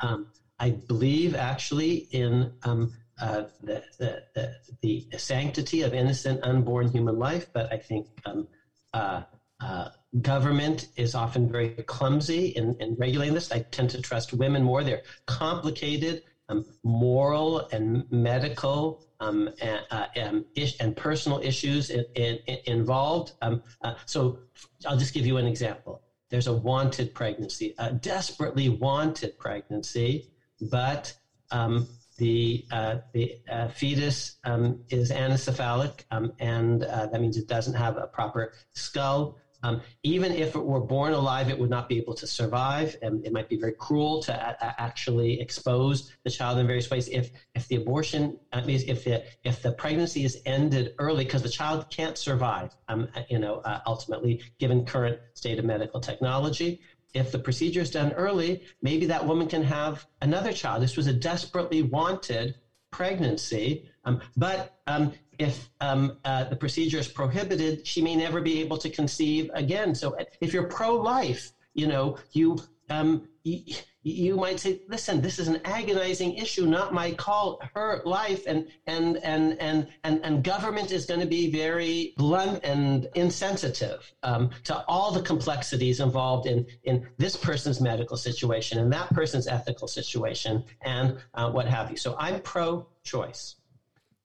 Um, 0.03 0.27
I 0.59 0.71
believe 0.71 1.35
actually 1.35 2.07
in 2.11 2.51
um, 2.65 2.91
uh, 3.25 3.45
the, 3.63 3.83
the, 3.99 4.23
the, 4.35 4.55
the, 4.83 5.07
sanctity 5.17 5.81
of 5.81 5.95
innocent 5.95 6.45
unborn 6.45 6.89
human 6.89 7.19
life, 7.19 7.47
but 7.55 7.73
I 7.73 7.79
think 7.79 8.07
um, 8.27 8.47
uh, 8.93 9.23
uh, 9.63 9.89
government 10.21 10.89
is 10.97 11.15
often 11.15 11.51
very 11.51 11.71
clumsy 11.87 12.49
in, 12.49 12.75
in, 12.81 12.95
regulating 12.99 13.33
this. 13.33 13.51
I 13.51 13.65
tend 13.73 13.89
to 13.91 14.01
trust 14.03 14.35
women 14.35 14.63
more. 14.63 14.85
They're 14.85 15.01
complicated, 15.27 16.21
um, 16.51 16.65
moral 16.85 17.67
and 17.73 18.05
medical 18.11 19.01
um, 19.21 19.49
and, 19.63 19.81
uh, 19.91 20.07
and, 20.15 20.45
and, 20.81 20.95
personal 20.95 21.41
issues 21.43 21.89
in, 21.89 22.05
in, 22.15 22.39
involved. 22.67 23.33
Um, 23.41 23.63
uh, 23.83 23.95
so 24.05 24.39
I'll 24.87 24.99
just 24.99 25.15
give 25.15 25.25
you 25.25 25.39
an 25.39 25.47
example. 25.47 26.03
There's 26.29 26.47
a 26.47 26.53
wanted 26.53 27.15
pregnancy, 27.15 27.73
a 27.79 27.91
desperately 27.91 28.69
wanted 28.69 29.33
pregnancy, 29.39 30.27
but 30.61 31.15
um, 31.51 31.87
the, 32.19 32.65
uh, 32.71 32.97
the 33.13 33.35
uh, 33.51 33.69
fetus 33.69 34.37
um, 34.45 34.81
is 34.89 35.11
anencephalic, 35.11 36.03
um, 36.11 36.33
and 36.39 36.83
uh, 36.85 37.07
that 37.07 37.21
means 37.21 37.37
it 37.37 37.47
doesn't 37.49 37.75
have 37.75 37.97
a 37.97 38.07
proper 38.13 38.53
skull. 38.75 39.35
Um, 39.65 39.81
even 40.03 40.31
if 40.33 40.55
it 40.55 40.63
were 40.63 40.81
born 40.81 41.15
alive, 41.15 41.49
it 41.49 41.59
would 41.59 41.71
not 41.71 41.89
be 41.89 41.97
able 41.97 42.13
to 42.15 42.27
survive, 42.27 42.95
and 43.01 43.25
it 43.25 43.33
might 43.33 43.49
be 43.49 43.57
very 43.57 43.73
cruel 43.79 44.21
to 44.25 44.33
a- 44.35 44.75
actually 44.79 45.41
expose 45.41 46.07
the 46.23 46.31
child 46.31 46.59
in 46.59 46.67
various 46.67 46.91
ways. 46.91 47.09
If 47.09 47.31
if 47.55 47.67
the 47.69 47.77
abortion, 47.77 48.37
at 48.53 48.67
least 48.67 48.87
if 48.89 49.05
the 49.05 49.25
if 49.43 49.63
the 49.63 49.73
pregnancy 49.73 50.23
is 50.23 50.37
ended 50.45 50.93
early, 50.99 51.25
because 51.25 51.41
the 51.41 51.49
child 51.49 51.89
can't 51.89 52.19
survive, 52.19 52.69
um, 52.89 53.09
you 53.31 53.39
know, 53.39 53.63
uh, 53.65 53.79
ultimately, 53.87 54.43
given 54.59 54.85
current 54.85 55.19
state 55.35 55.59
of 55.59 55.65
medical 55.65 55.99
technology, 55.99 56.79
if 57.15 57.31
the 57.33 57.39
procedure 57.39 57.81
is 57.81 57.91
done 57.91 58.13
early, 58.13 58.63
maybe 58.83 59.07
that 59.07 59.25
woman 59.25 59.47
can 59.47 59.63
have 59.63 60.05
another 60.21 60.53
child. 60.53 60.83
This 60.83 60.97
was 60.97 61.07
a 61.07 61.13
desperately 61.13 61.83
wanted 61.83 62.55
pregnancy, 62.91 63.89
um, 64.05 64.21
but 64.37 64.71
um, 64.87 65.13
if 65.39 65.69
um, 65.81 66.19
uh, 66.25 66.45
the 66.45 66.57
procedure 66.57 66.99
is 66.99 67.09
prohibited, 67.09 67.87
she 67.87 68.01
may 68.01 68.15
never 68.15 68.41
be 68.41 68.61
able 68.61 68.77
to 68.77 68.89
conceive 68.89 69.51
again. 69.55 69.95
So 69.95 70.17
if 70.41 70.53
you're 70.53 70.69
pro-life, 70.69 71.51
you 71.75 71.87
know, 71.87 72.19
you 72.33 72.59
um, 72.91 73.27
you, 73.45 73.61
you 74.05 74.37
might 74.37 74.61
say, 74.61 74.81
listen, 74.87 75.23
this 75.23 75.39
is 75.39 75.49
an 75.49 75.59
agonizing 75.65 76.35
issue, 76.35 76.67
not 76.67 76.93
my 76.93 77.11
call, 77.11 77.59
her 77.75 78.03
life, 78.05 78.45
and 78.47 78.69
and 78.87 79.17
and 79.25 79.57
and 79.61 79.89
and, 80.05 80.21
and 80.23 80.45
government 80.45 80.93
is 80.93 81.07
going 81.07 81.21
to 81.21 81.27
be 81.27 81.51
very 81.51 82.13
blunt 82.17 82.61
and 82.65 83.09
insensitive 83.15 84.13
um, 84.23 84.51
to 84.65 84.85
all 84.87 85.11
the 85.11 85.23
complexities 85.23 86.01
involved 86.01 86.47
in 86.47 86.67
in 86.83 87.07
this 87.17 87.35
person's 87.35 87.81
medical 87.81 88.17
situation 88.17 88.79
and 88.79 88.93
that 88.93 89.09
person's 89.11 89.47
ethical 89.47 89.89
situation 89.89 90.63
and 90.83 91.17
uh, 91.33 91.51
what 91.51 91.67
have 91.67 91.91
you. 91.91 91.97
So 91.97 92.15
I'm 92.19 92.41
pro-choice, 92.41 93.55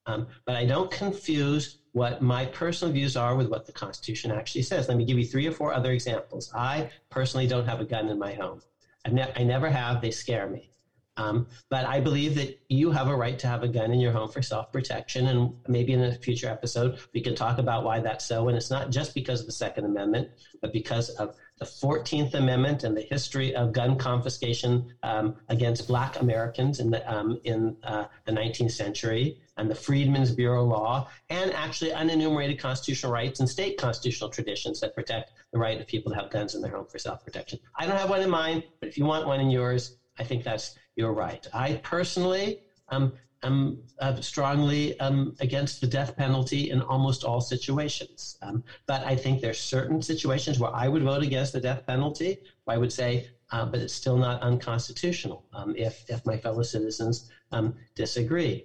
um, 0.04 0.26
but 0.44 0.56
I 0.56 0.64
don't 0.64 0.90
confuse 0.90 1.78
what 1.92 2.20
my 2.20 2.44
personal 2.44 2.92
views 2.92 3.16
are 3.16 3.34
with 3.34 3.48
what 3.48 3.64
the 3.64 3.72
Constitution 3.72 4.30
actually 4.30 4.62
says. 4.62 4.88
Let 4.88 4.96
me 4.96 5.04
give 5.04 5.18
you 5.18 5.24
three 5.24 5.46
or 5.46 5.52
four 5.52 5.72
other 5.72 5.90
examples. 5.90 6.50
I 6.54 6.90
personally 7.10 7.46
don't 7.46 7.66
have 7.66 7.80
a 7.80 7.84
gun 7.84 8.08
in 8.08 8.18
my 8.18 8.34
home. 8.34 8.60
Ne- 9.08 9.32
I 9.36 9.42
never 9.42 9.70
have. 9.70 10.00
They 10.00 10.10
scare 10.10 10.48
me. 10.48 10.70
Um, 11.16 11.46
but 11.68 11.84
I 11.84 12.00
believe 12.00 12.34
that 12.36 12.58
you 12.68 12.90
have 12.92 13.08
a 13.08 13.14
right 13.14 13.38
to 13.40 13.46
have 13.46 13.62
a 13.62 13.68
gun 13.68 13.92
in 13.92 14.00
your 14.00 14.12
home 14.12 14.28
for 14.28 14.40
self 14.40 14.72
protection. 14.72 15.26
And 15.26 15.52
maybe 15.68 15.92
in 15.92 16.02
a 16.02 16.14
future 16.14 16.48
episode, 16.48 16.98
we 17.12 17.20
can 17.20 17.34
talk 17.34 17.58
about 17.58 17.84
why 17.84 18.00
that's 18.00 18.24
so. 18.24 18.48
And 18.48 18.56
it's 18.56 18.70
not 18.70 18.90
just 18.90 19.14
because 19.14 19.40
of 19.40 19.46
the 19.46 19.52
Second 19.52 19.84
Amendment, 19.84 20.28
but 20.62 20.72
because 20.72 21.10
of 21.10 21.34
the 21.58 21.64
14th 21.66 22.34
Amendment 22.34 22.84
and 22.84 22.96
the 22.96 23.02
history 23.02 23.54
of 23.54 23.72
gun 23.72 23.96
confiscation 23.96 24.86
um, 25.02 25.34
against 25.48 25.86
Black 25.86 26.20
Americans 26.20 26.80
in 26.80 26.90
the, 26.90 27.12
um, 27.12 27.38
in, 27.44 27.76
uh, 27.82 28.06
the 28.24 28.32
19th 28.32 28.70
century, 28.70 29.36
and 29.60 29.70
the 29.70 29.74
Freedmen's 29.74 30.32
Bureau 30.32 30.64
law, 30.64 31.06
and 31.28 31.52
actually 31.52 31.90
unenumerated 31.90 32.58
constitutional 32.58 33.12
rights 33.12 33.40
and 33.40 33.48
state 33.48 33.76
constitutional 33.76 34.30
traditions 34.30 34.80
that 34.80 34.94
protect 34.94 35.32
the 35.52 35.58
right 35.58 35.78
of 35.78 35.86
people 35.86 36.10
to 36.10 36.16
have 36.16 36.30
guns 36.30 36.54
in 36.54 36.62
their 36.62 36.72
home 36.72 36.86
for 36.90 36.98
self 36.98 37.22
protection. 37.22 37.58
I 37.78 37.86
don't 37.86 37.98
have 37.98 38.08
one 38.08 38.22
in 38.22 38.30
mind, 38.30 38.64
but 38.80 38.88
if 38.88 38.96
you 38.96 39.04
want 39.04 39.26
one 39.26 39.38
in 39.38 39.50
yours, 39.50 39.90
I 40.18 40.24
think 40.24 40.42
that's 40.42 40.72
your 40.96 41.12
right. 41.12 41.46
I 41.52 41.74
personally 41.82 42.58
um, 42.88 43.12
am 43.42 43.82
uh, 44.00 44.18
strongly 44.20 44.98
um, 44.98 45.34
against 45.40 45.80
the 45.82 45.86
death 45.86 46.16
penalty 46.16 46.70
in 46.70 46.80
almost 46.80 47.22
all 47.22 47.40
situations. 47.40 48.36
Um, 48.42 48.62
but 48.86 49.02
I 49.02 49.14
think 49.14 49.40
there's 49.40 49.60
certain 49.60 50.00
situations 50.00 50.58
where 50.58 50.74
I 50.74 50.88
would 50.88 51.02
vote 51.02 51.22
against 51.22 51.52
the 51.52 51.60
death 51.60 51.82
penalty. 51.86 52.38
I 52.66 52.78
would 52.78 52.92
say, 52.92 53.26
uh, 53.52 53.64
but 53.66 53.80
it's 53.80 53.94
still 53.94 54.16
not 54.16 54.40
unconstitutional 54.42 55.44
um, 55.52 55.74
if, 55.76 56.04
if 56.08 56.24
my 56.24 56.36
fellow 56.36 56.62
citizens 56.62 57.28
um, 57.50 57.74
disagree. 57.96 58.64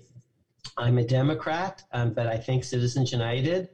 I'm 0.77 0.97
a 0.97 1.03
Democrat, 1.03 1.81
um, 1.91 2.11
but 2.11 2.27
I 2.27 2.37
think 2.37 2.63
Citizens 2.63 3.11
United 3.11 3.67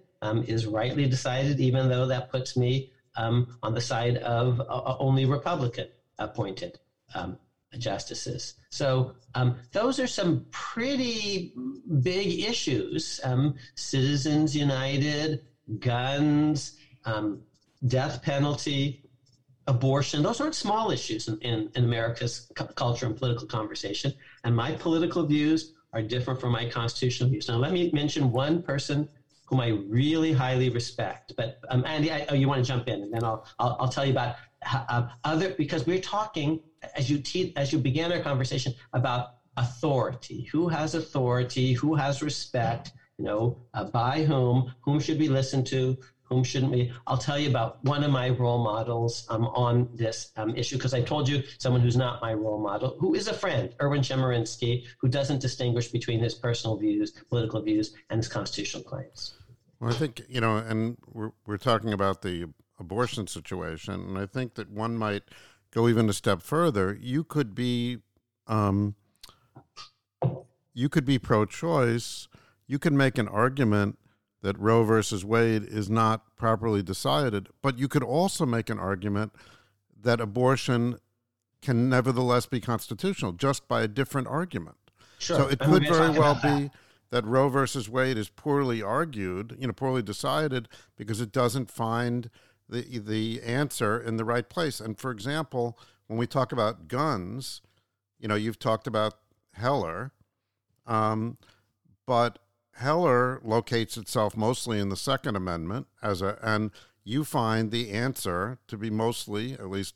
is 0.43 0.65
rightly 0.65 1.07
decided, 1.07 1.59
even 1.59 1.89
though 1.89 2.07
that 2.07 2.29
puts 2.31 2.55
me 2.55 2.89
on 3.15 3.73
the 3.73 3.81
side 3.81 4.17
of 4.17 4.61
uh, 4.61 4.95
only 4.99 5.25
Republican 5.25 5.85
appointed 6.19 6.77
justices. 7.77 8.53
So 8.69 9.13
um, 9.35 9.55
those 9.71 9.99
are 9.99 10.07
some 10.07 10.45
pretty 10.51 11.53
big 12.01 12.39
issues. 12.41 13.19
Um, 13.23 13.55
Citizens 13.75 14.55
United, 14.55 15.39
guns, 15.79 16.73
um, 17.05 17.41
death 17.87 18.21
penalty, 18.21 19.01
abortion. 19.67 20.23
Those 20.23 20.41
aren't 20.41 20.55
small 20.55 20.91
issues 20.91 21.27
in, 21.27 21.37
in, 21.41 21.69
in 21.75 21.83
America's 21.83 22.47
cu- 22.55 22.65
culture 22.75 23.05
and 23.05 23.15
political 23.15 23.47
conversation. 23.47 24.11
And 24.43 24.55
my 24.55 24.71
political 24.71 25.23
views 25.25 25.71
are 25.93 26.01
different 26.01 26.39
from 26.39 26.51
my 26.53 26.65
constitutional 26.65 27.29
views. 27.29 27.47
Now, 27.47 27.57
let 27.57 27.71
me 27.73 27.89
mention 27.93 28.31
one 28.31 28.61
person 28.61 29.07
whom 29.47 29.59
I 29.59 29.69
really 29.69 30.31
highly 30.31 30.69
respect. 30.69 31.33
But 31.37 31.57
um, 31.69 31.85
Andy, 31.85 32.11
I, 32.11 32.25
oh, 32.29 32.33
you 32.35 32.47
want 32.47 32.63
to 32.63 32.67
jump 32.67 32.87
in, 32.87 33.01
and 33.03 33.13
then 33.13 33.23
I'll, 33.23 33.45
I'll, 33.59 33.77
I'll 33.81 33.89
tell 33.89 34.05
you 34.05 34.11
about 34.11 34.35
uh, 34.89 35.03
other 35.23 35.53
because 35.57 35.85
we're 35.85 35.99
talking 35.99 36.59
as 36.95 37.09
you 37.09 37.19
te- 37.19 37.53
as 37.55 37.71
you 37.73 37.79
began 37.79 38.11
our 38.11 38.19
conversation 38.19 38.73
about 38.93 39.27
authority. 39.57 40.47
Who 40.51 40.69
has 40.69 40.95
authority? 40.95 41.73
Who 41.73 41.95
has 41.95 42.21
respect? 42.21 42.91
You 43.17 43.25
know, 43.25 43.59
uh, 43.73 43.85
by 43.85 44.23
whom? 44.23 44.71
Whom 44.83 44.99
should 44.99 45.19
we 45.19 45.27
listen 45.27 45.63
to? 45.65 45.97
Whom 46.31 46.45
shouldn't 46.45 46.71
we? 46.71 46.93
I'll 47.07 47.17
tell 47.17 47.37
you 47.37 47.49
about 47.49 47.83
one 47.83 48.05
of 48.05 48.09
my 48.09 48.29
role 48.29 48.63
models 48.63 49.25
um, 49.27 49.47
on 49.47 49.89
this 49.93 50.31
um, 50.37 50.55
issue 50.55 50.77
because 50.77 50.93
I 50.93 51.01
told 51.01 51.27
you 51.27 51.43
someone 51.57 51.81
who's 51.81 51.97
not 51.97 52.21
my 52.21 52.33
role 52.33 52.57
model, 52.57 52.95
who 53.01 53.15
is 53.15 53.27
a 53.27 53.33
friend, 53.33 53.75
Erwin 53.81 53.99
Chemerinsky, 53.99 54.85
who 54.99 55.09
doesn't 55.09 55.41
distinguish 55.41 55.89
between 55.89 56.21
his 56.21 56.33
personal 56.33 56.77
views, 56.77 57.11
political 57.27 57.61
views, 57.61 57.95
and 58.09 58.17
his 58.17 58.29
constitutional 58.29 58.81
claims. 58.81 59.33
Well, 59.81 59.91
I 59.91 59.93
think 59.93 60.21
you 60.29 60.39
know, 60.39 60.55
and 60.55 60.95
we're 61.05 61.33
we're 61.45 61.57
talking 61.57 61.91
about 61.91 62.21
the 62.21 62.45
abortion 62.79 63.27
situation, 63.27 63.95
and 63.95 64.17
I 64.17 64.25
think 64.25 64.53
that 64.53 64.71
one 64.71 64.97
might 64.97 65.23
go 65.73 65.89
even 65.89 66.07
a 66.07 66.13
step 66.13 66.41
further. 66.41 66.97
You 66.97 67.25
could 67.25 67.53
be, 67.53 67.97
um, 68.47 68.95
you 70.73 70.87
could 70.87 71.03
be 71.03 71.19
pro-choice. 71.19 72.29
You 72.67 72.79
can 72.79 72.95
make 72.95 73.17
an 73.17 73.27
argument 73.27 73.97
that 74.41 74.57
Roe 74.59 74.83
versus 74.83 75.23
Wade 75.23 75.63
is 75.63 75.89
not 75.89 76.35
properly 76.35 76.81
decided, 76.81 77.49
but 77.61 77.77
you 77.77 77.87
could 77.87 78.03
also 78.03 78.45
make 78.45 78.69
an 78.69 78.79
argument 78.79 79.33
that 80.01 80.19
abortion 80.19 80.97
can 81.61 81.89
nevertheless 81.89 82.47
be 82.47 82.59
constitutional 82.59 83.33
just 83.33 83.67
by 83.67 83.83
a 83.83 83.87
different 83.87 84.27
argument. 84.27 84.77
Sure. 85.19 85.37
So 85.37 85.47
it 85.47 85.59
could 85.59 85.83
very 85.87 86.09
well 86.09 86.39
be 86.41 86.71
that 87.11 87.25
Roe 87.25 87.49
versus 87.49 87.87
Wade 87.87 88.17
is 88.17 88.29
poorly 88.29 88.81
argued, 88.81 89.55
you 89.59 89.67
know, 89.67 89.73
poorly 89.73 90.01
decided 90.01 90.67
because 90.97 91.21
it 91.21 91.31
doesn't 91.31 91.69
find 91.69 92.29
the 92.67 92.99
the 92.99 93.41
answer 93.43 93.99
in 93.99 94.17
the 94.17 94.25
right 94.25 94.49
place. 94.49 94.79
And 94.79 94.97
for 94.97 95.11
example, 95.11 95.77
when 96.07 96.17
we 96.17 96.25
talk 96.25 96.51
about 96.51 96.87
guns, 96.87 97.61
you 98.19 98.27
know, 98.27 98.35
you've 98.35 98.59
talked 98.59 98.87
about 98.87 99.15
Heller, 99.53 100.13
um, 100.87 101.37
but 102.07 102.39
Heller 102.75 103.39
locates 103.43 103.97
itself 103.97 104.35
mostly 104.35 104.79
in 104.79 104.89
the 104.89 104.95
Second 104.95 105.35
Amendment 105.35 105.87
as 106.01 106.21
a, 106.21 106.37
and 106.41 106.71
you 107.03 107.23
find 107.23 107.71
the 107.71 107.91
answer 107.91 108.59
to 108.67 108.77
be 108.77 108.89
mostly, 108.89 109.53
at 109.53 109.69
least, 109.69 109.95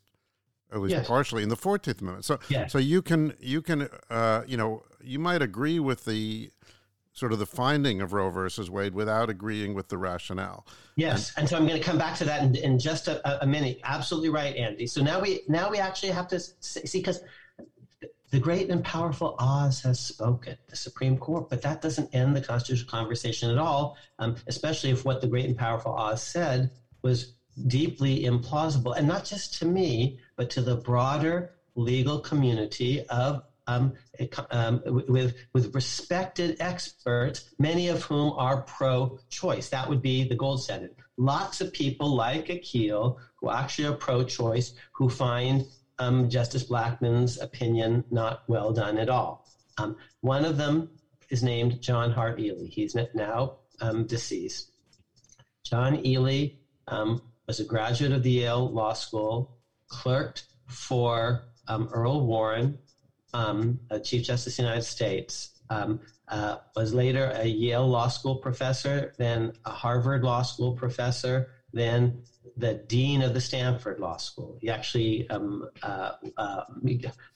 at 0.71 0.79
least 0.79 0.95
yes. 0.95 1.07
partially, 1.07 1.43
in 1.43 1.49
the 1.49 1.55
Fourteenth 1.55 2.01
Amendment. 2.01 2.25
So, 2.25 2.39
yes. 2.49 2.71
so 2.71 2.77
you 2.77 3.01
can 3.01 3.33
you 3.39 3.61
can 3.61 3.89
uh, 4.09 4.43
you 4.47 4.57
know 4.57 4.83
you 5.01 5.19
might 5.19 5.41
agree 5.41 5.79
with 5.79 6.05
the 6.05 6.51
sort 7.15 7.31
of 7.31 7.39
the 7.39 7.45
finding 7.45 8.01
of 8.01 8.11
Roe 8.11 8.29
versus 8.29 8.69
Wade 8.69 8.93
without 8.93 9.29
agreeing 9.29 9.73
with 9.73 9.87
the 9.87 9.97
rationale. 9.97 10.67
Yes, 10.97 11.29
and, 11.29 11.43
and 11.43 11.49
so 11.49 11.55
I'm 11.55 11.65
going 11.65 11.79
to 11.79 11.85
come 11.85 11.97
back 11.97 12.15
to 12.17 12.25
that 12.25 12.43
in, 12.43 12.55
in 12.55 12.77
just 12.77 13.07
a, 13.07 13.41
a, 13.41 13.47
minute. 13.47 13.79
Absolutely 13.85 14.29
right, 14.29 14.53
Andy. 14.55 14.85
So 14.85 15.01
now 15.01 15.21
we 15.21 15.41
now 15.47 15.69
we 15.71 15.77
actually 15.77 16.11
have 16.11 16.27
to 16.27 16.39
see 16.39 16.99
because 16.99 17.21
the 18.35 18.41
great 18.41 18.69
and 18.69 18.83
powerful 18.83 19.33
Oz 19.39 19.79
has 19.83 19.97
spoken, 19.97 20.57
the 20.67 20.75
Supreme 20.75 21.17
Court, 21.17 21.47
but 21.49 21.61
that 21.61 21.81
doesn't 21.81 22.13
end 22.13 22.35
the 22.35 22.41
constitutional 22.41 22.89
conversation 22.89 23.49
at 23.49 23.57
all. 23.57 23.95
Um, 24.19 24.35
especially 24.47 24.89
if 24.89 25.05
what 25.05 25.21
the 25.21 25.27
great 25.27 25.45
and 25.45 25.57
powerful 25.57 25.93
Oz 25.93 26.21
said 26.21 26.69
was 27.01 27.33
deeply 27.67 28.23
implausible, 28.23 28.93
and 28.97 29.07
not 29.07 29.23
just 29.23 29.57
to 29.59 29.65
me, 29.65 30.17
but 30.35 30.49
to 30.49 30.61
the 30.61 30.75
broader 30.75 31.53
legal 31.75 32.19
community 32.19 33.05
of 33.07 33.41
um, 33.67 33.93
um, 34.51 34.81
with, 34.85 35.33
with 35.53 35.73
respected 35.73 36.57
experts, 36.59 37.49
many 37.57 37.87
of 37.87 38.03
whom 38.03 38.33
are 38.33 38.63
pro 38.63 39.17
choice. 39.29 39.69
That 39.69 39.87
would 39.87 40.01
be 40.01 40.25
the 40.25 40.35
gold 40.35 40.61
standard. 40.61 40.91
Lots 41.17 41.61
of 41.61 41.71
people 41.71 42.13
like 42.13 42.47
Akhil 42.47 43.15
who 43.39 43.49
actually 43.49 43.87
are 43.87 43.93
pro 43.93 44.23
choice 44.23 44.73
who 44.93 45.07
find 45.07 45.63
um, 45.99 46.29
Justice 46.29 46.63
Blackmun's 46.63 47.39
opinion 47.39 48.03
not 48.11 48.43
well 48.47 48.71
done 48.73 48.97
at 48.97 49.09
all. 49.09 49.47
Um, 49.77 49.97
one 50.21 50.45
of 50.45 50.57
them 50.57 50.89
is 51.29 51.43
named 51.43 51.81
John 51.81 52.11
Hart 52.11 52.39
Ely. 52.39 52.67
He's 52.67 52.95
now 53.13 53.57
um, 53.81 54.05
deceased. 54.05 54.71
John 55.63 56.05
Ely 56.05 56.49
um, 56.87 57.21
was 57.47 57.59
a 57.59 57.65
graduate 57.65 58.11
of 58.11 58.23
the 58.23 58.31
Yale 58.31 58.69
Law 58.69 58.93
School, 58.93 59.57
clerked 59.87 60.45
for 60.67 61.45
Earl 61.67 62.25
Warren 62.25 62.77
um, 63.35 63.79
Chief 64.03 64.23
Justice 64.23 64.53
of 64.53 64.57
the 64.57 64.63
United 64.63 64.83
States, 64.85 65.49
um, 65.69 65.99
uh, 66.29 66.57
was 66.75 66.93
later 66.93 67.31
a 67.35 67.45
Yale 67.45 67.87
Law 67.87 68.07
School 68.07 68.35
professor, 68.35 69.13
then 69.17 69.51
a 69.65 69.71
Harvard 69.71 70.23
Law 70.23 70.41
School 70.41 70.73
professor, 70.73 71.51
then 71.73 72.23
the 72.57 72.75
dean 72.87 73.21
of 73.21 73.33
the 73.33 73.41
Stanford 73.41 73.99
Law 73.99 74.17
School. 74.17 74.57
He 74.61 74.69
actually, 74.69 75.29
um, 75.29 75.67
uh, 75.83 76.11
uh, 76.37 76.61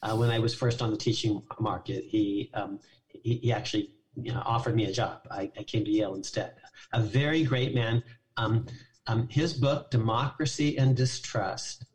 uh 0.01 0.15
when 0.15 0.29
I 0.29 0.39
was 0.39 0.53
first 0.53 0.81
on 0.81 0.91
the 0.91 0.97
teaching 0.97 1.41
market, 1.59 2.03
he 2.07 2.49
um, 2.53 2.79
he, 3.07 3.35
he, 3.37 3.51
actually 3.51 3.91
you 4.15 4.33
know, 4.33 4.41
offered 4.45 4.75
me 4.75 4.85
a 4.85 4.91
job. 4.91 5.21
I, 5.31 5.51
I, 5.57 5.63
came 5.63 5.85
to 5.85 5.91
Yale 5.91 6.15
instead. 6.15 6.53
A 6.93 7.01
very 7.01 7.43
great 7.43 7.73
man. 7.73 8.03
Um, 8.37 8.65
um, 9.07 9.27
his 9.29 9.53
book, 9.53 9.89
Democracy 9.91 10.77
and 10.77 10.95
Distrust, 10.95 11.85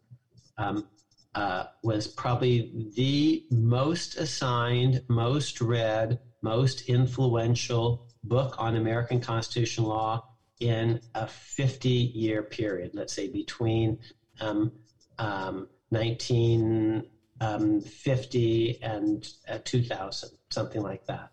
um, 0.58 0.88
uh, 1.34 1.64
was 1.82 2.06
probably 2.06 2.90
the 2.94 3.44
most 3.50 4.16
assigned, 4.16 5.02
most 5.08 5.60
read, 5.60 6.18
most 6.42 6.88
influential 6.88 8.06
book 8.24 8.54
on 8.58 8.76
American 8.76 9.20
constitutional 9.20 9.88
law 9.88 10.22
in 10.60 11.00
a 11.14 11.26
50 11.26 11.88
year 11.88 12.42
period, 12.42 12.92
let's 12.94 13.12
say 13.12 13.28
between 13.28 13.98
um, 14.40 14.72
um, 15.18 15.68
1950 15.90 18.82
um, 18.82 18.90
and 18.90 19.28
uh, 19.48 19.58
2000, 19.64 20.30
something 20.50 20.82
like 20.82 21.04
that. 21.06 21.30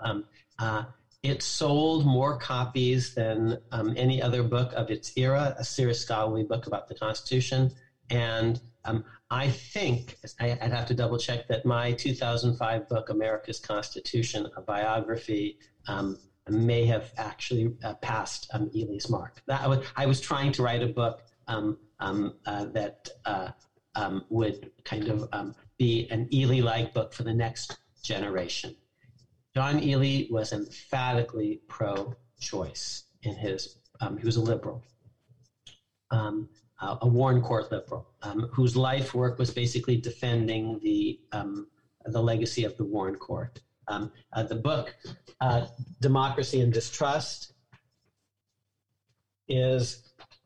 Um, 0.00 0.24
uh, 0.58 0.84
it 1.22 1.42
sold 1.42 2.06
more 2.06 2.38
copies 2.38 3.14
than 3.14 3.58
um, 3.72 3.92
any 3.96 4.22
other 4.22 4.42
book 4.42 4.72
of 4.72 4.90
its 4.90 5.12
era, 5.16 5.54
a 5.58 5.64
serious 5.64 6.00
scholarly 6.00 6.44
book 6.44 6.66
about 6.66 6.88
the 6.88 6.94
Constitution. 6.94 7.70
And 8.08 8.58
I 9.30 9.48
think 9.48 10.16
I, 10.40 10.58
would 10.60 10.72
have 10.72 10.86
to 10.86 10.94
double 10.94 11.18
check 11.18 11.46
that 11.48 11.64
my 11.64 11.92
2005 11.92 12.88
book, 12.88 13.10
America's 13.10 13.60
Constitution, 13.60 14.48
a 14.56 14.62
biography, 14.62 15.56
may 16.48 16.84
have 16.84 17.12
actually 17.16 17.74
uh, 17.84 17.94
passed 17.94 18.48
um, 18.52 18.70
Ely's 18.74 19.08
mark. 19.08 19.42
That, 19.46 19.60
I, 19.60 19.68
was, 19.68 19.86
I 19.96 20.06
was 20.06 20.20
trying 20.20 20.52
to 20.52 20.62
write 20.62 20.82
a 20.82 20.88
book 20.88 21.22
um, 21.48 21.78
um, 21.98 22.34
uh, 22.46 22.66
that 22.66 23.08
uh, 23.24 23.50
um, 23.94 24.24
would 24.30 24.70
kind 24.84 25.08
of 25.08 25.28
um, 25.32 25.54
be 25.78 26.08
an 26.10 26.28
Ely 26.32 26.60
like 26.60 26.94
book 26.94 27.12
for 27.12 27.22
the 27.22 27.32
next 27.34 27.78
generation. 28.02 28.74
John 29.54 29.82
Ely 29.82 30.26
was 30.30 30.52
emphatically 30.52 31.60
pro 31.68 32.14
choice 32.38 33.04
in 33.22 33.34
his, 33.34 33.78
um, 34.00 34.16
he 34.16 34.24
was 34.24 34.36
a 34.36 34.40
liberal, 34.40 34.82
a 36.12 37.06
Warren 37.06 37.42
Court 37.42 37.70
liberal, 37.70 38.06
whose 38.52 38.76
life 38.76 39.12
work 39.12 39.38
was 39.38 39.50
basically 39.50 39.96
defending 39.96 40.78
the, 40.82 41.20
the 42.06 42.22
legacy 42.22 42.64
of 42.64 42.76
the 42.76 42.84
Warren 42.84 43.16
Court. 43.16 43.60
Uh, 43.90 44.42
the 44.44 44.54
book, 44.54 44.94
uh, 45.40 45.66
Democracy 46.00 46.60
and 46.60 46.72
Distrust, 46.72 47.52
is 49.48 50.02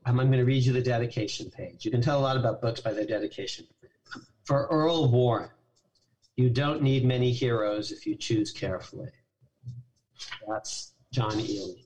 I'm 0.06 0.16
going 0.16 0.32
to 0.32 0.44
read 0.44 0.64
you 0.64 0.72
the 0.72 0.80
dedication 0.80 1.50
page. 1.50 1.84
You 1.84 1.90
can 1.90 2.00
tell 2.00 2.18
a 2.18 2.22
lot 2.22 2.36
about 2.36 2.62
books 2.62 2.80
by 2.80 2.92
their 2.92 3.06
dedication. 3.06 3.66
For 4.44 4.66
Earl 4.70 5.10
Warren, 5.10 5.50
you 6.36 6.48
don't 6.48 6.82
need 6.82 7.04
many 7.04 7.30
heroes 7.30 7.92
if 7.92 8.06
you 8.06 8.16
choose 8.16 8.50
carefully. 8.50 9.10
That's 10.48 10.94
John 11.12 11.38
Ely. 11.38 11.84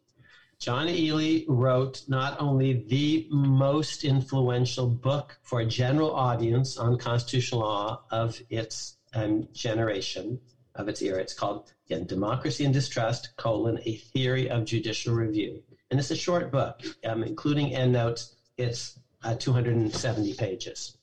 John 0.61 0.89
Ely 0.89 1.45
wrote 1.49 2.03
not 2.09 2.41
only 2.41 2.85
the 2.89 3.27
most 3.31 4.05
influential 4.05 4.87
book 4.87 5.39
for 5.43 5.61
a 5.61 5.67
general 5.67 6.13
audience 6.13 6.77
on 6.77 6.99
constitutional 6.99 7.61
law 7.61 8.03
of 8.11 8.41
its 8.49 8.97
um, 9.15 9.47
generation, 9.53 10.41
of 10.79 10.89
its 10.89 11.03
era. 11.03 11.21
It's 11.21 11.35
called 11.35 11.73
again, 11.87 12.07
Democracy 12.07 12.65
and 12.65 12.73
Distrust, 12.73 13.31
colon, 13.37 13.79
A 13.85 13.97
Theory 13.97 14.49
of 14.49 14.65
Judicial 14.65 15.15
Review. 15.15 15.63
And 15.91 15.99
it's 15.99 16.11
a 16.11 16.17
short 16.17 16.51
book, 16.51 16.81
um, 17.05 17.23
including 17.23 17.75
endnotes. 17.75 18.37
It's 18.57 18.99
uh, 19.25 19.35
270 19.35 20.35
pages. 20.35 20.97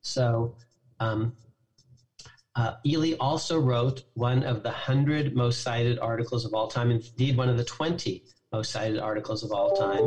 So 0.00 0.54
um, 1.00 1.34
uh, 2.54 2.72
Ely 2.86 3.12
also 3.20 3.58
wrote 3.58 4.02
one 4.14 4.42
of 4.42 4.62
the 4.62 4.70
100 4.70 5.34
most 5.34 5.62
cited 5.62 5.98
articles 5.98 6.44
of 6.44 6.54
all 6.54 6.68
time, 6.68 6.90
indeed, 6.90 7.36
one 7.36 7.48
of 7.48 7.56
the 7.56 7.64
20 7.64 8.22
most 8.52 8.70
cited 8.70 8.98
articles 8.98 9.42
of 9.42 9.52
all 9.52 9.74
time. 9.74 10.02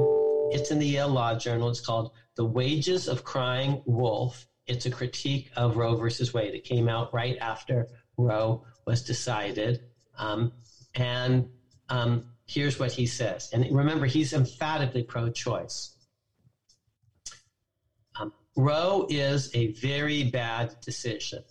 It's 0.53 0.71
in 0.71 0.79
the 0.79 0.85
Yale 0.85 1.07
Law 1.07 1.35
Journal. 1.35 1.69
It's 1.69 1.79
called 1.79 2.11
The 2.35 2.45
Wages 2.45 3.07
of 3.07 3.23
Crying 3.23 3.81
Wolf. 3.85 4.45
It's 4.67 4.85
a 4.85 4.91
critique 4.91 5.49
of 5.55 5.77
Roe 5.77 5.95
versus 5.95 6.33
Wade. 6.33 6.53
It 6.53 6.63
came 6.63 6.89
out 6.89 7.13
right 7.13 7.37
after 7.39 7.87
Roe 8.21 8.63
was 8.85 9.03
decided. 9.03 9.81
Um, 10.17 10.53
and 10.95 11.49
um, 11.89 12.31
Here's 12.51 12.77
what 12.77 12.91
he 12.91 13.05
says. 13.05 13.49
And 13.53 13.65
remember, 13.73 14.05
he's 14.05 14.33
emphatically 14.33 15.03
pro 15.03 15.29
choice. 15.29 15.95
Um, 18.19 18.33
Roe 18.57 19.07
is 19.09 19.55
a 19.55 19.71
very 19.71 20.23
bad 20.23 20.75
decision. 20.81 21.43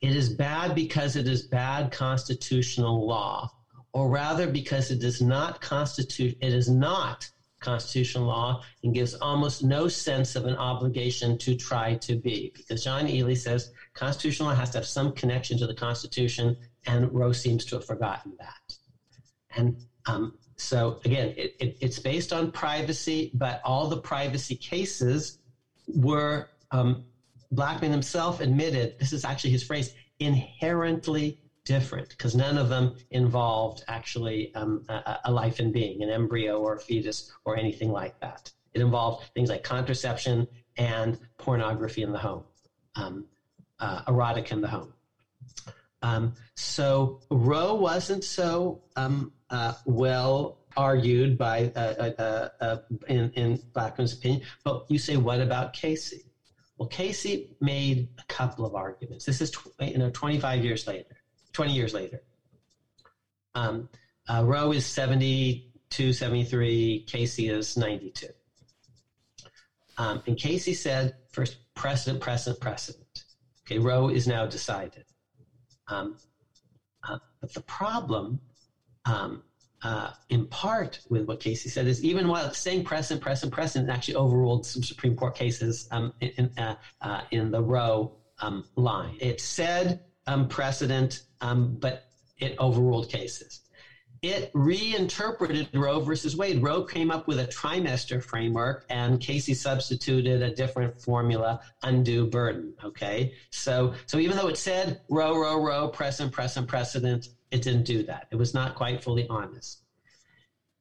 It 0.00 0.16
is 0.16 0.34
bad 0.34 0.74
because 0.74 1.14
it 1.14 1.28
is 1.28 1.46
bad 1.46 1.92
constitutional 1.92 3.06
law, 3.06 3.48
or 3.92 4.08
rather 4.08 4.48
because 4.48 4.90
it 4.90 5.00
does 5.00 5.22
not 5.22 5.60
constitute, 5.60 6.36
it 6.40 6.52
is 6.52 6.68
not 6.68 7.30
constitutional 7.62 8.26
law 8.26 8.62
and 8.82 8.92
gives 8.92 9.14
almost 9.14 9.62
no 9.62 9.88
sense 9.88 10.36
of 10.36 10.44
an 10.44 10.56
obligation 10.56 11.38
to 11.38 11.54
try 11.54 11.94
to 11.94 12.16
be. 12.16 12.50
Because 12.54 12.84
John 12.84 13.08
Ely 13.08 13.34
says 13.34 13.70
constitutional 13.94 14.48
law 14.48 14.54
has 14.54 14.70
to 14.70 14.78
have 14.78 14.86
some 14.86 15.12
connection 15.12 15.56
to 15.58 15.66
the 15.66 15.74
Constitution, 15.74 16.56
and 16.86 17.12
Roe 17.12 17.32
seems 17.32 17.64
to 17.66 17.76
have 17.76 17.84
forgotten 17.84 18.34
that. 18.38 18.76
And 19.56 19.76
um, 20.06 20.34
so 20.56 20.98
again, 21.04 21.32
it, 21.36 21.54
it, 21.58 21.76
it's 21.80 21.98
based 21.98 22.32
on 22.32 22.50
privacy, 22.50 23.30
but 23.34 23.60
all 23.64 23.86
the 23.86 23.98
privacy 23.98 24.54
cases 24.56 25.38
were 25.86 26.48
um, 26.70 27.04
Blackmun 27.54 27.90
himself 27.90 28.40
admitted 28.40 28.94
this 28.98 29.12
is 29.12 29.24
actually 29.24 29.50
his 29.50 29.62
phrase 29.62 29.92
inherently 30.18 31.38
different 31.64 32.08
because 32.10 32.34
none 32.34 32.58
of 32.58 32.68
them 32.68 32.94
involved 33.10 33.82
actually 33.88 34.54
um, 34.54 34.84
a, 34.88 35.18
a, 35.24 35.32
life 35.32 35.60
in 35.60 35.72
being, 35.72 36.02
an 36.02 36.10
embryo 36.10 36.58
or 36.58 36.74
a 36.74 36.80
fetus 36.80 37.30
or 37.44 37.56
anything 37.56 37.90
like 37.90 38.18
that. 38.20 38.50
It 38.74 38.80
involved 38.80 39.30
things 39.34 39.48
like 39.48 39.62
contraception 39.62 40.48
and 40.76 41.18
pornography 41.38 42.02
in 42.02 42.12
the 42.12 42.18
home, 42.18 42.44
um, 42.96 43.26
uh, 43.78 44.02
erotic 44.08 44.50
in 44.50 44.60
the 44.60 44.68
home. 44.68 44.94
Um, 46.02 46.34
so 46.56 47.20
Roe 47.30 47.74
wasn't 47.74 48.24
so 48.24 48.82
um, 48.96 49.32
uh, 49.50 49.74
well 49.84 50.58
argued 50.76 51.38
by 51.38 51.70
uh, 51.76 51.78
uh, 51.78 52.22
uh, 52.22 52.48
uh, 52.60 52.76
in, 53.08 53.30
in 53.30 53.58
Blackmun's 53.74 54.12
opinion. 54.12 54.42
But 54.64 54.84
you 54.88 54.98
say, 54.98 55.16
what 55.16 55.40
about 55.40 55.72
Casey? 55.72 56.24
Well, 56.78 56.88
Casey 56.88 57.50
made 57.60 58.08
a 58.18 58.24
couple 58.24 58.64
of 58.64 58.74
arguments. 58.74 59.24
This 59.24 59.40
is 59.40 59.50
tw- 59.50 59.68
you 59.80 59.98
know 59.98 60.10
25 60.10 60.64
years 60.64 60.86
later, 60.86 61.16
20 61.52 61.72
years 61.72 61.94
later. 61.94 62.22
Um, 63.54 63.88
uh, 64.28 64.42
Roe 64.44 64.72
is 64.72 64.86
72, 64.86 66.12
73. 66.12 67.04
Casey 67.06 67.48
is 67.48 67.76
92. 67.76 68.28
Um, 69.98 70.22
and 70.26 70.36
Casey 70.36 70.72
said, 70.72 71.14
first, 71.30 71.58
precedent, 71.74 72.20
precedent, 72.20 72.60
precedent. 72.60 73.24
Okay, 73.66 73.78
Roe 73.78 74.08
is 74.08 74.26
now 74.26 74.46
decided. 74.46 75.04
Um, 75.88 76.16
uh, 77.06 77.18
but 77.40 77.52
the 77.52 77.60
problem 77.60 78.40
um, 79.04 79.42
uh, 79.82 80.10
in 80.28 80.46
part 80.46 81.00
with 81.10 81.26
what 81.26 81.40
Casey 81.40 81.68
said 81.68 81.86
is 81.86 82.04
even 82.04 82.28
while 82.28 82.52
saying 82.52 82.84
precedent, 82.84 83.20
precedent, 83.20 83.52
precedent 83.52 83.90
actually 83.90 84.14
overruled 84.14 84.64
some 84.64 84.82
Supreme 84.82 85.16
Court 85.16 85.34
cases 85.34 85.88
um, 85.90 86.12
in, 86.20 86.50
uh, 86.56 86.76
uh, 87.00 87.22
in 87.32 87.50
the 87.50 87.60
Roe 87.60 88.16
um, 88.40 88.64
line. 88.76 89.16
It 89.20 89.40
said 89.40 90.00
um, 90.26 90.48
precedent, 90.48 91.20
um, 91.40 91.76
but 91.78 92.02
it 92.38 92.56
overruled 92.58 93.08
cases. 93.08 93.60
It 94.22 94.52
reinterpreted 94.54 95.68
Roe 95.74 95.98
versus 95.98 96.36
Wade. 96.36 96.62
Roe 96.62 96.84
came 96.84 97.10
up 97.10 97.26
with 97.26 97.40
a 97.40 97.46
trimester 97.46 98.22
framework, 98.22 98.84
and 98.88 99.18
Casey 99.18 99.52
substituted 99.52 100.42
a 100.42 100.54
different 100.54 100.96
formula, 101.00 101.58
undue 101.82 102.26
burden. 102.26 102.72
Okay, 102.84 103.32
so 103.50 103.94
so 104.06 104.18
even 104.18 104.36
though 104.36 104.46
it 104.46 104.56
said 104.56 105.00
Roe, 105.08 105.36
Roe, 105.36 105.60
Roe, 105.60 105.88
precedent, 105.88 106.32
precedent, 106.32 106.68
precedent, 106.68 107.28
it 107.50 107.62
didn't 107.62 107.84
do 107.84 108.04
that. 108.04 108.26
It 108.30 108.36
was 108.36 108.54
not 108.54 108.76
quite 108.76 109.02
fully 109.02 109.26
honest. 109.28 109.82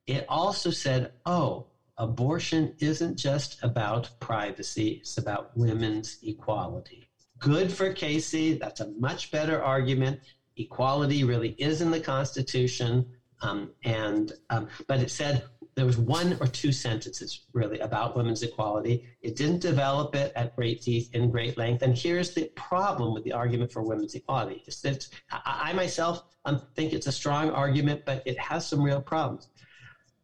It 0.05 0.25
also 0.29 0.69
said, 0.69 1.09
oh, 1.25 1.67
abortion 1.97 2.73
isn't 2.79 3.17
just 3.17 3.57
about 3.63 4.09
privacy, 4.19 4.99
it's 5.01 5.17
about 5.17 5.49
women's 5.55 6.17
equality. 6.21 7.00
Good 7.41 7.73
for 7.73 7.91
Casey. 7.91 8.53
That's 8.53 8.81
a 8.81 8.91
much 8.99 9.31
better 9.31 9.61
argument. 9.61 10.19
Equality 10.57 11.23
really 11.23 11.55
is 11.57 11.81
in 11.81 11.89
the 11.89 11.99
Constitution. 11.99 13.05
Um, 13.41 13.71
and 13.83 14.31
um, 14.51 14.67
but 14.87 14.99
it 14.99 15.09
said 15.09 15.43
there 15.75 15.87
was 15.87 15.97
one 15.97 16.37
or 16.39 16.45
two 16.45 16.71
sentences 16.71 17.47
really 17.53 17.79
about 17.79 18.15
women's 18.15 18.43
equality. 18.43 19.03
It 19.21 19.35
didn't 19.35 19.61
develop 19.61 20.13
it 20.13 20.31
at 20.35 20.55
great 20.55 20.87
in 20.87 21.31
great 21.31 21.57
length. 21.57 21.81
And 21.81 21.97
here's 21.97 22.35
the 22.35 22.47
problem 22.55 23.11
with 23.15 23.23
the 23.23 23.31
argument 23.31 23.71
for 23.71 23.81
women's 23.81 24.13
equality: 24.13 24.61
is 24.67 24.79
that 24.81 25.07
I, 25.31 25.69
I 25.69 25.73
myself 25.73 26.21
um, 26.45 26.61
think 26.75 26.93
it's 26.93 27.07
a 27.07 27.11
strong 27.11 27.49
argument, 27.49 28.01
but 28.05 28.21
it 28.27 28.37
has 28.37 28.67
some 28.67 28.83
real 28.83 29.01
problems. 29.01 29.47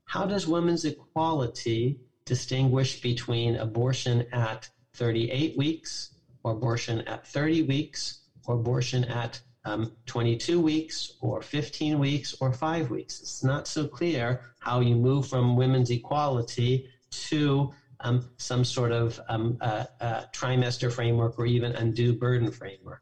How 0.05 0.27
does 0.27 0.45
women's 0.45 0.85
equality 0.85 1.99
distinguish 2.25 3.01
between 3.01 3.55
abortion 3.55 4.25
at 4.31 4.69
38 4.93 5.57
weeks, 5.57 6.16
or 6.47 6.53
abortion 6.53 7.01
at 7.01 7.27
30 7.27 7.63
weeks, 7.63 8.19
or 8.47 8.55
abortion 8.55 9.03
at 9.05 9.39
um, 9.65 9.91
22 10.05 10.59
weeks 10.61 11.11
or 11.19 11.41
15 11.41 11.99
weeks 11.99 12.33
or 12.39 12.53
five 12.53 12.89
weeks. 12.89 13.19
It's 13.19 13.43
not 13.43 13.67
so 13.67 13.85
clear 13.85 14.41
how 14.59 14.79
you 14.79 14.95
move 14.95 15.27
from 15.27 15.57
women's 15.57 15.89
equality 15.89 16.87
to 17.29 17.73
um, 17.99 18.29
some 18.37 18.63
sort 18.63 18.91
of 18.91 19.19
um, 19.27 19.57
uh, 19.59 19.83
uh, 19.99 20.21
trimester 20.33 20.89
framework 20.91 21.37
or 21.37 21.45
even 21.45 21.73
undue 21.73 22.13
burden 22.13 22.49
framework. 22.49 23.01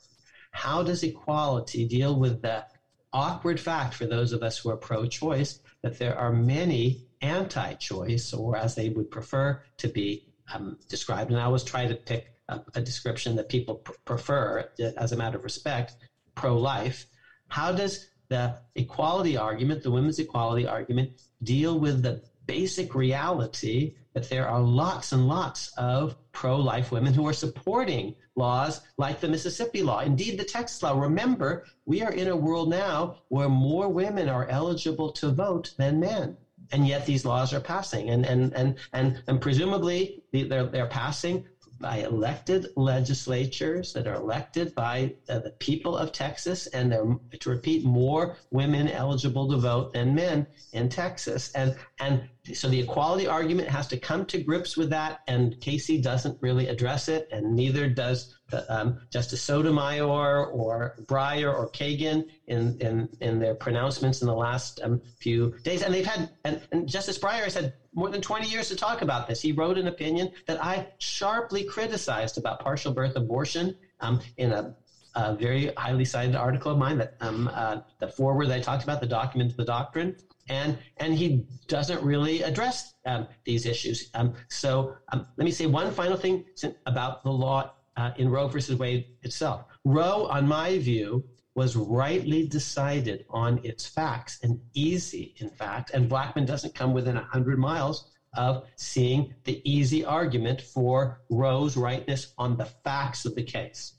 How 0.52 0.82
does 0.82 1.04
equality 1.04 1.86
deal 1.86 2.18
with 2.18 2.42
the 2.42 2.66
awkward 3.14 3.60
fact 3.60 3.94
for 3.94 4.06
those 4.06 4.32
of 4.32 4.42
us 4.42 4.58
who 4.58 4.70
are 4.70 4.78
pro 4.78 5.06
choice 5.06 5.60
that 5.84 6.00
there 6.00 6.18
are 6.18 6.32
many 6.32 7.02
anti 7.22 7.74
choice, 7.74 8.34
or 8.34 8.56
as 8.58 8.74
they 8.74 8.90
would 8.90 9.12
prefer 9.12 9.62
to 9.78 9.88
be 9.90 10.24
um, 10.54 10.78
described? 10.90 11.30
And 11.30 11.40
I 11.40 11.44
always 11.44 11.64
try 11.64 11.86
to 11.86 11.94
pick 11.94 12.35
a, 12.50 12.60
a 12.76 12.82
description 12.82 13.36
that 13.36 13.50
people 13.50 13.82
pr- 13.84 13.92
prefer 14.06 14.60
uh, 14.82 14.90
as 14.98 15.12
a 15.12 15.16
matter 15.16 15.38
of 15.38 15.44
respect 15.44 15.96
pro 16.36 16.58
life. 16.58 17.06
How 17.48 17.72
does 17.72 18.06
the 18.30 18.56
equality 18.76 19.38
argument, 19.38 19.84
the 19.84 19.92
women's 19.92 20.20
equality 20.20 20.68
argument, 20.68 21.12
deal 21.44 21.80
with 21.80 22.02
the 22.02 22.22
basic 22.48 22.96
reality 22.96 23.94
that 24.14 24.30
there 24.30 24.48
are 24.48 24.62
lots 24.62 25.12
and 25.12 25.28
lots 25.28 25.70
of 25.78 26.16
pro 26.32 26.60
life 26.60 26.92
women 26.92 27.14
who 27.14 27.28
are 27.28 27.34
supporting 27.34 28.14
laws 28.36 28.82
like 28.98 29.20
the 29.20 29.28
Mississippi 29.28 29.82
law, 29.82 30.00
indeed 30.00 30.38
the 30.38 30.44
Texas 30.44 30.82
law. 30.82 30.98
Remember, 31.00 31.64
we 31.86 32.02
are 32.02 32.12
in 32.12 32.30
a 32.30 32.36
world 32.36 32.70
now 32.70 33.16
where 33.30 33.50
more 33.50 33.90
women 33.90 34.30
are 34.30 34.48
eligible 34.48 35.12
to 35.14 35.32
vote 35.32 35.72
than 35.78 36.00
men. 36.00 36.38
And 36.72 36.88
yet 36.88 37.06
these 37.06 37.26
laws 37.26 37.54
are 37.54 37.60
passing, 37.60 38.10
and 38.10 38.26
and 38.26 38.52
and 38.56 38.80
and, 38.92 39.22
and 39.28 39.40
presumably 39.40 40.24
they're 40.34 40.64
they're 40.64 40.88
passing 40.88 41.44
by 41.86 41.98
elected 41.98 42.66
legislatures 42.76 43.94
that 43.94 44.08
are 44.08 44.16
elected 44.16 44.74
by 44.74 45.14
uh, 45.30 45.38
the 45.38 45.54
people 45.60 45.96
of 45.96 46.12
Texas, 46.12 46.66
and 46.74 46.92
to 47.40 47.50
repeat 47.50 47.86
more 47.86 48.36
women 48.50 48.88
eligible 48.88 49.48
to 49.48 49.56
vote 49.56 49.94
than 49.94 50.16
men 50.16 50.48
in 50.74 50.90
Texas, 50.90 51.52
and 51.54 51.76
and 52.00 52.28
so 52.54 52.68
the 52.68 52.80
equality 52.80 53.28
argument 53.28 53.70
has 53.70 53.86
to 53.86 53.98
come 53.98 54.26
to 54.26 54.40
grips 54.40 54.76
with 54.76 54.90
that, 54.90 55.20
and 55.28 55.60
Casey 55.60 56.02
doesn't 56.02 56.36
really 56.42 56.68
address 56.68 57.08
it, 57.08 57.28
and 57.32 57.56
neither 57.56 57.88
does 57.88 58.34
um, 58.70 58.98
Justice 59.12 59.42
Sotomayor 59.42 60.46
or 60.46 60.96
Breyer 61.08 61.54
or 61.54 61.70
Kagan 61.70 62.24
in, 62.48 62.78
in, 62.80 63.08
in 63.20 63.40
their 63.40 63.56
pronouncements 63.56 64.22
in 64.22 64.28
the 64.28 64.36
last 64.36 64.80
um, 64.84 65.02
few 65.20 65.54
days. 65.64 65.82
And 65.82 65.94
they've 65.94 66.06
had, 66.06 66.30
and, 66.44 66.62
and 66.72 66.88
Justice 66.88 67.18
Breyer 67.18 67.44
has 67.44 67.56
had 67.56 67.74
more 67.96 68.10
than 68.10 68.22
20 68.22 68.48
years 68.48 68.68
to 68.70 68.76
talk 68.76 69.02
about 69.02 69.28
this. 69.28 69.42
He 69.42 69.52
wrote 69.52 69.78
an 69.78 69.88
opinion 69.88 70.30
that 70.48 70.64
I 70.64 70.88
sharply 71.00 71.64
criticized 71.64 72.38
about 72.38 72.60
partial 72.60 72.94
birth 72.94 73.16
abortion 73.16 73.74
um, 74.02 74.20
in 74.38 74.52
a, 74.52 74.76
a, 75.16 75.36
very 75.36 75.72
highly 75.78 76.06
cited 76.06 76.36
article 76.36 76.72
of 76.72 76.78
mine 76.78 76.98
that 76.98 77.16
um, 77.22 77.50
uh, 77.54 77.78
the 78.00 78.08
foreword 78.08 78.50
that 78.50 78.56
I 78.56 78.60
talked 78.60 78.84
about, 78.84 79.00
the 79.00 79.08
document 79.08 79.56
the 79.56 79.66
doctrine 79.66 80.16
and 80.48 80.78
and 80.98 81.14
he 81.16 81.44
doesn't 81.68 82.02
really 82.04 82.42
address 82.44 82.94
um, 83.06 83.28
these 83.46 83.66
issues. 83.66 84.10
Um, 84.14 84.34
so 84.50 84.96
um, 85.12 85.26
let 85.38 85.46
me 85.46 85.52
say 85.52 85.66
one 85.66 85.92
final 85.92 86.18
thing 86.18 86.44
about 86.86 87.24
the 87.24 87.32
law 87.32 87.72
uh, 87.98 88.12
in 88.18 88.30
Roe 88.30 88.48
versus 88.48 88.78
Wade 88.78 89.06
itself. 89.24 89.64
Roe, 89.84 90.26
on 90.26 90.48
my 90.48 90.78
view, 90.78 91.24
was 91.56 91.76
rightly 91.76 92.48
decided 92.48 93.26
on 93.30 93.60
its 93.64 93.88
facts 93.88 94.40
and 94.44 94.60
easy, 94.74 95.34
in 95.38 95.50
fact. 95.50 95.92
And 95.94 96.10
Blackmun 96.10 96.46
doesn't 96.46 96.76
come 96.76 96.94
within 96.94 97.16
hundred 97.16 97.58
miles 97.58 98.12
of 98.36 98.68
seeing 98.76 99.34
the 99.46 99.62
easy 99.64 100.04
argument 100.04 100.62
for 100.62 101.22
Roe's 101.30 101.78
rightness 101.78 102.34
on 102.38 102.58
the 102.58 102.66
facts 102.66 103.26
of 103.26 103.34
the 103.36 103.44
case. 103.44 103.94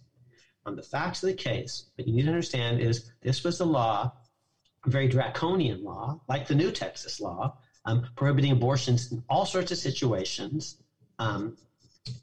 On 0.66 0.76
the 0.76 0.82
facts 0.82 1.22
of 1.22 1.28
the 1.28 1.34
case, 1.34 1.90
what 1.94 2.06
you 2.06 2.14
need 2.14 2.24
to 2.24 2.28
understand 2.28 2.80
is 2.80 3.10
this 3.22 3.42
was 3.42 3.60
a 3.60 3.64
law 3.64 4.12
a 4.86 4.90
very 4.90 5.08
draconian 5.08 5.82
law, 5.82 6.20
like 6.28 6.46
the 6.46 6.54
new 6.54 6.70
Texas 6.70 7.20
law, 7.20 7.56
um, 7.84 8.06
prohibiting 8.16 8.52
abortions 8.52 9.12
in 9.12 9.22
all 9.28 9.44
sorts 9.44 9.70
of 9.70 9.78
situations, 9.78 10.76
um, 11.18 11.56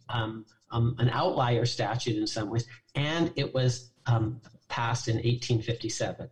um, 0.10 0.46
um 0.72 0.96
an 0.98 1.10
outlier 1.10 1.66
statute 1.66 2.18
in 2.18 2.26
some 2.26 2.50
ways, 2.50 2.66
and 2.96 3.32
it 3.36 3.54
was 3.54 3.92
um, 4.06 4.40
passed 4.74 5.08
in 5.08 5.18
1857, 5.18 6.28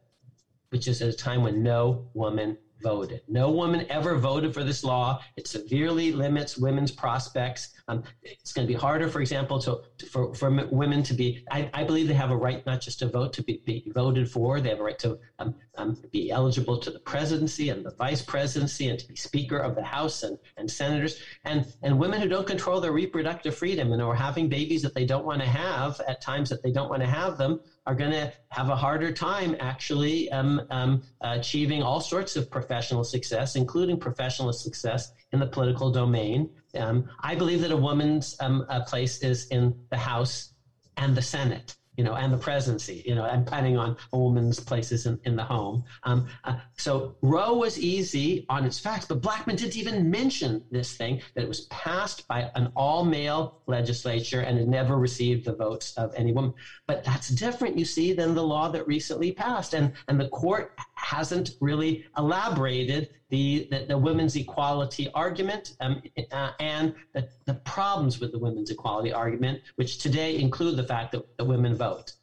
which 0.71 0.87
is 0.87 0.99
at 1.03 1.09
a 1.09 1.13
time 1.13 1.43
when 1.43 1.61
no 1.61 2.09
woman 2.15 2.57
voted. 2.81 3.21
No 3.27 3.51
woman 3.51 3.85
ever 3.89 4.17
voted 4.17 4.53
for 4.53 4.63
this 4.63 4.83
law. 4.83 5.21
It 5.37 5.47
severely 5.47 6.11
limits 6.11 6.57
women's 6.57 6.91
prospects. 6.91 7.73
Um, 7.87 8.03
it's 8.23 8.51
going 8.53 8.67
to 8.67 8.73
be 8.73 8.79
harder, 8.79 9.07
for 9.07 9.21
example, 9.21 9.59
to, 9.59 9.81
to, 9.97 10.05
for, 10.07 10.33
for 10.33 10.49
women 10.71 11.03
to 11.03 11.13
be. 11.13 11.43
I, 11.51 11.69
I, 11.73 11.83
believe 11.83 12.07
they 12.07 12.13
have 12.13 12.31
a 12.31 12.35
right 12.35 12.65
not 12.65 12.81
just 12.81 12.99
to 12.99 13.07
vote, 13.07 13.33
to 13.33 13.43
be, 13.43 13.61
be 13.65 13.91
voted 13.93 14.29
for. 14.29 14.59
They 14.59 14.69
have 14.69 14.79
a 14.79 14.83
right 14.83 14.99
to 14.99 15.19
um, 15.39 15.55
um, 15.77 16.01
be 16.11 16.31
eligible 16.31 16.77
to 16.79 16.89
the 16.89 16.99
presidency 16.99 17.69
and 17.69 17.85
the 17.85 17.91
vice 17.91 18.21
presidency 18.21 18.89
and 18.89 18.97
to 18.97 19.07
be 19.07 19.15
Speaker 19.15 19.57
of 19.57 19.75
the 19.75 19.83
House 19.83 20.23
and, 20.23 20.37
and 20.57 20.69
senators. 20.69 21.21
And 21.45 21.71
and 21.83 21.99
women 21.99 22.21
who 22.21 22.27
don't 22.27 22.47
control 22.47 22.79
their 22.79 22.91
reproductive 22.91 23.55
freedom 23.55 23.91
and 23.91 24.01
are 24.01 24.15
having 24.15 24.49
babies 24.49 24.81
that 24.81 24.95
they 24.95 25.05
don't 25.05 25.25
want 25.25 25.41
to 25.41 25.47
have 25.47 25.99
at 26.07 26.21
times 26.21 26.49
that 26.49 26.63
they 26.63 26.71
don't 26.71 26.89
want 26.89 27.01
to 27.01 27.07
have 27.07 27.37
them 27.37 27.59
are 27.85 27.95
going 27.95 28.11
to 28.11 28.31
have 28.49 28.69
a 28.69 28.75
harder 28.75 29.11
time 29.11 29.55
actually 29.59 30.31
um, 30.31 30.61
um, 30.69 31.01
achieving 31.21 31.81
all 31.81 31.99
sorts 31.99 32.35
of 32.35 32.49
professional 32.49 33.03
success, 33.03 33.55
including 33.55 33.97
professional 33.97 34.53
success 34.53 35.09
in 35.31 35.39
the 35.39 35.47
political 35.47 35.89
domain. 35.89 36.47
Um, 36.77 37.09
I 37.21 37.35
believe 37.35 37.61
that 37.61 37.71
a 37.71 37.77
woman's 37.77 38.35
um, 38.39 38.63
place 38.87 39.17
is 39.21 39.47
in 39.49 39.73
the 39.89 39.97
House 39.97 40.53
and 40.97 41.15
the 41.15 41.21
Senate 41.21 41.75
you 41.97 42.03
know, 42.03 42.15
and 42.15 42.31
the 42.31 42.37
presidency, 42.37 43.03
you 43.05 43.15
know, 43.15 43.25
and 43.25 43.45
planning 43.45 43.77
on 43.77 43.97
a 44.13 44.17
woman's 44.17 44.59
places 44.59 45.05
in, 45.05 45.19
in 45.25 45.35
the 45.35 45.43
home. 45.43 45.83
Um, 46.03 46.27
uh, 46.45 46.55
so 46.77 47.15
Roe 47.21 47.57
was 47.57 47.77
easy 47.77 48.45
on 48.49 48.65
its 48.65 48.79
facts, 48.79 49.05
but 49.05 49.21
Blackmun 49.21 49.57
didn't 49.57 49.75
even 49.75 50.09
mention 50.09 50.63
this 50.71 50.95
thing 50.95 51.21
that 51.35 51.43
it 51.43 51.47
was 51.47 51.61
passed 51.67 52.27
by 52.27 52.49
an 52.55 52.71
all 52.75 53.03
male 53.03 53.57
legislature 53.67 54.41
and 54.41 54.57
it 54.57 54.67
never 54.67 54.97
received 54.97 55.45
the 55.45 55.53
votes 55.53 55.93
of 55.97 56.13
any 56.15 56.31
woman. 56.31 56.53
But 56.87 57.03
that's 57.03 57.27
different, 57.27 57.77
you 57.77 57.85
see, 57.85 58.13
than 58.13 58.33
the 58.33 58.43
law 58.43 58.69
that 58.69 58.87
recently 58.87 59.31
passed. 59.31 59.73
And, 59.73 59.91
and 60.07 60.19
the 60.19 60.29
court 60.29 60.71
hasn't 60.95 61.51
really 61.59 62.05
elaborated 62.17 63.09
the, 63.31 63.67
the, 63.71 63.85
the 63.87 63.97
women's 63.97 64.35
equality 64.35 65.09
argument 65.15 65.75
um, 65.79 66.01
uh, 66.31 66.51
and 66.59 66.93
the, 67.13 67.27
the 67.45 67.55
problems 67.55 68.19
with 68.19 68.31
the 68.33 68.37
women's 68.37 68.69
equality 68.69 69.11
argument, 69.11 69.61
which 69.75 69.97
today 69.97 70.37
include 70.37 70.75
the 70.75 70.83
fact 70.83 71.13
that 71.13 71.37
the 71.37 71.45
women 71.45 71.75
vote. 71.75 72.13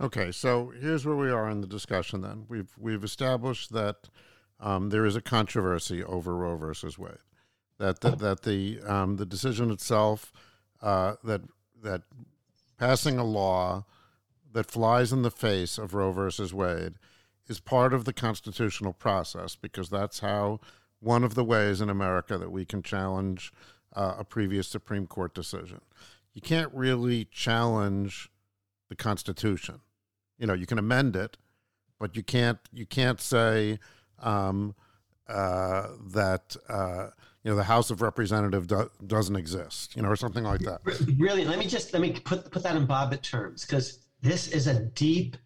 Okay, 0.00 0.32
so 0.32 0.72
here's 0.80 1.04
where 1.04 1.16
we 1.16 1.30
are 1.30 1.50
in 1.50 1.60
the 1.60 1.66
discussion. 1.66 2.22
Then 2.22 2.46
we've 2.48 2.72
we've 2.78 3.04
established 3.04 3.72
that 3.72 4.08
um, 4.58 4.90
there 4.90 5.04
is 5.04 5.16
a 5.16 5.20
controversy 5.20 6.02
over 6.02 6.34
Roe 6.34 6.56
versus 6.56 6.98
Wade. 6.98 7.18
That 7.78 8.00
the, 8.00 8.10
that 8.16 8.42
the 8.42 8.80
um, 8.86 9.16
the 9.16 9.26
decision 9.26 9.70
itself 9.70 10.32
uh, 10.80 11.14
that 11.24 11.42
that 11.82 12.02
passing 12.78 13.18
a 13.18 13.24
law 13.24 13.84
that 14.52 14.70
flies 14.70 15.12
in 15.12 15.22
the 15.22 15.30
face 15.30 15.78
of 15.78 15.94
Roe 15.94 16.12
versus 16.12 16.54
Wade 16.54 16.94
is 17.52 17.60
part 17.60 17.92
of 17.92 18.06
the 18.06 18.14
constitutional 18.14 18.94
process 18.94 19.54
because 19.54 19.90
that's 19.90 20.20
how 20.20 20.58
one 21.00 21.22
of 21.22 21.34
the 21.34 21.44
ways 21.44 21.82
in 21.82 21.90
America 21.90 22.38
that 22.38 22.50
we 22.50 22.64
can 22.64 22.82
challenge 22.82 23.52
uh, 23.94 24.14
a 24.18 24.24
previous 24.24 24.66
Supreme 24.66 25.06
Court 25.06 25.34
decision. 25.34 25.82
You 26.32 26.40
can't 26.40 26.72
really 26.72 27.26
challenge 27.26 28.30
the 28.88 28.96
Constitution. 28.96 29.80
You 30.38 30.46
know, 30.46 30.54
you 30.54 30.64
can 30.64 30.78
amend 30.78 31.14
it, 31.14 31.36
but 32.00 32.16
you 32.16 32.22
can't 32.22 32.58
you 32.72 32.86
can't 32.86 33.20
say 33.20 33.78
um, 34.18 34.74
uh, 35.28 35.88
that 36.06 36.56
uh, 36.70 37.08
you 37.44 37.50
know 37.50 37.56
the 37.56 37.64
House 37.64 37.90
of 37.90 38.00
Representatives 38.00 38.66
do- 38.66 38.90
doesn't 39.06 39.36
exist, 39.36 39.94
you 39.94 40.00
know, 40.00 40.08
or 40.08 40.16
something 40.16 40.44
like 40.44 40.60
that. 40.60 40.80
Really, 41.18 41.44
let 41.44 41.58
me 41.58 41.66
just 41.66 41.92
let 41.92 42.00
me 42.00 42.12
put 42.12 42.50
put 42.50 42.62
that 42.62 42.76
in 42.76 42.86
Bobbitt 42.86 43.20
terms 43.20 43.66
because 43.66 44.06
this 44.22 44.48
is 44.48 44.66
a 44.66 44.80
deep 44.80 45.36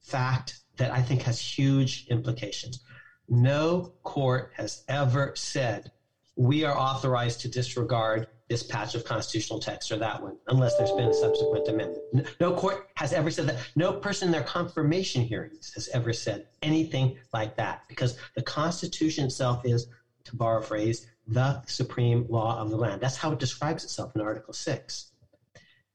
fact 0.00 0.61
that 0.76 0.90
I 0.92 1.02
think 1.02 1.22
has 1.22 1.40
huge 1.40 2.06
implications. 2.08 2.80
No 3.28 3.92
court 4.02 4.52
has 4.56 4.84
ever 4.88 5.32
said 5.34 5.90
we 6.36 6.64
are 6.64 6.76
authorized 6.76 7.40
to 7.40 7.48
disregard 7.48 8.26
this 8.48 8.62
patch 8.62 8.94
of 8.94 9.04
constitutional 9.04 9.58
text 9.58 9.90
or 9.90 9.96
that 9.98 10.22
one, 10.22 10.36
unless 10.48 10.76
there's 10.76 10.92
been 10.92 11.08
a 11.08 11.14
subsequent 11.14 11.68
amendment. 11.68 12.26
No 12.40 12.52
court 12.52 12.88
has 12.96 13.12
ever 13.12 13.30
said 13.30 13.46
that. 13.46 13.56
No 13.76 13.94
person 13.94 14.28
in 14.28 14.32
their 14.32 14.42
confirmation 14.42 15.22
hearings 15.22 15.72
has 15.74 15.88
ever 15.88 16.12
said 16.12 16.46
anything 16.60 17.16
like 17.32 17.56
that, 17.56 17.82
because 17.88 18.18
the 18.34 18.42
Constitution 18.42 19.24
itself 19.24 19.62
is, 19.64 19.86
to 20.24 20.36
borrow 20.36 20.60
a 20.60 20.62
phrase, 20.62 21.06
the 21.26 21.62
supreme 21.66 22.26
law 22.28 22.58
of 22.58 22.70
the 22.70 22.76
land. 22.76 23.00
That's 23.00 23.16
how 23.16 23.32
it 23.32 23.38
describes 23.38 23.84
itself 23.84 24.12
in 24.14 24.20
Article 24.20 24.52
6. 24.52 25.12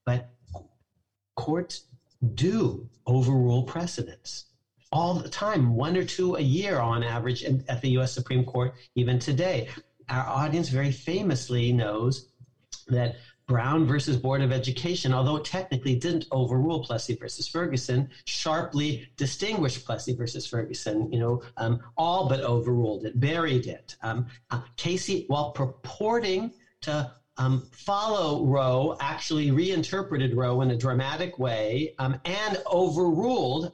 But 0.04 0.28
courts 1.36 1.84
do 2.34 2.88
overrule 3.06 3.62
precedents 3.62 4.46
all 4.92 5.14
the 5.14 5.28
time, 5.28 5.74
one 5.74 5.96
or 5.96 6.04
two 6.04 6.36
a 6.36 6.40
year 6.40 6.78
on 6.78 7.02
average 7.02 7.44
at 7.44 7.80
the 7.80 7.90
U.S. 7.90 8.12
Supreme 8.12 8.44
Court, 8.44 8.74
even 8.94 9.18
today. 9.18 9.68
Our 10.08 10.26
audience 10.26 10.70
very 10.70 10.90
famously 10.90 11.72
knows 11.72 12.30
that 12.88 13.16
Brown 13.46 13.86
versus 13.86 14.16
Board 14.16 14.42
of 14.42 14.52
Education, 14.52 15.12
although 15.12 15.38
technically 15.38 15.96
didn't 15.96 16.26
overrule 16.30 16.84
Plessy 16.84 17.14
versus 17.14 17.48
Ferguson, 17.48 18.08
sharply 18.26 19.08
distinguished 19.16 19.84
Plessy 19.86 20.14
versus 20.14 20.46
Ferguson. 20.46 21.10
You 21.10 21.18
know, 21.18 21.42
um, 21.56 21.80
all 21.96 22.28
but 22.28 22.40
overruled 22.40 23.06
it, 23.06 23.18
buried 23.18 23.66
it. 23.66 23.96
Um, 24.02 24.26
uh, 24.50 24.60
Casey, 24.76 25.24
while 25.28 25.52
purporting 25.52 26.52
to 26.82 27.10
um, 27.38 27.66
follow 27.72 28.44
Roe, 28.44 28.96
actually 29.00 29.50
reinterpreted 29.50 30.34
Roe 30.34 30.60
in 30.60 30.70
a 30.70 30.76
dramatic 30.76 31.38
way 31.38 31.94
um, 31.98 32.20
and 32.26 32.58
overruled 32.70 33.72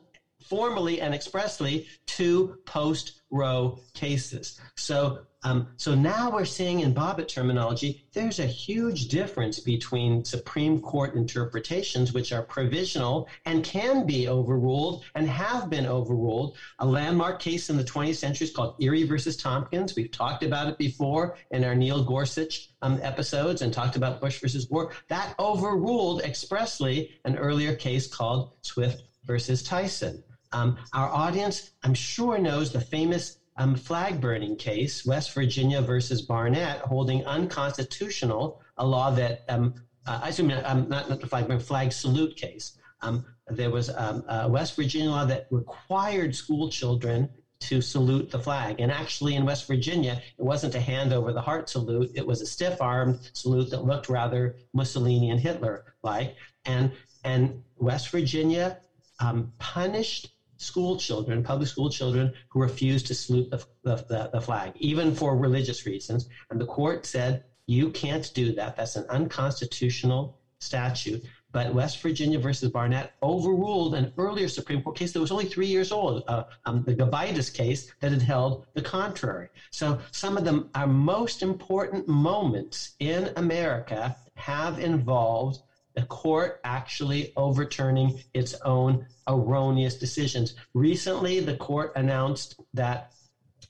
formally 0.48 1.00
and 1.00 1.14
expressly 1.14 1.86
to 2.06 2.56
post 2.66 3.20
Roe 3.34 3.80
cases. 3.94 4.60
So, 4.76 5.18
um, 5.42 5.66
so 5.76 5.92
now 5.92 6.30
we're 6.30 6.44
seeing 6.44 6.80
in 6.80 6.94
Bobbitt 6.94 7.26
terminology, 7.26 8.04
there's 8.12 8.38
a 8.38 8.46
huge 8.46 9.08
difference 9.08 9.58
between 9.58 10.24
Supreme 10.24 10.78
Court 10.78 11.16
interpretations, 11.16 12.12
which 12.12 12.30
are 12.30 12.42
provisional 12.42 13.26
and 13.44 13.64
can 13.64 14.06
be 14.06 14.28
overruled 14.28 15.02
and 15.16 15.28
have 15.28 15.68
been 15.68 15.84
overruled. 15.84 16.56
A 16.78 16.86
landmark 16.86 17.40
case 17.40 17.70
in 17.70 17.76
the 17.76 17.82
20th 17.82 18.14
century 18.14 18.46
is 18.46 18.52
called 18.52 18.76
Erie 18.78 19.02
versus 19.02 19.36
Tompkins. 19.36 19.96
We've 19.96 20.12
talked 20.12 20.44
about 20.44 20.68
it 20.68 20.78
before 20.78 21.36
in 21.50 21.64
our 21.64 21.74
Neil 21.74 22.04
Gorsuch 22.04 22.68
um, 22.82 23.00
episodes 23.02 23.62
and 23.62 23.72
talked 23.72 23.96
about 23.96 24.20
Bush 24.20 24.40
versus 24.40 24.66
Gore. 24.66 24.92
That 25.08 25.34
overruled 25.40 26.22
expressly 26.22 27.10
an 27.24 27.36
earlier 27.36 27.74
case 27.74 28.06
called 28.06 28.52
Swift 28.62 29.02
versus 29.26 29.62
Tyson. 29.62 30.22
Um, 30.54 30.78
our 30.92 31.08
audience, 31.08 31.72
I'm 31.82 31.94
sure, 31.94 32.38
knows 32.38 32.72
the 32.72 32.80
famous 32.80 33.38
um, 33.56 33.74
flag 33.74 34.20
burning 34.20 34.56
case, 34.56 35.04
West 35.04 35.34
Virginia 35.34 35.82
versus 35.82 36.22
Barnette, 36.22 36.78
holding 36.80 37.24
unconstitutional 37.26 38.60
a 38.78 38.86
law 38.86 39.10
that 39.10 39.44
um, 39.48 39.74
uh, 40.06 40.20
I 40.22 40.28
assume 40.28 40.50
um, 40.64 40.88
not, 40.88 41.08
not 41.08 41.20
the 41.20 41.26
flag, 41.26 41.48
but 41.48 41.60
flag 41.60 41.92
salute 41.92 42.36
case. 42.36 42.78
Um, 43.02 43.24
there 43.48 43.70
was 43.70 43.90
um, 43.90 44.24
a 44.28 44.48
West 44.48 44.76
Virginia 44.76 45.10
law 45.10 45.24
that 45.24 45.46
required 45.50 46.34
school 46.34 46.70
children 46.70 47.28
to 47.60 47.80
salute 47.80 48.30
the 48.30 48.38
flag. 48.38 48.80
And 48.80 48.92
actually, 48.92 49.36
in 49.36 49.44
West 49.44 49.66
Virginia, 49.66 50.20
it 50.38 50.42
wasn't 50.42 50.74
a 50.74 50.80
hand 50.80 51.12
over 51.12 51.32
the 51.32 51.40
heart 51.40 51.68
salute, 51.68 52.10
it 52.14 52.26
was 52.26 52.40
a 52.40 52.46
stiff 52.46 52.80
armed 52.80 53.30
salute 53.32 53.70
that 53.70 53.84
looked 53.84 54.08
rather 54.08 54.56
Mussolini 54.72 55.30
and 55.30 55.40
Hitler 55.40 55.94
like. 56.02 56.36
And, 56.64 56.92
and 57.24 57.62
West 57.76 58.10
Virginia 58.10 58.78
um, 59.20 59.52
punished 59.58 60.33
school 60.64 60.96
children, 60.96 61.42
public 61.42 61.68
school 61.68 61.90
children, 61.90 62.32
who 62.48 62.60
refused 62.60 63.06
to 63.06 63.14
salute 63.14 63.50
the, 63.50 63.64
the, 63.82 64.30
the, 64.32 64.40
flag, 64.40 64.72
even 64.76 65.14
for 65.14 65.36
religious 65.36 65.86
reasons. 65.86 66.28
And 66.50 66.60
the 66.60 66.66
court 66.66 67.06
said, 67.06 67.44
you 67.66 67.90
can't 67.90 68.30
do 68.34 68.54
that. 68.54 68.76
That's 68.76 68.96
an 68.96 69.06
unconstitutional 69.08 70.38
statute. 70.58 71.24
But 71.52 71.72
West 71.72 72.02
Virginia 72.02 72.38
versus 72.40 72.70
Barnette 72.70 73.12
overruled 73.22 73.94
an 73.94 74.12
earlier 74.18 74.48
Supreme 74.48 74.82
Court 74.82 74.96
case 74.96 75.12
that 75.12 75.20
was 75.20 75.30
only 75.30 75.44
three 75.44 75.68
years 75.68 75.92
old, 75.92 76.24
uh, 76.26 76.44
um, 76.64 76.82
the 76.82 76.94
Gobitis 76.94 77.52
case 77.52 77.92
that 78.00 78.10
had 78.10 78.22
held 78.22 78.66
the 78.74 78.82
contrary. 78.82 79.48
So 79.70 80.00
some 80.10 80.36
of 80.36 80.44
the 80.44 80.68
our 80.74 80.88
most 80.88 81.42
important 81.42 82.08
moments 82.08 82.96
in 82.98 83.30
America 83.36 84.16
have 84.34 84.80
involved 84.80 85.60
the 85.94 86.04
court 86.06 86.60
actually 86.64 87.32
overturning 87.36 88.20
its 88.32 88.54
own 88.64 89.06
erroneous 89.28 89.96
decisions. 89.96 90.54
Recently, 90.74 91.40
the 91.40 91.56
court 91.56 91.92
announced 91.96 92.54
that 92.74 93.12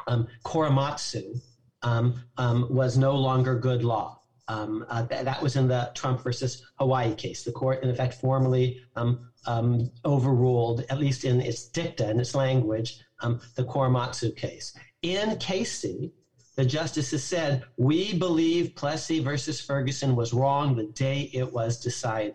um, 0.06 0.26
Korematsu 0.44 1.40
um, 1.82 2.14
um, 2.38 2.66
was 2.70 2.96
no 2.96 3.14
longer 3.14 3.58
good 3.58 3.84
law. 3.84 4.18
Um, 4.48 4.84
uh, 4.88 5.02
th- 5.06 5.24
that 5.24 5.42
was 5.42 5.56
in 5.56 5.68
the 5.68 5.90
Trump 5.94 6.22
versus 6.22 6.62
Hawaii 6.78 7.14
case. 7.14 7.44
The 7.44 7.52
court, 7.52 7.82
in 7.82 7.88
effect, 7.90 8.14
formally 8.14 8.78
um, 8.96 9.20
um, 9.46 9.90
overruled, 10.04 10.84
at 10.90 10.98
least 10.98 11.24
in 11.24 11.40
its 11.40 11.68
dicta 11.68 12.08
and 12.08 12.20
its 12.20 12.34
language, 12.34 12.98
the 13.56 13.64
Korematsu 13.64 14.36
case. 14.36 14.74
In 15.00 15.36
Casey, 15.38 16.12
the 16.57 16.64
justices 16.64 17.24
said, 17.24 17.64
We 17.76 18.16
believe 18.18 18.74
Plessy 18.74 19.20
versus 19.20 19.61
Ferguson 19.61 20.16
was 20.16 20.32
wrong 20.32 20.76
the 20.76 20.84
day 20.84 21.30
it 21.32 21.52
was 21.52 21.80
decided. 21.80 22.34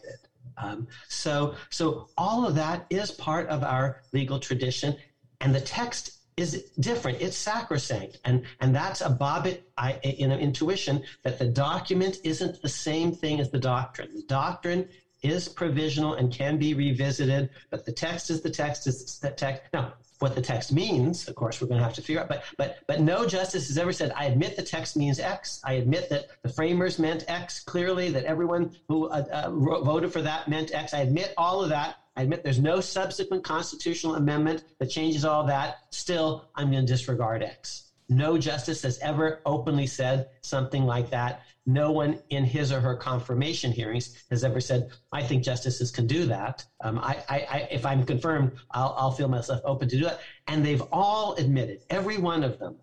Um, 0.58 0.88
so, 1.08 1.56
so 1.70 2.10
all 2.18 2.46
of 2.46 2.56
that 2.56 2.86
is 2.90 3.12
part 3.12 3.48
of 3.48 3.64
our 3.64 4.02
legal 4.12 4.40
tradition, 4.40 4.96
and 5.40 5.56
the 5.56 5.62
text 5.62 6.20
is 6.36 6.66
different. 6.80 7.22
It's 7.22 7.38
sacrosanct, 7.38 8.18
and 8.26 8.44
and 8.60 8.76
that's 8.76 9.02
a 9.02 9.10
Bobbitt 9.10 9.62
I, 9.78 9.94
in 10.04 10.32
an 10.32 10.40
intuition 10.40 11.04
that 11.24 11.40
the 11.40 11.48
document 11.48 12.20
isn't 12.24 12.62
the 12.62 12.70
same 12.70 13.12
thing 13.14 13.40
as 13.40 13.50
the 13.50 13.60
doctrine. 13.60 14.10
The 14.16 14.24
doctrine 14.24 14.88
is 15.22 15.50
provisional 15.50 16.14
and 16.14 16.32
can 16.32 16.58
be 16.58 16.74
revisited, 16.74 17.50
but 17.70 17.86
the 17.86 17.92
text 17.92 18.30
is 18.30 18.42
the 18.42 18.50
text 18.50 18.88
is 18.88 19.20
the 19.20 19.32
text. 19.32 19.64
Now, 19.74 19.94
what 20.20 20.36
the 20.36 20.42
text 20.42 20.72
means, 20.72 21.28
of 21.28 21.36
course, 21.36 21.60
we're 21.62 21.68
going 21.68 21.80
to 21.80 21.84
have 21.84 21.94
to 21.96 22.02
figure 22.02 22.22
out. 22.22 22.28
But 22.28 22.44
but 22.58 22.78
but 22.88 23.02
no 23.02 23.26
justice 23.26 23.68
has 23.68 23.78
ever 23.78 23.92
said, 23.92 24.12
"I 24.16 24.26
admit 24.26 24.56
the 24.56 24.64
text 24.64 24.96
means 24.96 25.20
X. 25.20 25.62
I 25.64 25.74
admit 25.74 26.10
that 26.10 26.28
the 26.44 26.50
framers 26.50 27.00
meant 27.00 27.24
X 27.28 27.62
clearly. 27.64 28.10
That 28.12 28.26
everyone 28.26 28.72
who 28.88 29.08
uh, 29.08 29.24
uh, 29.32 29.50
voted 29.50 30.12
for 30.12 30.22
that 30.22 30.48
meant 30.48 30.74
X. 30.74 30.94
I 30.94 31.00
admit 31.00 31.34
all 31.38 31.64
of 31.64 31.70
that. 31.70 31.96
I 32.16 32.24
admit 32.24 32.44
there's 32.44 32.60
no 32.60 32.82
subsequent 32.82 33.44
constitutional 33.46 34.16
amendment 34.16 34.64
that 34.80 34.90
changes 34.90 35.24
all 35.24 35.46
that. 35.46 35.78
Still, 35.92 36.50
I'm 36.56 36.70
going 36.70 36.86
to 36.86 36.92
disregard 36.92 37.42
X. 37.44 37.89
No 38.10 38.38
justice 38.38 38.82
has 38.82 38.98
ever 39.00 39.42
openly 39.46 39.86
said 39.86 40.30
something 40.42 40.86
like 40.86 41.12
that. 41.12 41.44
No 41.66 41.92
one 41.92 42.20
in 42.32 42.44
his 42.44 42.72
or 42.72 42.80
her 42.82 42.96
confirmation 42.96 43.72
hearings 43.72 44.24
has 44.32 44.44
ever 44.44 44.60
said, 44.60 44.90
I 45.12 45.22
think 45.22 45.44
justices 45.44 45.92
can 45.92 46.08
do 46.08 46.26
that. 46.26 46.66
Um, 46.84 46.98
I, 46.98 47.24
I, 47.30 47.48
I, 47.50 47.68
if 47.70 47.86
I'm 47.86 48.04
confirmed, 48.04 48.54
I'll, 48.72 48.96
I'll 48.98 49.12
feel 49.12 49.28
myself 49.28 49.62
open 49.64 49.88
to 49.90 49.98
do 49.98 50.06
that. 50.06 50.22
And 50.48 50.66
they've 50.66 50.82
all 50.92 51.36
admitted, 51.36 51.82
every 51.92 52.18
one 52.18 52.44
of 52.44 52.58
them, 52.58 52.78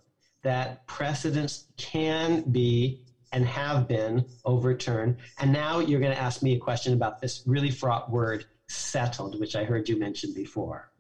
that 0.45 0.87
precedents 0.87 1.65
can 1.77 2.43
be 2.53 3.01
and 3.33 3.45
have 3.45 3.89
been 3.89 4.25
overturned. 4.45 5.17
And 5.41 5.53
now 5.53 5.81
you're 5.81 6.01
going 6.01 6.15
to 6.15 6.21
ask 6.21 6.41
me 6.41 6.55
a 6.55 6.59
question 6.59 6.93
about 6.93 7.21
this 7.21 7.43
really 7.47 7.71
fraught 7.71 8.09
word 8.09 8.45
settled, 8.69 9.41
which 9.41 9.57
I 9.57 9.65
heard 9.65 9.89
you 9.89 9.99
mention 9.99 10.33
before. 10.33 10.91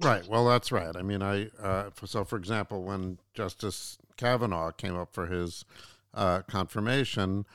Right. 0.00 0.26
Well, 0.28 0.46
that's 0.46 0.70
right. 0.70 0.94
I 0.94 1.02
mean, 1.02 1.22
I 1.22 1.48
uh, 1.60 1.90
so 2.04 2.24
for 2.24 2.36
example, 2.36 2.82
when 2.82 3.18
Justice 3.32 3.96
Kavanaugh 4.16 4.70
came 4.72 4.94
up 4.94 5.14
for 5.14 5.26
his 5.26 5.64
uh, 6.12 6.42
confirmation, 6.42 7.46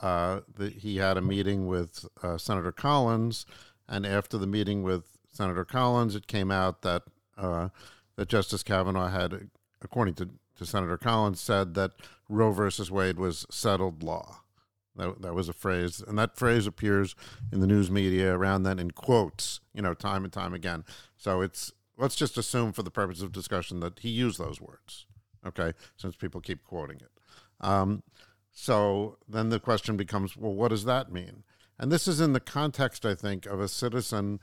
uh, 0.00 0.40
the, 0.56 0.70
he 0.70 0.96
had 0.96 1.18
a 1.18 1.20
meeting 1.20 1.66
with 1.66 2.06
uh, 2.22 2.38
Senator 2.38 2.72
Collins, 2.72 3.44
and 3.86 4.06
after 4.06 4.38
the 4.38 4.46
meeting 4.46 4.82
with 4.82 5.18
Senator 5.30 5.64
Collins, 5.64 6.14
it 6.14 6.26
came 6.26 6.50
out 6.50 6.80
that 6.82 7.02
uh, 7.36 7.68
that 8.16 8.28
Justice 8.28 8.62
Kavanaugh 8.62 9.08
had, 9.08 9.50
according 9.82 10.14
to, 10.14 10.30
to 10.56 10.64
Senator 10.64 10.96
Collins, 10.96 11.38
said 11.40 11.74
that 11.74 11.92
Roe 12.30 12.50
versus 12.50 12.90
Wade 12.90 13.18
was 13.18 13.46
settled 13.50 14.02
law. 14.02 14.40
That, 14.96 15.22
that 15.22 15.34
was 15.34 15.48
a 15.48 15.54
phrase, 15.54 16.02
and 16.06 16.18
that 16.18 16.36
phrase 16.36 16.66
appears 16.66 17.14
in 17.52 17.60
the 17.60 17.66
news 17.66 17.90
media 17.90 18.34
around 18.34 18.64
then 18.64 18.78
in 18.78 18.90
quotes, 18.90 19.60
you 19.74 19.82
know, 19.82 19.94
time 19.94 20.24
and 20.24 20.32
time 20.32 20.52
again. 20.52 20.84
So 21.16 21.42
it's 21.42 21.72
let's 22.00 22.16
just 22.16 22.38
assume, 22.38 22.72
for 22.72 22.82
the 22.82 22.90
purpose 22.90 23.22
of 23.22 23.32
discussion, 23.32 23.80
that 23.80 24.00
he 24.00 24.08
used 24.08 24.38
those 24.38 24.60
words. 24.60 25.06
Okay, 25.46 25.72
since 25.96 26.16
people 26.16 26.40
keep 26.40 26.64
quoting 26.64 26.96
it. 26.96 27.10
Um, 27.60 28.02
so 28.50 29.18
then 29.28 29.48
the 29.48 29.60
question 29.60 29.96
becomes, 29.96 30.36
well, 30.36 30.52
what 30.52 30.68
does 30.68 30.84
that 30.84 31.12
mean? 31.12 31.44
And 31.78 31.90
this 31.90 32.06
is 32.06 32.20
in 32.20 32.32
the 32.32 32.40
context, 32.40 33.06
I 33.06 33.14
think, 33.14 33.46
of 33.46 33.60
a 33.60 33.68
citizen 33.68 34.40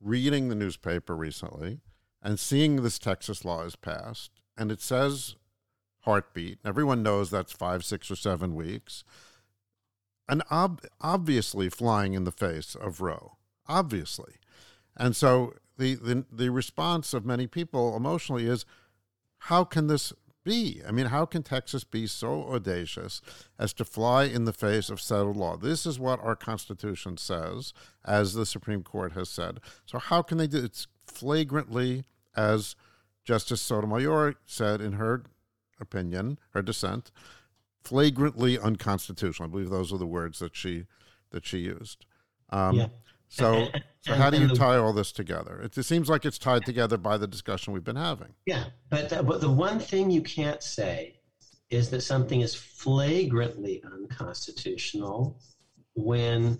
reading 0.00 0.48
the 0.48 0.54
newspaper 0.54 1.16
recently 1.16 1.80
and 2.22 2.38
seeing 2.38 2.76
this 2.76 2.98
Texas 2.98 3.44
law 3.44 3.62
is 3.62 3.76
passed, 3.76 4.30
and 4.58 4.70
it 4.70 4.80
says 4.82 5.36
heartbeat. 6.00 6.58
Everyone 6.64 7.02
knows 7.02 7.30
that's 7.30 7.52
five, 7.52 7.84
six, 7.84 8.10
or 8.10 8.16
seven 8.16 8.54
weeks 8.54 9.04
and 10.30 10.44
ob- 10.50 10.86
obviously 11.00 11.68
flying 11.68 12.14
in 12.14 12.22
the 12.22 12.30
face 12.30 12.76
of 12.76 13.00
Roe, 13.00 13.36
obviously. 13.66 14.34
And 14.96 15.16
so 15.16 15.54
the, 15.80 15.94
the 15.96 16.24
the 16.30 16.50
response 16.50 17.14
of 17.14 17.24
many 17.26 17.46
people 17.46 17.96
emotionally 17.96 18.46
is, 18.46 18.64
how 19.38 19.64
can 19.64 19.86
this 19.86 20.12
be? 20.44 20.80
I 20.86 20.90
mean, 20.90 21.06
how 21.06 21.26
can 21.26 21.42
Texas 21.42 21.84
be 21.84 22.06
so 22.06 22.44
audacious 22.54 23.20
as 23.58 23.72
to 23.74 23.84
fly 23.84 24.24
in 24.24 24.44
the 24.44 24.52
face 24.52 24.88
of 24.90 25.00
settled 25.00 25.36
law? 25.36 25.56
This 25.56 25.86
is 25.86 25.98
what 25.98 26.20
our 26.20 26.36
Constitution 26.36 27.16
says, 27.16 27.72
as 28.04 28.34
the 28.34 28.46
Supreme 28.46 28.82
Court 28.82 29.12
has 29.12 29.28
said. 29.28 29.60
So 29.86 29.98
how 29.98 30.22
can 30.22 30.38
they 30.38 30.46
do 30.46 30.58
it? 30.58 30.64
It's 30.64 30.86
flagrantly, 31.06 32.04
as 32.36 32.76
Justice 33.24 33.60
Sotomayor 33.60 34.34
said 34.46 34.80
in 34.80 34.92
her 34.92 35.24
opinion, 35.80 36.38
her 36.54 36.62
dissent, 36.62 37.10
flagrantly 37.82 38.58
unconstitutional. 38.58 39.48
I 39.48 39.50
believe 39.50 39.70
those 39.70 39.92
are 39.92 39.98
the 39.98 40.06
words 40.06 40.38
that 40.38 40.56
she 40.56 40.86
that 41.30 41.46
she 41.46 41.58
used. 41.58 42.06
Um, 42.50 42.76
yeah. 42.76 42.88
So, 43.30 43.68
so 44.02 44.14
how 44.14 44.28
do 44.28 44.38
you 44.38 44.48
tie 44.48 44.76
all 44.76 44.92
this 44.92 45.12
together? 45.12 45.60
It, 45.62 45.78
it, 45.78 45.84
seems 45.84 46.10
like 46.10 46.26
it's 46.26 46.36
tied 46.36 46.66
together 46.66 46.98
by 46.98 47.16
the 47.16 47.26
discussion 47.26 47.72
we've 47.72 47.84
been 47.84 47.96
having. 47.96 48.34
Yeah, 48.44 48.64
but 48.90 49.08
the, 49.08 49.22
but 49.22 49.40
the 49.40 49.50
one 49.50 49.78
thing 49.78 50.10
you 50.10 50.20
can't 50.20 50.62
say 50.62 51.20
is 51.70 51.88
that 51.90 52.02
something 52.02 52.40
is 52.40 52.54
flagrantly 52.54 53.82
unconstitutional 53.84 55.40
when 55.94 56.58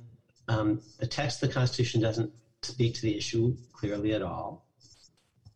um, 0.49 0.81
the 0.99 1.07
text 1.07 1.43
of 1.43 1.49
the 1.49 1.55
Constitution 1.55 2.01
doesn't 2.01 2.33
speak 2.63 2.95
to 2.95 3.03
the 3.03 3.17
issue 3.17 3.57
clearly 3.73 4.15
at 4.15 4.23
all, 4.23 4.67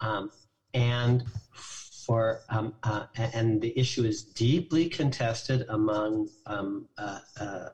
um, 0.00 0.30
and 0.74 1.24
for 1.52 2.42
um, 2.48 2.74
uh, 2.82 3.06
and 3.16 3.62
the 3.62 3.78
issue 3.78 4.04
is 4.04 4.24
deeply 4.24 4.88
contested 4.88 5.64
among 5.68 6.28
um, 6.46 6.88
uh, 6.98 7.18
uh, 7.38 7.68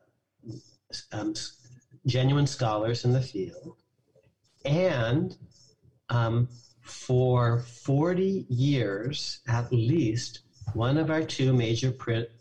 um, 1.12 1.34
genuine 2.10 2.46
scholars 2.46 3.04
in 3.04 3.12
the 3.12 3.20
field, 3.20 3.76
and 4.64 5.36
um, 6.08 6.48
for 6.82 7.60
40 7.60 8.46
years 8.48 9.40
at 9.46 9.72
least, 9.72 10.40
one 10.74 10.98
of 10.98 11.10
our 11.10 11.22
two 11.22 11.52
major 11.52 11.92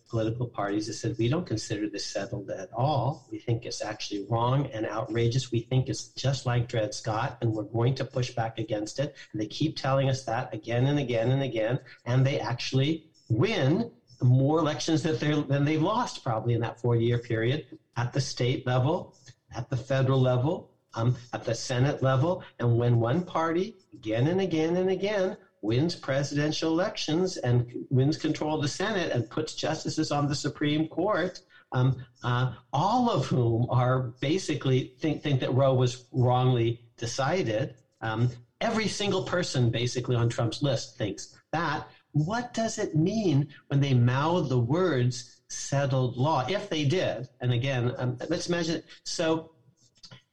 political 0.09 0.47
parties 0.47 0.87
has 0.87 0.99
said 0.99 1.15
we 1.17 1.29
don't 1.29 1.45
consider 1.45 1.87
this 1.87 2.05
settled 2.05 2.49
at 2.49 2.69
all. 2.73 3.27
We 3.31 3.37
think 3.37 3.65
it's 3.65 3.81
actually 3.81 4.25
wrong 4.27 4.65
and 4.67 4.85
outrageous. 4.85 5.51
We 5.51 5.59
think 5.61 5.87
it's 5.87 6.07
just 6.09 6.45
like 6.45 6.67
Dred 6.67 6.93
Scott, 6.93 7.37
and 7.41 7.53
we're 7.53 7.63
going 7.63 7.93
to 7.95 8.05
push 8.05 8.31
back 8.31 8.57
against 8.57 8.99
it. 8.99 9.15
And 9.31 9.41
they 9.41 9.45
keep 9.45 9.77
telling 9.77 10.09
us 10.09 10.23
that 10.23 10.53
again 10.53 10.87
and 10.87 10.99
again 10.99 11.31
and 11.31 11.43
again, 11.43 11.79
and 12.05 12.25
they 12.25 12.39
actually 12.39 13.03
win 13.29 13.91
more 14.21 14.59
elections 14.59 15.01
that 15.03 15.19
they're, 15.19 15.41
than 15.43 15.63
they've 15.63 15.81
lost 15.81 16.23
probably 16.23 16.53
in 16.53 16.61
that 16.61 16.81
four-year 16.81 17.19
period 17.19 17.65
at 17.95 18.11
the 18.11 18.19
state 18.19 18.65
level, 18.65 19.15
at 19.55 19.69
the 19.69 19.77
federal 19.77 20.19
level, 20.19 20.69
um, 20.93 21.15
at 21.33 21.43
the 21.43 21.53
Senate 21.53 22.01
level. 22.01 22.43
And 22.59 22.77
when 22.77 22.99
one 22.99 23.23
party 23.23 23.75
again 23.93 24.27
and 24.27 24.41
again 24.41 24.77
and 24.77 24.89
again 24.89 25.37
wins 25.61 25.95
presidential 25.95 26.71
elections 26.71 27.37
and 27.37 27.65
wins 27.89 28.17
control 28.17 28.55
of 28.55 28.61
the 28.61 28.67
Senate 28.67 29.11
and 29.11 29.29
puts 29.29 29.53
justices 29.53 30.11
on 30.11 30.27
the 30.27 30.35
Supreme 30.35 30.87
Court, 30.87 31.39
um, 31.71 32.03
uh, 32.23 32.53
all 32.73 33.09
of 33.09 33.27
whom 33.27 33.65
are 33.69 34.11
basically 34.19 34.93
think 34.99 35.21
think 35.21 35.39
that 35.41 35.53
Roe 35.53 35.73
was 35.73 36.05
wrongly 36.11 36.81
decided. 36.97 37.75
Um, 38.01 38.29
every 38.61 38.87
single 38.87 39.23
person 39.23 39.69
basically 39.69 40.15
on 40.15 40.29
Trump's 40.29 40.61
list 40.61 40.97
thinks 40.97 41.35
that. 41.51 41.87
What 42.11 42.53
does 42.53 42.77
it 42.79 42.95
mean 42.95 43.47
when 43.67 43.79
they 43.79 43.93
mouth 43.93 44.49
the 44.49 44.59
words 44.59 45.41
settled 45.49 46.17
law? 46.17 46.45
If 46.47 46.69
they 46.69 46.85
did, 46.85 47.27
and 47.41 47.51
again, 47.53 47.93
um, 47.97 48.17
let's 48.29 48.47
imagine. 48.47 48.81
So, 49.05 49.51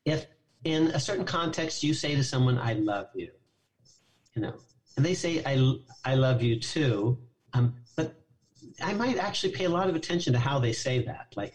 if 0.05 0.27
in 0.65 0.89
a 0.89 1.01
certain 1.01 1.25
context 1.25 1.83
you 1.83 1.93
say 1.93 2.15
to 2.15 2.23
someone, 2.23 2.59
"I 2.59 2.75
love 2.75 3.07
you," 3.15 3.31
you 4.35 4.43
know, 4.43 4.55
and 4.97 5.05
they 5.05 5.15
say, 5.15 5.43
"I 5.45 5.75
I 6.05 6.15
love 6.15 6.43
you 6.43 6.59
too," 6.59 7.19
um, 7.53 7.75
but 7.97 8.15
I 8.83 8.93
might 8.95 9.19
actually 9.19 9.53
pay 9.53 9.65
a 9.65 9.71
lot 9.71 9.89
of 9.89 9.95
attention 9.95 10.33
to 10.33 10.39
how 10.39 10.59
they 10.59 10.73
say 10.73 11.01
that, 11.05 11.27
like 11.37 11.53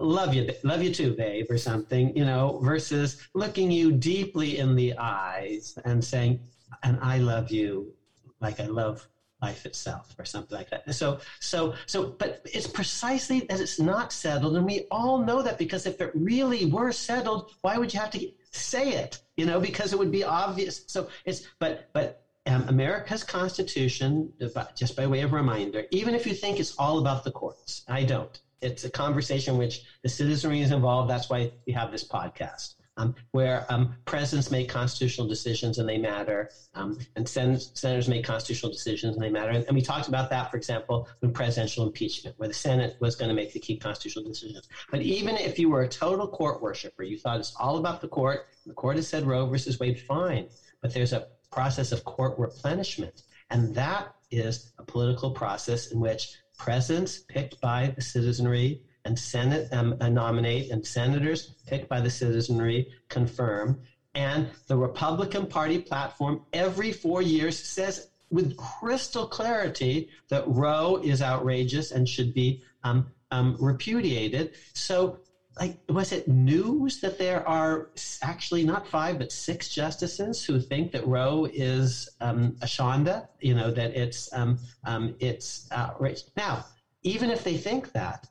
love 0.00 0.34
you, 0.34 0.48
love 0.64 0.82
you 0.82 0.92
too, 0.92 1.14
babe, 1.14 1.46
or 1.50 1.58
something, 1.58 2.16
you 2.16 2.24
know, 2.24 2.58
versus 2.62 3.16
looking 3.34 3.70
you 3.70 3.92
deeply 3.92 4.58
in 4.58 4.74
the 4.74 4.94
eyes 4.98 5.74
and 5.84 6.02
saying, 6.04 6.40
and 6.82 6.98
I 7.00 7.18
love 7.18 7.50
you 7.50 7.94
like 8.40 8.60
I 8.60 8.66
love 8.66 9.06
life 9.46 9.64
itself 9.70 10.14
or 10.18 10.24
something 10.24 10.56
like 10.56 10.70
that. 10.70 10.82
So, 10.94 11.18
so, 11.40 11.74
so, 11.86 11.98
but 12.18 12.30
it's 12.56 12.66
precisely 12.66 13.38
that 13.48 13.60
it's 13.60 13.78
not 13.78 14.12
settled. 14.12 14.56
And 14.56 14.66
we 14.72 14.78
all 14.90 15.18
know 15.28 15.40
that 15.42 15.56
because 15.58 15.86
if 15.86 16.00
it 16.00 16.10
really 16.14 16.64
were 16.76 16.92
settled, 16.92 17.40
why 17.62 17.74
would 17.78 17.92
you 17.92 18.00
have 18.00 18.10
to 18.10 18.20
say 18.52 18.86
it? 19.02 19.18
You 19.36 19.46
know, 19.46 19.58
because 19.60 19.92
it 19.92 19.98
would 19.98 20.14
be 20.20 20.24
obvious. 20.24 20.74
So 20.86 21.08
it's, 21.24 21.40
but, 21.60 21.72
but, 21.92 22.08
um, 22.46 22.62
Amarica's 22.68 23.24
Constitution, 23.24 24.32
just 24.76 24.94
by 24.96 25.06
way 25.06 25.22
of 25.22 25.32
reminder, 25.32 25.82
even 25.90 26.14
if 26.14 26.26
you 26.26 26.34
think 26.42 26.60
it's 26.60 26.74
all 26.78 26.98
about 26.98 27.24
the 27.24 27.30
courts, 27.30 27.82
I 27.88 28.04
don't 28.04 28.38
it's 28.62 28.84
a 28.84 28.90
conversation 28.90 29.56
which 29.58 29.82
the 30.02 30.08
citizenry 30.08 30.60
is 30.60 30.70
involved. 30.70 31.10
That's 31.10 31.28
why 31.28 31.50
we 31.66 31.72
have 31.74 31.90
this 31.90 32.06
podcast. 32.08 32.75
Um, 32.98 33.14
where 33.32 33.66
um, 33.68 33.94
presidents 34.06 34.50
make 34.50 34.70
constitutional 34.70 35.28
decisions 35.28 35.76
and 35.76 35.86
they 35.86 35.98
matter, 35.98 36.48
um, 36.72 36.96
and 37.14 37.28
sen- 37.28 37.58
senators 37.58 38.08
make 38.08 38.24
constitutional 38.24 38.72
decisions 38.72 39.16
and 39.16 39.22
they 39.22 39.28
matter. 39.28 39.50
And, 39.50 39.66
and, 39.66 39.74
we 39.74 39.82
talked 39.82 40.08
about 40.08 40.30
that, 40.30 40.50
for 40.50 40.56
example, 40.56 41.06
in 41.20 41.30
presidential 41.30 41.84
impeachment, 41.84 42.34
where 42.38 42.48
the 42.48 42.54
Senate 42.54 42.96
was 42.98 43.14
going 43.14 43.28
to 43.28 43.34
make 43.34 43.52
the 43.52 43.58
key 43.58 43.76
constitutional 43.76 44.24
decisions. 44.24 44.66
But 44.90 45.02
even 45.02 45.36
if 45.36 45.58
you 45.58 45.68
were 45.68 45.82
a 45.82 45.88
total 45.88 46.26
court 46.26 46.62
worshiper, 46.62 47.02
you 47.02 47.18
thought 47.18 47.38
it's 47.38 47.52
all 47.60 47.76
about 47.76 48.00
the 48.00 48.08
court, 48.08 48.46
the 48.64 48.72
court 48.72 48.96
has 48.96 49.06
said 49.06 49.26
Roe 49.26 49.44
versus 49.46 49.78
Wade, 49.78 50.00
fine. 50.00 50.46
But 50.80 50.94
there's 50.94 51.12
a 51.12 51.26
process 51.52 51.92
of 51.92 52.04
court 52.04 52.38
replenishment. 52.38 53.22
And 53.50 53.74
that 53.74 54.08
is 54.30 54.72
a 54.78 54.82
political 54.82 55.30
process 55.30 55.88
in 55.88 56.00
which 56.00 56.36
presidents 56.58 57.20
picked 57.28 57.60
by 57.60 57.92
the 57.94 58.02
citizenry 58.02 58.80
and 59.06 59.18
Senate 59.18 59.68
um, 59.72 59.94
uh, 60.00 60.08
nominate 60.08 60.70
and 60.70 60.84
senators 60.84 61.54
picked 61.66 61.88
by 61.88 62.00
the 62.00 62.10
citizenry 62.10 62.88
confirm. 63.08 63.78
And 64.14 64.48
the 64.66 64.76
Republican 64.76 65.46
Party 65.46 65.78
platform 65.78 66.40
every 66.52 66.92
four 66.92 67.22
years 67.22 67.56
says 67.58 68.08
with 68.30 68.56
crystal 68.56 69.26
clarity 69.26 70.08
that 70.28 70.44
Roe 70.46 70.96
is 71.02 71.22
outrageous 71.22 71.92
and 71.92 72.08
should 72.08 72.34
be 72.34 72.60
um, 72.82 73.06
um, 73.30 73.56
repudiated. 73.60 74.50
So 74.74 75.18
like 75.58 75.78
was 75.88 76.12
it 76.12 76.28
news 76.28 77.00
that 77.00 77.18
there 77.18 77.46
are 77.48 77.88
actually 78.22 78.64
not 78.64 78.86
five 78.86 79.18
but 79.18 79.32
six 79.32 79.68
justices 79.68 80.44
who 80.44 80.60
think 80.60 80.92
that 80.92 81.06
Roe 81.06 81.46
is 81.52 82.08
um, 82.20 82.56
a 82.60 82.66
shonda, 82.66 83.26
you 83.40 83.54
know 83.54 83.70
that 83.70 83.96
it's 83.96 84.28
um, 84.32 84.58
um, 84.84 85.14
it's 85.18 85.68
outrageous. 85.72 86.24
Now, 86.36 86.64
even 87.02 87.30
if 87.30 87.42
they 87.44 87.56
think 87.56 87.92
that, 87.92 88.26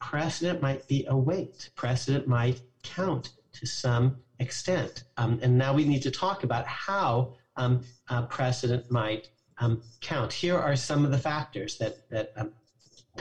precedent 0.00 0.60
might 0.62 0.86
be 0.88 1.04
a 1.08 1.16
weight. 1.16 1.70
Precedent 1.76 2.26
might 2.26 2.60
count 2.82 3.30
to 3.52 3.66
some 3.66 4.16
extent, 4.38 5.04
um, 5.16 5.38
and 5.42 5.56
now 5.56 5.72
we 5.72 5.84
need 5.84 6.02
to 6.02 6.10
talk 6.10 6.44
about 6.44 6.66
how 6.66 7.34
um, 7.56 7.84
precedent 8.28 8.90
might 8.90 9.28
um, 9.58 9.82
count. 10.00 10.32
Here 10.32 10.58
are 10.58 10.76
some 10.76 11.04
of 11.04 11.10
the 11.10 11.18
factors 11.18 11.76
that 11.78 12.08
that. 12.10 12.32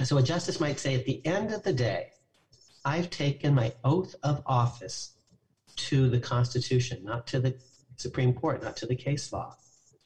so 0.04 0.18
a 0.18 0.24
justice 0.24 0.60
might 0.60 0.80
say, 0.80 0.96
at 0.96 1.06
the 1.06 1.26
end 1.26 1.52
of 1.52 1.64
the 1.64 1.74
day 1.74 2.08
I've 2.86 3.10
taken 3.10 3.54
my 3.54 3.72
oath 3.84 4.16
of 4.24 4.42
office 4.46 5.12
to 5.76 6.10
the 6.10 6.20
Constitution, 6.20 7.04
not 7.04 7.28
to 7.28 7.40
the 7.40 7.54
Supreme 7.98 8.34
Court, 8.34 8.64
not 8.64 8.76
to 8.78 8.86
the 8.86 8.96
case 8.96 9.32
law. 9.32 9.56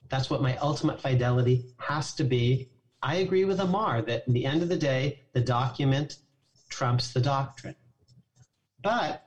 That's 0.09 0.29
what 0.29 0.41
my 0.41 0.57
ultimate 0.57 0.99
fidelity 0.99 1.65
has 1.77 2.13
to 2.15 2.23
be. 2.23 2.69
I 3.01 3.15
agree 3.15 3.45
with 3.45 3.59
Amar 3.59 4.01
that 4.03 4.23
in 4.27 4.33
the 4.33 4.45
end 4.45 4.61
of 4.61 4.69
the 4.69 4.77
day, 4.77 5.19
the 5.33 5.41
document 5.41 6.17
trumps 6.73 7.13
the 7.13 7.21
doctrine. 7.21 7.75
But, 8.81 9.23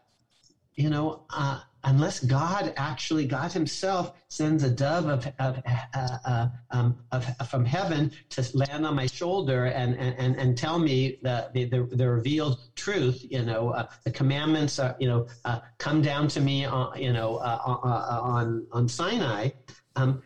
you 0.74 0.90
know, 0.90 1.22
uh, 1.30 1.60
unless 1.84 2.18
God 2.20 2.74
actually, 2.76 3.24
God 3.24 3.52
Himself 3.52 4.12
sends 4.28 4.64
a 4.64 4.70
dove 4.70 5.06
of, 5.06 5.26
of, 5.38 5.62
uh, 5.94 6.18
uh, 6.24 6.48
um, 6.72 6.96
of, 7.12 7.24
from 7.48 7.64
heaven 7.64 8.10
to 8.30 8.44
land 8.54 8.84
on 8.84 8.96
my 8.96 9.06
shoulder 9.06 9.66
and, 9.66 9.96
and, 9.96 10.36
and 10.36 10.58
tell 10.58 10.78
me 10.78 11.18
the, 11.22 11.48
the, 11.54 11.64
the, 11.64 12.10
revealed 12.10 12.58
truth, 12.74 13.24
you 13.30 13.42
know, 13.42 13.70
uh, 13.70 13.86
the 14.04 14.10
commandments, 14.10 14.78
are, 14.80 14.96
you 14.98 15.08
know, 15.08 15.26
uh, 15.44 15.60
come 15.78 16.02
down 16.02 16.26
to 16.28 16.40
me, 16.40 16.64
on, 16.64 17.00
you 17.00 17.12
know, 17.12 17.36
uh, 17.36 17.58
uh, 17.64 18.20
on, 18.22 18.66
on 18.72 18.88
Sinai. 18.88 19.50
Um, 19.94 20.22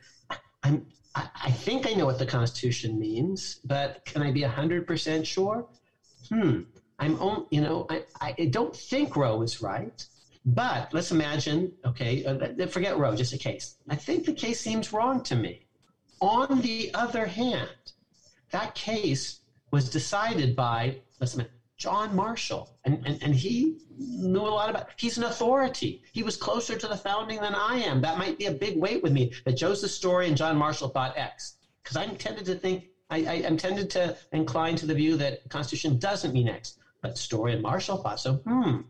I'm, 0.62 0.86
I 1.14 1.50
think 1.50 1.88
I 1.88 1.92
know 1.92 2.06
what 2.06 2.18
the 2.18 2.26
Constitution 2.26 2.98
means, 2.98 3.60
but 3.64 4.04
can 4.04 4.22
I 4.22 4.30
be 4.30 4.42
100% 4.42 5.26
sure? 5.26 5.66
Hmm. 6.28 6.60
I'm, 7.00 7.46
you 7.50 7.62
know, 7.62 7.86
I, 7.88 8.04
I 8.20 8.46
don't 8.50 8.76
think 8.76 9.16
Roe 9.16 9.42
is 9.42 9.62
right. 9.62 10.04
But 10.44 10.94
let's 10.94 11.10
imagine, 11.10 11.72
okay, 11.84 12.24
uh, 12.24 12.66
forget 12.66 12.96
Roe, 12.96 13.14
just 13.14 13.34
a 13.34 13.38
case. 13.38 13.76
I 13.88 13.96
think 13.96 14.24
the 14.24 14.32
case 14.32 14.60
seems 14.60 14.92
wrong 14.92 15.22
to 15.24 15.36
me. 15.36 15.66
On 16.20 16.60
the 16.62 16.90
other 16.94 17.26
hand, 17.26 17.92
that 18.50 18.74
case 18.74 19.40
was 19.70 19.90
decided 19.90 20.56
by, 20.56 21.00
let's 21.20 21.34
imagine, 21.34 21.52
John 21.76 22.14
Marshall, 22.14 22.78
and, 22.84 23.02
and, 23.06 23.22
and 23.22 23.34
he 23.34 23.78
knew 23.98 24.40
a 24.40 24.48
lot 24.48 24.68
about. 24.68 24.88
He's 24.96 25.16
an 25.16 25.24
authority. 25.24 26.02
He 26.12 26.22
was 26.22 26.36
closer 26.36 26.76
to 26.76 26.88
the 26.88 26.96
founding 26.96 27.40
than 27.40 27.54
I 27.54 27.76
am. 27.76 28.02
That 28.02 28.18
might 28.18 28.38
be 28.38 28.46
a 28.46 28.52
big 28.52 28.78
weight 28.78 29.02
with 29.02 29.12
me. 29.12 29.32
That 29.46 29.52
Joseph 29.56 29.90
Story 29.90 30.28
and 30.28 30.36
John 30.36 30.58
Marshall 30.58 30.88
thought 30.88 31.16
X, 31.16 31.56
because 31.82 31.96
I'm 31.96 32.16
tended 32.16 32.44
to 32.46 32.54
think 32.54 32.84
I, 33.10 33.16
I, 33.18 33.34
am 33.46 33.56
tended 33.56 33.90
to 33.90 34.16
incline 34.32 34.76
to 34.76 34.86
the 34.86 34.94
view 34.94 35.16
that 35.16 35.48
Constitution 35.48 35.98
doesn't 35.98 36.32
mean 36.32 36.48
X, 36.48 36.78
but 37.02 37.18
Story 37.18 37.52
and 37.52 37.62
Marshall 37.62 37.98
thought 37.98 38.20
so. 38.20 38.34
Hmm. 38.34 38.80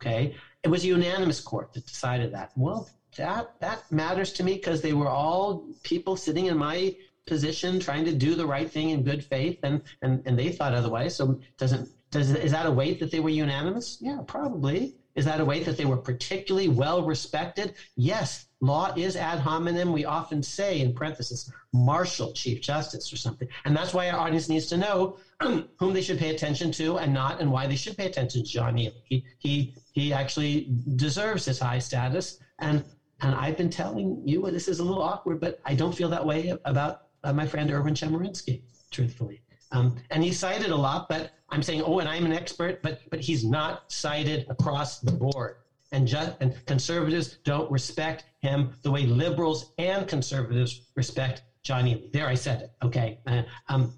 Okay. 0.00 0.34
It 0.62 0.68
was 0.68 0.84
a 0.84 0.88
unanimous 0.88 1.40
court 1.40 1.72
that 1.72 1.86
decided 1.86 2.32
that. 2.32 2.50
Well, 2.56 2.88
that 3.16 3.54
that 3.60 3.90
matters 3.90 4.32
to 4.32 4.42
me 4.42 4.54
because 4.54 4.80
they 4.80 4.92
were 4.92 5.08
all 5.08 5.66
people 5.82 6.16
sitting 6.16 6.46
in 6.46 6.56
my 6.56 6.94
position 7.26 7.80
trying 7.80 8.04
to 8.04 8.12
do 8.12 8.34
the 8.34 8.46
right 8.46 8.70
thing 8.70 8.90
in 8.90 9.02
good 9.02 9.24
faith 9.24 9.58
and 9.62 9.80
and, 10.02 10.22
and 10.26 10.38
they 10.38 10.50
thought 10.50 10.74
otherwise 10.74 11.16
so 11.16 11.38
doesn't 11.58 11.88
does 12.10 12.30
is 12.30 12.52
that 12.52 12.66
a 12.66 12.70
weight 12.70 13.00
that 13.00 13.10
they 13.10 13.20
were 13.20 13.30
unanimous 13.30 13.96
yeah 14.00 14.20
probably 14.26 14.94
is 15.14 15.24
that 15.24 15.40
a 15.40 15.44
weight 15.44 15.64
that 15.64 15.76
they 15.76 15.86
were 15.86 15.96
particularly 15.96 16.68
well 16.68 17.02
respected 17.02 17.72
yes 17.96 18.46
law 18.60 18.92
is 18.94 19.16
ad 19.16 19.38
hominem 19.38 19.90
we 19.90 20.04
often 20.04 20.42
say 20.42 20.80
in 20.80 20.92
parenthesis 20.92 21.50
Marshall 21.72 22.32
chief 22.32 22.60
justice 22.60 23.10
or 23.12 23.16
something 23.16 23.48
and 23.64 23.74
that's 23.74 23.94
why 23.94 24.10
our 24.10 24.20
audience 24.20 24.48
needs 24.50 24.66
to 24.66 24.76
know 24.76 25.16
whom 25.78 25.92
they 25.92 26.00
should 26.00 26.18
pay 26.18 26.34
attention 26.34 26.70
to 26.70 26.98
and 26.98 27.12
not 27.12 27.40
and 27.40 27.50
why 27.50 27.66
they 27.66 27.76
should 27.76 27.96
pay 27.96 28.06
attention 28.06 28.42
to 28.42 28.48
john 28.48 28.74
neal 28.74 28.92
he 29.04 29.24
he 29.38 29.74
he 29.94 30.12
actually 30.12 30.68
deserves 30.96 31.44
his 31.44 31.58
high 31.58 31.78
status. 31.78 32.38
And 32.58 32.84
and 33.22 33.34
I've 33.34 33.56
been 33.56 33.70
telling 33.70 34.20
you, 34.26 34.50
this 34.50 34.68
is 34.68 34.80
a 34.80 34.84
little 34.84 35.02
awkward, 35.02 35.40
but 35.40 35.60
I 35.64 35.74
don't 35.74 35.94
feel 35.94 36.08
that 36.10 36.26
way 36.26 36.52
about 36.64 37.02
uh, 37.22 37.32
my 37.32 37.46
friend 37.46 37.70
Erwin 37.70 37.94
Chemerinsky, 37.94 38.62
truthfully. 38.90 39.40
Um, 39.70 39.96
and 40.10 40.22
he's 40.22 40.38
cited 40.38 40.70
a 40.70 40.76
lot, 40.76 41.08
but 41.08 41.30
I'm 41.48 41.62
saying, 41.62 41.82
oh, 41.82 42.00
and 42.00 42.08
I'm 42.08 42.26
an 42.26 42.32
expert, 42.32 42.82
but 42.82 42.98
but 43.10 43.20
he's 43.20 43.44
not 43.44 43.90
cited 43.90 44.46
across 44.50 44.98
the 44.98 45.12
board. 45.12 45.56
And 45.92 46.08
just 46.08 46.32
and 46.40 46.52
conservatives 46.66 47.38
don't 47.44 47.70
respect 47.70 48.24
him 48.40 48.74
the 48.82 48.90
way 48.90 49.06
liberals 49.06 49.72
and 49.78 50.08
conservatives 50.08 50.88
respect 50.96 51.42
John 51.62 51.84
Johnny. 51.84 52.10
There, 52.12 52.26
I 52.26 52.34
said 52.34 52.62
it. 52.62 52.70
Okay. 52.82 53.18
Uh, 53.26 53.42
um, 53.68 53.94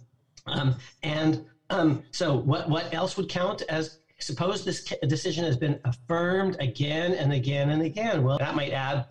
um, 0.47 0.77
and 1.03 1.45
um, 1.71 2.03
so, 2.11 2.37
what 2.37 2.69
what 2.69 2.93
else 2.95 3.17
would 3.17 3.29
count 3.29 3.63
as 3.69 3.99
suppose 4.19 4.65
this 4.65 4.85
decision 5.07 5.45
has 5.45 5.57
been 5.57 5.79
affirmed 5.85 6.57
again 6.61 7.13
and 7.13 7.33
again 7.33 7.71
and 7.71 7.83
again. 7.83 8.23
Well, 8.23 8.39
that 8.39 8.55
might 8.55 8.73
add 8.73 9.07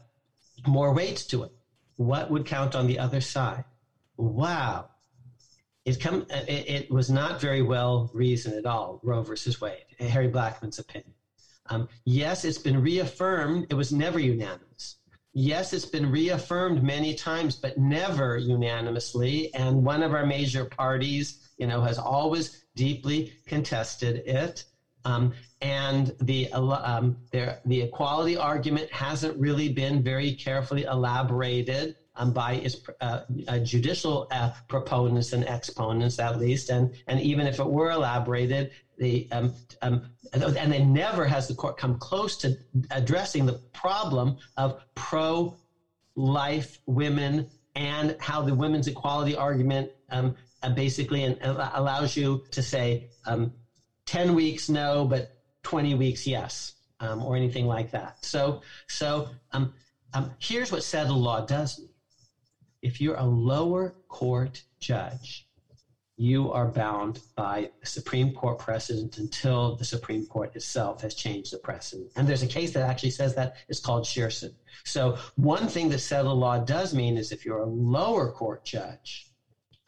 more 0.67 0.93
weight 0.93 1.17
to 1.29 1.43
it. 1.43 1.51
What 1.97 2.31
would 2.31 2.45
count 2.45 2.75
on 2.75 2.87
the 2.87 2.99
other 2.99 3.21
side? 3.21 3.63
Wow. 4.17 4.89
It, 5.85 5.99
come, 5.99 6.25
it, 6.29 6.67
it 6.67 6.91
was 6.91 7.11
not 7.11 7.39
very 7.39 7.61
well 7.61 8.09
reasoned 8.13 8.55
at 8.55 8.65
all, 8.65 8.99
Roe 9.03 9.21
versus 9.21 9.61
Wade, 9.61 9.85
Harry 9.99 10.27
Blackmun's 10.27 10.79
opinion. 10.79 11.13
Um, 11.67 11.87
yes, 12.05 12.43
it's 12.43 12.57
been 12.57 12.81
reaffirmed. 12.81 13.67
It 13.69 13.75
was 13.75 13.93
never 13.93 14.19
unanimous. 14.19 14.97
Yes, 15.37 15.73
it's 15.73 15.85
been 15.85 16.09
reaffirmed 16.09 16.81
many 16.81 17.13
times, 17.13 17.57
but 17.61 17.77
never 17.77 18.37
unanimously. 18.37 19.53
And 19.53 19.83
one 19.83 20.01
of 20.01 20.13
our 20.13 20.25
major 20.25 20.63
parties, 20.63 21.35
you 21.57 21.67
know, 21.67 21.81
has 21.81 21.99
always 21.99 22.63
deeply 22.77 23.33
contested 23.45 24.17
it. 24.25 24.63
Um, 25.03 25.33
and 25.59 26.11
the 26.21 26.49
um, 26.53 27.17
there, 27.33 27.59
the 27.65 27.81
equality 27.81 28.37
argument 28.37 28.91
hasn't 28.93 29.37
really 29.37 29.67
been 29.67 30.01
very 30.01 30.31
carefully 30.31 30.83
elaborated 30.83 31.93
um, 32.15 32.31
by 32.31 32.53
its 32.53 32.75
uh, 33.01 33.21
uh, 33.47 33.59
judicial 33.59 34.27
uh, 34.31 34.49
proponents 34.67 35.33
and 35.33 35.43
exponents, 35.45 36.19
at 36.19 36.37
least. 36.37 36.69
And 36.69 36.93
and 37.07 37.19
even 37.19 37.47
if 37.47 37.59
it 37.59 37.67
were 37.67 37.91
elaborated, 37.91 38.71
the 38.97 39.27
um, 39.31 39.53
um, 39.81 40.01
and 40.33 40.71
then 40.71 40.93
never 40.93 41.25
has 41.25 41.47
the 41.47 41.53
court 41.53 41.77
come 41.77 41.95
close 41.97 42.37
to 42.37 42.55
addressing 42.91 43.45
the 43.45 43.59
problem 43.73 44.35
of 44.57 44.81
pro 44.95 45.55
life 46.15 46.79
women 46.85 47.47
and 47.75 48.15
how 48.19 48.41
the 48.41 48.53
women's 48.53 48.87
equality 48.87 49.35
argument 49.35 49.89
um, 50.09 50.35
uh, 50.63 50.69
basically 50.69 51.37
allows 51.41 52.15
you 52.15 52.41
to 52.51 52.61
say 52.61 53.07
um, 53.25 53.51
10 54.05 54.33
weeks 54.33 54.69
no, 54.69 55.05
but 55.05 55.29
20 55.63 55.95
weeks 55.95 56.25
yes, 56.25 56.73
um, 56.99 57.21
or 57.23 57.35
anything 57.35 57.65
like 57.65 57.91
that. 57.91 58.15
So, 58.21 58.61
so 58.87 59.29
um, 59.51 59.73
um, 60.13 60.31
here's 60.39 60.71
what 60.71 60.83
settled 60.83 61.19
law 61.19 61.41
does. 61.41 61.79
If 62.85 63.01
you're 63.01 63.15
a 63.15 63.25
lower 63.25 63.95
court 64.09 64.63
judge, 64.79 65.47
you 66.17 66.51
are 66.51 66.67
bound 66.67 67.19
by 67.35 67.71
Supreme 67.83 68.31
Court 68.31 68.59
precedent 68.59 69.17
until 69.17 69.75
the 69.75 69.83
Supreme 69.83 70.27
Court 70.27 70.55
itself 70.55 71.01
has 71.01 71.15
changed 71.15 71.51
the 71.51 71.57
precedent. 71.57 72.11
And 72.15 72.27
there's 72.27 72.43
a 72.43 72.47
case 72.47 72.73
that 72.73 72.87
actually 72.87 73.09
says 73.09 73.33
that. 73.33 73.55
It's 73.69 73.79
called 73.79 74.03
Shearson. 74.03 74.53
So 74.83 75.17
one 75.33 75.67
thing 75.67 75.89
that 75.89 75.97
settled 75.97 76.37
law 76.37 76.59
does 76.59 76.93
mean 76.93 77.17
is 77.17 77.31
if 77.31 77.43
you're 77.43 77.63
a 77.63 77.65
lower 77.65 78.31
court 78.31 78.63
judge, 78.63 79.31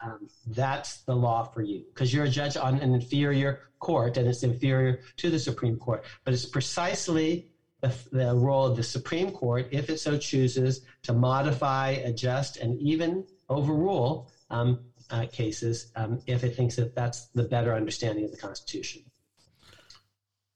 um, 0.04 0.28
that's 0.48 1.02
the 1.02 1.14
law 1.14 1.44
for 1.44 1.62
you 1.62 1.84
because 1.94 2.12
you're 2.12 2.24
a 2.24 2.28
judge 2.28 2.56
on 2.56 2.80
an 2.80 2.94
inferior 2.94 3.60
court 3.78 4.16
and 4.16 4.26
it's 4.26 4.42
inferior 4.42 5.02
to 5.18 5.30
the 5.30 5.38
Supreme 5.38 5.78
Court. 5.78 6.02
But 6.24 6.34
it's 6.34 6.46
precisely 6.46 7.46
the, 7.80 8.34
role 8.34 8.66
of 8.66 8.76
the 8.76 8.82
Supreme 8.82 9.30
Court, 9.30 9.68
if 9.70 9.88
it 9.90 9.98
so 9.98 10.18
chooses, 10.18 10.82
to 11.02 11.12
modify, 11.12 11.90
adjust, 11.90 12.56
and 12.56 12.80
even 12.80 13.24
overrule 13.48 14.30
um, 14.50 14.80
uh, 15.10 15.26
cases 15.32 15.90
um, 15.96 16.20
if 16.26 16.44
it 16.44 16.54
thinks 16.56 16.76
that 16.76 16.94
that's 16.94 17.26
the 17.26 17.44
better 17.44 17.74
understanding 17.74 18.24
of 18.24 18.30
the 18.30 18.36
Constitution. 18.36 19.02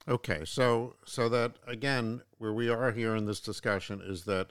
Okay, 0.09 0.43
so 0.45 0.97
so 1.07 1.29
that 1.29 1.57
again, 1.67 2.23
where 2.39 2.53
we 2.53 2.69
are 2.69 2.91
here 2.91 3.15
in 3.15 3.27
this 3.27 3.41
discussion 3.41 4.03
is 4.05 4.25
that 4.25 4.51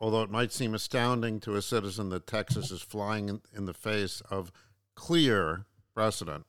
although 0.00 0.22
it 0.22 0.30
might 0.30 0.52
seem 0.52 0.74
astounding 0.74 1.38
to 1.40 1.54
a 1.54 1.62
citizen 1.62 2.08
that 2.10 2.26
Texas 2.26 2.70
is 2.72 2.82
flying 2.82 3.28
in, 3.28 3.40
in 3.54 3.66
the 3.66 3.74
face 3.74 4.20
of 4.30 4.50
clear 4.96 5.64
precedent 5.94 6.44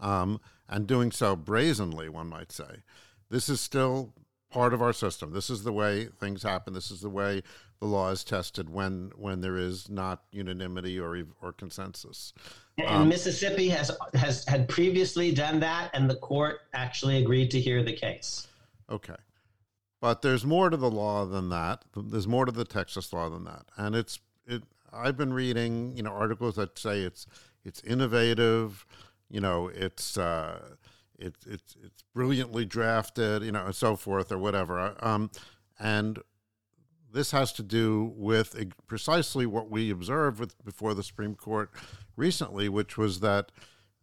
um, 0.00 0.40
and 0.68 0.88
doing 0.88 1.12
so 1.12 1.36
brazenly, 1.36 2.08
one 2.08 2.28
might 2.28 2.50
say, 2.50 2.82
this 3.30 3.48
is 3.48 3.60
still 3.60 4.12
part 4.52 4.74
of 4.74 4.82
our 4.82 4.92
system. 4.92 5.32
This 5.32 5.50
is 5.50 5.64
the 5.64 5.72
way 5.72 6.08
things 6.20 6.42
happen. 6.42 6.74
This 6.74 6.90
is 6.90 7.00
the 7.00 7.10
way 7.10 7.42
the 7.80 7.86
law 7.86 8.10
is 8.10 8.22
tested 8.22 8.70
when 8.70 9.10
when 9.16 9.40
there 9.40 9.56
is 9.56 9.88
not 9.88 10.22
unanimity 10.30 11.00
or 11.00 11.24
or 11.40 11.52
consensus. 11.52 12.32
And 12.78 12.88
um, 12.88 13.08
Mississippi 13.08 13.68
has 13.70 13.90
has 14.14 14.44
had 14.44 14.68
previously 14.68 15.32
done 15.32 15.60
that, 15.60 15.90
and 15.94 16.08
the 16.08 16.16
court 16.16 16.60
actually 16.74 17.18
agreed 17.18 17.50
to 17.50 17.60
hear 17.60 17.82
the 17.82 17.92
case. 17.92 18.46
Okay. 18.90 19.16
But 20.00 20.22
there's 20.22 20.44
more 20.44 20.68
to 20.68 20.76
the 20.76 20.90
law 20.90 21.24
than 21.24 21.48
that. 21.50 21.84
There's 21.96 22.26
more 22.26 22.44
to 22.44 22.52
the 22.52 22.64
Texas 22.64 23.12
law 23.12 23.30
than 23.30 23.44
that. 23.44 23.66
And 23.76 23.94
it's 23.94 24.20
it 24.46 24.62
I've 24.92 25.16
been 25.16 25.32
reading, 25.32 25.96
you 25.96 26.02
know, 26.02 26.10
articles 26.10 26.56
that 26.56 26.78
say 26.78 27.00
it's 27.00 27.26
it's 27.64 27.80
innovative, 27.82 28.84
you 29.30 29.40
know, 29.40 29.68
it's 29.68 30.18
uh 30.18 30.74
it's 31.22 31.46
it's 31.46 31.76
it's 31.82 32.02
brilliantly 32.14 32.64
drafted, 32.64 33.42
you 33.42 33.52
know, 33.52 33.66
and 33.66 33.74
so 33.74 33.96
forth 33.96 34.30
or 34.30 34.38
whatever. 34.38 34.94
Um 35.00 35.30
and 35.78 36.18
this 37.12 37.30
has 37.30 37.52
to 37.52 37.62
do 37.62 38.12
with 38.16 38.56
precisely 38.86 39.46
what 39.46 39.70
we 39.70 39.90
observed 39.90 40.40
with, 40.40 40.64
before 40.64 40.94
the 40.94 41.02
Supreme 41.02 41.34
Court 41.34 41.70
recently, 42.16 42.68
which 42.68 42.96
was 42.96 43.20
that 43.20 43.52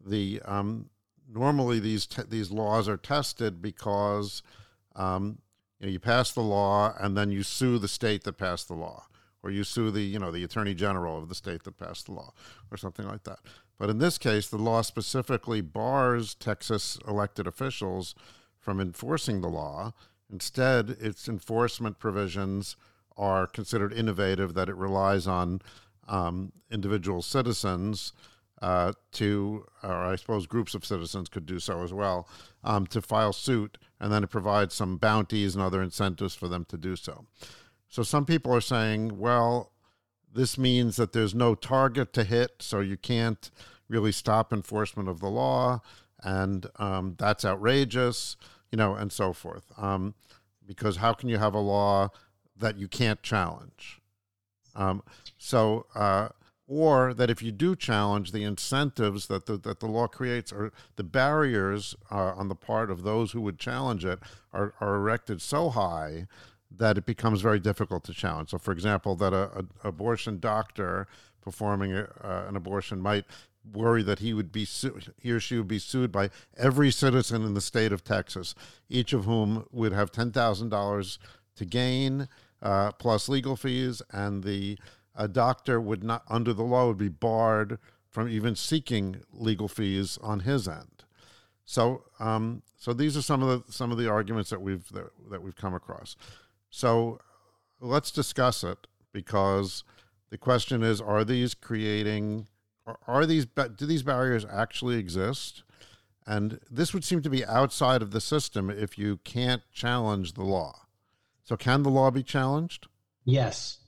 the 0.04 0.42
um, 0.46 0.90
normally 1.28 1.80
these 1.80 2.06
te- 2.06 2.24
these 2.28 2.52
laws 2.52 2.88
are 2.88 2.98
tested 2.98 3.62
because 3.62 4.44
um, 4.96 5.40
you, 5.80 5.88
know, 5.88 5.92
you 5.92 6.00
pass 6.00 6.32
the 6.32 6.42
law 6.42 6.94
and 7.00 7.18
then 7.18 7.32
you 7.32 7.44
sue 7.44 7.80
the 7.80 7.88
state 7.88 8.24
that 8.24 8.38
passed 8.38 8.68
the 8.68 8.76
law, 8.76 9.06
or 9.44 9.50
you 9.50 9.64
sue 9.64 9.92
the 9.92 10.02
you 10.02 10.20
know 10.20 10.32
the 10.32 10.44
attorney 10.44 10.76
general 10.76 11.18
of 11.18 11.30
the 11.30 11.36
state 11.36 11.64
that 11.64 11.78
passed 11.78 12.06
the 12.06 12.14
law, 12.14 12.34
or 12.72 12.78
something 12.78 13.08
like 13.08 13.24
that. 13.24 13.40
But 13.80 13.90
in 13.90 13.98
this 13.98 14.18
case, 14.18 14.48
the 14.48 14.58
law 14.58 14.82
specifically 14.82 15.62
bars 15.62 16.36
Texas 16.36 17.00
elected 17.08 17.48
officials 17.48 18.14
from 18.60 18.80
enforcing 18.80 19.42
the 19.42 19.48
law. 19.48 19.94
Instead, 20.32 20.92
its 21.00 21.28
enforcement 21.28 21.98
provisions 21.98 22.76
are 23.18 23.48
considered 23.48 23.94
innovative, 23.94 24.54
that 24.54 24.70
it 24.70 24.76
relies 24.76 25.26
on 25.26 25.62
um, 26.08 26.52
individual 26.70 27.22
citizens 27.22 28.14
uh, 28.62 28.92
to, 29.14 29.66
or 29.82 29.94
I 29.94 30.18
suppose 30.18 30.46
groups 30.46 30.76
of 30.76 30.86
citizens 30.86 31.30
could 31.30 31.46
do 31.46 31.60
so 31.60 31.82
as 31.82 31.94
well, 31.94 32.28
um, 32.64 32.86
to 32.88 33.02
file 33.02 33.34
suit, 33.34 33.78
and 34.00 34.12
then 34.12 34.24
it 34.24 34.30
provides 34.30 34.76
some 34.76 34.98
bounties 34.98 35.56
and 35.56 35.64
other 35.64 35.82
incentives 35.82 36.36
for 36.36 36.50
them 36.50 36.66
to 36.66 36.78
do 36.78 36.98
so. 36.98 37.26
So 37.88 38.04
some 38.04 38.26
people 38.26 38.54
are 38.54 38.62
saying, 38.62 39.18
well, 39.18 39.72
this 40.34 40.58
means 40.58 40.96
that 40.98 41.14
there's 41.14 41.34
no 41.34 41.56
target 41.56 42.14
to 42.14 42.24
hit, 42.24 42.58
so 42.60 42.80
you 42.80 42.98
can't 42.98 43.50
really 43.88 44.12
stop 44.12 44.54
enforcement 44.54 45.10
of 45.10 45.20
the 45.20 45.30
law, 45.30 45.82
and 46.22 46.68
um, 46.78 47.16
that's 47.18 47.44
outrageous, 47.44 48.38
you 48.72 48.78
know, 48.78 48.96
and 48.96 49.12
so 49.12 49.34
forth. 49.34 49.72
Um, 49.78 50.14
because 50.66 50.98
how 50.98 51.14
can 51.14 51.30
you 51.30 51.38
have 51.38 51.56
a 51.56 51.60
law 51.60 52.10
that 52.56 52.78
you 52.78 52.88
can't 52.88 53.24
challenge? 53.24 54.00
Um, 54.76 55.02
so, 55.38 55.88
uh, 55.96 56.30
or 56.68 57.16
that 57.16 57.32
if 57.32 57.42
you 57.42 57.52
do 57.52 57.76
challenge 57.76 58.32
the 58.32 58.44
incentives 58.44 59.26
that 59.26 59.48
the, 59.48 59.58
that 59.58 59.80
the 59.80 59.88
law 59.88 60.06
creates 60.06 60.54
or 60.54 60.72
the 60.98 61.04
barriers 61.04 61.96
uh, 62.12 62.34
on 62.36 62.48
the 62.48 62.56
part 62.56 62.92
of 62.92 63.02
those 63.02 63.32
who 63.32 63.42
would 63.42 63.58
challenge 63.58 64.06
it 64.06 64.20
are, 64.54 64.76
are 64.80 64.96
erected 64.96 65.42
so 65.42 65.70
high 65.70 66.28
that 66.78 66.98
it 66.98 67.06
becomes 67.06 67.42
very 67.42 67.60
difficult 67.60 68.04
to 68.06 68.14
challenge. 68.14 68.50
So, 68.50 68.58
for 68.58 68.72
example, 68.72 69.16
that 69.16 69.34
a, 69.34 69.66
a 69.84 69.88
abortion 69.88 70.40
doctor 70.40 71.08
performing 71.42 71.94
a, 71.94 72.04
uh, 72.24 72.46
an 72.48 72.56
abortion 72.56 73.02
might 73.02 73.26
worry 73.74 74.04
that 74.04 74.20
he 74.20 74.34
would 74.34 74.52
be 74.52 74.66
su- 74.66 75.00
he 75.20 75.32
or 75.32 75.40
she 75.40 75.58
would 75.58 75.68
be 75.68 75.80
sued 75.80 76.12
by 76.12 76.30
every 76.58 76.92
citizen 76.92 77.44
in 77.44 77.54
the 77.54 77.62
state 77.62 77.92
of 77.92 78.04
Texas, 78.04 78.56
each 78.90 79.14
of 79.14 79.26
whom 79.26 79.66
would 79.72 79.94
have 79.94 80.12
ten 80.12 80.32
thousand 80.32 80.70
dollars 80.70 81.20
to 81.56 81.66
gain 81.66 82.28
uh, 82.62 82.92
plus 82.94 83.30
legal 83.30 83.56
fees, 83.56 84.02
and 84.12 84.44
the 84.44 84.78
a 85.16 85.28
doctor 85.28 85.82
would 85.82 86.04
not, 86.04 86.24
under 86.30 86.54
the 86.54 86.64
law, 86.64 86.88
would 86.88 86.98
be 86.98 87.10
barred 87.10 87.78
from 88.10 88.30
even 88.30 88.56
seeking 88.56 89.22
legal 89.34 89.68
fees 89.68 90.18
on 90.22 90.42
his 90.42 90.68
end. 90.68 91.04
So, 91.66 92.06
um, 92.20 92.64
so 92.78 92.94
these 92.94 93.18
are 93.18 93.22
some 93.22 93.44
of 93.44 93.66
the 93.68 93.72
some 93.72 93.92
of 93.92 93.98
the 93.98 94.10
arguments 94.10 94.50
that 94.50 94.62
we've 94.62 94.88
that, 94.94 95.10
that 95.30 95.44
we've 95.44 95.56
come 95.56 95.74
across. 95.74 96.16
So, 96.70 97.20
let's 97.80 98.12
discuss 98.12 98.64
it 98.64 98.88
because 99.12 99.84
the 100.30 100.38
question 100.38 100.84
is: 100.84 101.02
Are 101.02 101.24
these 101.24 101.54
creating? 101.54 102.48
Are, 103.08 103.26
these 103.26 103.46
do 103.46 103.86
these 103.86 104.04
barriers 104.04 104.46
actually 104.46 104.98
exist? 104.98 105.64
And 106.26 106.60
this 106.70 106.94
would 106.94 107.04
seem 107.04 107.22
to 107.24 107.30
be 107.30 107.46
outside 107.46 108.02
of 108.02 108.12
the 108.12 108.22
system 108.22 108.70
if 108.70 108.98
you 108.98 109.18
can't 109.24 109.64
challenge 109.72 110.34
the 110.34 110.44
law. 110.44 110.86
So, 111.44 111.56
can 111.56 111.84
the 111.84 111.90
law 111.90 112.12
be 112.12 112.24
challenged? 112.24 112.88
Yes 113.26 113.80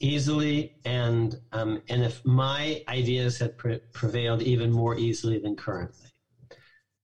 easily 0.00 0.74
and 0.84 1.40
um, 1.52 1.82
and 1.88 2.02
if 2.02 2.24
my 2.24 2.82
ideas 2.88 3.38
had 3.38 3.56
pre- 3.56 3.80
prevailed 3.92 4.42
even 4.42 4.70
more 4.70 4.96
easily 4.96 5.38
than 5.38 5.56
currently. 5.56 6.08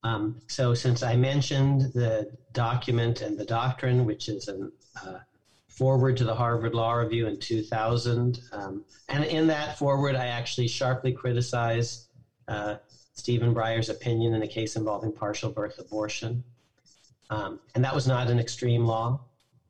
Um, 0.04 0.40
so 0.48 0.74
since 0.74 1.02
I 1.02 1.16
mentioned 1.16 1.92
the 1.92 2.36
document 2.52 3.22
and 3.22 3.38
the 3.38 3.44
doctrine, 3.44 4.04
which 4.04 4.28
is 4.28 4.48
a 4.48 4.68
uh, 5.00 5.18
forward 5.68 6.16
to 6.18 6.24
the 6.24 6.34
Harvard 6.34 6.74
Law 6.74 6.92
Review 6.92 7.26
in 7.26 7.38
2000, 7.38 8.40
um, 8.52 8.84
and 9.08 9.24
in 9.24 9.46
that 9.48 9.78
forward, 9.78 10.14
I 10.14 10.26
actually 10.26 10.66
sharply 10.66 11.12
criticized 11.12 12.08
uh, 12.48 12.76
Stephen 13.14 13.54
Breyer's 13.54 13.88
opinion 13.88 14.34
in 14.34 14.42
a 14.42 14.46
case 14.46 14.76
involving 14.76 15.12
partial 15.12 15.50
birth 15.50 15.78
abortion. 15.78 16.42
Um, 17.30 17.60
and 17.74 17.84
that 17.84 17.94
was 17.94 18.06
not 18.06 18.28
an 18.28 18.38
extreme 18.38 18.84
law. 18.84 19.20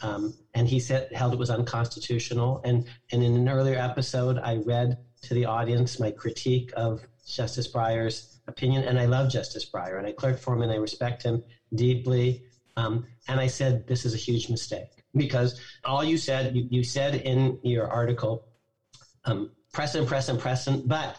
Um, 0.01 0.35
and 0.55 0.67
he 0.67 0.81
said 0.81 1.09
held 1.13 1.33
it 1.33 1.39
was 1.39 1.51
unconstitutional. 1.51 2.61
And 2.65 2.85
and 3.13 3.23
in 3.23 3.37
an 3.37 3.49
earlier 3.49 3.79
episode, 3.79 4.39
I 4.39 4.57
read 4.57 4.97
to 5.23 5.35
the 5.35 5.45
audience 5.45 6.01
my 6.01 6.11
critique 6.11 6.73
of 6.75 7.05
Justice 7.27 7.69
Breyer's 7.69 8.41
opinion, 8.49 8.83
and 8.83 8.99
I 8.99 9.05
love 9.05 9.31
Justice 9.31 9.65
Breyer, 9.65 9.99
and 9.99 10.07
I 10.07 10.13
clerked 10.13 10.41
for 10.41 10.55
him, 10.55 10.63
and 10.63 10.73
I 10.73 10.77
respect 10.77 11.23
him 11.23 11.41
deeply. 11.75 12.43
Um, 12.77 13.05
and 13.29 13.39
I 13.39 13.47
said 13.47 13.87
this 13.87 14.05
is 14.05 14.15
a 14.15 14.17
huge 14.17 14.49
mistake 14.49 15.02
because 15.15 15.59
all 15.85 16.05
you 16.05 16.17
said 16.17 16.55
you, 16.57 16.67
you 16.71 16.83
said 16.83 17.15
in 17.15 17.59
your 17.63 17.89
article, 17.89 18.43
um, 19.25 19.51
precedent, 19.73 20.09
precedent, 20.09 20.41
precedent, 20.41 20.89
but 20.89 21.19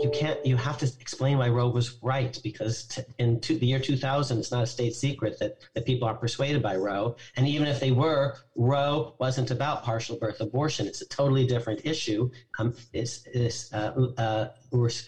you 0.00 0.10
can't 0.10 0.44
you 0.46 0.56
have 0.56 0.78
to 0.78 0.90
explain 1.00 1.38
why 1.38 1.48
Roe 1.48 1.68
was 1.68 1.96
right 2.02 2.38
because 2.42 2.84
t- 2.84 3.02
in 3.18 3.40
the 3.40 3.66
year 3.66 3.80
2000 3.80 4.38
it's 4.38 4.50
not 4.50 4.62
a 4.62 4.66
state 4.66 4.94
secret 4.94 5.36
that, 5.40 5.52
that 5.74 5.84
people 5.84 6.06
aren't 6.06 6.20
persuaded 6.20 6.62
by 6.62 6.76
Roe. 6.76 7.16
And 7.36 7.46
even 7.46 7.66
if 7.66 7.80
they 7.80 7.90
were 7.90 8.36
Roe 8.56 9.14
wasn't 9.18 9.50
about 9.50 9.82
partial 9.82 10.16
birth 10.16 10.40
abortion. 10.40 10.86
It's 10.86 11.00
a 11.00 11.06
totally 11.08 11.44
different 11.44 11.80
issue. 11.84 12.28
Um, 12.58 12.74
uh, 13.72 13.90
uh, 14.16 14.46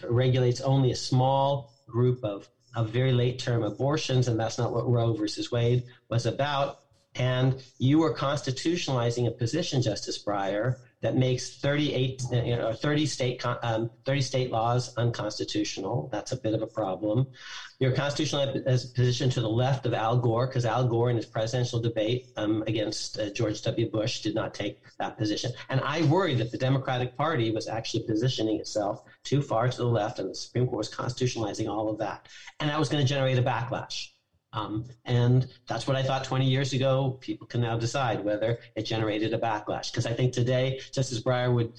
regulates 0.09 0.61
only 0.61 0.91
a 0.91 0.95
small 0.95 1.69
group 1.87 2.19
of 2.23 2.47
of 2.75 2.89
very 2.89 3.11
late 3.11 3.37
term 3.37 3.63
abortions 3.63 4.27
and 4.27 4.39
that's 4.39 4.57
not 4.57 4.71
what 4.71 4.87
Roe 4.87 5.13
versus 5.13 5.51
Wade 5.51 5.83
was 6.09 6.25
about 6.25 6.75
and 7.15 7.61
you 7.77 8.01
are 8.03 8.15
constitutionalizing 8.15 9.27
a 9.27 9.31
position 9.31 9.81
Justice 9.81 10.23
Breyer 10.23 10.75
that 11.01 11.15
makes 11.15 11.57
38, 11.57 12.21
you 12.31 12.55
know, 12.55 12.73
30 12.73 13.05
state, 13.07 13.45
um, 13.63 13.89
30 14.05 14.21
state 14.21 14.51
laws 14.51 14.93
unconstitutional. 14.97 16.09
That's 16.11 16.31
a 16.31 16.37
bit 16.37 16.53
of 16.53 16.61
a 16.61 16.67
problem. 16.67 17.27
You're 17.79 17.89
Your 17.89 17.97
constitutional 17.97 18.53
position 18.95 19.29
to 19.31 19.41
the 19.41 19.49
left 19.49 19.87
of 19.87 19.95
Al 19.95 20.19
Gore, 20.19 20.45
because 20.45 20.63
Al 20.63 20.87
Gore 20.87 21.09
in 21.09 21.15
his 21.15 21.25
presidential 21.25 21.81
debate 21.81 22.27
um, 22.37 22.63
against 22.67 23.17
uh, 23.17 23.31
George 23.31 23.61
W. 23.63 23.89
Bush 23.89 24.21
did 24.21 24.35
not 24.35 24.53
take 24.53 24.77
that 24.99 25.17
position. 25.17 25.51
And 25.69 25.81
I 25.81 26.03
worry 26.03 26.35
that 26.35 26.51
the 26.51 26.57
Democratic 26.57 27.17
Party 27.17 27.49
was 27.49 27.67
actually 27.67 28.03
positioning 28.03 28.59
itself 28.59 29.01
too 29.23 29.41
far 29.41 29.67
to 29.69 29.77
the 29.77 29.85
left, 29.85 30.19
and 30.19 30.29
the 30.29 30.35
Supreme 30.35 30.67
Court 30.67 30.77
was 30.77 30.93
constitutionalizing 30.93 31.67
all 31.67 31.89
of 31.89 31.97
that. 31.97 32.27
And 32.59 32.69
that 32.69 32.77
was 32.77 32.89
going 32.89 33.03
to 33.03 33.09
generate 33.09 33.39
a 33.39 33.43
backlash. 33.43 34.09
Um, 34.53 34.85
and 35.05 35.47
that's 35.67 35.87
what 35.87 35.95
I 35.95 36.03
thought 36.03 36.23
20 36.23 36.45
years 36.45 36.73
ago. 36.73 37.17
People 37.21 37.47
can 37.47 37.61
now 37.61 37.77
decide 37.77 38.23
whether 38.23 38.59
it 38.75 38.83
generated 38.83 39.33
a 39.33 39.37
backlash. 39.37 39.91
Because 39.91 40.05
I 40.05 40.13
think 40.13 40.33
today, 40.33 40.79
Justice 40.91 41.21
Breyer 41.21 41.53
would, 41.53 41.73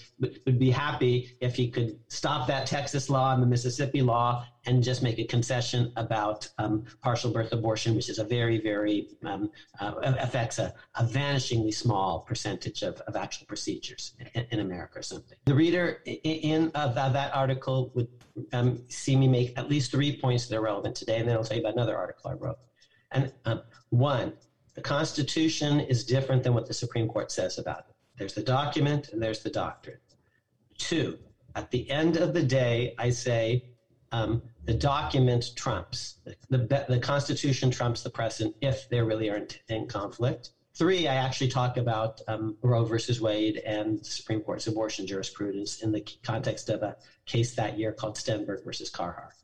would 0.47 0.59
be 0.59 0.71
happy 0.71 1.29
if 1.41 1.55
he 1.55 1.69
could 1.69 1.99
stop 2.09 2.47
that 2.49 2.67
Texas 2.67 3.11
law 3.11 3.33
and 3.35 3.43
the 3.43 3.47
Mississippi 3.47 4.03
law 4.03 4.45
and 4.67 4.83
just 4.83 5.03
make 5.03 5.19
a 5.19 5.25
concession 5.25 5.93
about 5.97 6.49
um, 6.59 6.85
partial 7.03 7.31
birth 7.31 7.53
abortion, 7.53 7.95
which 7.95 8.09
is 8.09 8.19
a 8.19 8.25
very, 8.25 8.61
very 8.61 9.09
um, 9.25 9.51
uh, 9.81 9.95
affects 10.03 10.59
a, 10.59 10.73
a, 10.97 11.05
vanishingly 11.05 11.75
small 11.75 12.21
percentage 12.21 12.83
of, 12.83 13.01
of 13.03 13.17
actual 13.17 13.47
procedures 13.47 14.13
in, 14.35 14.47
in, 14.51 14.61
America 14.61 15.01
or 15.01 15.03
something. 15.03 15.37
The 15.45 15.55
reader 15.55 16.01
in 16.07 16.71
of 16.75 16.95
that 16.95 17.35
article 17.35 17.91
would 17.95 18.09
um, 18.53 18.83
see 18.89 19.17
me 19.17 19.29
make 19.29 19.59
at 19.59 19.69
least 19.69 19.91
three 19.91 20.17
points 20.17 20.47
that 20.47 20.57
are 20.57 20.63
relevant 20.63 20.95
today, 20.95 21.19
and 21.19 21.29
then 21.29 21.37
I'll 21.37 21.45
tell 21.45 21.57
you 21.57 21.63
about 21.63 21.75
another 21.75 21.97
article 21.97 22.31
I 22.31 22.35
wrote. 22.35 22.59
And 23.11 23.33
um, 23.45 23.63
one, 23.91 24.33
the 24.75 24.81
Constitution 24.81 25.81
is 25.81 26.05
different 26.05 26.43
than 26.43 26.55
what 26.55 26.67
the 26.67 26.75
Supreme 26.75 27.09
Court 27.09 27.31
says 27.31 27.59
about 27.59 27.81
it. 27.81 27.95
There's 28.17 28.35
the 28.35 28.43
document 28.43 29.11
and 29.13 29.23
there's 29.23 29.43
the 29.43 29.51
doctrine. 29.51 29.99
Two, 30.79 31.19
at 31.55 31.71
the 31.71 31.91
end 31.91 32.17
of 32.17 32.33
the 32.33 32.43
day, 32.43 32.95
I 32.99 33.11
say 33.11 33.65
um, 34.13 34.43
the 34.65 34.75
document 34.75 35.51
trumps. 35.57 36.19
The, 36.51 36.85
the, 36.89 37.01
Constitution 37.01 37.71
trumps 37.71 38.03
the 38.03 38.11
precedent 38.11 38.55
if 38.61 38.89
they 38.89 39.01
really 39.01 39.29
are 39.31 39.37
in, 39.37 39.49
in 39.69 39.89
conflict. 39.89 40.51
Three, 40.75 41.09
I 41.09 41.15
actually 41.17 41.49
talk 41.49 41.77
about 41.77 42.21
um, 42.29 42.57
Roe 42.63 42.85
versus 42.85 43.21
Wade 43.21 43.59
and 43.67 43.99
the 43.99 44.05
Supreme 44.05 44.41
Court's 44.41 44.67
abortion 44.67 45.07
jurisprudence 45.07 45.83
in 45.83 45.93
the 45.93 46.07
context 46.23 46.69
of 46.69 46.83
a 46.83 46.97
case 47.27 47.55
that 47.57 47.79
year 47.79 47.93
called 47.93 48.17
Stenberg 48.17 48.65
versus 48.65 48.89
Carhart. 48.89 49.35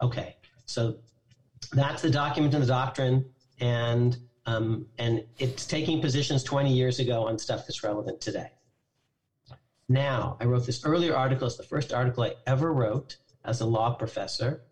Okay, 0.00 0.36
so 0.64 0.98
that's 1.72 2.00
the 2.00 2.10
document 2.10 2.54
and 2.54 2.62
the 2.62 2.66
doctrine, 2.68 3.26
and 3.60 4.16
um, 4.46 4.86
and 4.98 5.22
it's 5.38 5.66
taking 5.66 6.00
positions 6.00 6.42
20 6.42 6.72
years 6.72 6.98
ago 6.98 7.26
on 7.26 7.38
stuff 7.38 7.66
that's 7.66 7.84
relevant 7.84 8.20
today. 8.20 8.50
Now, 9.90 10.38
I 10.40 10.44
wrote 10.44 10.64
this 10.64 10.84
earlier 10.84 11.14
article. 11.14 11.46
It's 11.46 11.56
the 11.56 11.62
first 11.62 11.92
article 11.92 12.22
I 12.22 12.34
ever 12.46 12.72
wrote 12.72 13.18
as 13.44 13.60
a 13.60 13.66
law 13.66 13.94
professor. 13.94 14.62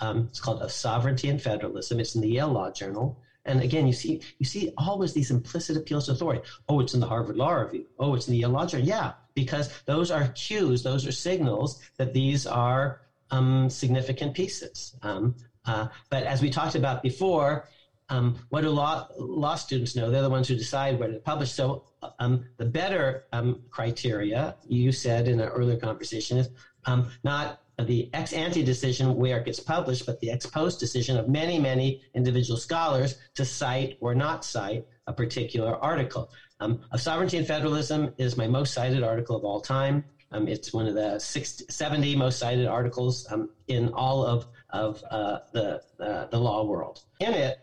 Um, 0.00 0.26
it's 0.30 0.40
called 0.40 0.60
"Of 0.62 0.72
Sovereignty 0.72 1.28
and 1.28 1.40
Federalism." 1.40 2.00
It's 2.00 2.14
in 2.14 2.20
the 2.20 2.28
Yale 2.28 2.48
Law 2.48 2.70
Journal. 2.70 3.18
And 3.44 3.60
again, 3.60 3.86
you 3.86 3.92
see, 3.92 4.20
you 4.38 4.46
see 4.46 4.70
always 4.76 5.12
these 5.12 5.30
implicit 5.30 5.76
appeals 5.76 6.06
to 6.06 6.12
authority. 6.12 6.42
Oh, 6.68 6.80
it's 6.80 6.94
in 6.94 7.00
the 7.00 7.06
Harvard 7.06 7.36
Law 7.36 7.52
Review. 7.52 7.86
Oh, 7.98 8.14
it's 8.14 8.28
in 8.28 8.32
the 8.32 8.38
Yale 8.38 8.50
Law 8.50 8.66
Journal. 8.66 8.86
Yeah, 8.86 9.12
because 9.34 9.82
those 9.84 10.10
are 10.10 10.28
cues, 10.28 10.82
those 10.82 11.06
are 11.06 11.12
signals 11.12 11.80
that 11.98 12.12
these 12.12 12.46
are 12.46 13.00
um, 13.30 13.68
significant 13.68 14.34
pieces. 14.34 14.94
Um, 15.02 15.34
uh, 15.64 15.88
but 16.10 16.22
as 16.24 16.42
we 16.42 16.50
talked 16.50 16.74
about 16.74 17.02
before, 17.02 17.68
um, 18.08 18.36
what 18.50 18.60
do 18.60 18.70
law 18.70 19.06
law 19.18 19.54
students 19.54 19.96
know? 19.96 20.10
They're 20.10 20.22
the 20.22 20.28
ones 20.28 20.48
who 20.48 20.54
decide 20.54 20.98
where 20.98 21.08
to 21.08 21.18
publish. 21.18 21.52
So 21.52 21.84
um, 22.18 22.44
the 22.58 22.66
better 22.66 23.24
um, 23.32 23.62
criteria 23.70 24.56
you 24.66 24.92
said 24.92 25.28
in 25.28 25.40
an 25.40 25.48
earlier 25.48 25.78
conversation 25.78 26.36
is 26.38 26.50
um, 26.84 27.10
not 27.24 27.60
the 27.82 28.10
ex 28.12 28.32
ante 28.32 28.62
decision 28.62 29.14
where 29.16 29.38
it 29.38 29.44
gets 29.44 29.60
published, 29.60 30.06
but 30.06 30.20
the 30.20 30.30
ex 30.30 30.46
post 30.46 30.80
decision 30.80 31.16
of 31.16 31.28
many, 31.28 31.58
many 31.58 32.00
individual 32.14 32.58
scholars 32.58 33.16
to 33.34 33.44
cite 33.44 33.96
or 34.00 34.14
not 34.14 34.44
cite 34.44 34.84
a 35.06 35.12
particular 35.12 35.76
article. 35.76 36.30
Um, 36.60 36.80
of 36.92 37.00
Sovereignty 37.00 37.38
and 37.38 37.46
Federalism 37.46 38.14
is 38.18 38.36
my 38.36 38.46
most 38.46 38.72
cited 38.72 39.02
article 39.02 39.36
of 39.36 39.44
all 39.44 39.60
time. 39.60 40.04
Um, 40.30 40.48
it's 40.48 40.72
one 40.72 40.86
of 40.86 40.94
the 40.94 41.18
60, 41.18 41.66
70 41.68 42.16
most 42.16 42.38
cited 42.38 42.66
articles 42.66 43.26
um, 43.30 43.50
in 43.68 43.88
all 43.92 44.24
of, 44.24 44.46
of 44.70 45.02
uh, 45.10 45.38
the, 45.52 45.80
uh, 46.00 46.26
the 46.26 46.38
law 46.38 46.64
world. 46.64 47.02
In 47.20 47.34
it, 47.34 47.58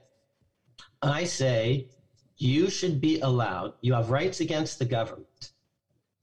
I 1.02 1.24
say 1.24 1.88
you 2.38 2.70
should 2.70 3.02
be 3.02 3.20
allowed, 3.22 3.74
you 3.82 3.94
have 3.94 4.10
rights 4.10 4.40
against 4.40 4.80
the 4.80 4.86
government. 4.86 5.28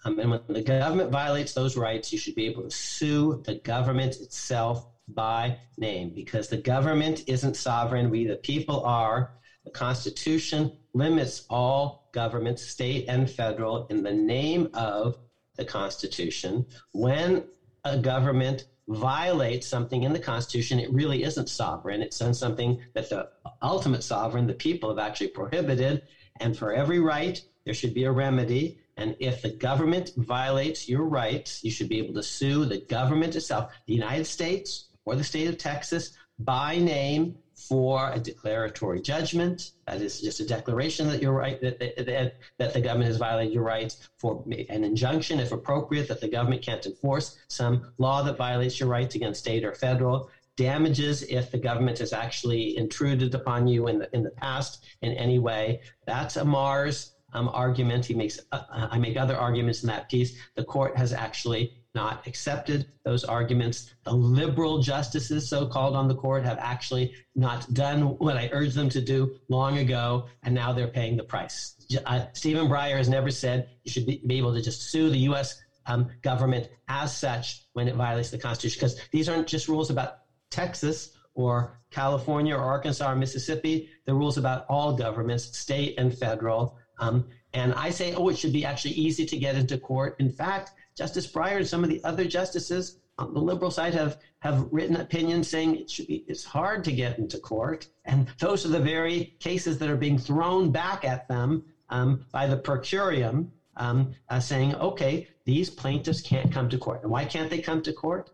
Um, 0.07 0.19
and 0.21 0.31
when 0.31 0.41
the 0.49 0.63
government 0.63 1.11
violates 1.11 1.53
those 1.53 1.77
rights, 1.77 2.13
you 2.13 2.19
should 2.19 2.35
be 2.35 2.47
able 2.47 2.63
to 2.63 2.71
sue 2.71 3.43
the 3.45 3.55
government 3.55 4.21
itself 4.21 4.87
by 5.09 5.59
name 5.79 6.13
because 6.15 6.47
the 6.47 6.57
government 6.57 7.23
isn't 7.27 7.57
sovereign. 7.57 8.11
We, 8.11 8.25
the 8.25 8.37
people, 8.37 8.85
are. 8.85 9.31
The 9.65 9.71
Constitution 9.73 10.71
limits 10.95 11.45
all 11.51 12.05
governments, 12.15 12.63
state 12.63 13.07
and 13.09 13.29
federal, 13.29 13.87
in 13.91 14.03
the 14.05 14.13
name 14.13 14.69
of 14.75 15.17
the 15.57 15.65
Constitution. 15.65 16.65
When 16.93 17.43
a 17.83 17.97
government 17.97 18.65
violates 18.89 19.67
something 19.67 20.05
in 20.05 20.13
the 20.13 20.21
Constitution, 20.21 20.79
it 20.79 20.93
really 20.93 21.25
isn't 21.25 21.49
sovereign. 21.49 22.01
It's 22.01 22.19
done 22.19 22.35
something 22.35 22.79
that 22.95 23.09
the 23.09 23.27
ultimate 23.61 24.05
sovereign, 24.05 24.47
the 24.47 24.55
people, 24.55 24.89
have 24.89 24.99
actually 24.99 25.29
prohibited. 25.29 26.01
And 26.39 26.57
for 26.57 26.73
every 26.73 27.01
right, 27.01 27.41
there 27.65 27.75
should 27.75 27.95
be 27.95 28.05
a 28.05 28.13
remedy. 28.13 28.79
And 28.97 29.17
if 29.21 29.43
the 29.43 29.51
government 29.51 30.13
violates 30.17 30.89
your 30.89 31.05
rights, 31.05 31.63
you 31.63 31.71
should 31.71 31.89
be 31.89 31.99
able 31.99 32.15
to 32.15 32.23
sue 32.23 32.65
the 32.65 32.79
government 32.79 33.37
itself, 33.37 33.73
the 33.87 33.95
United 33.95 34.25
States 34.27 34.89
or 35.05 35.17
the 35.17 35.25
state 35.25 35.49
of 35.49 35.59
Texas, 35.59 36.17
by 36.39 36.79
name 36.79 37.37
for 37.57 38.11
a 38.13 38.19
declaratory 38.19 39.01
judgment. 39.01 39.71
That 39.87 40.03
is 40.03 40.21
just 40.21 40.41
a 40.41 40.47
declaration 40.47 41.09
that 41.09 41.23
you're 41.23 41.33
right 41.33 41.61
that, 41.63 41.79
that, 41.79 42.35
that 42.59 42.73
the 42.75 42.81
government 42.81 43.09
has 43.09 43.17
violated 43.17 43.55
your 43.55 43.63
rights 43.63 44.09
for 44.19 44.45
an 44.69 44.85
injunction, 44.85 45.41
if 45.41 45.53
appropriate, 45.53 46.09
that 46.09 46.21
the 46.21 46.29
government 46.29 46.63
can't 46.63 46.85
enforce 46.85 47.39
some 47.49 47.93
law 47.99 48.23
that 48.23 48.37
violates 48.37 48.79
your 48.79 48.89
rights 48.89 49.15
against 49.15 49.41
state 49.41 49.65
or 49.65 49.73
federal. 49.73 50.31
Damages 50.57 51.23
if 51.23 51.51
the 51.51 51.59
government 51.59 51.99
has 51.99 52.13
actually 52.13 52.77
intruded 52.77 53.35
upon 53.35 53.67
you 53.67 53.89
in 53.89 53.99
the 53.99 54.15
in 54.15 54.23
the 54.23 54.31
past 54.31 54.85
in 55.03 55.13
any 55.13 55.39
way. 55.39 55.81
That's 56.07 56.37
Amar's 56.37 57.16
um, 57.33 57.49
argument. 57.53 58.05
He 58.05 58.15
makes, 58.15 58.39
uh, 58.53 58.61
uh, 58.71 58.89
I 58.91 58.99
make 58.99 59.17
other 59.17 59.37
arguments 59.37 59.83
in 59.83 59.89
that 59.89 60.09
piece. 60.09 60.37
The 60.55 60.65
court 60.65 60.97
has 60.97 61.13
actually 61.13 61.73
not 61.95 62.27
accepted 62.27 62.87
those 63.05 63.25
arguments. 63.25 63.95
The 64.05 64.13
liberal 64.13 64.79
justices, 64.79 65.49
so 65.49 65.67
called 65.67 65.97
on 65.97 66.07
the 66.09 66.15
court, 66.15 66.45
have 66.45 66.59
actually 66.61 67.15
not 67.35 67.73
done 67.73 68.03
what 68.19 68.37
I 68.37 68.49
urged 68.53 68.75
them 68.75 68.89
to 68.91 69.01
do 69.01 69.35
long 69.49 69.79
ago, 69.79 70.27
and 70.43 70.55
now 70.55 70.73
they're 70.73 70.87
paying 70.87 71.17
the 71.17 71.25
price. 71.25 71.75
Uh, 72.05 72.27
Stephen 72.35 72.69
Breyer 72.69 72.97
has 72.97 73.09
never 73.09 73.31
said 73.31 73.67
you 73.85 73.91
should 73.91 74.07
be, 74.07 74.21
be 74.27 74.37
able 74.37 74.53
to 74.53 74.61
just 74.61 74.91
sue 74.91 75.09
the 75.09 75.19
U.S. 75.31 75.55
Um, 75.87 76.09
government 76.23 76.69
as 76.89 77.17
such 77.17 77.63
when 77.73 77.89
it 77.89 77.95
violates 77.95 78.31
the 78.31 78.39
Constitution, 78.39 78.79
because 78.79 79.01
these 79.11 79.29
aren't 79.29 79.47
just 79.47 79.69
rules 79.69 79.89
about 79.89 80.11
Texas 80.51 81.17
or 81.35 81.79
California 81.91 82.55
or 82.55 82.61
Arkansas 82.61 83.11
or 83.11 83.15
Mississippi. 83.15 83.89
They're 84.05 84.15
rules 84.15 84.37
about 84.37 84.65
all 84.69 84.93
governments, 84.93 85.57
state 85.57 85.95
and 85.99 86.13
federal. 86.17 86.77
Um, 86.99 87.27
and 87.53 87.73
I 87.75 87.91
say, 87.91 88.15
oh, 88.15 88.29
it 88.29 88.39
should 88.39 88.53
be 88.53 88.65
actually 88.65 88.93
easy 88.93 89.25
to 89.27 89.37
get 89.37 89.57
into 89.57 89.79
court. 89.79 90.17
In 90.19 90.31
fact, 90.31 90.73
Justice 90.97 91.31
Breyer 91.31 91.57
and 91.57 91.67
some 91.67 91.83
of 91.85 91.91
the 91.91 92.03
other 92.05 92.27
justices 92.27 92.99
on 93.19 93.33
the 93.33 93.41
liberal 93.41 93.71
side 93.71 93.95
have, 93.95 94.19
have 94.41 94.67
written 94.71 94.97
opinions 94.97 95.49
saying 95.49 95.77
it 95.77 95.91
should 95.91 96.07
be 96.07 96.25
it's 96.27 96.45
hard 96.45 96.85
to 96.85 96.93
get 96.93 97.19
into 97.19 97.39
court. 97.39 97.87
And 98.05 98.29
those 98.39 98.65
are 98.67 98.69
the 98.71 98.81
very 98.81 99.35
cases 99.41 99.79
that 99.79 99.89
are 99.89 99.97
being 99.97 100.19
thrown 100.19 100.71
back 100.71 101.05
at 101.05 101.27
them 101.29 101.65
um, 101.89 102.27
by 102.33 102.47
the 102.47 102.57
per 102.57 102.79
curiam, 102.79 103.49
um, 103.77 104.13
uh, 104.29 104.41
saying, 104.41 104.75
okay, 104.75 105.27
these 105.45 105.71
plaintiffs 105.71 106.21
can't 106.21 106.53
come 106.53 106.69
to 106.69 106.79
court. 106.79 107.03
And 107.03 107.11
why 107.11 107.25
can't 107.25 107.49
they 107.49 107.59
come 107.59 107.81
to 107.83 107.93
court? 107.93 108.31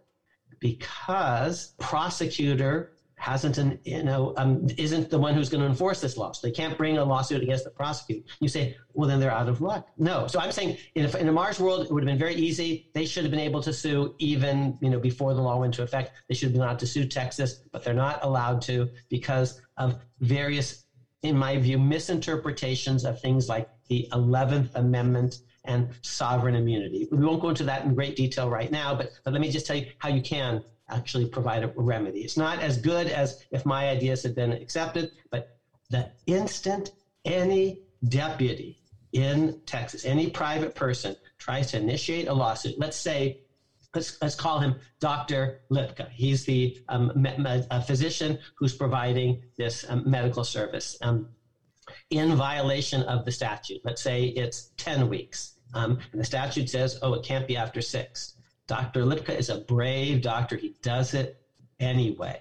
Because 0.59 1.75
prosecutor 1.79 2.93
hasn't 3.23 3.57
an 3.57 3.79
you 3.85 4.03
know 4.03 4.35
um, 4.37 4.67
isn't 4.77 5.09
the 5.09 5.19
one 5.19 5.33
who's 5.33 5.49
going 5.49 5.61
to 5.61 5.67
enforce 5.67 6.01
this 6.01 6.17
law. 6.17 6.33
So 6.33 6.45
they 6.45 6.51
can't 6.51 6.77
bring 6.77 6.99
a 6.99 7.05
lawsuit 7.05 7.41
against 7.41 7.63
the 7.63 7.71
prosecutor. 7.71 8.23
You 8.41 8.49
say, 8.49 8.77
well, 8.95 9.09
then 9.09 9.21
they're 9.21 9.31
out 9.31 9.49
of 9.49 9.61
luck. 9.61 9.87
No. 9.97 10.27
So 10.27 10.41
I'm 10.41 10.51
saying 10.51 10.77
in 10.97 11.05
a, 11.05 11.17
in 11.17 11.29
Amar's 11.29 11.61
world, 11.61 11.87
it 11.87 11.93
would 11.93 12.03
have 12.03 12.09
been 12.09 12.19
very 12.19 12.35
easy. 12.35 12.89
They 12.95 13.05
should 13.05 13.23
have 13.23 13.31
been 13.31 13.41
able 13.41 13.63
to 13.63 13.73
sue 13.73 14.15
even 14.19 14.77
you 14.81 14.91
know 14.91 14.99
before 14.99 15.35
the 15.35 15.41
law 15.41 15.57
went 15.57 15.75
into 15.75 15.85
effect. 15.85 16.11
They 16.29 16.35
should 16.35 16.47
have 16.47 16.53
been 16.55 16.63
allowed 16.63 16.81
to 16.81 16.87
sue 16.87 17.05
Texas, 17.05 17.63
but 17.71 17.85
they're 17.85 17.95
not 17.95 18.19
allowed 18.25 18.61
to 18.63 18.91
because 19.09 19.61
of 19.77 19.99
various, 20.19 20.85
in 21.23 21.39
my 21.39 21.57
view, 21.59 21.79
misinterpretations 21.79 23.05
of 23.05 23.21
things 23.21 23.49
like 23.49 23.69
the 23.89 24.09
Eleventh 24.13 24.75
Amendment 24.75 25.39
and 25.65 25.91
sovereign 26.03 26.57
immunity. 26.57 27.07
We 27.13 27.25
won't 27.25 27.41
go 27.41 27.51
into 27.51 27.63
that 27.65 27.85
in 27.85 27.95
great 27.95 28.17
detail 28.17 28.51
right 28.51 28.71
now, 28.73 28.97
but, 28.97 29.11
but 29.25 29.33
let 29.33 29.41
me 29.41 29.49
just 29.49 29.65
tell 29.65 29.77
you 29.77 29.87
how 29.99 30.09
you 30.09 30.21
can 30.21 30.61
actually 30.93 31.27
provide 31.27 31.65
a 31.65 31.73
remedy. 31.77 32.21
It's 32.21 32.37
not 32.37 32.61
as 32.61 32.77
good 32.77 33.09
as 33.09 33.45
if 33.51 33.65
my 33.65 33.89
ideas 33.89 34.23
had 34.23 34.35
been 34.35 34.53
accepted, 34.53 35.11
but 35.31 35.51
the 35.91 36.11
instant 36.27 36.91
any 37.25 37.81
deputy 38.09 38.79
in 39.13 39.61
Texas, 39.67 40.05
any 40.05 40.29
private 40.31 40.75
person 40.75 41.15
tries 41.39 41.71
to 41.71 41.77
initiate 41.77 42.29
a 42.29 42.33
lawsuit, 42.33 42.75
let's 42.79 42.97
say, 42.97 43.39
let's, 43.95 44.17
let's 44.23 44.35
call 44.35 44.59
him 44.59 44.75
Dr. 45.01 45.61
Lipka. 45.71 46.09
He's 46.11 46.45
the 46.45 46.77
um, 46.89 47.13
physician 47.87 48.39
who's 48.57 48.75
providing 48.75 49.41
this 49.59 49.85
um, 49.89 50.03
medical 50.07 50.45
service 50.45 50.97
um, 51.03 51.29
in 52.11 52.35
violation 52.35 53.03
of 53.03 53.25
the 53.25 53.31
statute. 53.31 53.81
Let's 53.85 54.03
say 54.03 54.25
it's 54.25 54.73
10 54.79 55.09
weeks. 55.09 55.55
Um, 55.75 55.99
and 56.13 56.21
the 56.21 56.25
statute 56.25 56.69
says, 56.69 56.99
oh, 57.03 57.15
it 57.15 57.23
can't 57.23 57.47
be 57.47 57.57
after 57.57 57.81
six. 57.81 58.35
Dr. 58.67 59.05
Lipka 59.05 59.37
is 59.37 59.49
a 59.49 59.59
brave 59.59 60.23
doctor. 60.23 60.57
He 60.57 60.77
does 60.83 61.15
it 61.15 61.41
anyway. 61.81 62.41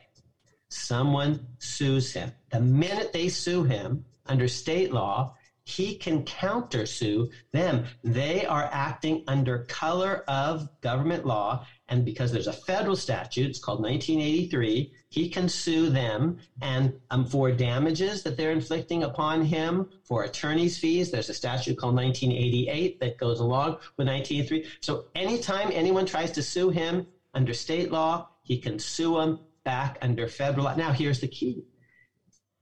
Someone 0.69 1.47
sues 1.59 2.13
him. 2.13 2.31
The 2.51 2.61
minute 2.61 3.11
they 3.11 3.29
sue 3.29 3.63
him 3.63 4.05
under 4.25 4.47
state 4.47 4.93
law, 4.93 5.35
he 5.65 5.95
can 5.97 6.23
countersue 6.23 7.29
them. 7.53 7.85
They 8.03 8.45
are 8.45 8.69
acting 8.71 9.23
under 9.27 9.59
color 9.65 10.23
of 10.27 10.67
government 10.81 11.25
law. 11.25 11.65
And 11.87 12.03
because 12.03 12.31
there's 12.31 12.47
a 12.47 12.53
federal 12.53 12.95
statute, 12.95 13.49
it's 13.49 13.59
called 13.59 13.81
1983, 13.81 14.89
he 15.09 15.29
can 15.29 15.47
sue 15.47 15.89
them 15.89 16.37
and 16.61 16.93
um, 17.09 17.25
for 17.25 17.51
damages 17.51 18.23
that 18.23 18.37
they're 18.37 18.51
inflicting 18.51 19.03
upon 19.03 19.41
him, 19.41 19.85
for 20.03 20.23
attorney's 20.23 20.77
fees. 20.77 21.11
There's 21.11 21.29
a 21.29 21.33
statute 21.33 21.77
called 21.77 21.95
1988 21.95 22.99
that 22.99 23.17
goes 23.17 23.39
along 23.39 23.71
with 23.97 24.07
1983. 24.07 24.65
So 24.81 25.05
anytime 25.15 25.69
anyone 25.73 26.05
tries 26.05 26.31
to 26.31 26.41
sue 26.41 26.69
him 26.69 27.05
under 27.33 27.53
state 27.53 27.91
law, 27.91 28.27
he 28.43 28.57
can 28.57 28.79
sue 28.79 29.17
them 29.17 29.37
back 29.63 29.97
under 30.01 30.27
federal 30.27 30.65
law. 30.65 30.75
Now, 30.75 30.91
here's 30.91 31.19
the 31.19 31.27
key 31.27 31.63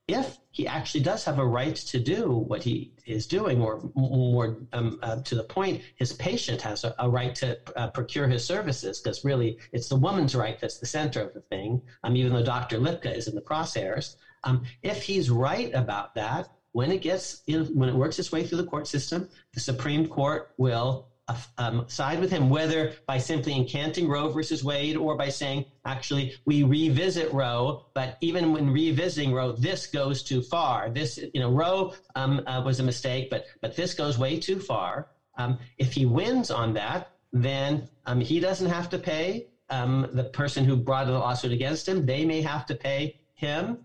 if 0.10 0.40
he 0.50 0.66
actually 0.66 1.02
does 1.02 1.24
have 1.24 1.38
a 1.38 1.46
right 1.46 1.76
to 1.76 2.00
do 2.00 2.32
what 2.32 2.64
he 2.64 2.92
is 3.06 3.28
doing, 3.28 3.62
or 3.62 3.80
more 3.94 4.58
um, 4.74 4.98
uh, 5.04 5.18
to 5.24 5.36
the 5.36 5.44
point, 5.44 5.82
his 5.96 6.14
patient 6.14 6.62
has 6.62 6.84
a, 6.84 6.94
a 6.98 7.08
right 7.08 7.36
to 7.36 7.56
uh, 7.76 7.88
procure 7.90 8.28
his 8.28 8.44
services, 8.44 9.00
because 9.00 9.24
really 9.24 9.58
it's 9.72 9.88
the 9.88 9.96
woman's 9.96 10.34
right 10.34 10.60
that's 10.60 10.80
the 10.80 10.86
center 10.88 11.22
of 11.22 11.34
the 11.34 11.42
thing, 11.52 11.80
um, 12.04 12.16
even 12.16 12.34
though 12.34 12.44
Dr. 12.44 12.80
Lipka 12.80 13.16
is 13.16 13.28
in 13.28 13.36
the 13.36 13.42
crosshairs. 13.42 14.16
Um, 14.44 14.64
if 14.82 15.04
he's 15.04 15.30
right 15.30 15.72
about 15.76 16.16
that, 16.16 16.48
when 16.72 16.92
it 16.92 17.02
gets 17.02 17.42
in, 17.46 17.66
when 17.66 17.90
it 17.90 17.96
works 17.96 18.18
its 18.18 18.32
way 18.32 18.44
through 18.44 18.58
the 18.58 18.64
court 18.64 18.88
system, 18.88 19.28
the 19.54 19.60
Supreme 19.60 20.08
Court 20.08 20.48
will 20.58 21.09
um, 21.58 21.86
side 21.88 22.20
with 22.20 22.32
him, 22.32 22.50
whether 22.50 22.94
by 23.08 23.18
simply 23.18 23.54
incanting 23.54 24.08
Roe 24.08 24.30
versus 24.30 24.64
Wade 24.64 24.98
or 24.98 25.16
by 25.16 25.30
saying, 25.30 25.66
actually, 25.86 26.36
we 26.46 26.64
revisit 26.64 27.32
Roe, 27.34 27.84
but 27.94 28.18
even 28.22 28.52
when 28.52 28.72
revisiting 28.72 29.34
Roe, 29.34 29.52
this 29.52 29.88
goes 29.88 30.24
too 30.24 30.42
far. 30.42 30.90
This, 30.90 31.18
you 31.34 31.40
know, 31.40 31.52
Roe 31.52 31.94
um, 32.16 32.42
uh, 32.46 32.62
was 32.64 32.80
a 32.80 32.84
mistake, 32.84 33.30
but 33.30 33.46
but 33.62 33.76
this 33.76 33.94
goes 33.94 34.18
way 34.18 34.40
too 34.40 34.60
far. 34.60 35.08
Um, 35.38 35.58
if 35.78 35.94
he 35.94 36.06
wins 36.06 36.52
on 36.52 36.74
that, 36.74 37.12
then 37.32 37.88
um, 38.06 38.20
he 38.20 38.40
doesn't 38.40 38.70
have 38.70 38.90
to 38.90 38.98
pay 38.98 39.48
um, 39.70 40.08
the 40.14 40.26
person 40.26 40.66
who 40.66 40.76
brought 40.76 41.08
the 41.08 41.14
lawsuit 41.14 41.52
against 41.52 41.88
him. 41.88 42.06
They 42.06 42.26
may 42.26 42.42
have 42.42 42.66
to 42.68 42.76
pay 42.76 43.16
him. 43.36 43.78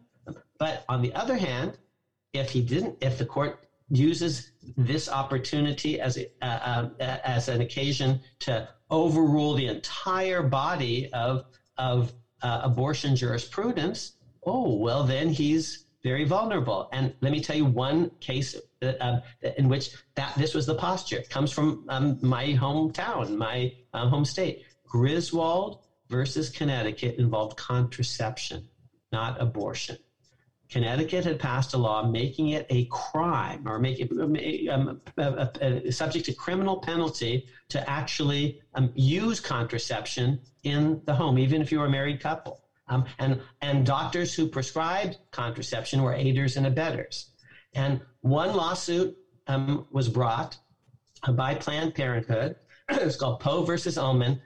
But 0.59 0.85
on 0.89 1.03
the 1.03 1.12
other 1.15 1.37
hand, 1.37 1.79
if 2.33 2.51
he 2.51 2.61
didn't, 2.61 2.97
if 3.01 3.19
the 3.19 3.25
court 3.25 3.66
uses 3.89 4.51
this 4.77 5.09
opportunity 5.09 6.01
as 6.01 6.16
a, 6.16 6.27
uh, 6.43 6.89
uh, 7.01 7.19
as 7.24 7.49
an 7.49 7.61
occasion 7.61 8.20
to 8.41 8.69
overrule 8.91 9.55
the 9.55 9.66
entire 9.66 10.43
body 10.43 11.09
of 11.12 11.45
of 11.77 12.12
uh, 12.43 12.61
abortion 12.62 13.16
jurisprudence, 13.16 14.12
oh 14.45 14.77
well, 14.77 15.03
then 15.03 15.28
he's 15.28 15.86
very 16.03 16.24
vulnerable. 16.24 16.89
And 16.93 17.15
let 17.23 17.32
me 17.32 17.41
tell 17.41 17.57
you 17.57 17.65
one 17.65 18.11
case 18.20 18.55
uh, 18.82 19.20
in 19.57 19.69
which 19.69 19.91
that 20.15 20.35
this 20.36 20.55
was 20.55 20.66
the 20.66 20.74
posture. 20.74 21.16
It 21.16 21.31
comes 21.31 21.51
from 21.51 21.85
um, 21.89 22.19
my 22.20 22.49
hometown, 22.49 23.36
my 23.36 23.73
uh, 23.95 24.07
home 24.09 24.24
state. 24.24 24.65
Griswold 24.86 25.78
versus 26.11 26.51
Connecticut 26.51 27.16
involved 27.16 27.57
contraception, 27.57 28.69
not 29.11 29.41
abortion. 29.41 29.97
Connecticut 30.74 31.24
had 31.24 31.38
passed 31.38 31.72
a 31.74 31.78
law 31.78 32.05
making 32.05 32.48
it 32.48 32.66
a 32.68 32.86
crime 32.86 33.62
or 33.64 33.78
make 33.78 34.01
it 34.01 34.10
um, 34.68 35.01
a, 35.16 35.22
a, 35.22 35.86
a, 35.86 35.92
subject 35.92 36.26
to 36.26 36.34
criminal 36.34 36.80
penalty 36.80 37.46
to 37.68 37.88
actually 37.88 38.59
um, 38.74 38.90
use 38.96 39.38
contraception 39.38 40.40
in 40.64 41.01
the 41.06 41.14
home, 41.14 41.38
even 41.38 41.62
if 41.62 41.70
you 41.70 41.78
were 41.78 41.86
a 41.86 41.90
married 41.90 42.18
couple. 42.20 42.60
Um, 42.88 43.05
and, 43.20 43.40
and 43.60 43.86
doctors 43.86 44.34
who 44.34 44.48
prescribed 44.48 45.18
contraception 45.30 46.02
were 46.02 46.12
aiders 46.12 46.56
and 46.56 46.66
abettors. 46.66 47.30
And 47.74 48.01
one 48.22 48.56
lawsuit 48.56 49.16
um, 49.46 49.86
was 49.92 50.09
brought 50.09 50.56
by 51.34 51.55
Planned 51.55 51.94
Parenthood. 51.94 52.56
it 52.88 53.05
was 53.05 53.14
called 53.14 53.38
Poe 53.38 53.62
versus 53.62 53.96
Ullman 53.96 54.40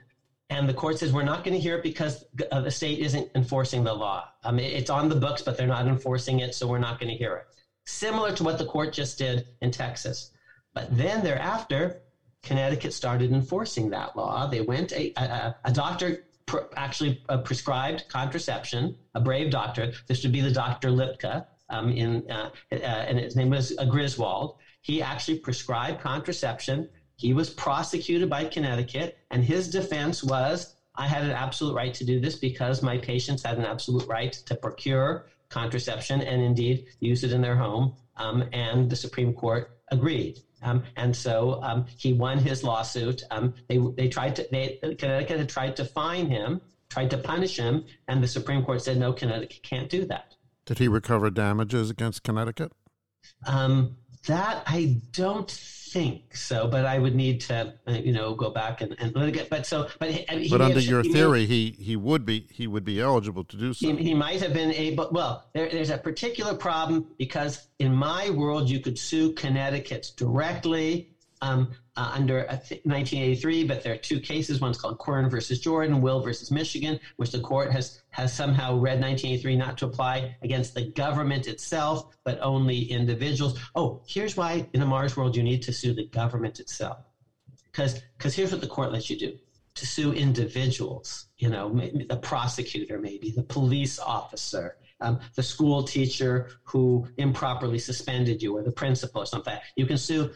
and 0.49 0.67
the 0.67 0.73
court 0.73 0.97
says 0.97 1.13
we're 1.13 1.23
not 1.23 1.43
going 1.43 1.53
to 1.53 1.59
hear 1.59 1.75
it 1.75 1.83
because 1.83 2.23
uh, 2.51 2.61
the 2.61 2.71
state 2.71 2.99
isn't 2.99 3.29
enforcing 3.35 3.83
the 3.83 3.93
law. 3.93 4.23
Mean, 4.45 4.59
it's 4.59 4.89
on 4.89 5.07
the 5.07 5.15
books, 5.15 5.41
but 5.41 5.57
they're 5.57 5.67
not 5.67 5.87
enforcing 5.87 6.39
it, 6.39 6.55
so 6.55 6.67
we're 6.67 6.79
not 6.79 6.99
going 6.99 7.09
to 7.09 7.15
hear 7.15 7.35
it. 7.35 7.43
Similar 7.85 8.31
to 8.33 8.43
what 8.43 8.57
the 8.57 8.65
court 8.65 8.91
just 8.91 9.17
did 9.17 9.45
in 9.61 9.69
Texas. 9.71 10.31
But 10.73 10.87
then 10.95 11.23
thereafter, 11.23 12.01
Connecticut 12.43 12.93
started 12.93 13.31
enforcing 13.31 13.89
that 13.91 14.15
law. 14.15 14.47
They 14.47 14.61
went, 14.61 14.91
a, 14.93 15.11
a, 15.17 15.53
a 15.65 15.71
doctor 15.71 16.19
pr- 16.45 16.57
actually 16.75 17.21
uh, 17.29 17.37
prescribed 17.37 18.05
contraception, 18.07 18.95
a 19.13 19.19
brave 19.19 19.51
doctor. 19.51 19.91
This 20.07 20.23
would 20.23 20.31
be 20.31 20.41
the 20.41 20.51
Dr. 20.51 20.89
Lipka, 20.89 21.43
um, 21.69 21.91
in, 21.91 22.23
uh, 22.29 22.49
uh, 22.71 22.75
and 22.75 23.19
his 23.19 23.35
name 23.35 23.49
was 23.49 23.73
uh, 23.77 23.85
Griswold. 23.85 24.53
He 24.81 25.01
actually 25.01 25.37
prescribed 25.39 25.99
contraception 25.99 26.87
he 27.19 27.33
was 27.33 27.49
prosecuted 27.49 28.29
by 28.29 28.45
Connecticut, 28.45 29.17
and 29.29 29.43
his 29.43 29.69
defense 29.69 30.23
was 30.23 30.73
I 30.95 31.05
had 31.05 31.23
an 31.23 31.31
absolute 31.31 31.75
right 31.75 31.93
to 31.95 32.05
do 32.05 32.21
this 32.21 32.37
because 32.37 32.81
my 32.81 32.97
patients 32.97 33.43
had 33.43 33.57
an 33.57 33.65
absolute 33.65 34.07
right 34.07 34.31
to 34.31 34.55
procure 34.55 35.27
contraception 35.49 36.21
and 36.21 36.41
indeed 36.41 36.85
use 37.01 37.25
it 37.25 37.33
in 37.33 37.41
their 37.41 37.57
home. 37.57 37.93
Um, 38.15 38.45
and 38.53 38.89
the 38.89 38.95
Supreme 38.95 39.33
Court 39.33 39.69
agreed. 39.91 40.39
Um, 40.61 40.83
and 40.95 41.15
so 41.15 41.61
um, 41.61 41.85
he 41.97 42.13
won 42.13 42.37
his 42.37 42.63
lawsuit. 42.63 43.23
Um, 43.31 43.53
they, 43.67 43.77
they 43.77 44.07
tried 44.07 44.37
to, 44.37 44.47
they, 44.49 44.79
Connecticut 44.97 45.39
had 45.39 45.49
tried 45.49 45.75
to 45.77 45.85
fine 45.85 46.27
him, 46.29 46.61
tried 46.89 47.09
to 47.11 47.17
punish 47.17 47.57
him, 47.57 47.83
and 48.07 48.23
the 48.23 48.27
Supreme 48.27 48.63
Court 48.63 48.81
said, 48.81 48.97
no, 48.97 49.11
Connecticut 49.11 49.61
can't 49.61 49.89
do 49.89 50.05
that. 50.05 50.35
Did 50.65 50.79
he 50.79 50.87
recover 50.87 51.29
damages 51.29 51.89
against 51.89 52.23
Connecticut? 52.23 52.71
Um, 53.45 53.97
that 54.25 54.63
I 54.67 54.97
don't 55.11 55.49
think 55.49 56.35
so, 56.35 56.67
but 56.67 56.85
I 56.85 56.99
would 56.99 57.15
need 57.15 57.41
to, 57.41 57.73
uh, 57.87 57.91
you 57.91 58.13
know, 58.13 58.35
go 58.35 58.51
back 58.51 58.81
and, 58.81 58.95
and 58.99 59.15
litigate. 59.15 59.49
But 59.49 59.65
so, 59.65 59.89
but 59.97 60.11
he, 60.11 60.49
but 60.49 60.61
under 60.61 60.79
your 60.79 61.01
he 61.01 61.11
theory, 61.11 61.45
he 61.45 61.71
he 61.79 61.95
would 61.95 62.25
be 62.25 62.45
he 62.51 62.67
would 62.67 62.85
be 62.85 63.01
eligible 63.01 63.43
to 63.45 63.57
do 63.57 63.73
so. 63.73 63.87
He, 63.87 63.95
he 64.03 64.13
might 64.13 64.41
have 64.41 64.53
been 64.53 64.71
able. 64.73 65.09
Well, 65.11 65.45
there, 65.53 65.69
there's 65.69 65.89
a 65.89 65.97
particular 65.97 66.53
problem 66.53 67.07
because 67.17 67.67
in 67.79 67.93
my 67.93 68.29
world, 68.29 68.69
you 68.69 68.79
could 68.79 68.99
sue 68.99 69.33
Connecticut 69.33 70.11
directly 70.15 71.09
um, 71.41 71.71
uh, 71.99 72.11
under 72.13 72.45
1983, 72.45 73.65
but 73.65 73.83
there 73.83 73.93
are 73.93 73.97
two 73.97 74.21
cases. 74.21 74.61
One's 74.61 74.79
called 74.79 74.97
Quern 74.99 75.29
versus 75.29 75.59
Jordan, 75.59 75.99
Will 75.99 76.21
versus 76.21 76.49
Michigan, 76.49 76.97
which 77.17 77.31
the 77.31 77.41
court 77.41 77.73
has 77.73 78.01
has 78.11 78.33
somehow 78.33 78.71
read 78.77 79.01
1983 79.01 79.57
not 79.57 79.77
to 79.79 79.85
apply 79.85 80.33
against 80.41 80.73
the 80.73 80.85
government 80.91 81.45
itself, 81.45 82.15
but 82.23 82.39
only 82.41 82.83
individuals. 82.83 83.59
Oh, 83.75 84.01
here's 84.07 84.37
why 84.37 84.69
in 84.73 84.81
Amar's 84.81 85.17
world 85.17 85.35
you 85.35 85.43
need 85.43 85.61
to 85.63 85.73
sue 85.73 85.93
the 85.93 86.05
government 86.05 86.61
itself, 86.61 86.99
because 87.65 87.99
because 88.17 88.33
here's 88.33 88.53
what 88.53 88.61
the 88.61 88.67
court 88.67 88.93
lets 88.93 89.09
you 89.09 89.17
do: 89.17 89.37
to 89.75 89.85
sue 89.85 90.13
individuals. 90.13 91.25
You 91.37 91.49
know, 91.49 91.69
the 92.07 92.19
prosecutor, 92.21 92.97
maybe 92.97 93.31
the 93.31 93.43
police 93.43 93.99
officer. 93.99 94.77
Um, 95.01 95.21
the 95.35 95.43
school 95.43 95.83
teacher 95.83 96.49
who 96.63 97.07
improperly 97.15 97.79
suspended 97.79 98.41
you 98.41 98.57
or 98.57 98.63
the 98.63 98.71
principal 98.73 99.21
or 99.21 99.25
something. 99.25 99.57
You 99.77 99.85
can 99.85 99.97
sue 99.97 100.29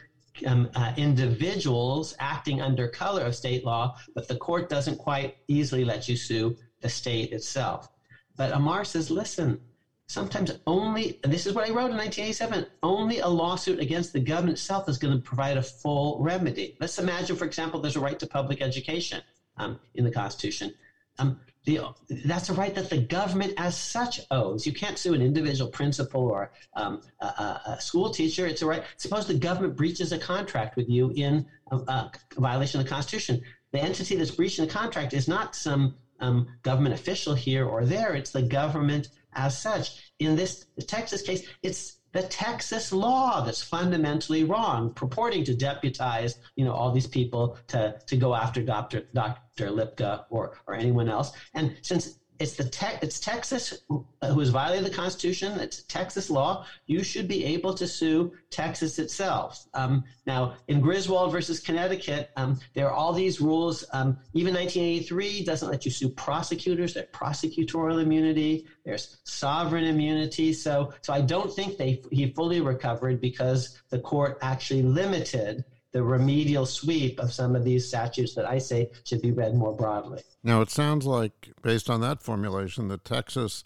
um, 0.45 0.69
uh, 0.75 0.93
individuals 0.97 2.13
acting 2.19 2.61
under 2.61 2.87
color 2.87 3.23
of 3.23 3.35
state 3.35 3.63
law, 3.63 3.95
but 4.15 4.27
the 4.27 4.35
court 4.35 4.69
doesn't 4.69 4.97
quite 4.97 5.35
easily 5.47 5.83
let 5.83 6.07
you 6.07 6.15
sue 6.15 6.55
the 6.81 6.89
state 6.89 7.31
itself. 7.31 7.87
But 8.35 8.51
Amar 8.51 8.83
says, 8.83 9.11
listen, 9.11 9.59
sometimes 10.07 10.51
only, 10.67 11.19
and 11.23 11.31
this 11.31 11.45
is 11.45 11.53
what 11.53 11.65
I 11.65 11.69
wrote 11.69 11.91
in 11.91 11.97
1987, 11.97 12.65
only 12.81 13.19
a 13.19 13.27
lawsuit 13.27 13.79
against 13.79 14.13
the 14.13 14.19
government 14.19 14.57
itself 14.57 14.89
is 14.89 14.97
going 14.97 15.15
to 15.15 15.21
provide 15.21 15.57
a 15.57 15.61
full 15.61 16.21
remedy. 16.21 16.75
Let's 16.79 16.99
imagine, 16.99 17.35
for 17.35 17.45
example, 17.45 17.79
there's 17.79 17.95
a 17.95 17.99
right 17.99 18.19
to 18.19 18.27
public 18.27 18.61
education 18.61 19.21
um, 19.57 19.79
in 19.95 20.03
the 20.03 20.11
Constitution. 20.11 20.71
Um, 21.19 21.39
the, 21.65 21.79
that's 22.25 22.49
a 22.49 22.53
right 22.53 22.75
that 22.75 22.89
the 22.89 22.97
government 22.97 23.53
as 23.57 23.77
such 23.77 24.19
owes. 24.31 24.65
You 24.65 24.73
can't 24.73 24.97
sue 24.97 25.13
an 25.13 25.21
individual 25.21 25.71
principal 25.71 26.21
or 26.21 26.51
um, 26.75 27.01
a, 27.21 27.25
a, 27.25 27.77
school 27.79 28.09
teacher. 28.09 28.45
It's 28.45 28.61
a 28.61 28.65
right. 28.65 28.83
Suppose 28.97 29.27
the 29.27 29.33
government 29.33 29.77
breaches 29.77 30.11
a 30.11 30.17
contract 30.17 30.75
with 30.75 30.89
you 30.89 31.11
in 31.15 31.45
a, 31.71 31.77
a 31.77 32.11
violation 32.37 32.81
of 32.81 32.85
the 32.85 32.89
Constitution. 32.89 33.41
The 33.71 33.81
entity 33.81 34.15
that's 34.15 34.31
breaching 34.31 34.65
the 34.65 34.71
contract 34.71 35.13
is 35.13 35.27
not 35.27 35.55
some 35.55 35.95
um, 36.19 36.47
government 36.63 36.95
official 36.95 37.33
here 37.33 37.65
or 37.65 37.85
there. 37.85 38.13
It's 38.13 38.31
the 38.31 38.41
government 38.41 39.09
as 39.33 39.57
such. 39.57 40.11
In 40.19 40.35
this 40.35 40.65
Texas 40.87 41.21
case, 41.21 41.47
it's 41.61 41.97
the 42.13 42.23
Texas 42.23 42.93
law 42.93 43.43
that's 43.43 43.63
fundamentally 43.63 44.43
wrong, 44.43 44.93
purporting 44.93 45.43
to 45.45 45.55
deputize, 45.55 46.35
you 46.55 46.63
know, 46.63 46.71
all 46.71 46.91
these 46.91 47.07
people 47.07 47.57
to, 47.67 47.99
to 48.07 48.15
go 48.15 48.35
after 48.35 48.61
Dr. 48.61 49.07
Dr. 49.13 49.69
Lipka 49.69 50.23
or, 50.29 50.57
or 50.67 50.75
anyone 50.75 51.09
else. 51.09 51.31
And 51.55 51.75
since 51.81 52.19
it's 52.43 52.55
the 52.55 52.65
te- 52.65 52.99
it's 53.01 53.21
Texas 53.21 53.73
who 53.87 54.05
has 54.21 54.49
violated 54.49 54.91
the 54.91 54.95
Constitution. 54.95 55.57
It's 55.61 55.83
Texas 55.83 56.29
law. 56.29 56.65
You 56.87 57.01
should 57.01 57.25
be 57.25 57.45
able 57.45 57.73
to 57.73 57.87
sue 57.87 58.33
Texas 58.51 58.99
itself. 58.99 59.65
Um, 59.73 60.03
now, 60.25 60.57
in 60.67 60.81
Griswold 60.81 61.31
versus 61.31 61.61
Connecticut, 61.61 62.31
um, 62.35 62.59
there 62.73 62.87
are 62.87 62.93
all 62.93 63.13
these 63.13 63.39
rules. 63.39 63.85
Um, 63.93 64.17
even 64.33 64.53
1983 64.53 65.45
doesn't 65.45 65.69
let 65.69 65.85
you 65.85 65.91
sue 65.91 66.09
prosecutors. 66.09 66.93
There's 66.93 67.07
prosecutorial 67.13 68.01
immunity. 68.01 68.67
There's 68.83 69.19
sovereign 69.23 69.85
immunity. 69.85 70.51
So, 70.51 70.91
so 71.01 71.13
I 71.13 71.21
don't 71.21 71.51
think 71.53 71.77
they 71.77 72.01
he 72.11 72.33
fully 72.33 72.59
recovered 72.59 73.21
because 73.21 73.79
the 73.89 73.99
court 73.99 74.37
actually 74.41 74.81
limited 74.81 75.63
the 75.93 76.03
remedial 76.03 76.65
sweep 76.65 77.19
of 77.19 77.31
some 77.31 77.55
of 77.55 77.63
these 77.63 77.87
statutes 77.87 78.33
that 78.35 78.45
I 78.45 78.57
say 78.57 78.89
should 79.05 79.21
be 79.21 79.31
read 79.31 79.55
more 79.55 79.73
broadly. 79.73 80.21
Now, 80.43 80.61
it 80.61 80.69
sounds 80.69 81.05
like, 81.05 81.49
based 81.61 81.89
on 81.89 82.01
that 82.01 82.21
formulation, 82.21 82.89
that 82.89 83.05
Texas 83.05 83.63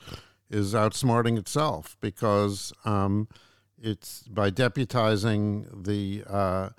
is 0.49 0.73
outsmarting 0.73 1.37
itself 1.37 1.97
because 2.01 2.73
um, 2.85 3.27
it's 3.81 4.23
by 4.27 4.51
deputizing 4.51 5.85
the 5.85 6.23
uh, 6.27 6.69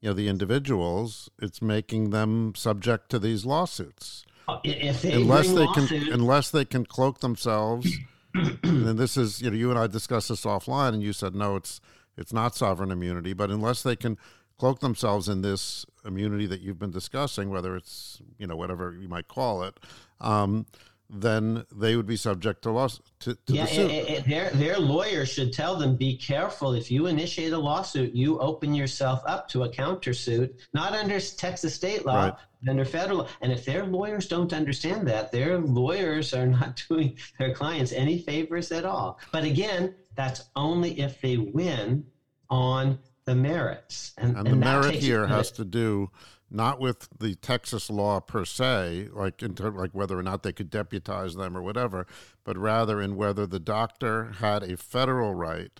you 0.00 0.10
know 0.10 0.14
the 0.14 0.28
individuals, 0.28 1.28
it's 1.40 1.60
making 1.60 2.10
them 2.10 2.54
subject 2.54 3.10
to 3.10 3.18
these 3.18 3.44
lawsuits. 3.44 4.24
They 4.64 5.12
unless 5.12 5.52
they 5.52 5.66
can, 5.66 6.12
unless 6.12 6.50
they 6.50 6.64
can 6.64 6.86
cloak 6.86 7.20
themselves, 7.20 7.90
and 8.34 8.98
this 8.98 9.16
is 9.16 9.42
you 9.42 9.50
know 9.50 9.56
you 9.56 9.70
and 9.70 9.78
I 9.78 9.86
discussed 9.88 10.28
this 10.28 10.44
offline, 10.44 10.94
and 10.94 11.02
you 11.02 11.12
said 11.12 11.34
no, 11.34 11.56
it's 11.56 11.80
it's 12.16 12.32
not 12.32 12.54
sovereign 12.54 12.90
immunity, 12.90 13.32
but 13.32 13.50
unless 13.50 13.82
they 13.82 13.96
can 13.96 14.18
cloak 14.58 14.80
themselves 14.80 15.28
in 15.28 15.42
this 15.42 15.86
immunity 16.04 16.46
that 16.46 16.60
you've 16.60 16.78
been 16.78 16.90
discussing, 16.90 17.50
whether 17.50 17.76
it's 17.76 18.20
you 18.38 18.46
know 18.46 18.56
whatever 18.56 18.96
you 19.00 19.08
might 19.08 19.28
call 19.28 19.62
it, 19.62 19.78
um, 20.20 20.66
then 21.10 21.64
they 21.74 21.96
would 21.96 22.06
be 22.06 22.16
subject 22.16 22.62
to 22.62 22.70
loss 22.70 23.00
to, 23.20 23.34
to 23.46 23.52
yeah, 23.52 23.64
the 23.64 23.70
eh, 23.70 23.74
suit. 23.74 23.90
It, 23.90 24.10
it, 24.10 24.26
their 24.26 24.50
their 24.50 24.78
lawyer 24.78 25.24
should 25.24 25.52
tell 25.52 25.76
them 25.76 25.96
be 25.96 26.16
careful. 26.16 26.74
If 26.74 26.90
you 26.90 27.06
initiate 27.06 27.52
a 27.52 27.58
lawsuit, 27.58 28.14
you 28.14 28.38
open 28.40 28.74
yourself 28.74 29.22
up 29.26 29.48
to 29.50 29.62
a 29.62 29.68
countersuit, 29.70 30.58
not 30.74 30.92
under 30.92 31.18
Texas 31.20 31.74
state 31.74 32.04
law, 32.04 32.24
Right. 32.24 32.34
under 32.68 32.84
federal. 32.84 33.28
And 33.40 33.52
if 33.52 33.64
their 33.64 33.86
lawyers 33.86 34.28
don't 34.28 34.52
understand 34.52 35.06
that, 35.08 35.32
their 35.32 35.58
lawyers 35.58 36.34
are 36.34 36.46
not 36.58 36.82
doing 36.88 37.16
their 37.38 37.54
clients 37.54 37.92
any 37.92 38.18
favors 38.18 38.70
at 38.72 38.84
all. 38.84 39.18
But 39.32 39.44
again, 39.44 39.94
that's 40.14 40.50
only 40.56 41.00
if 41.00 41.20
they 41.20 41.36
win 41.36 42.04
on 42.50 42.98
the 43.28 43.34
merits. 43.34 44.14
And, 44.16 44.34
the 44.36 44.56
merit 44.56 44.94
here 44.94 45.26
has 45.26 45.50
to 45.52 45.64
do 45.64 46.10
not 46.50 46.80
with 46.80 47.08
the 47.18 47.34
Texas 47.34 47.90
law 47.90 48.20
per 48.20 48.46
se, 48.46 49.08
like 49.12 49.42
in 49.42 49.54
like 49.54 49.90
whether 49.92 50.18
or 50.18 50.22
not 50.22 50.42
they 50.42 50.52
could 50.52 50.70
deputize 50.70 51.34
them 51.34 51.54
or 51.54 51.60
whatever, 51.60 52.06
but 52.42 52.56
rather 52.56 53.02
in 53.02 53.16
whether 53.16 53.46
the 53.46 53.60
doctor 53.60 54.32
had 54.40 54.62
a 54.62 54.78
federal 54.78 55.34
right, 55.34 55.78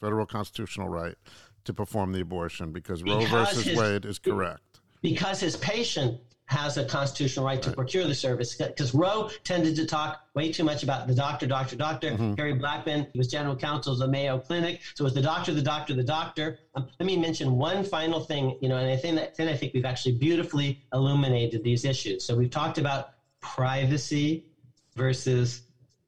federal 0.00 0.26
constitutional 0.26 0.88
right, 0.88 1.16
to 1.64 1.74
perform 1.74 2.12
the 2.12 2.20
abortion, 2.20 2.70
because, 2.70 3.02
Roe 3.02 3.18
Because 3.18 3.30
versus 3.48 3.64
his- 3.64 3.76
Wade 3.76 4.04
is 4.04 4.20
correct. 4.20 4.78
because 5.02 5.40
his 5.40 5.56
patient 5.56 6.20
has 6.46 6.76
a 6.76 6.84
constitutional 6.84 7.44
right 7.44 7.60
to 7.60 7.72
procure 7.72 8.06
the 8.06 8.14
service. 8.14 8.54
Because 8.54 8.94
Roe 8.94 9.28
tended 9.44 9.74
to 9.76 9.84
talk 9.84 10.20
way 10.34 10.52
too 10.52 10.64
much 10.64 10.82
about 10.82 11.06
the 11.06 11.14
doctor, 11.14 11.46
doctor, 11.46 11.76
doctor. 11.76 12.12
Mm-hmm. 12.12 12.34
Harry 12.36 12.54
Blackmun 12.54 13.06
he 13.12 13.18
was 13.18 13.26
general 13.26 13.56
counsel 13.56 13.92
of 13.92 13.98
the 13.98 14.08
Mayo 14.08 14.38
Clinic, 14.38 14.80
so 14.94 15.02
it 15.02 15.06
was 15.06 15.14
the 15.14 15.22
doctor, 15.22 15.52
the 15.52 15.62
doctor, 15.62 15.94
the 15.94 16.04
doctor. 16.04 16.58
Um, 16.74 16.88
let 17.00 17.06
me 17.06 17.16
mention 17.16 17.52
one 17.52 17.82
final 17.84 18.20
thing, 18.20 18.56
you 18.60 18.68
know, 18.68 18.76
and 18.76 18.88
I 18.88 18.96
think 18.96 19.16
that 19.16 19.36
then 19.36 19.48
I 19.48 19.56
think 19.56 19.72
we've 19.74 19.84
actually 19.84 20.12
beautifully 20.12 20.78
illuminated 20.92 21.62
these 21.62 21.84
issues. 21.84 22.24
So 22.24 22.36
we've 22.36 22.50
talked 22.50 22.78
about 22.78 23.06
privacy 23.40 24.44
versus 24.94 25.62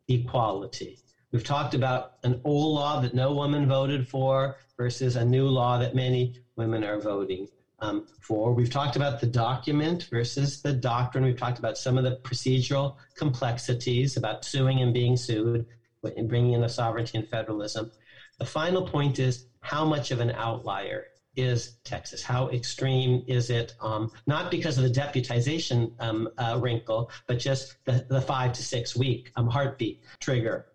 equality. 0.08 0.98
We've 1.32 1.44
talked 1.44 1.74
about 1.74 2.12
an 2.22 2.40
old 2.44 2.74
law 2.74 3.00
that 3.00 3.12
no 3.12 3.34
woman 3.34 3.68
voted 3.68 4.08
for 4.08 4.56
versus 4.76 5.16
a 5.16 5.24
new 5.24 5.48
law 5.48 5.78
that 5.78 5.94
many 5.94 6.32
women 6.56 6.84
are 6.84 6.98
voting 6.98 7.46
um, 7.80 8.06
for. 8.20 8.52
We've 8.52 8.70
talked 8.70 8.96
about 8.96 9.20
the 9.20 9.26
document 9.26 10.08
versus 10.10 10.60
the 10.60 10.72
doctrine. 10.72 11.24
We've 11.24 11.36
talked 11.36 11.58
about 11.58 11.78
some 11.78 11.98
of 11.98 12.04
the 12.04 12.18
procedural 12.24 12.96
complexities 13.16 14.16
about 14.16 14.44
suing 14.44 14.80
and 14.80 14.92
being 14.92 15.16
sued 15.16 15.66
and 16.02 16.28
bringing 16.28 16.52
in 16.52 16.60
the 16.60 16.68
sovereignty 16.68 17.18
and 17.18 17.28
federalism. 17.28 17.90
The 18.38 18.44
final 18.44 18.82
point 18.82 19.18
is 19.18 19.46
how 19.60 19.84
much 19.84 20.10
of 20.10 20.20
an 20.20 20.30
outlier 20.30 21.06
is 21.36 21.76
Texas? 21.84 22.22
How 22.22 22.48
extreme 22.48 23.22
is 23.26 23.50
it? 23.50 23.72
Um, 23.80 24.10
not 24.26 24.50
because 24.50 24.76
of 24.76 24.84
the 24.84 24.90
deputization 24.90 25.92
um, 26.00 26.28
uh, 26.36 26.58
wrinkle, 26.60 27.10
but 27.26 27.38
just 27.38 27.76
the, 27.84 28.04
the 28.08 28.20
five 28.20 28.52
to 28.54 28.62
six 28.62 28.96
week 28.96 29.30
um, 29.36 29.46
heartbeat 29.46 30.00
trigger. 30.20 30.66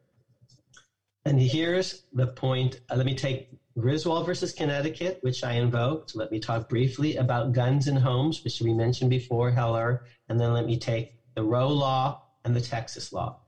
And 1.25 1.39
here's 1.39 2.03
the 2.13 2.27
point. 2.27 2.81
Uh, 2.89 2.95
let 2.95 3.05
me 3.05 3.15
take 3.15 3.49
Griswold 3.77 4.25
versus 4.25 4.53
Connecticut, 4.53 5.17
which 5.21 5.43
I 5.43 5.53
invoked. 5.53 6.15
Let 6.15 6.31
me 6.31 6.39
talk 6.39 6.69
briefly 6.69 7.15
about 7.15 7.53
guns 7.53 7.87
in 7.87 7.95
homes, 7.95 8.43
which 8.43 8.61
we 8.61 8.73
mentioned 8.73 9.09
before, 9.09 9.51
Heller. 9.51 10.03
And 10.29 10.39
then 10.39 10.53
let 10.53 10.65
me 10.65 10.77
take 10.77 11.13
the 11.35 11.43
Roe 11.43 11.69
law 11.69 12.19
and 12.45 12.55
the 12.55 12.61
Texas 12.61 13.11
law. 13.11 13.39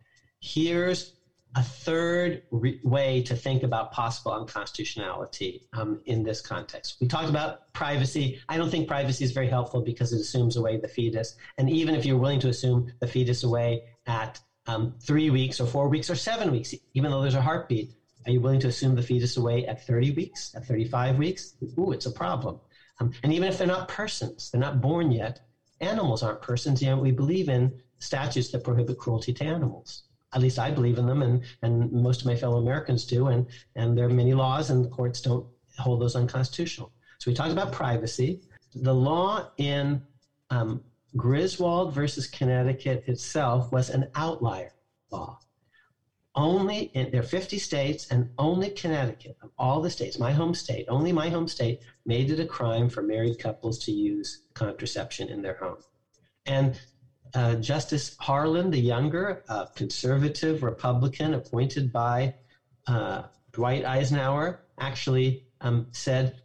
Here's 0.41 1.15
a 1.55 1.63
third 1.63 2.41
re- 2.51 2.79
way 2.83 3.21
to 3.21 3.35
think 3.35 3.63
about 3.63 3.91
possible 3.91 4.33
unconstitutionality 4.33 5.61
um, 5.73 6.01
in 6.05 6.21
this 6.23 6.41
context. 6.41 6.97
We 6.99 7.07
talked 7.07 7.29
about 7.29 7.59
privacy. 7.73 8.41
I 8.49 8.57
don't 8.57 8.69
think 8.69 8.87
privacy 8.87 9.23
is 9.23 9.31
very 9.31 9.47
helpful 9.47 9.81
because 9.81 10.11
it 10.11 10.19
assumes 10.19 10.57
away 10.57 10.77
the 10.77 10.87
fetus. 10.87 11.35
And 11.57 11.69
even 11.69 11.95
if 11.95 12.05
you're 12.05 12.17
willing 12.17 12.39
to 12.41 12.49
assume 12.49 12.87
the 12.99 13.07
fetus 13.07 13.43
away 13.43 13.83
at 14.05 14.39
um, 14.67 14.95
three 15.01 15.29
weeks 15.29 15.61
or 15.61 15.65
four 15.65 15.87
weeks 15.87 16.09
or 16.09 16.15
seven 16.15 16.51
weeks, 16.51 16.73
even 16.93 17.11
though 17.11 17.21
there's 17.21 17.35
a 17.35 17.41
heartbeat, 17.41 17.93
are 18.25 18.31
you 18.31 18.41
willing 18.41 18.59
to 18.61 18.67
assume 18.67 18.95
the 18.95 19.01
fetus 19.01 19.37
away 19.37 19.65
at 19.67 19.85
30 19.85 20.11
weeks, 20.11 20.53
at 20.55 20.65
35 20.65 21.17
weeks? 21.17 21.55
Ooh, 21.77 21.91
it's 21.91 22.05
a 22.05 22.11
problem. 22.11 22.59
Um, 22.99 23.11
and 23.23 23.33
even 23.33 23.47
if 23.47 23.57
they're 23.57 23.67
not 23.67 23.87
persons, 23.87 24.49
they're 24.49 24.61
not 24.61 24.81
born 24.81 25.11
yet, 25.11 25.41
animals 25.81 26.23
aren't 26.23 26.41
persons, 26.41 26.81
yet 26.81 26.97
we 26.97 27.11
believe 27.11 27.49
in 27.49 27.71
statutes 27.99 28.49
that 28.49 28.63
prohibit 28.63 28.97
cruelty 28.97 29.33
to 29.33 29.43
animals. 29.43 30.03
At 30.33 30.41
least 30.41 30.59
I 30.59 30.71
believe 30.71 30.97
in 30.97 31.05
them, 31.05 31.21
and, 31.21 31.43
and 31.61 31.91
most 31.91 32.21
of 32.21 32.27
my 32.27 32.35
fellow 32.35 32.57
Americans 32.57 33.05
do. 33.05 33.27
And, 33.27 33.45
and 33.75 33.97
there 33.97 34.05
are 34.05 34.09
many 34.09 34.33
laws, 34.33 34.69
and 34.69 34.83
the 34.83 34.89
courts 34.89 35.21
don't 35.21 35.45
hold 35.77 36.01
those 36.01 36.15
unconstitutional. 36.15 36.91
So 37.19 37.31
we 37.31 37.35
talked 37.35 37.51
about 37.51 37.71
privacy. 37.71 38.41
The 38.73 38.93
law 38.93 39.51
in 39.57 40.01
um, 40.49 40.83
Griswold 41.15 41.93
versus 41.93 42.27
Connecticut 42.27 43.03
itself 43.07 43.71
was 43.71 43.89
an 43.89 44.09
outlier 44.15 44.73
law. 45.11 45.39
Only 46.35 46.91
in 46.93 47.11
there 47.11 47.21
are 47.21 47.23
50 47.23 47.57
states, 47.57 48.07
and 48.11 48.29
only 48.37 48.69
Connecticut, 48.69 49.37
of 49.41 49.51
all 49.57 49.81
the 49.81 49.89
states, 49.89 50.19
my 50.19 50.31
home 50.31 50.53
state, 50.53 50.85
only 50.89 51.13
my 51.13 51.29
home 51.29 51.47
state, 51.47 51.79
made 52.05 52.29
it 52.29 52.39
a 52.39 52.45
crime 52.45 52.89
for 52.89 53.01
married 53.01 53.39
couples 53.39 53.79
to 53.85 53.91
use 53.91 54.41
contraception 54.53 55.29
in 55.29 55.41
their 55.41 55.55
home. 55.55 55.77
And 56.45 56.79
uh, 57.33 57.55
Justice 57.55 58.15
Harlan, 58.19 58.69
the 58.69 58.79
younger, 58.79 59.43
a 59.47 59.67
conservative 59.75 60.61
Republican 60.61 61.33
appointed 61.33 61.91
by 61.91 62.35
uh, 62.87 63.23
Dwight 63.51 63.85
Eisenhower, 63.85 64.65
actually 64.79 65.45
um, 65.61 65.87
said 65.91 66.41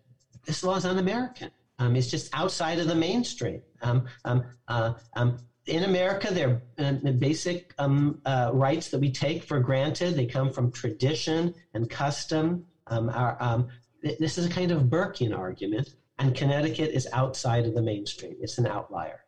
this 0.47 0.63
law 0.63 0.77
is 0.77 0.85
un-American. 0.85 1.51
Um, 1.79 1.97
it's 1.97 2.11
just 2.11 2.33
outside 2.35 2.79
of 2.79 2.87
the 2.87 2.95
mainstream. 2.95 3.63
Um, 3.83 4.07
um, 4.25 4.45
uh, 4.69 4.93
um, 5.15 5.39
in 5.67 5.85
America, 5.85 6.33
they're 6.33 6.63
uh, 6.79 6.93
basic 7.13 7.75
um, 7.79 8.21
uh, 8.25 8.51
rights 8.53 8.91
that 8.91 9.01
we 9.01 9.11
take 9.11 9.43
for 9.43 9.61
granted. 9.61 10.17
They 10.17 10.27
come 10.27 10.53
from 10.53 10.73
tradition 10.73 11.55
and 11.75 11.89
custom. 11.89 12.65
Um, 12.87 13.09
our, 13.11 13.37
um, 13.41 13.69
th- 14.03 14.19
this 14.19 14.39
is 14.39 14.47
a 14.47 14.51
kind 14.51 14.71
of 14.71 14.85
Burkean 14.85 15.37
argument, 15.37 15.91
and 16.19 16.35
Connecticut 16.35 16.91
is 16.91 17.07
outside 17.13 17.67
of 17.67 17.75
the 17.75 17.83
mainstream. 17.83 18.37
It's 18.41 18.59
an 18.59 18.67
outlier. 18.67 19.21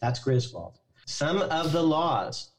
That's 0.00 0.18
Griswold. 0.20 0.78
Some 1.06 1.42
of 1.42 1.72
the 1.72 1.82
laws 1.82 2.52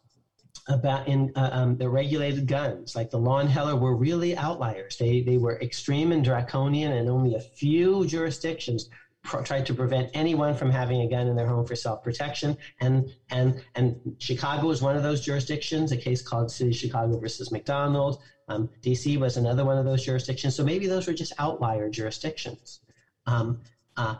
about 0.67 1.07
in 1.07 1.31
uh, 1.35 1.49
um, 1.51 1.77
the 1.77 1.89
regulated 1.89 2.45
guns, 2.45 2.95
like 2.95 3.09
the 3.09 3.17
law 3.17 3.39
and 3.39 3.49
Heller, 3.49 3.75
were 3.75 3.95
really 3.95 4.35
outliers. 4.35 4.97
They 4.97 5.21
they 5.21 5.37
were 5.37 5.59
extreme 5.59 6.11
and 6.11 6.23
draconian, 6.23 6.91
and 6.91 7.09
only 7.09 7.35
a 7.35 7.39
few 7.39 8.05
jurisdictions 8.05 8.89
pro- 9.23 9.41
tried 9.41 9.65
to 9.67 9.73
prevent 9.73 10.09
anyone 10.13 10.53
from 10.55 10.69
having 10.69 11.01
a 11.01 11.07
gun 11.07 11.27
in 11.27 11.35
their 11.35 11.47
home 11.47 11.65
for 11.65 11.75
self 11.75 12.03
protection. 12.03 12.57
And 12.79 13.09
and 13.29 13.61
and 13.75 13.95
Chicago 14.19 14.67
was 14.67 14.81
one 14.81 14.95
of 14.95 15.03
those 15.03 15.21
jurisdictions. 15.21 15.91
A 15.91 15.97
case 15.97 16.21
called 16.21 16.51
City 16.51 16.71
of 16.71 16.75
Chicago 16.75 17.17
versus 17.19 17.51
McDonald. 17.51 18.17
Um, 18.47 18.69
DC 18.83 19.17
was 19.17 19.37
another 19.37 19.63
one 19.63 19.77
of 19.77 19.85
those 19.85 20.03
jurisdictions. 20.03 20.55
So 20.55 20.63
maybe 20.63 20.87
those 20.87 21.07
were 21.07 21.13
just 21.13 21.33
outlier 21.37 21.89
jurisdictions. 21.89 22.79
Um, 23.25 23.59
uh, 23.97 24.15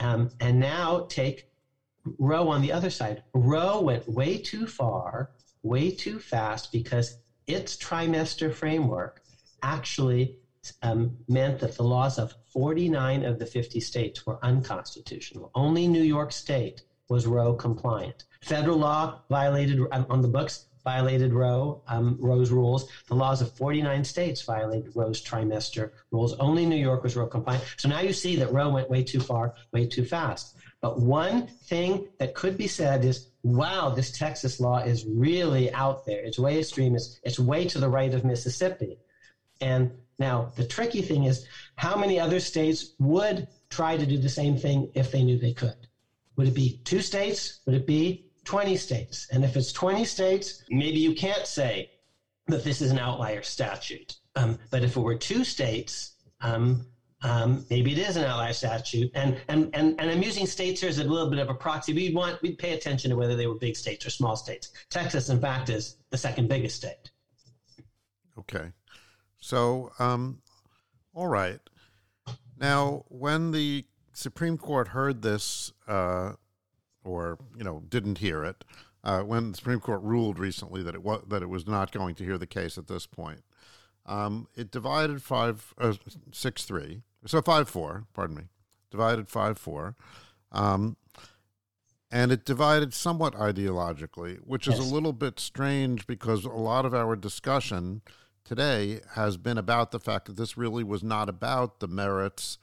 um, 0.00 0.30
and 0.40 0.58
now 0.58 1.06
take 1.08 1.44
Roe 2.18 2.48
on 2.48 2.60
the 2.62 2.72
other 2.72 2.90
side. 2.90 3.22
Roe 3.34 3.80
went 3.80 4.08
way 4.08 4.38
too 4.38 4.66
far 4.66 5.30
way 5.66 5.90
too 5.90 6.18
fast 6.18 6.70
because 6.72 7.18
its 7.46 7.76
trimester 7.76 8.52
framework 8.52 9.20
actually 9.62 10.36
um, 10.82 11.16
meant 11.28 11.58
that 11.60 11.76
the 11.76 11.84
laws 11.84 12.18
of 12.18 12.34
49 12.52 13.24
of 13.24 13.38
the 13.38 13.46
50 13.46 13.80
states 13.80 14.24
were 14.26 14.38
unconstitutional. 14.42 15.50
Only 15.54 15.86
New 15.86 16.02
York 16.02 16.32
State 16.32 16.82
was 17.08 17.26
Roe 17.26 17.54
compliant. 17.54 18.24
Federal 18.42 18.78
law 18.78 19.20
violated 19.28 19.80
um, 19.92 20.06
on 20.08 20.20
the 20.22 20.28
books 20.28 20.66
violated 20.86 21.32
Roe 21.32 21.82
um, 21.88 22.16
Roe's 22.20 22.52
rules. 22.52 22.88
The 23.08 23.16
laws 23.16 23.40
of 23.40 23.50
49 23.56 24.04
states 24.04 24.42
violated 24.42 24.92
Roe's 24.94 25.20
trimester 25.20 25.90
rules. 26.12 26.32
Only 26.34 26.64
New 26.64 26.76
York 26.76 27.02
was 27.02 27.16
Roe 27.16 27.26
compliant. 27.26 27.64
So 27.76 27.88
now 27.88 27.98
you 27.98 28.12
see 28.12 28.36
that 28.36 28.52
Roe 28.52 28.68
went 28.68 28.88
way 28.88 29.02
too 29.02 29.18
far, 29.18 29.52
way 29.72 29.86
too 29.86 30.04
fast. 30.04 30.56
But 30.80 31.00
one 31.00 31.48
thing 31.48 32.06
that 32.20 32.34
could 32.34 32.56
be 32.56 32.68
said 32.68 33.04
is 33.04 33.28
wow, 33.42 33.90
this 33.90 34.10
Texas 34.10 34.58
law 34.58 34.78
is 34.78 35.04
really 35.06 35.72
out 35.72 36.04
there. 36.04 36.20
It's 36.24 36.38
way 36.38 36.58
extremist. 36.58 37.20
It's 37.22 37.38
way 37.38 37.64
to 37.66 37.78
the 37.78 37.88
right 37.88 38.12
of 38.12 38.24
Mississippi. 38.24 38.98
And 39.60 39.92
now 40.18 40.52
the 40.56 40.66
tricky 40.66 41.02
thing 41.02 41.24
is 41.24 41.46
how 41.76 41.96
many 41.96 42.18
other 42.18 42.40
states 42.40 42.94
would 42.98 43.48
try 43.70 43.96
to 43.96 44.06
do 44.06 44.18
the 44.18 44.28
same 44.28 44.56
thing 44.56 44.90
if 44.94 45.10
they 45.10 45.22
knew 45.22 45.38
they 45.38 45.52
could? 45.52 45.76
Would 46.36 46.48
it 46.48 46.54
be 46.54 46.80
two 46.84 47.00
states? 47.00 47.60
Would 47.66 47.74
it 47.74 47.86
be 47.86 48.26
20 48.44 48.76
states? 48.76 49.26
And 49.32 49.44
if 49.44 49.56
it's 49.56 49.72
20 49.72 50.04
states, 50.04 50.62
maybe 50.70 50.98
you 50.98 51.14
can't 51.14 51.46
say 51.46 51.90
that 52.46 52.64
this 52.64 52.80
is 52.80 52.90
an 52.90 52.98
outlier 52.98 53.42
statute. 53.42 54.16
Um, 54.36 54.58
but 54.70 54.84
if 54.84 54.96
it 54.96 55.00
were 55.00 55.16
two 55.16 55.44
states, 55.44 56.16
um, 56.40 56.86
um, 57.22 57.64
maybe 57.70 57.92
it 57.92 57.98
is 57.98 58.16
an 58.16 58.24
outlier 58.24 58.52
statute, 58.52 59.10
and, 59.14 59.40
and 59.48 59.70
and 59.72 59.98
and 59.98 60.10
I'm 60.10 60.22
using 60.22 60.46
states 60.46 60.80
here 60.82 60.90
as 60.90 60.98
a 60.98 61.04
little 61.04 61.30
bit 61.30 61.38
of 61.38 61.48
a 61.48 61.54
proxy. 61.54 61.94
We'd 61.94 62.14
want 62.14 62.40
we'd 62.42 62.58
pay 62.58 62.74
attention 62.74 63.10
to 63.10 63.16
whether 63.16 63.34
they 63.34 63.46
were 63.46 63.54
big 63.54 63.74
states 63.74 64.04
or 64.04 64.10
small 64.10 64.36
states. 64.36 64.70
Texas, 64.90 65.30
in 65.30 65.40
fact, 65.40 65.70
is 65.70 65.96
the 66.10 66.18
second 66.18 66.48
biggest 66.48 66.76
state. 66.76 67.10
Okay, 68.38 68.70
so 69.38 69.92
um, 69.98 70.40
all 71.14 71.28
right. 71.28 71.60
Now, 72.58 73.04
when 73.08 73.52
the 73.52 73.84
Supreme 74.12 74.58
Court 74.58 74.88
heard 74.88 75.22
this, 75.22 75.72
uh, 75.86 76.32
or 77.04 77.38
you 77.56 77.64
know, 77.64 77.82
didn't 77.88 78.18
hear 78.18 78.44
it, 78.44 78.64
uh, 79.04 79.20
when 79.20 79.52
the 79.52 79.56
Supreme 79.56 79.80
Court 79.80 80.02
ruled 80.02 80.38
recently 80.38 80.82
that 80.82 80.94
it 80.94 81.02
was 81.02 81.22
that 81.28 81.42
it 81.42 81.48
was 81.48 81.66
not 81.66 81.92
going 81.92 82.14
to 82.16 82.24
hear 82.24 82.38
the 82.38 82.46
case 82.46 82.76
at 82.76 82.88
this 82.88 83.06
point, 83.06 83.42
um, 84.06 84.48
it 84.54 84.70
divided 84.70 85.22
five, 85.22 85.74
uh, 85.78 85.94
six, 86.32 86.64
three. 86.64 87.02
So 87.26 87.42
five, 87.42 87.68
four. 87.68 88.06
Pardon 88.14 88.36
me. 88.36 88.42
Divided 88.90 89.28
five, 89.28 89.58
four. 89.58 89.96
Um, 90.52 90.96
and 92.10 92.30
it 92.30 92.44
divided 92.44 92.94
somewhat 92.94 93.34
ideologically, 93.34 94.38
which 94.38 94.68
is 94.68 94.78
yes. 94.78 94.90
a 94.90 94.94
little 94.94 95.12
bit 95.12 95.40
strange 95.40 96.06
because 96.06 96.44
a 96.44 96.50
lot 96.50 96.86
of 96.86 96.94
our 96.94 97.16
discussion 97.16 98.00
today 98.46 99.00
has 99.14 99.36
been 99.36 99.58
about 99.58 99.90
the 99.90 99.98
fact 99.98 100.26
that 100.26 100.36
this 100.36 100.56
really 100.56 100.84
was 100.84 101.02
not 101.02 101.28
about 101.28 101.80
the 101.80 101.88
merits 101.88 102.58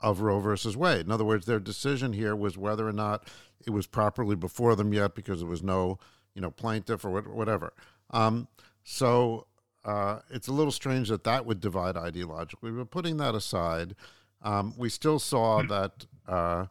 of 0.00 0.20
Roe 0.20 0.40
versus 0.40 0.76
Wade. 0.76 1.06
In 1.06 1.12
other 1.12 1.24
words, 1.24 1.46
their 1.46 1.60
decision 1.60 2.12
here 2.12 2.34
was 2.34 2.58
whether 2.58 2.86
or 2.86 2.92
not 2.92 3.28
it 3.64 3.70
was 3.70 3.86
properly 3.86 4.36
before 4.36 4.74
them 4.74 4.92
yet 4.92 5.14
because 5.14 5.38
there 5.38 5.48
was 5.48 5.62
no, 5.62 5.98
you 6.34 6.42
know, 6.42 6.50
plaintiff 6.50 7.04
or 7.04 7.22
whatever. 7.22 7.72
Um, 8.10 8.48
so 8.82 9.46
uh, 9.84 10.18
it's 10.30 10.48
a 10.48 10.52
little 10.52 10.72
strange 10.72 11.08
that 11.08 11.24
that 11.24 11.46
would 11.46 11.60
divide 11.60 11.94
ideologically. 11.94 12.76
But 12.76 12.90
putting 12.90 13.16
that 13.18 13.34
aside, 13.34 13.94
um, 14.42 14.74
we 14.76 14.88
still 14.88 15.18
saw 15.18 15.62
that 15.62 16.06
uh, 16.26 16.66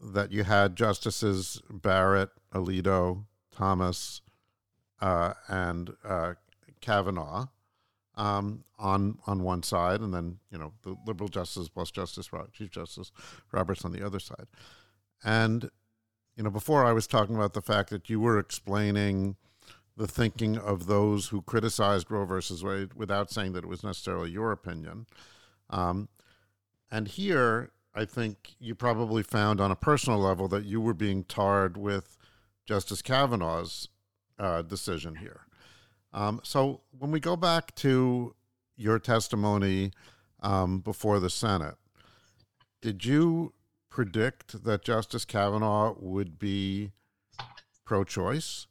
that 0.00 0.30
you 0.30 0.44
had 0.44 0.76
Justices 0.76 1.62
Barrett, 1.70 2.30
Alito, 2.52 3.24
Thomas, 3.50 4.20
uh, 5.00 5.34
and 5.48 5.94
uh, 6.04 6.34
Kavanaugh 6.80 7.46
um, 8.16 8.64
on 8.78 9.18
on 9.26 9.42
one 9.42 9.62
side, 9.62 10.00
and 10.00 10.12
then 10.12 10.38
you 10.50 10.58
know 10.58 10.72
the 10.82 10.96
liberal 11.06 11.28
justice 11.28 11.68
plus 11.68 11.90
Justice 11.90 12.28
Chief 12.52 12.70
Justice 12.70 13.12
Roberts 13.52 13.84
on 13.84 13.92
the 13.92 14.04
other 14.04 14.20
side. 14.20 14.46
And 15.24 15.70
you 16.36 16.42
know, 16.42 16.50
before 16.50 16.84
I 16.84 16.92
was 16.92 17.06
talking 17.06 17.36
about 17.36 17.54
the 17.54 17.62
fact 17.62 17.90
that 17.90 18.08
you 18.08 18.20
were 18.20 18.38
explaining 18.38 19.36
the 19.96 20.06
thinking 20.06 20.56
of 20.56 20.86
those 20.86 21.28
who 21.28 21.42
criticized 21.42 22.10
Roe 22.10 22.24
versus 22.24 22.64
Wade 22.64 22.94
without 22.94 23.30
saying 23.30 23.52
that 23.52 23.64
it 23.64 23.68
was 23.68 23.84
necessarily 23.84 24.30
your 24.30 24.50
opinion. 24.50 25.06
Um, 25.68 26.08
and 26.90 27.08
here, 27.08 27.70
I 27.94 28.06
think 28.06 28.54
you 28.58 28.74
probably 28.74 29.22
found 29.22 29.60
on 29.60 29.70
a 29.70 29.76
personal 29.76 30.18
level 30.18 30.48
that 30.48 30.64
you 30.64 30.80
were 30.80 30.94
being 30.94 31.24
tarred 31.24 31.76
with 31.76 32.16
Justice 32.64 33.02
Kavanaugh's 33.02 33.88
uh, 34.38 34.62
decision 34.62 35.16
here. 35.16 35.42
Um, 36.12 36.40
so 36.42 36.82
when 36.98 37.10
we 37.10 37.20
go 37.20 37.36
back 37.36 37.74
to 37.76 38.34
your 38.76 38.98
testimony 38.98 39.92
um, 40.42 40.80
before 40.80 41.20
the 41.20 41.30
Senate, 41.30 41.76
did 42.80 43.04
you 43.04 43.54
predict 43.88 44.64
that 44.64 44.82
Justice 44.82 45.24
Kavanaugh 45.24 45.94
would 45.98 46.38
be 46.38 46.92
pro 47.84 48.04
choice? 48.04 48.66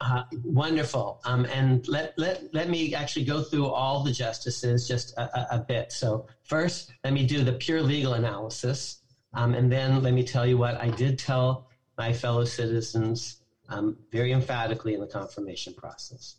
Uh, 0.00 0.22
wonderful. 0.44 1.20
Um, 1.26 1.44
and 1.46 1.86
let, 1.86 2.14
let, 2.16 2.42
let 2.54 2.70
me 2.70 2.94
actually 2.94 3.26
go 3.26 3.42
through 3.42 3.66
all 3.66 4.02
the 4.02 4.12
justices 4.12 4.88
just 4.88 5.16
a, 5.18 5.22
a, 5.38 5.58
a 5.58 5.58
bit. 5.58 5.92
So, 5.92 6.26
first, 6.42 6.92
let 7.04 7.12
me 7.12 7.26
do 7.26 7.44
the 7.44 7.52
pure 7.52 7.82
legal 7.82 8.14
analysis. 8.14 9.02
Um, 9.34 9.54
and 9.54 9.70
then 9.70 10.02
let 10.02 10.14
me 10.14 10.24
tell 10.24 10.46
you 10.46 10.56
what 10.56 10.76
I 10.80 10.88
did 10.88 11.18
tell 11.18 11.68
my 11.98 12.14
fellow 12.14 12.46
citizens 12.46 13.39
um, 13.70 13.96
very 14.12 14.32
emphatically 14.32 14.94
in 14.94 15.00
the 15.00 15.06
confirmation 15.06 15.72
process. 15.74 16.36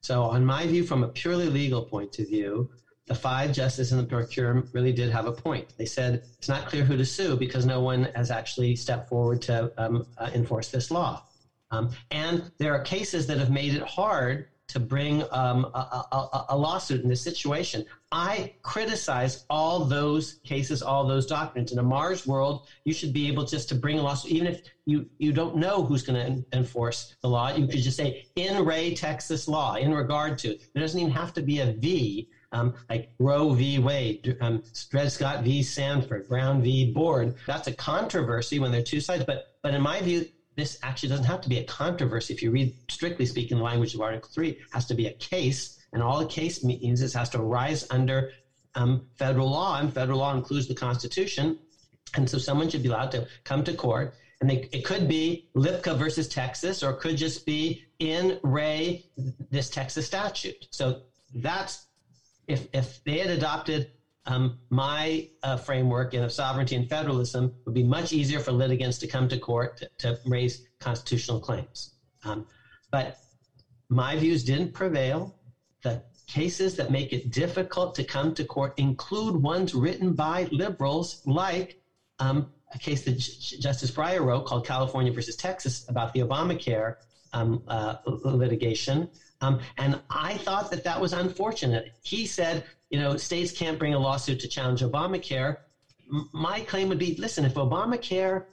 So, 0.00 0.24
on 0.24 0.44
my 0.44 0.66
view, 0.66 0.82
from 0.82 1.04
a 1.04 1.08
purely 1.08 1.48
legal 1.48 1.82
point 1.82 2.18
of 2.18 2.26
view, 2.26 2.68
the 3.06 3.14
five 3.14 3.52
justices 3.52 3.92
in 3.92 3.98
the 3.98 4.04
per 4.04 4.24
curiam 4.24 4.66
really 4.72 4.92
did 4.92 5.10
have 5.10 5.26
a 5.26 5.32
point. 5.32 5.74
They 5.76 5.86
said 5.86 6.22
it's 6.38 6.48
not 6.48 6.66
clear 6.66 6.84
who 6.84 6.96
to 6.96 7.04
sue 7.04 7.36
because 7.36 7.66
no 7.66 7.80
one 7.80 8.08
has 8.14 8.30
actually 8.30 8.74
stepped 8.76 9.08
forward 9.08 9.42
to 9.42 9.72
um, 9.76 10.04
uh, 10.18 10.30
enforce 10.34 10.70
this 10.70 10.90
law. 10.90 11.22
Um, 11.70 11.90
and 12.10 12.50
there 12.58 12.74
are 12.74 12.80
cases 12.80 13.26
that 13.26 13.38
have 13.38 13.50
made 13.50 13.74
it 13.74 13.82
hard 13.82 14.46
to 14.72 14.80
bring 14.80 15.22
um, 15.30 15.66
a, 15.74 16.04
a, 16.12 16.44
a, 16.50 16.56
lawsuit 16.56 17.02
in 17.02 17.08
this 17.08 17.22
situation. 17.22 17.84
I 18.10 18.54
criticize 18.62 19.44
all 19.50 19.84
those 19.84 20.40
cases, 20.44 20.82
all 20.82 21.06
those 21.06 21.26
documents. 21.26 21.72
In 21.72 21.78
Amar's 21.78 22.26
world, 22.26 22.66
you 22.84 22.94
should 22.94 23.12
be 23.12 23.28
able 23.28 23.44
just 23.44 23.68
to 23.68 23.74
bring 23.74 23.98
a 23.98 24.02
lawsuit, 24.02 24.32
even 24.32 24.46
if 24.46 24.62
you, 24.86 25.06
you 25.18 25.32
don't 25.32 25.56
know 25.56 25.84
who's 25.84 26.02
going 26.02 26.18
to 26.24 26.56
enforce 26.56 27.14
the 27.20 27.28
law. 27.28 27.54
You 27.54 27.66
could 27.66 27.82
just 27.82 27.96
say, 27.96 28.24
in 28.36 28.64
re, 28.64 28.94
Texas 28.94 29.46
law, 29.46 29.74
in 29.74 29.92
regard 29.92 30.38
to. 30.38 30.56
There 30.72 30.82
doesn't 30.82 30.98
even 30.98 31.12
have 31.12 31.34
to 31.34 31.42
be 31.42 31.60
a 31.60 31.72
V, 31.72 32.26
um, 32.52 32.74
like 32.88 33.10
Roe 33.18 33.52
v. 33.52 33.78
Wade, 33.78 34.36
um, 34.40 34.62
Dred 34.90 35.12
Scott 35.12 35.44
v. 35.44 35.62
Sandford, 35.62 36.28
Brown 36.28 36.62
v. 36.62 36.92
Board. 36.92 37.34
That's 37.46 37.68
a 37.68 37.74
controversy 37.74 38.58
when 38.58 38.70
there 38.70 38.80
are 38.80 38.84
two 38.84 39.00
sides. 39.00 39.24
But, 39.26 39.44
but 39.62 39.74
in 39.74 39.82
my 39.82 40.00
view, 40.00 40.26
this 40.56 40.78
actually 40.82 41.08
doesn't 41.08 41.24
have 41.24 41.40
to 41.42 41.48
be 41.48 41.58
a 41.58 41.64
controversy. 41.64 42.34
If 42.34 42.42
you 42.42 42.50
read, 42.50 42.74
strictly 42.90 43.26
speaking, 43.26 43.58
the 43.58 43.62
language 43.62 43.94
of 43.94 44.00
Article 44.00 44.30
3, 44.32 44.58
has 44.72 44.84
to 44.86 44.94
be 44.94 45.06
a 45.06 45.12
case, 45.12 45.78
and 45.92 46.02
all 46.02 46.20
a 46.20 46.26
case 46.26 46.62
means 46.62 47.00
is 47.02 47.14
has 47.14 47.28
to 47.30 47.40
arise 47.40 47.86
under 47.90 48.30
um, 48.74 49.06
federal 49.18 49.50
law, 49.50 49.78
and 49.78 49.92
federal 49.92 50.18
law 50.18 50.34
includes 50.34 50.68
the 50.68 50.74
Constitution. 50.74 51.58
And 52.14 52.28
so 52.28 52.38
someone 52.38 52.68
should 52.68 52.82
be 52.82 52.88
allowed 52.88 53.12
to 53.12 53.26
come 53.44 53.64
to 53.64 53.74
court, 53.74 54.14
and 54.40 54.50
they, 54.50 54.68
it 54.72 54.84
could 54.84 55.08
be 55.08 55.46
Lipka 55.56 55.96
versus 55.96 56.28
Texas, 56.28 56.82
or 56.82 56.90
it 56.90 57.00
could 57.00 57.16
just 57.16 57.46
be 57.46 57.82
in 57.98 58.38
re, 58.42 59.04
this 59.50 59.70
Texas 59.70 60.06
statute. 60.06 60.66
So 60.70 61.02
that's 61.34 61.86
if, 62.48 62.66
if 62.72 63.02
they 63.04 63.18
had 63.18 63.30
adopted 63.30 63.88
um, 64.26 64.58
my 64.70 65.28
uh, 65.42 65.56
framework 65.56 66.14
of 66.14 66.30
sovereignty 66.32 66.76
and 66.76 66.88
federalism 66.88 67.52
would 67.64 67.74
be 67.74 67.82
much 67.82 68.12
easier 68.12 68.38
for 68.38 68.52
litigants 68.52 68.98
to 68.98 69.06
come 69.06 69.28
to 69.28 69.38
court 69.38 69.76
to, 69.78 69.88
to 69.98 70.18
raise 70.24 70.62
constitutional 70.80 71.40
claims. 71.40 71.94
Um, 72.24 72.46
but 72.90 73.16
my 73.88 74.16
views 74.16 74.44
didn't 74.44 74.72
prevail. 74.72 75.34
The 75.82 76.02
cases 76.28 76.76
that 76.76 76.90
make 76.90 77.12
it 77.12 77.30
difficult 77.30 77.94
to 77.96 78.04
come 78.04 78.32
to 78.34 78.44
court 78.44 78.74
include 78.76 79.42
ones 79.42 79.74
written 79.74 80.14
by 80.14 80.48
liberals, 80.52 81.20
like 81.24 81.76
um, 82.18 82.50
a 82.72 82.78
case 82.78 83.04
that 83.04 83.18
J- 83.18 83.58
Justice 83.58 83.90
Breyer 83.90 84.24
wrote 84.24 84.46
called 84.46 84.64
California 84.64 85.12
versus 85.12 85.36
Texas 85.36 85.84
about 85.88 86.12
the 86.12 86.20
Obamacare 86.20 86.94
um, 87.32 87.62
uh, 87.66 87.96
litigation. 88.06 89.08
Um, 89.40 89.60
and 89.76 90.00
I 90.10 90.36
thought 90.36 90.70
that 90.70 90.84
that 90.84 91.00
was 91.00 91.12
unfortunate. 91.12 91.90
He 92.02 92.26
said, 92.26 92.64
you 92.92 93.00
know, 93.00 93.16
states 93.16 93.50
can't 93.50 93.78
bring 93.78 93.94
a 93.94 93.98
lawsuit 93.98 94.38
to 94.40 94.46
challenge 94.46 94.82
Obamacare. 94.82 95.56
M- 96.12 96.28
my 96.32 96.60
claim 96.60 96.88
would 96.90 96.98
be 96.98 97.16
listen, 97.16 97.44
if 97.44 97.54
Obamacare 97.54 98.44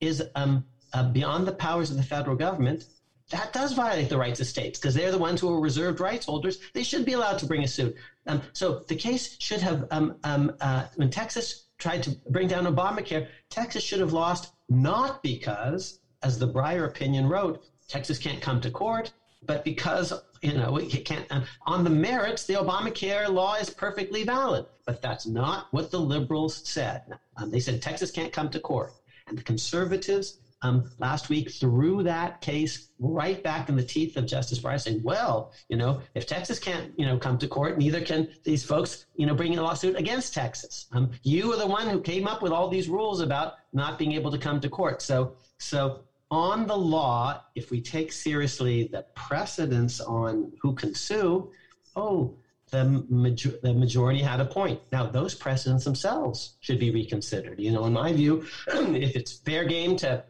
is 0.00 0.22
um, 0.34 0.64
uh, 0.92 1.04
beyond 1.10 1.46
the 1.46 1.52
powers 1.52 1.88
of 1.90 1.96
the 1.96 2.02
federal 2.02 2.36
government, 2.36 2.84
that 3.30 3.52
does 3.52 3.72
violate 3.72 4.08
the 4.08 4.18
rights 4.18 4.40
of 4.40 4.46
states 4.46 4.78
because 4.78 4.92
they're 4.92 5.12
the 5.12 5.18
ones 5.18 5.40
who 5.40 5.48
are 5.48 5.60
reserved 5.60 6.00
rights 6.00 6.26
holders. 6.26 6.58
They 6.74 6.82
should 6.82 7.04
be 7.04 7.12
allowed 7.12 7.38
to 7.38 7.46
bring 7.46 7.62
a 7.62 7.68
suit. 7.68 7.94
Um, 8.26 8.42
so 8.52 8.82
the 8.88 8.96
case 8.96 9.36
should 9.38 9.60
have, 9.60 9.84
um, 9.92 10.16
um, 10.24 10.52
uh, 10.60 10.86
when 10.96 11.08
Texas 11.08 11.66
tried 11.78 12.02
to 12.02 12.16
bring 12.30 12.48
down 12.48 12.64
Obamacare, 12.64 13.28
Texas 13.50 13.84
should 13.84 14.00
have 14.00 14.12
lost 14.12 14.52
not 14.68 15.22
because, 15.22 16.00
as 16.22 16.38
the 16.38 16.48
Breyer 16.48 16.86
opinion 16.86 17.28
wrote, 17.28 17.64
Texas 17.88 18.18
can't 18.18 18.42
come 18.42 18.60
to 18.60 18.70
court, 18.70 19.12
but 19.46 19.64
because 19.64 20.12
you 20.42 20.54
know 20.54 20.76
it 20.76 21.04
can't. 21.04 21.26
Um, 21.30 21.44
on 21.66 21.84
the 21.84 21.90
merits, 21.90 22.44
the 22.44 22.54
Obamacare 22.54 23.28
law 23.28 23.54
is 23.54 23.70
perfectly 23.70 24.24
valid, 24.24 24.64
but 24.86 25.00
that's 25.00 25.26
not 25.26 25.66
what 25.70 25.90
the 25.90 26.00
liberals 26.00 26.60
said. 26.68 27.02
Um, 27.36 27.50
they 27.50 27.60
said 27.60 27.82
Texas 27.82 28.10
can't 28.10 28.32
come 28.32 28.50
to 28.50 28.60
court, 28.60 28.92
and 29.26 29.36
the 29.38 29.42
conservatives 29.42 30.38
um, 30.62 30.90
last 30.98 31.28
week 31.28 31.50
threw 31.50 32.02
that 32.02 32.40
case 32.40 32.88
right 32.98 33.42
back 33.42 33.68
in 33.68 33.76
the 33.76 33.82
teeth 33.82 34.16
of 34.16 34.26
Justice 34.26 34.58
Breyer, 34.60 34.80
saying, 34.80 35.02
"Well, 35.02 35.52
you 35.68 35.76
know, 35.76 36.00
if 36.14 36.26
Texas 36.26 36.58
can't, 36.58 36.92
you 36.98 37.04
know, 37.06 37.18
come 37.18 37.38
to 37.38 37.46
court, 37.46 37.78
neither 37.78 38.00
can 38.00 38.28
these 38.44 38.64
folks, 38.64 39.04
you 39.14 39.26
know, 39.26 39.34
bring 39.34 39.56
a 39.56 39.62
lawsuit 39.62 39.96
against 39.96 40.34
Texas. 40.34 40.86
Um, 40.92 41.10
you 41.22 41.52
are 41.52 41.58
the 41.58 41.66
one 41.66 41.88
who 41.88 42.00
came 42.00 42.26
up 42.26 42.42
with 42.42 42.52
all 42.52 42.68
these 42.68 42.88
rules 42.88 43.20
about 43.20 43.54
not 43.72 43.98
being 43.98 44.12
able 44.12 44.30
to 44.30 44.38
come 44.38 44.60
to 44.60 44.68
court. 44.68 45.02
So, 45.02 45.34
so 45.58 46.04
on 46.30 46.66
the 46.66 46.76
law, 46.76 47.40
if 47.54 47.70
we 47.70 47.80
take 47.80 48.12
seriously 48.12 48.88
the 48.92 49.04
precedence 49.14 50.00
on 50.00 50.50
who 50.62 50.74
can 50.74 50.94
sue, 50.94 51.50
oh." 51.96 52.36
The, 52.70 53.04
major- 53.08 53.56
the 53.62 53.72
majority 53.72 54.20
had 54.20 54.40
a 54.40 54.44
point. 54.44 54.80
Now, 54.90 55.06
those 55.06 55.32
precedents 55.34 55.84
themselves 55.84 56.56
should 56.58 56.78
be 56.80 56.90
reconsidered. 56.90 57.60
You 57.60 57.70
know, 57.70 57.84
in 57.84 57.92
my 57.92 58.12
view, 58.12 58.46
if 58.66 59.14
it's 59.14 59.34
fair 59.44 59.64
game 59.64 59.94
to 59.96 60.24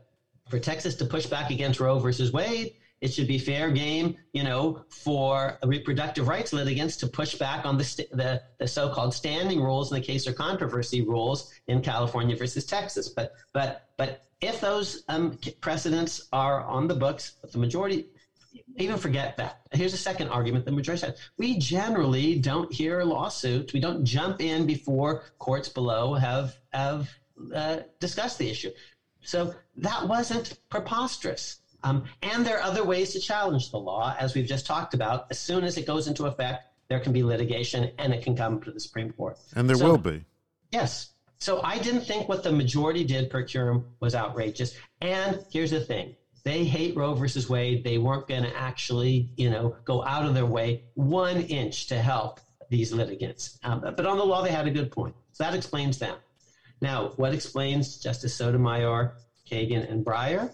for 0.51 0.59
Texas 0.59 0.95
to 0.97 1.05
push 1.07 1.27
back 1.27 1.51
against 1.51 1.81
Roe 1.81 1.99
versus 1.99 2.33
Wade, 2.33 2.73
it 3.01 3.13
should 3.13 3.27
be 3.27 3.39
fair 3.39 3.71
game, 3.71 4.15
you 4.33 4.43
know, 4.43 4.83
for 4.91 5.59
reproductive 5.65 6.29
rights 6.29 6.53
litigants 6.53 6.97
to 6.97 7.07
push 7.07 7.35
back 7.35 7.67
on 7.67 7.77
the, 7.77 7.85
st- 7.85 8.09
the, 8.11 8.41
the 8.59 8.67
so-called 8.67 9.13
standing 9.13 9.61
rules 9.61 9.91
in 9.91 9.99
the 9.99 10.05
case 10.05 10.27
or 10.27 10.33
controversy 10.33 11.03
rules 11.03 11.51
in 11.67 11.81
California 11.81 12.37
versus 12.37 12.65
Texas. 12.65 13.09
But 13.09 13.31
but 13.53 13.81
but 13.99 14.21
if 14.47 14.61
those 14.61 15.05
um, 15.09 15.39
precedents 15.61 16.29
are 16.33 16.65
on 16.65 16.89
the 16.89 16.95
books, 16.95 17.37
the 17.53 17.59
majority 17.59 18.07
even 18.77 18.97
forget 18.97 19.37
that. 19.37 19.61
Here's 19.73 19.95
a 19.95 19.99
second 19.99 20.29
argument 20.29 20.65
the 20.65 20.73
majority 20.73 21.01
said. 21.01 21.17
We 21.37 21.59
generally 21.59 22.39
don't 22.39 22.73
hear 22.73 23.03
lawsuits. 23.03 23.73
We 23.73 23.81
don't 23.81 24.05
jump 24.05 24.41
in 24.41 24.67
before 24.67 25.25
courts 25.39 25.69
below 25.69 26.15
have 26.15 26.57
have 26.73 27.11
uh, 27.55 27.79
discussed 28.01 28.39
the 28.39 28.49
issue. 28.49 28.71
So 29.23 29.55
that 29.77 30.07
wasn't 30.07 30.59
preposterous. 30.69 31.61
Um, 31.83 32.05
and 32.23 32.47
there 32.47 32.59
are 32.59 32.63
other 32.63 32.85
ways 32.85 33.13
to 33.13 33.21
challenge 33.21 33.71
the 33.71 33.79
law, 33.79 34.15
as 34.19 34.35
we've 34.35 34.47
just 34.47 34.67
talked 34.67 34.95
about. 34.95 35.27
As 35.31 35.39
soon 35.39 35.65
as 35.65 35.77
it 35.77 35.87
goes 35.87 36.09
into 36.09 36.27
effect, 36.27 36.65
there 36.89 37.01
can 37.01 37.13
be 37.13 37.23
litigation 37.23 37.91
and 37.99 38.13
it 38.13 38.23
can 38.23 38.37
come 38.37 38.61
to 38.63 38.71
the 38.71 38.81
Supreme 38.81 39.13
Court. 39.13 39.39
And 39.55 39.69
there 39.69 39.77
so, 39.77 39.87
will 39.87 39.99
be. 39.99 40.25
Yes. 40.71 41.11
So 41.45 41.61
I 41.63 41.77
didn't 41.77 42.07
think 42.07 42.27
what 42.27 42.43
the 42.43 42.51
majority 42.51 43.05
did 43.05 43.29
per 43.29 43.45
curiam 43.45 43.85
was 44.01 44.15
outrageous. 44.15 44.75
And 45.03 45.45
here's 45.53 45.73
the 45.73 45.81
thing 45.81 46.17
they 46.43 46.65
hate 46.65 46.97
Roe 46.97 47.13
versus 47.13 47.51
Wade. 47.51 47.85
They 47.85 47.99
weren't 47.99 48.27
going 48.27 48.45
to 48.45 48.57
actually, 48.57 49.29
you 49.37 49.51
know, 49.51 49.77
go 49.85 50.03
out 50.07 50.25
of 50.25 50.33
their 50.33 50.47
way 50.47 50.85
one 50.95 51.43
inch 51.43 51.85
to 51.89 52.01
help 52.01 52.41
these 52.71 52.95
litigants. 52.95 53.59
Um, 53.63 53.81
but 53.83 54.07
on 54.07 54.17
the 54.17 54.25
law, 54.25 54.41
they 54.41 54.53
had 54.53 54.67
a 54.67 54.71
good 54.71 54.91
point. 54.91 55.15
So 55.33 55.45
that 55.45 55.55
explains 55.55 55.99
them. 55.99 56.17
Now, 56.81 57.11
what 57.17 57.35
explains 57.35 57.99
Justice 57.99 58.35
Sotomayor, 58.35 59.15
Kagan, 59.47 59.91
and 59.93 60.03
Breyer? 60.03 60.51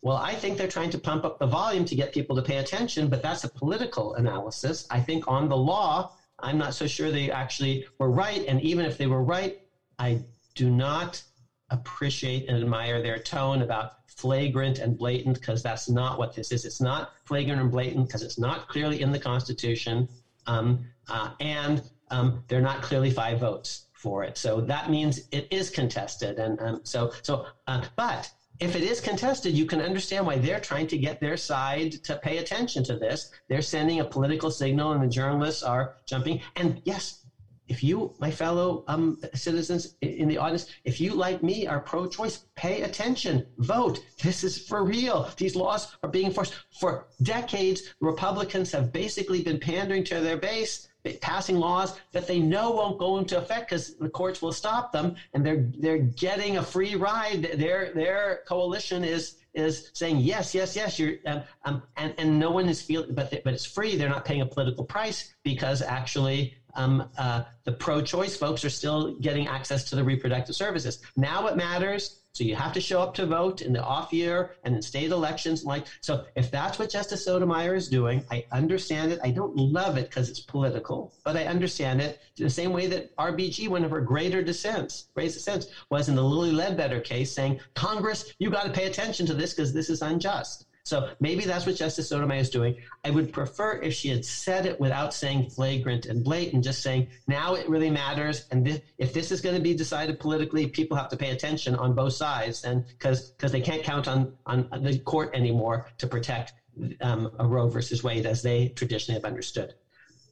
Well, 0.00 0.18
I 0.18 0.36
think 0.36 0.58
they're 0.58 0.68
trying 0.68 0.90
to 0.90 0.98
pump 0.98 1.24
up 1.24 1.40
the 1.40 1.46
volume 1.46 1.84
to 1.86 1.96
get 1.96 2.14
people 2.14 2.36
to 2.36 2.42
pay 2.42 2.58
attention, 2.58 3.08
but 3.08 3.20
that's 3.20 3.42
a 3.42 3.48
political 3.48 4.14
analysis. 4.14 4.86
I 4.90 5.00
think 5.00 5.24
on 5.26 5.48
the 5.48 5.56
law, 5.56 6.12
I'm 6.38 6.58
not 6.58 6.74
so 6.74 6.86
sure 6.86 7.10
they 7.10 7.32
actually 7.32 7.84
were 7.98 8.12
right. 8.12 8.44
And 8.46 8.60
even 8.60 8.86
if 8.86 8.96
they 8.96 9.08
were 9.08 9.24
right, 9.24 9.56
I 9.98 10.24
do 10.54 10.70
not 10.70 11.22
appreciate 11.70 12.48
and 12.48 12.56
admire 12.58 13.02
their 13.02 13.18
tone 13.18 13.62
about 13.62 13.92
flagrant 14.06 14.78
and 14.78 14.96
blatant 14.96 15.40
because 15.40 15.62
that's 15.62 15.88
not 15.88 16.18
what 16.18 16.34
this 16.34 16.52
is. 16.52 16.64
It's 16.64 16.80
not 16.80 17.12
flagrant 17.24 17.60
and 17.60 17.70
blatant 17.70 18.06
because 18.06 18.22
it's 18.22 18.38
not 18.38 18.68
clearly 18.68 19.00
in 19.00 19.10
the 19.10 19.18
Constitution. 19.18 20.08
Um, 20.46 20.84
uh, 21.08 21.30
and 21.40 21.82
um, 22.10 22.44
they're 22.48 22.60
not 22.60 22.82
clearly 22.82 23.10
five 23.10 23.40
votes 23.40 23.86
for 23.92 24.22
it. 24.22 24.36
So 24.36 24.60
that 24.60 24.90
means 24.90 25.20
it 25.32 25.48
is 25.50 25.70
contested. 25.70 26.38
And 26.38 26.60
um, 26.60 26.80
so, 26.84 27.12
so, 27.22 27.46
uh, 27.66 27.82
but 27.96 28.30
if 28.60 28.76
it 28.76 28.82
is 28.82 29.00
contested, 29.00 29.54
you 29.54 29.64
can 29.64 29.80
understand 29.80 30.26
why 30.26 30.38
they're 30.38 30.60
trying 30.60 30.86
to 30.88 30.98
get 30.98 31.20
their 31.20 31.36
side 31.36 31.92
to 32.04 32.16
pay 32.16 32.38
attention 32.38 32.84
to 32.84 32.96
this. 32.96 33.30
They're 33.48 33.62
sending 33.62 34.00
a 34.00 34.04
political 34.04 34.50
signal, 34.50 34.92
and 34.92 35.02
the 35.02 35.08
journalists 35.08 35.62
are 35.62 35.94
jumping. 36.06 36.40
And 36.54 36.80
yes, 36.84 37.23
if 37.68 37.82
you, 37.82 38.14
my 38.18 38.30
fellow 38.30 38.84
um, 38.88 39.18
citizens 39.34 39.96
in 40.00 40.28
the 40.28 40.38
audience, 40.38 40.66
if 40.84 41.00
you, 41.00 41.14
like 41.14 41.42
me, 41.42 41.66
are 41.66 41.80
pro 41.80 42.06
choice, 42.06 42.44
pay 42.56 42.82
attention, 42.82 43.46
vote. 43.58 44.00
This 44.22 44.44
is 44.44 44.66
for 44.66 44.84
real. 44.84 45.30
These 45.36 45.56
laws 45.56 45.96
are 46.02 46.08
being 46.08 46.26
enforced. 46.26 46.54
For 46.78 47.06
decades, 47.22 47.94
Republicans 48.00 48.70
have 48.72 48.92
basically 48.92 49.42
been 49.42 49.58
pandering 49.58 50.04
to 50.04 50.20
their 50.20 50.36
base 50.36 50.88
passing 51.20 51.56
laws 51.56 51.98
that 52.12 52.26
they 52.26 52.38
know 52.38 52.70
won't 52.70 52.98
go 52.98 53.18
into 53.18 53.36
effect 53.36 53.68
because 53.68 53.96
the 53.96 54.08
courts 54.08 54.40
will 54.40 54.52
stop 54.52 54.92
them, 54.92 55.16
and 55.34 55.44
they're 55.44 55.70
they're 55.78 55.98
getting 55.98 56.56
a 56.56 56.62
free 56.62 56.94
ride. 56.94 57.42
Their 57.54 57.92
their 57.92 58.40
coalition 58.46 59.04
is 59.04 59.36
is 59.52 59.90
saying 59.92 60.18
yes, 60.18 60.54
yes, 60.54 60.74
yes. 60.74 60.98
You're 60.98 61.16
um, 61.26 61.42
um, 61.64 61.82
and 61.96 62.14
and 62.18 62.38
no 62.38 62.50
one 62.50 62.68
is 62.68 62.80
feeling, 62.80 63.14
but 63.14 63.30
but 63.44 63.52
it's 63.52 63.66
free. 63.66 63.96
They're 63.96 64.08
not 64.08 64.24
paying 64.24 64.40
a 64.40 64.46
political 64.46 64.84
price 64.84 65.34
because 65.42 65.82
actually. 65.82 66.56
Um, 66.76 67.08
uh, 67.18 67.44
the 67.64 67.72
pro-choice 67.72 68.36
folks 68.36 68.64
are 68.64 68.70
still 68.70 69.14
getting 69.16 69.46
access 69.46 69.84
to 69.90 69.96
the 69.96 70.04
reproductive 70.04 70.56
services. 70.56 71.00
Now 71.16 71.46
it 71.46 71.56
matters 71.56 72.20
so 72.34 72.42
you 72.42 72.56
have 72.56 72.72
to 72.72 72.80
show 72.80 73.00
up 73.00 73.14
to 73.14 73.26
vote 73.26 73.62
in 73.62 73.72
the 73.72 73.82
off 73.82 74.12
year 74.12 74.56
and 74.64 74.74
in 74.74 74.82
state 74.82 75.12
elections. 75.12 75.64
Like 75.64 75.86
so, 76.00 76.24
if 76.34 76.50
that's 76.50 76.80
what 76.80 76.90
Justice 76.90 77.24
Sotomayor 77.24 77.76
is 77.76 77.88
doing, 77.88 78.24
I 78.28 78.44
understand 78.50 79.12
it. 79.12 79.20
I 79.22 79.30
don't 79.30 79.54
love 79.56 79.96
it 79.96 80.10
because 80.10 80.28
it's 80.28 80.40
political, 80.40 81.14
but 81.22 81.36
I 81.36 81.44
understand 81.44 82.02
it. 82.02 82.18
The 82.36 82.50
same 82.50 82.72
way 82.72 82.88
that 82.88 83.16
RBG, 83.18 83.68
one 83.68 83.84
of 83.84 83.92
her 83.92 84.00
greater 84.00 84.42
dissents, 84.42 85.10
greatest 85.14 85.36
dissents, 85.36 85.68
was 85.90 86.08
in 86.08 86.16
the 86.16 86.24
Lilly 86.24 86.50
Ledbetter 86.50 87.00
case, 87.00 87.32
saying 87.32 87.60
Congress, 87.74 88.34
you 88.40 88.50
got 88.50 88.64
to 88.64 88.72
pay 88.72 88.86
attention 88.86 89.26
to 89.26 89.34
this 89.34 89.54
because 89.54 89.72
this 89.72 89.88
is 89.88 90.02
unjust. 90.02 90.66
So 90.84 91.08
maybe 91.18 91.46
that's 91.46 91.64
what 91.64 91.76
Justice 91.76 92.10
Sotomayor 92.10 92.40
is 92.40 92.50
doing. 92.50 92.76
I 93.04 93.10
would 93.10 93.32
prefer 93.32 93.80
if 93.80 93.94
she 93.94 94.10
had 94.10 94.22
said 94.22 94.66
it 94.66 94.78
without 94.78 95.14
saying 95.14 95.48
flagrant 95.48 96.04
and 96.04 96.22
blatant, 96.22 96.62
just 96.62 96.82
saying 96.82 97.08
now 97.26 97.54
it 97.54 97.66
really 97.70 97.88
matters. 97.88 98.44
And 98.50 98.66
this, 98.66 98.80
if 98.98 99.14
this 99.14 99.32
is 99.32 99.40
going 99.40 99.56
to 99.56 99.62
be 99.62 99.72
decided 99.72 100.20
politically, 100.20 100.66
people 100.66 100.96
have 100.98 101.08
to 101.08 101.16
pay 101.16 101.30
attention 101.30 101.74
on 101.74 101.94
both 101.94 102.12
sides, 102.12 102.64
and 102.64 102.84
because 102.86 103.30
because 103.30 103.50
they 103.50 103.62
can't 103.62 103.82
count 103.82 104.06
on 104.08 104.34
on 104.44 104.68
the 104.82 104.98
court 104.98 105.30
anymore 105.32 105.86
to 105.98 106.06
protect 106.06 106.52
um, 107.00 107.30
a 107.38 107.46
Roe 107.46 107.68
versus 107.68 108.02
Wade 108.02 108.26
as 108.26 108.42
they 108.42 108.68
traditionally 108.68 109.18
have 109.18 109.24
understood. 109.24 109.72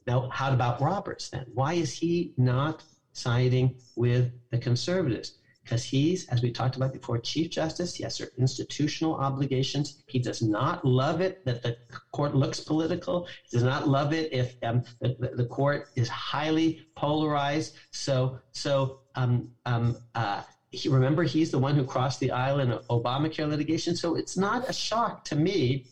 Now, 0.05 0.29
how 0.29 0.53
about 0.53 0.81
Roberts 0.81 1.29
then? 1.29 1.45
Why 1.53 1.73
is 1.73 1.97
he 1.97 2.33
not 2.37 2.83
siding 3.13 3.75
with 3.95 4.31
the 4.51 4.59
conservatives? 4.59 5.33
Because 5.63 5.83
he's, 5.83 6.27
as 6.27 6.41
we 6.41 6.51
talked 6.51 6.75
about 6.75 6.91
before, 6.91 7.17
Chief 7.17 7.49
Justice. 7.49 7.95
He 7.95 8.03
has 8.03 8.15
certain 8.15 8.41
institutional 8.41 9.15
obligations. 9.15 10.03
He 10.07 10.19
does 10.19 10.41
not 10.41 10.83
love 10.85 11.21
it 11.21 11.43
that 11.45 11.63
the 11.63 11.77
court 12.11 12.35
looks 12.35 12.59
political. 12.59 13.27
He 13.49 13.57
does 13.57 13.63
not 13.63 13.87
love 13.87 14.13
it 14.13 14.31
if 14.33 14.55
um, 14.63 14.83
the, 14.99 15.31
the, 15.35 15.45
court 15.45 15.85
is 15.95 16.09
highly 16.09 16.85
polarized. 16.95 17.75
So, 17.91 18.39
so 18.51 18.99
um, 19.15 19.49
um, 19.65 19.97
uh, 20.15 20.41
he, 20.71 20.89
remember, 20.89 21.23
he's 21.23 21.51
the 21.51 21.59
one 21.59 21.75
who 21.75 21.83
crossed 21.83 22.19
the 22.19 22.31
aisle 22.31 22.59
in 22.59 22.77
Obamacare 22.89 23.47
litigation. 23.47 23.95
So 23.95 24.15
it's 24.15 24.35
not 24.35 24.67
a 24.69 24.73
shock 24.73 25.23
to 25.25 25.35
me 25.35 25.85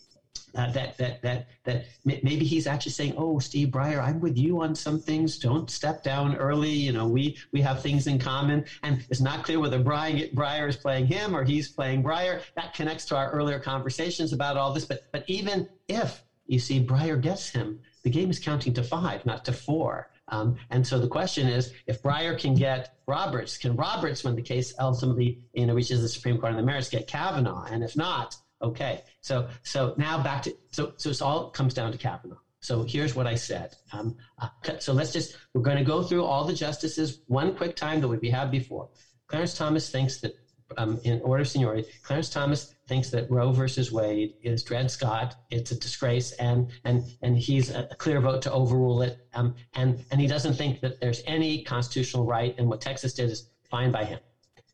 uh, 0.56 0.70
that 0.72 0.98
that 0.98 1.22
that 1.22 1.46
that 1.64 1.86
maybe 2.04 2.46
he's 2.46 2.68
actually 2.68 2.92
saying, 2.92 3.14
"Oh, 3.18 3.40
Steve 3.40 3.70
Breyer, 3.70 4.02
I'm 4.02 4.20
with 4.20 4.38
you 4.38 4.62
on 4.62 4.76
some 4.76 5.00
things. 5.00 5.38
Don't 5.38 5.70
step 5.70 6.04
down 6.04 6.36
early. 6.36 6.72
You 6.72 6.92
know, 6.92 7.08
we 7.08 7.38
we 7.54 7.62
have 7.62 7.82
things 7.82 8.08
in 8.08 8.20
common." 8.20 8.66
And 8.84 9.04
it's 9.10 9.22
not 9.22 9.44
clear 9.44 9.60
whether 9.60 9.80
Breyer, 9.80 10.32
Breyer 10.34 10.68
is 10.68 10.76
playing 10.78 11.06
him 11.06 11.36
or 11.36 11.44
he's 11.44 11.70
playing 11.70 12.04
Breyer. 12.04 12.42
That 12.56 12.74
connects 12.74 13.06
to 13.06 13.16
our 13.16 13.32
earlier 13.32 13.60
conversations 13.60 14.34
about 14.34 14.58
all 14.58 14.74
this. 14.74 14.86
But 14.86 15.00
but 15.12 15.24
even 15.28 15.68
if 15.88 16.22
you 16.46 16.60
see 16.60 16.84
Breyer 16.84 17.20
gets 17.20 17.50
him, 17.50 17.80
the 18.04 18.10
game 18.10 18.30
is 18.30 18.40
counting 18.40 18.74
to 18.74 18.84
five, 18.84 19.26
not 19.26 19.46
to 19.46 19.54
four. 19.54 20.08
Um, 20.28 20.56
and 20.70 20.86
so 20.86 21.00
the 21.00 21.08
question 21.08 21.48
is, 21.48 21.72
if 21.88 22.02
Breyer 22.02 22.38
can 22.38 22.54
get 22.54 22.90
Roberts, 23.08 23.58
can 23.58 23.76
Roberts, 23.76 24.24
when 24.24 24.36
the 24.36 24.42
case 24.42 24.74
ultimately 24.80 25.38
you 25.54 25.66
know 25.66 25.74
reaches 25.74 26.02
the 26.02 26.08
Supreme 26.10 26.38
Court 26.38 26.52
on 26.52 26.58
the 26.58 26.64
merits, 26.64 26.90
get 26.90 27.08
Kavanaugh? 27.08 27.64
And 27.64 27.84
if 27.84 27.96
not, 27.96 28.36
Okay, 28.62 29.02
so 29.22 29.48
so 29.64 29.94
now 29.98 30.22
back 30.22 30.44
to 30.44 30.54
so 30.72 30.92
so 30.98 31.10
it 31.10 31.22
all 31.22 31.50
comes 31.50 31.74
down 31.74 31.92
to 31.92 31.98
Kavanaugh. 31.98 32.36
So 32.62 32.84
here's 32.84 33.16
what 33.16 33.26
I 33.26 33.36
said. 33.36 33.70
Um, 33.92 34.16
uh, 34.40 34.48
so 34.80 34.94
let's 34.94 35.12
just 35.12 35.36
we're 35.54 35.62
going 35.64 35.78
to 35.78 35.84
go 35.84 36.04
through 36.04 36.24
all 36.24 36.44
the 36.44 36.54
justices 36.54 37.20
one 37.26 37.56
quick 37.56 37.76
time 37.76 38.00
that 38.02 38.08
we 38.08 38.30
have 38.30 38.52
before. 38.52 38.88
Clarence 39.28 39.54
Thomas 39.56 39.90
thinks 39.90 40.20
that 40.22 40.34
um, 40.78 41.00
in 41.04 41.20
order 41.22 41.42
of 41.42 41.48
seniority, 41.48 41.88
Clarence 42.04 42.30
Thomas 42.30 42.74
thinks 42.88 43.10
that 43.10 43.30
Roe 43.30 43.52
versus 43.52 43.92
Wade 43.92 44.32
is 44.42 44.64
Dred 44.64 44.92
Scott. 44.92 45.36
It's 45.50 45.72
a 45.72 45.80
disgrace, 45.80 46.32
and 46.34 46.72
and 46.84 47.02
and 47.22 47.38
he's 47.38 47.70
a 47.70 47.88
clear 47.98 48.22
vote 48.22 48.42
to 48.44 48.52
overrule 48.52 49.02
it. 49.02 49.18
Um, 49.34 49.56
and 49.74 50.04
and 50.12 50.22
he 50.22 50.28
doesn't 50.28 50.54
think 50.54 50.80
that 50.82 51.00
there's 51.02 51.22
any 51.26 51.64
constitutional 51.64 52.26
right, 52.26 52.54
and 52.58 52.68
what 52.68 52.80
Texas 52.80 53.14
did 53.14 53.32
is 53.32 53.44
fine 53.70 53.92
by 53.92 54.04
him. 54.06 54.20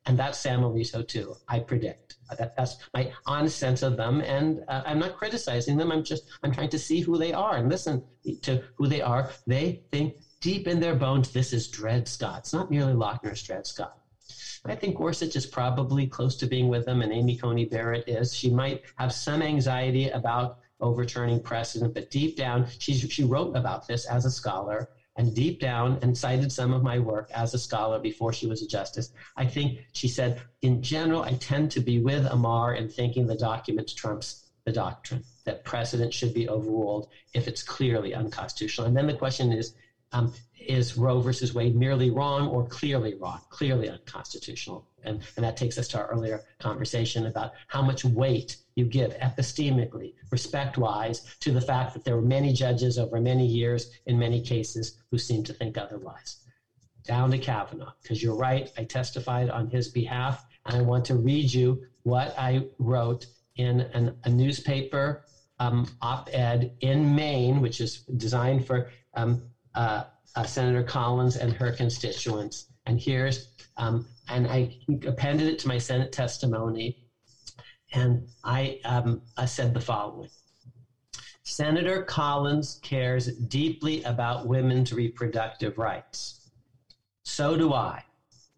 And 0.07 0.17
that's 0.17 0.39
Sam 0.39 0.61
Alito 0.61 1.05
too. 1.05 1.35
I 1.49 1.59
predict. 1.59 2.15
That, 2.37 2.55
that's 2.55 2.77
my 2.93 3.11
honest 3.25 3.57
sense 3.57 3.83
of 3.83 3.97
them, 3.97 4.21
and 4.21 4.61
uh, 4.67 4.83
I'm 4.85 4.99
not 4.99 5.17
criticizing 5.17 5.77
them. 5.77 5.91
I'm 5.91 6.03
just 6.03 6.23
I'm 6.43 6.51
trying 6.51 6.69
to 6.69 6.79
see 6.79 7.01
who 7.01 7.17
they 7.17 7.33
are 7.33 7.55
and 7.57 7.69
listen 7.69 8.03
to 8.41 8.63
who 8.75 8.87
they 8.87 9.01
are. 9.01 9.31
They 9.45 9.83
think 9.91 10.15
deep 10.41 10.67
in 10.67 10.79
their 10.79 10.95
bones 10.95 11.31
this 11.31 11.53
is 11.53 11.67
Dred 11.69 12.07
Scott. 12.07 12.39
It's 12.39 12.53
not 12.53 12.69
merely 12.69 12.93
Lochner's 12.93 13.41
Dred 13.43 13.67
Scott. 13.67 13.97
I 14.65 14.75
think 14.75 14.97
Gorsuch 14.97 15.35
is 15.35 15.45
probably 15.45 16.05
close 16.07 16.35
to 16.37 16.47
being 16.47 16.67
with 16.67 16.85
them, 16.85 17.01
and 17.01 17.13
Amy 17.13 17.35
Coney 17.35 17.65
Barrett 17.65 18.03
is. 18.07 18.33
She 18.33 18.49
might 18.49 18.81
have 18.97 19.13
some 19.13 19.41
anxiety 19.41 20.09
about 20.09 20.57
overturning 20.79 21.41
precedent, 21.41 21.93
but 21.93 22.09
deep 22.11 22.37
down, 22.37 22.67
she 22.79 22.93
she 22.93 23.23
wrote 23.23 23.55
about 23.55 23.87
this 23.87 24.05
as 24.05 24.25
a 24.25 24.31
scholar 24.31 24.89
and 25.17 25.35
deep 25.35 25.59
down 25.59 25.99
and 26.01 26.17
cited 26.17 26.51
some 26.51 26.71
of 26.71 26.83
my 26.83 26.99
work 26.99 27.29
as 27.33 27.53
a 27.53 27.57
scholar 27.57 27.99
before 27.99 28.31
she 28.31 28.47
was 28.47 28.61
a 28.61 28.67
justice. 28.67 29.09
I 29.35 29.45
think 29.45 29.79
she 29.93 30.07
said, 30.07 30.41
in 30.61 30.81
general, 30.81 31.23
I 31.23 31.33
tend 31.33 31.71
to 31.71 31.79
be 31.79 31.99
with 31.99 32.25
Amar 32.25 32.75
in 32.75 32.87
thinking 32.87 33.27
the 33.27 33.35
document 33.35 33.91
trumps 33.95 34.47
the 34.65 34.71
doctrine, 34.71 35.23
that 35.45 35.63
precedent 35.63 36.13
should 36.13 36.33
be 36.33 36.49
overruled 36.49 37.07
if 37.33 37.47
it's 37.47 37.63
clearly 37.63 38.13
unconstitutional. 38.13 38.85
And 38.85 38.95
then 38.95 39.07
the 39.07 39.13
question 39.13 39.51
is, 39.51 39.73
um, 40.11 40.33
is 40.59 40.97
Roe 40.97 41.19
versus 41.19 41.53
Wade 41.53 41.75
merely 41.75 42.09
wrong 42.09 42.47
or 42.47 42.65
clearly 42.65 43.15
wrong, 43.15 43.39
clearly 43.49 43.89
unconstitutional? 43.89 44.85
And, 45.03 45.21
and 45.35 45.45
that 45.45 45.55
takes 45.55 45.77
us 45.77 45.87
to 45.89 45.99
our 45.99 46.07
earlier 46.07 46.41
conversation 46.59 47.27
about 47.27 47.51
how 47.67 47.81
much 47.81 48.03
weight 48.03 48.57
you 48.77 48.85
give 48.85 49.11
epistemically, 49.17 50.13
respect 50.31 50.77
wise, 50.77 51.35
to 51.39 51.51
the 51.51 51.59
fact 51.59 51.93
that 51.93 52.03
there 52.05 52.15
were 52.15 52.21
many 52.21 52.53
judges 52.53 52.99
over 52.99 53.19
many 53.19 53.45
years 53.45 53.89
in 54.05 54.17
many 54.19 54.39
cases 54.39 54.99
who 55.09 55.17
seemed 55.17 55.47
to 55.47 55.53
think 55.53 55.77
otherwise. 55.77 56.37
Down 57.03 57.31
to 57.31 57.39
Kavanaugh, 57.39 57.91
because 58.01 58.21
you're 58.21 58.35
right, 58.35 58.69
I 58.77 58.83
testified 58.83 59.49
on 59.49 59.67
his 59.67 59.87
behalf, 59.89 60.45
and 60.65 60.77
I 60.77 60.81
want 60.81 61.05
to 61.05 61.15
read 61.15 61.51
you 61.51 61.81
what 62.03 62.35
I 62.37 62.67
wrote 62.77 63.25
in 63.55 63.81
an, 63.93 64.15
a 64.25 64.29
newspaper 64.29 65.23
um, 65.59 65.87
op 66.03 66.29
ed 66.31 66.71
in 66.81 67.15
Maine, 67.15 67.61
which 67.61 67.81
is 67.81 68.03
designed 68.17 68.67
for 68.67 68.91
um, 69.15 69.41
uh, 69.73 70.03
uh, 70.35 70.43
Senator 70.43 70.83
Collins 70.83 71.35
and 71.35 71.51
her 71.53 71.71
constituents. 71.71 72.65
And 72.85 72.99
here's, 72.99 73.49
um, 73.77 74.05
and 74.29 74.47
I 74.47 74.77
appended 75.05 75.47
it 75.47 75.57
to 75.59 75.67
my 75.67 75.79
Senate 75.79 76.11
testimony. 76.11 76.95
And 77.93 78.27
I, 78.43 78.79
um, 78.85 79.21
I 79.37 79.45
said 79.45 79.73
the 79.73 79.79
following 79.79 80.27
Senator 81.43 82.03
Collins 82.03 82.77
cares 82.81 83.27
deeply 83.47 84.03
about 84.03 84.47
women's 84.47 84.91
reproductive 84.91 85.77
rights. 85.77 86.41
So 87.23 87.55
do 87.55 87.73
I. 87.73 88.01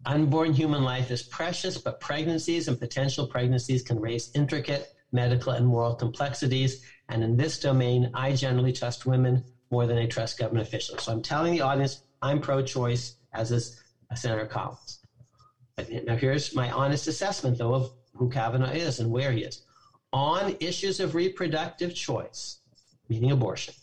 Unborn 0.05 0.53
human 0.53 0.83
life 0.83 1.11
is 1.11 1.23
precious, 1.23 1.77
but 1.77 1.99
pregnancies 1.99 2.67
and 2.67 2.79
potential 2.79 3.27
pregnancies 3.27 3.83
can 3.83 3.99
raise 3.99 4.29
intricate 4.33 4.87
medical 5.11 5.51
and 5.53 5.65
moral 5.65 5.93
complexities. 5.93 6.79
And 7.09 7.23
in 7.23 7.37
this 7.37 7.59
domain, 7.59 8.09
I 8.13 8.31
generally 8.31 8.71
trust 8.71 9.05
women 9.05 9.43
more 9.71 9.85
than 9.85 9.97
I 9.97 10.05
trust 10.05 10.37
government 10.37 10.67
officials. 10.67 11.03
So 11.03 11.11
I'm 11.11 11.21
telling 11.21 11.53
the 11.53 11.61
audience 11.61 12.01
I'm 12.21 12.39
pro 12.39 12.61
choice, 12.61 13.17
as 13.33 13.51
is 13.51 13.75
Senator 14.15 14.45
Collins. 14.45 14.99
Now, 16.05 16.15
here's 16.15 16.55
my 16.55 16.69
honest 16.71 17.07
assessment, 17.07 17.57
though, 17.57 17.73
of 17.73 17.89
who 18.19 18.29
Kavanaugh 18.29 18.71
is 18.71 18.99
and 18.99 19.09
where 19.09 19.31
he 19.31 19.41
is. 19.43 19.61
On 20.11 20.55
issues 20.59 20.99
of 20.99 21.15
reproductive 21.15 21.95
choice, 21.95 22.59
meaning 23.07 23.31
abortion, 23.31 23.73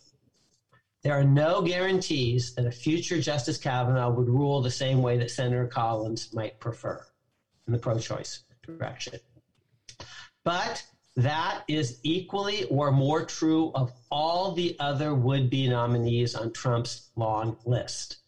there 1.02 1.14
are 1.14 1.24
no 1.24 1.62
guarantees 1.62 2.52
that 2.54 2.66
a 2.66 2.70
future 2.70 3.20
Justice 3.20 3.56
Kavanaugh 3.56 4.10
would 4.10 4.28
rule 4.28 4.60
the 4.60 4.70
same 4.70 5.02
way 5.02 5.16
that 5.16 5.30
Senator 5.30 5.66
Collins 5.66 6.28
might 6.32 6.58
prefer 6.60 7.02
in 7.66 7.72
the 7.72 7.78
pro 7.78 7.98
choice 7.98 8.40
direction. 8.62 9.14
But 10.44 10.82
that 11.16 11.62
is 11.66 11.98
equally 12.02 12.64
or 12.64 12.90
more 12.90 13.24
true 13.24 13.70
of 13.74 13.90
all 14.10 14.52
the 14.52 14.76
other 14.78 15.14
would 15.14 15.48
be 15.48 15.66
nominees 15.68 16.34
on 16.34 16.52
Trump's 16.52 17.10
long 17.16 17.56
list. 17.64 18.18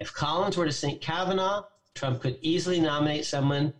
If 0.00 0.12
Collins 0.12 0.56
were 0.56 0.64
to 0.64 0.72
sink 0.72 1.00
Kavanaugh, 1.00 1.62
Trump 1.94 2.20
could 2.20 2.38
easily 2.40 2.80
nominate 2.80 3.24
someone 3.24 3.72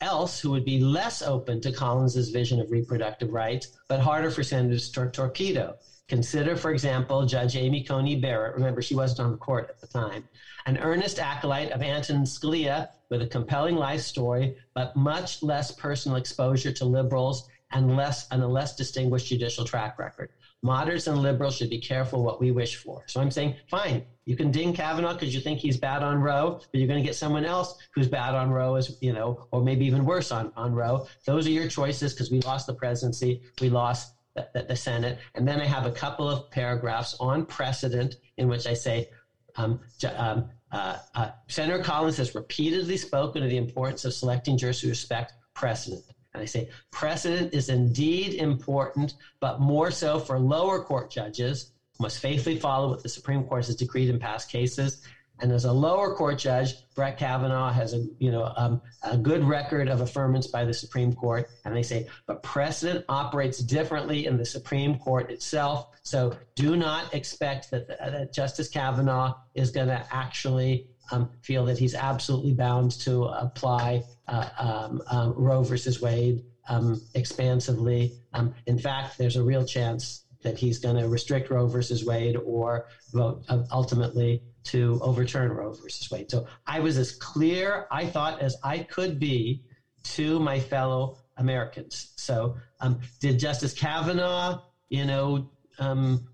else 0.00 0.40
who 0.40 0.50
would 0.50 0.64
be 0.64 0.80
less 0.80 1.22
open 1.22 1.60
to 1.62 1.72
Collins's 1.72 2.30
vision 2.30 2.60
of 2.60 2.70
reproductive 2.70 3.30
rights, 3.30 3.68
but 3.88 4.00
harder 4.00 4.30
for 4.30 4.42
senators 4.42 4.90
to 4.90 5.10
torpedo. 5.10 5.74
Consider, 6.08 6.54
for 6.54 6.70
example, 6.70 7.26
Judge 7.26 7.56
Amy 7.56 7.82
Coney 7.82 8.20
Barrett. 8.20 8.54
Remember, 8.54 8.80
she 8.80 8.94
wasn't 8.94 9.20
on 9.20 9.32
the 9.32 9.38
court 9.38 9.68
at 9.68 9.80
the 9.80 9.88
time. 9.88 10.28
An 10.66 10.78
earnest 10.78 11.18
acolyte 11.18 11.72
of 11.72 11.82
Antonin 11.82 12.22
Scalia 12.22 12.86
with 13.10 13.22
a 13.22 13.26
compelling 13.26 13.74
life 13.76 14.02
story, 14.02 14.54
but 14.74 14.94
much 14.94 15.42
less 15.42 15.72
personal 15.72 16.16
exposure 16.16 16.72
to 16.72 16.84
liberals 16.84 17.44
and 17.72 17.96
less 17.96 18.26
and 18.30 18.42
a 18.42 18.46
less 18.46 18.76
distinguished 18.76 19.26
judicial 19.26 19.64
track 19.64 19.98
record. 19.98 20.28
Moderates 20.62 21.06
and 21.06 21.18
liberals 21.18 21.56
should 21.56 21.70
be 21.70 21.78
careful 21.78 22.22
what 22.22 22.40
we 22.40 22.50
wish 22.50 22.76
for. 22.76 23.04
So 23.06 23.20
I'm 23.20 23.30
saying, 23.30 23.54
fine, 23.70 24.04
you 24.24 24.36
can 24.36 24.50
ding 24.50 24.72
Kavanaugh 24.72 25.12
because 25.12 25.34
you 25.34 25.40
think 25.40 25.60
he's 25.60 25.76
bad 25.76 26.02
on 26.02 26.18
Roe, 26.18 26.58
but 26.72 26.78
you're 26.78 26.88
going 26.88 27.00
to 27.00 27.06
get 27.06 27.14
someone 27.14 27.44
else 27.44 27.78
who's 27.94 28.08
bad 28.08 28.34
on 28.34 28.50
Roe, 28.50 28.74
as 28.74 28.98
you 29.00 29.12
know, 29.12 29.46
or 29.52 29.62
maybe 29.62 29.86
even 29.86 30.04
worse 30.04 30.32
on 30.32 30.52
on 30.56 30.74
Roe. 30.74 31.06
Those 31.26 31.46
are 31.46 31.50
your 31.50 31.68
choices 31.68 32.12
because 32.12 32.30
we 32.30 32.40
lost 32.40 32.66
the 32.66 32.74
presidency, 32.74 33.42
we 33.60 33.68
lost 33.68 34.14
the, 34.34 34.48
the, 34.54 34.62
the, 34.64 34.76
Senate, 34.76 35.18
and 35.34 35.46
then 35.46 35.60
I 35.60 35.64
have 35.66 35.86
a 35.86 35.92
couple 35.92 36.28
of 36.28 36.50
paragraphs 36.50 37.16
on 37.20 37.46
precedent 37.46 38.16
in 38.36 38.48
which 38.48 38.66
I 38.66 38.74
say. 38.74 39.08
Um, 39.56 39.80
um, 40.16 40.50
uh, 40.72 40.98
uh, 41.14 41.30
Senator 41.48 41.82
Collins 41.82 42.16
has 42.16 42.34
repeatedly 42.34 42.96
spoken 42.96 43.42
of 43.42 43.48
the 43.48 43.56
importance 43.56 44.04
of 44.04 44.12
selecting 44.12 44.58
jurists 44.58 44.82
who 44.82 44.88
respect 44.88 45.32
precedent. 45.54 46.02
And 46.36 46.42
I 46.42 46.46
say 46.46 46.68
precedent 46.92 47.54
is 47.54 47.70
indeed 47.70 48.34
important, 48.34 49.14
but 49.40 49.58
more 49.58 49.90
so 49.90 50.18
for 50.18 50.38
lower 50.38 50.78
court 50.78 51.10
judges 51.10 51.72
who 51.96 52.04
must 52.04 52.18
faithfully 52.18 52.56
follow 52.56 52.90
what 52.90 53.02
the 53.02 53.08
Supreme 53.08 53.42
Court 53.42 53.64
has 53.64 53.74
decreed 53.74 54.10
in 54.10 54.18
past 54.18 54.50
cases. 54.50 54.98
And 55.40 55.50
as 55.50 55.64
a 55.64 55.72
lower 55.72 56.14
court 56.14 56.38
judge, 56.38 56.74
Brett 56.94 57.18
Kavanaugh 57.18 57.70
has 57.70 57.92
a 57.94 58.06
you 58.18 58.30
know 58.30 58.52
um, 58.56 58.80
a 59.02 59.16
good 59.16 59.44
record 59.44 59.88
of 59.88 60.00
affirmance 60.00 60.50
by 60.50 60.64
the 60.64 60.72
Supreme 60.72 61.12
Court, 61.12 61.46
and 61.64 61.74
they 61.74 61.82
say, 61.82 62.06
but 62.26 62.42
precedent 62.42 63.04
operates 63.08 63.58
differently 63.58 64.26
in 64.26 64.36
the 64.36 64.44
Supreme 64.46 64.94
Court 64.94 65.30
itself. 65.30 65.84
So 66.04 66.34
do 66.54 66.76
not 66.76 67.14
expect 67.14 67.70
that, 67.70 67.86
that 67.86 68.32
Justice 68.32 68.68
Kavanaugh 68.68 69.32
is 69.54 69.70
going 69.70 69.88
to 69.88 70.02
actually 70.10 70.86
um, 71.10 71.30
feel 71.42 71.64
that 71.66 71.78
he's 71.78 71.94
absolutely 71.94 72.52
bound 72.52 72.92
to 72.92 73.24
apply 73.24 74.02
uh, 74.28 74.48
um, 74.58 75.02
um, 75.10 75.34
Roe 75.36 75.62
versus 75.62 76.00
Wade 76.00 76.42
um, 76.68 77.00
expansively. 77.14 78.12
Um, 78.32 78.54
in 78.66 78.78
fact, 78.78 79.18
there's 79.18 79.36
a 79.36 79.42
real 79.42 79.64
chance 79.64 80.24
that 80.42 80.58
he's 80.58 80.78
going 80.78 80.96
to 80.96 81.08
restrict 81.08 81.50
Roe 81.50 81.66
versus 81.66 82.04
Wade 82.04 82.36
or 82.36 82.86
vote 83.12 83.44
uh, 83.48 83.62
ultimately 83.72 84.42
to 84.64 84.98
overturn 85.02 85.52
Roe 85.52 85.72
versus 85.72 86.10
Wade. 86.10 86.30
So 86.30 86.46
I 86.66 86.80
was 86.80 86.98
as 86.98 87.12
clear, 87.12 87.86
I 87.90 88.06
thought, 88.06 88.40
as 88.40 88.56
I 88.64 88.80
could 88.80 89.18
be 89.18 89.62
to 90.04 90.38
my 90.40 90.58
fellow 90.60 91.18
Americans. 91.36 92.12
So 92.16 92.56
um, 92.80 93.00
did 93.20 93.38
Justice 93.38 93.72
Kavanaugh, 93.72 94.62
you 94.88 95.04
know, 95.04 95.50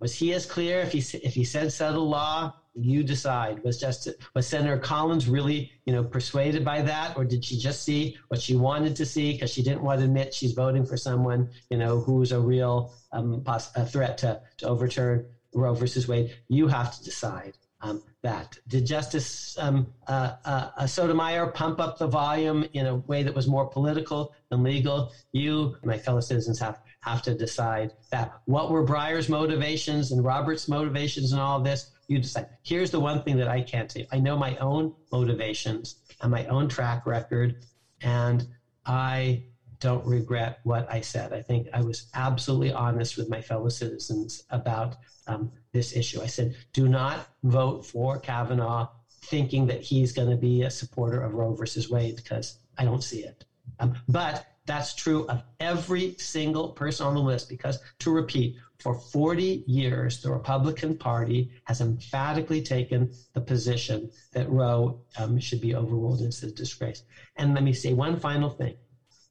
was 0.00 0.14
he 0.14 0.32
as 0.32 0.46
clear 0.46 0.80
if 0.80 0.92
he 0.92 0.98
if 1.18 1.34
he 1.34 1.44
said 1.44 1.72
settle 1.72 2.08
law? 2.08 2.54
You 2.74 3.02
decide. 3.02 3.62
Was 3.64 3.78
just 3.78 4.08
was 4.34 4.46
Senator 4.46 4.78
Collins 4.78 5.28
really, 5.28 5.70
you 5.86 5.92
know, 5.92 6.02
persuaded 6.02 6.64
by 6.64 6.82
that, 6.82 7.16
or 7.16 7.24
did 7.24 7.44
she 7.44 7.58
just 7.58 7.82
see 7.82 8.16
what 8.28 8.40
she 8.40 8.56
wanted 8.56 8.96
to 8.96 9.06
see 9.06 9.32
because 9.32 9.50
she 9.50 9.62
didn't 9.62 9.82
want 9.82 10.00
to 10.00 10.06
admit 10.06 10.34
she's 10.34 10.52
voting 10.52 10.84
for 10.84 10.96
someone, 10.96 11.50
you 11.70 11.78
know, 11.78 12.00
who's 12.00 12.32
a 12.32 12.40
real 12.40 12.94
um, 13.12 13.42
poss- 13.44 13.74
a 13.76 13.84
threat 13.84 14.18
to 14.18 14.40
to 14.58 14.68
overturn 14.68 15.26
Roe 15.54 15.74
versus 15.74 16.08
Wade? 16.08 16.34
You 16.48 16.68
have 16.68 16.96
to 16.96 17.04
decide. 17.04 17.56
Um, 17.84 18.00
that. 18.22 18.56
Did 18.68 18.86
Justice 18.86 19.58
um, 19.58 19.92
uh, 20.06 20.34
uh, 20.44 20.86
Sotomayor 20.86 21.48
pump 21.48 21.80
up 21.80 21.98
the 21.98 22.06
volume 22.06 22.64
in 22.72 22.86
a 22.86 22.94
way 22.94 23.22
that 23.24 23.34
was 23.34 23.48
more 23.48 23.66
political 23.66 24.32
than 24.50 24.62
legal? 24.62 25.10
You, 25.32 25.76
my 25.84 25.98
fellow 25.98 26.20
citizens, 26.20 26.58
have 26.60 26.80
have 27.00 27.22
to 27.22 27.34
decide 27.34 27.92
that. 28.10 28.32
What 28.44 28.70
were 28.70 28.84
Breyer's 28.84 29.28
motivations 29.28 30.12
and 30.12 30.24
Roberts' 30.24 30.68
motivations 30.68 31.32
and 31.32 31.40
all 31.40 31.60
this? 31.60 31.90
You 32.12 32.18
decide. 32.18 32.48
Here's 32.62 32.90
the 32.90 33.00
one 33.00 33.22
thing 33.22 33.38
that 33.38 33.48
I 33.48 33.62
can't 33.62 33.90
say. 33.90 34.06
I 34.12 34.18
know 34.18 34.36
my 34.36 34.54
own 34.56 34.92
motivations 35.10 35.96
and 36.20 36.30
my 36.30 36.44
own 36.44 36.68
track 36.68 37.06
record, 37.06 37.64
and 38.02 38.46
I 38.84 39.44
don't 39.80 40.04
regret 40.04 40.60
what 40.62 40.86
I 40.92 41.00
said. 41.00 41.32
I 41.32 41.40
think 41.40 41.68
I 41.72 41.80
was 41.80 42.10
absolutely 42.12 42.70
honest 42.70 43.16
with 43.16 43.30
my 43.30 43.40
fellow 43.40 43.70
citizens 43.70 44.42
about 44.50 44.96
um, 45.26 45.50
this 45.72 45.96
issue. 45.96 46.20
I 46.20 46.26
said, 46.26 46.54
do 46.74 46.86
not 46.86 47.28
vote 47.44 47.86
for 47.86 48.18
Kavanaugh 48.18 48.88
thinking 49.22 49.66
that 49.68 49.80
he's 49.80 50.12
going 50.12 50.28
to 50.28 50.36
be 50.36 50.62
a 50.62 50.70
supporter 50.70 51.22
of 51.22 51.32
Roe 51.32 51.54
versus 51.54 51.88
Wade 51.88 52.16
because 52.16 52.58
I 52.76 52.84
don't 52.84 53.02
see 53.02 53.20
it. 53.20 53.46
Um, 53.80 53.94
but 54.06 54.44
that's 54.66 54.94
true 54.94 55.26
of 55.28 55.42
every 55.60 56.14
single 56.18 56.68
person 56.68 57.06
on 57.06 57.14
the 57.14 57.20
list 57.22 57.48
because, 57.48 57.80
to 58.00 58.10
repeat, 58.10 58.56
for 58.82 58.94
40 58.94 59.64
years, 59.66 60.20
the 60.20 60.30
Republican 60.30 60.96
Party 60.96 61.50
has 61.64 61.80
emphatically 61.80 62.60
taken 62.60 63.12
the 63.34 63.40
position 63.40 64.10
that 64.32 64.50
Roe 64.50 65.00
um, 65.18 65.38
should 65.38 65.60
be 65.60 65.74
overruled 65.74 66.20
as 66.22 66.42
a 66.42 66.50
disgrace. 66.50 67.02
And 67.36 67.54
let 67.54 67.62
me 67.62 67.72
say 67.72 67.92
one 67.92 68.18
final 68.18 68.50
thing 68.50 68.74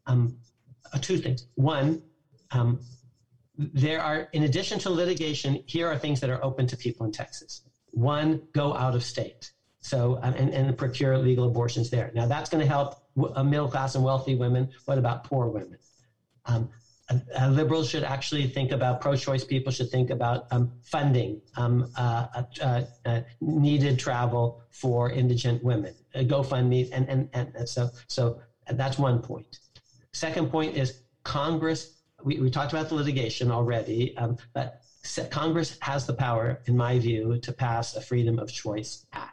um, 0.08 0.38
uh, 0.94 0.98
two 1.00 1.18
things. 1.18 1.48
One, 1.56 2.02
um, 2.52 2.80
there 3.58 4.02
are, 4.02 4.28
in 4.34 4.44
addition 4.44 4.80
to 4.80 4.90
litigation, 4.90 5.64
here 5.68 5.88
are 5.88 5.98
things 5.98 6.20
that 6.22 6.30
are 6.30 6.44
open 6.44 6.68
to 6.68 6.78
people 6.78 7.06
in 7.06 7.12
Texas. 7.12 7.62
One, 7.92 8.42
go 8.54 8.76
out 8.76 8.96
of 8.96 9.04
state. 9.04 9.52
So, 9.80 10.20
um, 10.22 10.34
and, 10.36 10.54
and 10.54 10.78
procure 10.78 11.18
legal 11.18 11.46
abortions 11.46 11.90
there. 11.90 12.12
Now, 12.14 12.28
that's 12.28 12.50
going 12.50 12.62
to 12.62 12.68
help 12.68 12.96
uh, 13.36 13.44
middle 13.44 13.68
class 13.68 13.96
and 13.96 14.04
wealthy 14.04 14.36
women. 14.36 14.70
What 14.86 14.98
about 14.98 15.24
poor 15.24 15.48
women? 15.48 15.78
Um, 16.46 16.70
uh, 17.12 17.40
uh, 17.40 17.48
liberals 17.48 17.90
should 17.90 18.04
actually 18.04 18.48
think 18.48 18.72
about 18.72 19.02
pro-choice 19.02 19.44
people 19.44 19.72
should 19.72 19.90
think 19.90 20.10
about 20.10 20.48
um, 20.52 20.72
funding 20.84 21.42
um, 21.58 21.88
uh, 21.98 22.44
uh, 22.62 22.82
uh 23.06 23.22
needed 23.42 24.00
travel 24.00 24.62
for 24.70 25.12
indigent 25.12 25.64
women. 25.64 25.94
Gofundme 26.16 26.90
and, 26.92 27.08
and, 27.10 27.30
and 27.34 27.70
so 27.70 27.90
so 28.08 28.42
that's 28.72 28.98
one 28.98 29.22
point. 29.22 29.60
Second 30.14 30.50
point 30.50 30.76
is 30.76 31.02
congress 31.24 31.98
we, 32.24 32.40
we 32.40 32.50
talked 32.50 32.74
about 32.74 32.90
the 32.90 32.96
litigation 32.96 33.52
already 33.52 34.16
um, 34.18 34.38
but 34.54 34.82
congress 35.30 35.78
has 35.82 36.06
the 36.06 36.14
power 36.14 36.62
in 36.66 36.76
my 36.76 36.98
view 36.98 37.38
to 37.40 37.52
pass 37.52 37.96
a 37.96 38.02
freedom 38.02 38.40
of 38.40 38.52
choice 38.52 39.06
act 39.14 39.31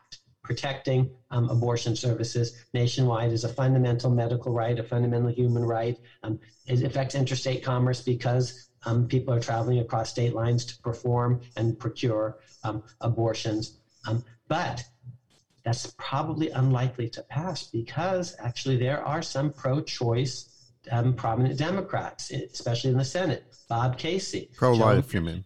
protecting 0.48 1.10
um, 1.30 1.50
abortion 1.50 1.94
services 1.94 2.64
nationwide 2.72 3.32
is 3.32 3.44
a 3.44 3.50
fundamental 3.50 4.10
medical 4.10 4.50
right, 4.50 4.78
a 4.78 4.82
fundamental 4.82 5.30
human 5.30 5.62
right. 5.62 5.98
Um, 6.22 6.40
it 6.66 6.82
affects 6.82 7.14
interstate 7.14 7.62
commerce 7.62 8.00
because 8.00 8.70
um, 8.86 9.06
people 9.06 9.34
are 9.34 9.40
traveling 9.40 9.80
across 9.80 10.08
state 10.08 10.32
lines 10.32 10.64
to 10.64 10.78
perform 10.80 11.42
and 11.56 11.78
procure 11.78 12.38
um, 12.64 12.82
abortions. 13.02 13.76
Um, 14.08 14.24
but 14.48 14.82
that's 15.64 15.92
probably 15.98 16.48
unlikely 16.48 17.10
to 17.10 17.22
pass 17.24 17.64
because 17.64 18.34
actually 18.38 18.78
there 18.78 19.04
are 19.04 19.20
some 19.20 19.52
pro 19.52 19.82
choice 19.82 20.70
um, 20.90 21.12
prominent 21.12 21.58
Democrats, 21.58 22.30
especially 22.30 22.90
in 22.90 22.96
the 22.96 23.04
Senate. 23.04 23.44
Bob 23.68 23.98
Casey. 23.98 24.48
Pro 24.56 24.72
life, 24.72 25.12
you 25.12 25.20
mean? 25.20 25.44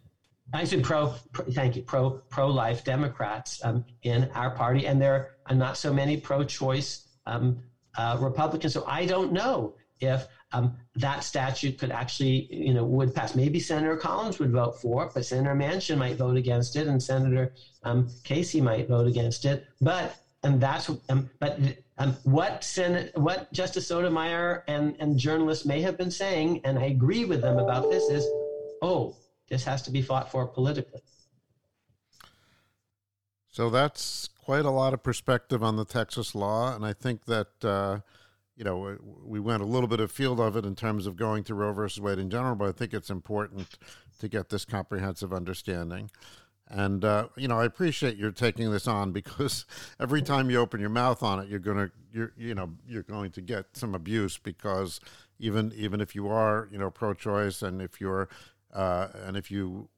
I 0.53 0.65
said 0.65 0.83
pro, 0.83 1.15
pro 1.33 1.45
thank 1.47 1.77
you, 1.77 1.83
pro 1.83 2.11
pro 2.29 2.49
life 2.49 2.85
Democrats 2.85 3.65
um, 3.65 3.85
in 4.03 4.31
our 4.35 4.51
party, 4.51 4.87
and 4.87 5.01
there 5.01 5.31
are 5.47 5.55
not 5.55 5.77
so 5.77 5.93
many 5.93 6.17
pro 6.17 6.45
choice 6.45 7.09
um, 7.27 7.63
uh, 7.97 8.19
Republicans. 8.21 8.75
So 8.75 8.85
I 8.87 9.07
don't 9.07 9.33
know 9.33 9.75
if 10.01 10.27
um, 10.53 10.77
that 10.97 11.25
statute 11.25 11.79
could 11.79 11.91
actually, 11.91 12.49
you 12.51 12.75
know, 12.75 12.85
would 12.85 13.15
pass. 13.15 13.35
Maybe 13.35 13.61
Senator 13.61 13.97
Collins 13.97 14.39
would 14.39 14.53
vote 14.53 14.81
for 14.81 15.07
it, 15.07 15.13
but 15.15 15.25
Senator 15.25 15.55
Manchin 15.55 15.97
might 15.97 16.17
vote 16.17 16.37
against 16.37 16.77
it, 16.77 16.87
and 16.87 17.03
Senator 17.03 17.53
um, 17.85 18.11
Casey 18.25 18.61
might 18.61 18.89
vote 18.89 19.07
against 19.07 19.47
it. 19.47 19.65
But 19.81 20.17
and 20.43 20.61
that's 20.61 20.91
um, 21.09 21.31
but 21.39 21.59
um, 21.97 22.15
what 22.25 22.63
Senate, 22.63 23.13
what 23.17 23.51
Justice 23.55 23.89
Sotomayor 23.89 24.65
and 24.69 24.97
and 24.99 25.19
journalists 25.19 25.65
may 25.65 25.81
have 25.81 25.97
been 25.97 26.11
saying, 26.11 26.61
and 26.65 26.79
I 26.79 26.87
agree 26.87 27.25
with 27.25 27.41
them 27.41 27.59
about 27.59 27.91
this, 27.91 28.05
is, 28.11 28.27
oh, 28.83 29.17
this 29.53 29.65
has 29.65 29.83
to 29.83 29.91
be 29.91 30.01
fought 30.01 30.33
for 30.33 30.47
politically. 30.47 31.03
So 33.49 33.69
that's 33.69 34.31
quite 34.43 34.65
a 34.65 34.71
lot 34.71 34.95
of 34.95 35.03
perspective 35.03 35.63
on 35.63 35.77
the 35.77 35.85
Texas 35.85 36.35
law, 36.35 36.75
and 36.75 36.87
I 36.87 36.95
think 36.95 37.27
that 37.27 37.63
uh, 37.63 37.99
you 38.57 38.65
know 38.65 38.97
we 39.23 39.39
went 39.41 39.63
a 39.63 39.67
little 39.67 39.89
bit 39.89 40.01
afield 40.01 40.41
of 40.41 40.57
it 40.57 40.65
in 40.65 40.75
terms 40.75 41.07
of 41.07 41.17
going 41.17 41.45
to 41.45 41.55
Roe 41.55 41.75
versus 41.75 42.01
Wade 42.01 42.19
in 42.19 42.31
general, 42.31 42.55
but 42.55 42.67
I 42.67 42.73
think 42.73 42.95
it's 42.95 43.11
important 43.11 43.77
to 44.21 44.29
get 44.29 44.49
this 44.49 44.65
comprehensive 44.65 45.35
understanding. 45.35 46.11
And 46.67 47.05
uh, 47.05 47.29
you 47.37 47.47
know, 47.47 47.61
I 47.61 47.67
appreciate 47.67 48.17
your 48.17 48.31
taking 48.31 48.71
this 48.71 48.89
on 48.89 49.13
because 49.13 49.67
every 50.01 50.23
time 50.23 50.49
you 50.49 50.61
open 50.61 50.81
your 50.81 50.89
mouth 50.89 51.23
on 51.23 51.41
it, 51.41 51.49
you're 51.51 51.59
gonna, 51.59 51.91
you're, 52.11 52.33
you 52.39 52.55
know, 52.55 52.71
you're 52.89 53.03
going 53.03 53.33
to 53.33 53.43
get 53.43 53.77
some 53.77 53.95
abuse 53.95 54.39
because 54.39 54.99
even 55.39 55.73
even 55.77 56.01
if 56.01 56.15
you 56.15 56.29
are, 56.29 56.69
you 56.73 56.79
know, 56.79 56.89
pro-choice 56.89 57.61
and 57.61 57.83
if 57.83 58.01
you're 58.01 58.31
uh, 58.73 59.09
and 59.27 59.37
if 59.37 59.51
you 59.51 59.89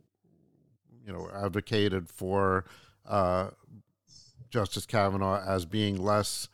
you 1.07 1.13
know 1.13 1.29
advocated 1.35 2.09
for 2.09 2.65
uh, 3.09 3.51
Justice 4.51 4.87
Kavanaugh 4.87 5.43
as 5.45 5.65
being 5.65 5.97
less 5.97 6.49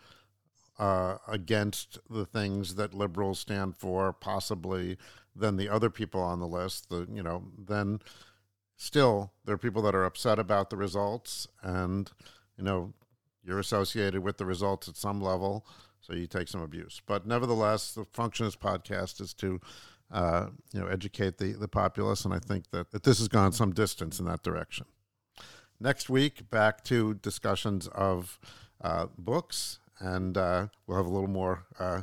uh, 0.79 1.19
against 1.29 1.99
the 2.09 2.25
things 2.25 2.77
that 2.77 2.95
liberals 2.95 3.39
stand 3.39 3.77
for, 3.77 4.13
possibly 4.13 4.97
than 5.37 5.57
the 5.57 5.69
other 5.69 5.91
people 5.91 6.21
on 6.21 6.41
the 6.41 6.49
list, 6.49 6.89
the 6.89 7.07
you 7.13 7.23
know 7.23 7.45
then 7.59 8.01
still 8.77 9.33
there 9.45 9.55
are 9.55 9.59
people 9.59 9.83
that 9.83 9.95
are 9.95 10.05
upset 10.05 10.39
about 10.39 10.71
the 10.71 10.77
results, 10.77 11.47
and 11.63 12.11
you 12.57 12.65
know 12.65 12.93
you're 13.45 13.59
associated 13.59 14.23
with 14.23 14.39
the 14.39 14.47
results 14.47 14.89
at 14.89 14.97
some 14.97 15.21
level, 15.21 15.67
so 16.01 16.15
you 16.15 16.27
take 16.27 16.49
some 16.49 16.63
abuse. 16.63 17.01
But 17.07 17.27
nevertheless, 17.27 17.93
the 17.93 18.05
function 18.07 18.47
of 18.47 18.53
this 18.53 18.61
podcast 18.61 19.21
is 19.21 19.35
to 19.35 19.61
uh, 20.11 20.47
you 20.73 20.81
know, 20.81 20.87
educate 20.87 21.39
the, 21.39 21.53
the 21.53 21.69
populace. 21.69 22.25
And 22.25 22.35
I 22.35 22.39
think 22.39 22.71
that, 22.71 22.91
that 22.91 23.03
this 23.03 23.19
has 23.19 23.29
gone 23.29 23.53
some 23.53 23.73
distance 23.73 24.19
in 24.19 24.27
that 24.27 24.43
direction. 24.43 24.87
Next 25.79 26.11
week, 26.11 26.51
back 26.51 26.85
to 26.85 27.15
discussions 27.15 27.89
of 27.89 28.39
uh, 28.83 29.07
books, 29.17 29.79
and 29.99 30.37
uh, 30.37 30.67
we'll 30.87 30.97
have 30.99 31.07
a 31.07 31.11
little 31.11 31.29
more, 31.29 31.65
uh, 31.79 32.03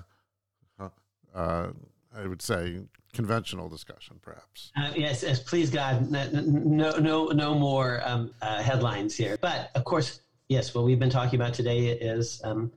uh, 1.36 1.68
I 2.16 2.26
would 2.26 2.42
say, 2.42 2.80
conventional 3.14 3.70
discussion, 3.70 4.20
perhaps. 4.22 4.72
Uh, 4.76 4.92
yes, 4.96 5.22
yes, 5.22 5.42
please 5.42 5.70
God, 5.70 6.10
no, 6.10 6.98
no, 6.98 7.28
no 7.28 7.56
more 7.56 8.02
um, 8.04 8.32
headlines 8.42 9.16
here. 9.16 9.38
But 9.42 9.70
of 9.76 9.84
course, 9.84 10.22
yes, 10.50 10.74
what 10.74 10.84
we've 10.84 11.00
been 11.00 11.12
talking 11.12 11.40
about 11.40 11.54
today 11.54 11.90
is 11.90 12.42
um, 12.44 12.72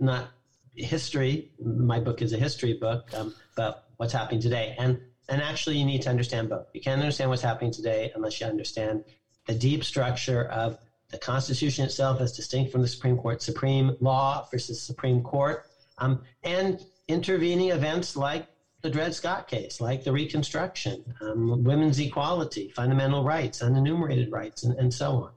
not 0.00 0.30
history. 0.74 1.50
My 1.60 2.00
book 2.00 2.22
is 2.22 2.32
a 2.32 2.38
history 2.38 2.74
book, 2.74 3.10
um, 3.14 3.34
but 3.56 3.84
what's 3.96 4.12
happening 4.12 4.40
today. 4.40 4.74
And 4.78 5.00
and 5.28 5.40
actually, 5.40 5.78
you 5.78 5.84
need 5.84 6.02
to 6.02 6.10
understand 6.10 6.48
both. 6.48 6.66
You 6.74 6.80
can't 6.80 7.00
understand 7.00 7.30
what's 7.30 7.42
happening 7.42 7.72
today 7.72 8.12
unless 8.14 8.40
you 8.40 8.46
understand 8.46 9.04
the 9.46 9.54
deep 9.54 9.84
structure 9.84 10.44
of 10.46 10.78
the 11.10 11.18
Constitution 11.18 11.84
itself, 11.84 12.20
as 12.20 12.32
distinct 12.32 12.72
from 12.72 12.82
the 12.82 12.88
Supreme 12.88 13.16
Court, 13.16 13.40
supreme 13.42 13.96
law 14.00 14.46
versus 14.50 14.82
Supreme 14.82 15.22
Court, 15.22 15.64
um, 15.98 16.22
and 16.42 16.80
intervening 17.06 17.70
events 17.70 18.16
like 18.16 18.46
the 18.82 18.90
Dred 18.90 19.14
Scott 19.14 19.46
case, 19.46 19.80
like 19.80 20.02
the 20.02 20.10
Reconstruction, 20.10 21.04
um, 21.20 21.62
women's 21.62 22.00
equality, 22.00 22.70
fundamental 22.70 23.22
rights, 23.22 23.62
unenumerated 23.62 24.32
rights, 24.32 24.64
and, 24.64 24.76
and 24.78 24.92
so 24.92 25.12
on. 25.12 25.30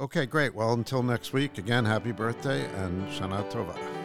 Okay, 0.00 0.26
great. 0.26 0.54
Well, 0.54 0.74
until 0.74 1.02
next 1.02 1.32
week, 1.32 1.58
again, 1.58 1.84
happy 1.84 2.12
birthday 2.12 2.64
and 2.76 3.08
Shana 3.08 3.50
Tova. 3.50 3.97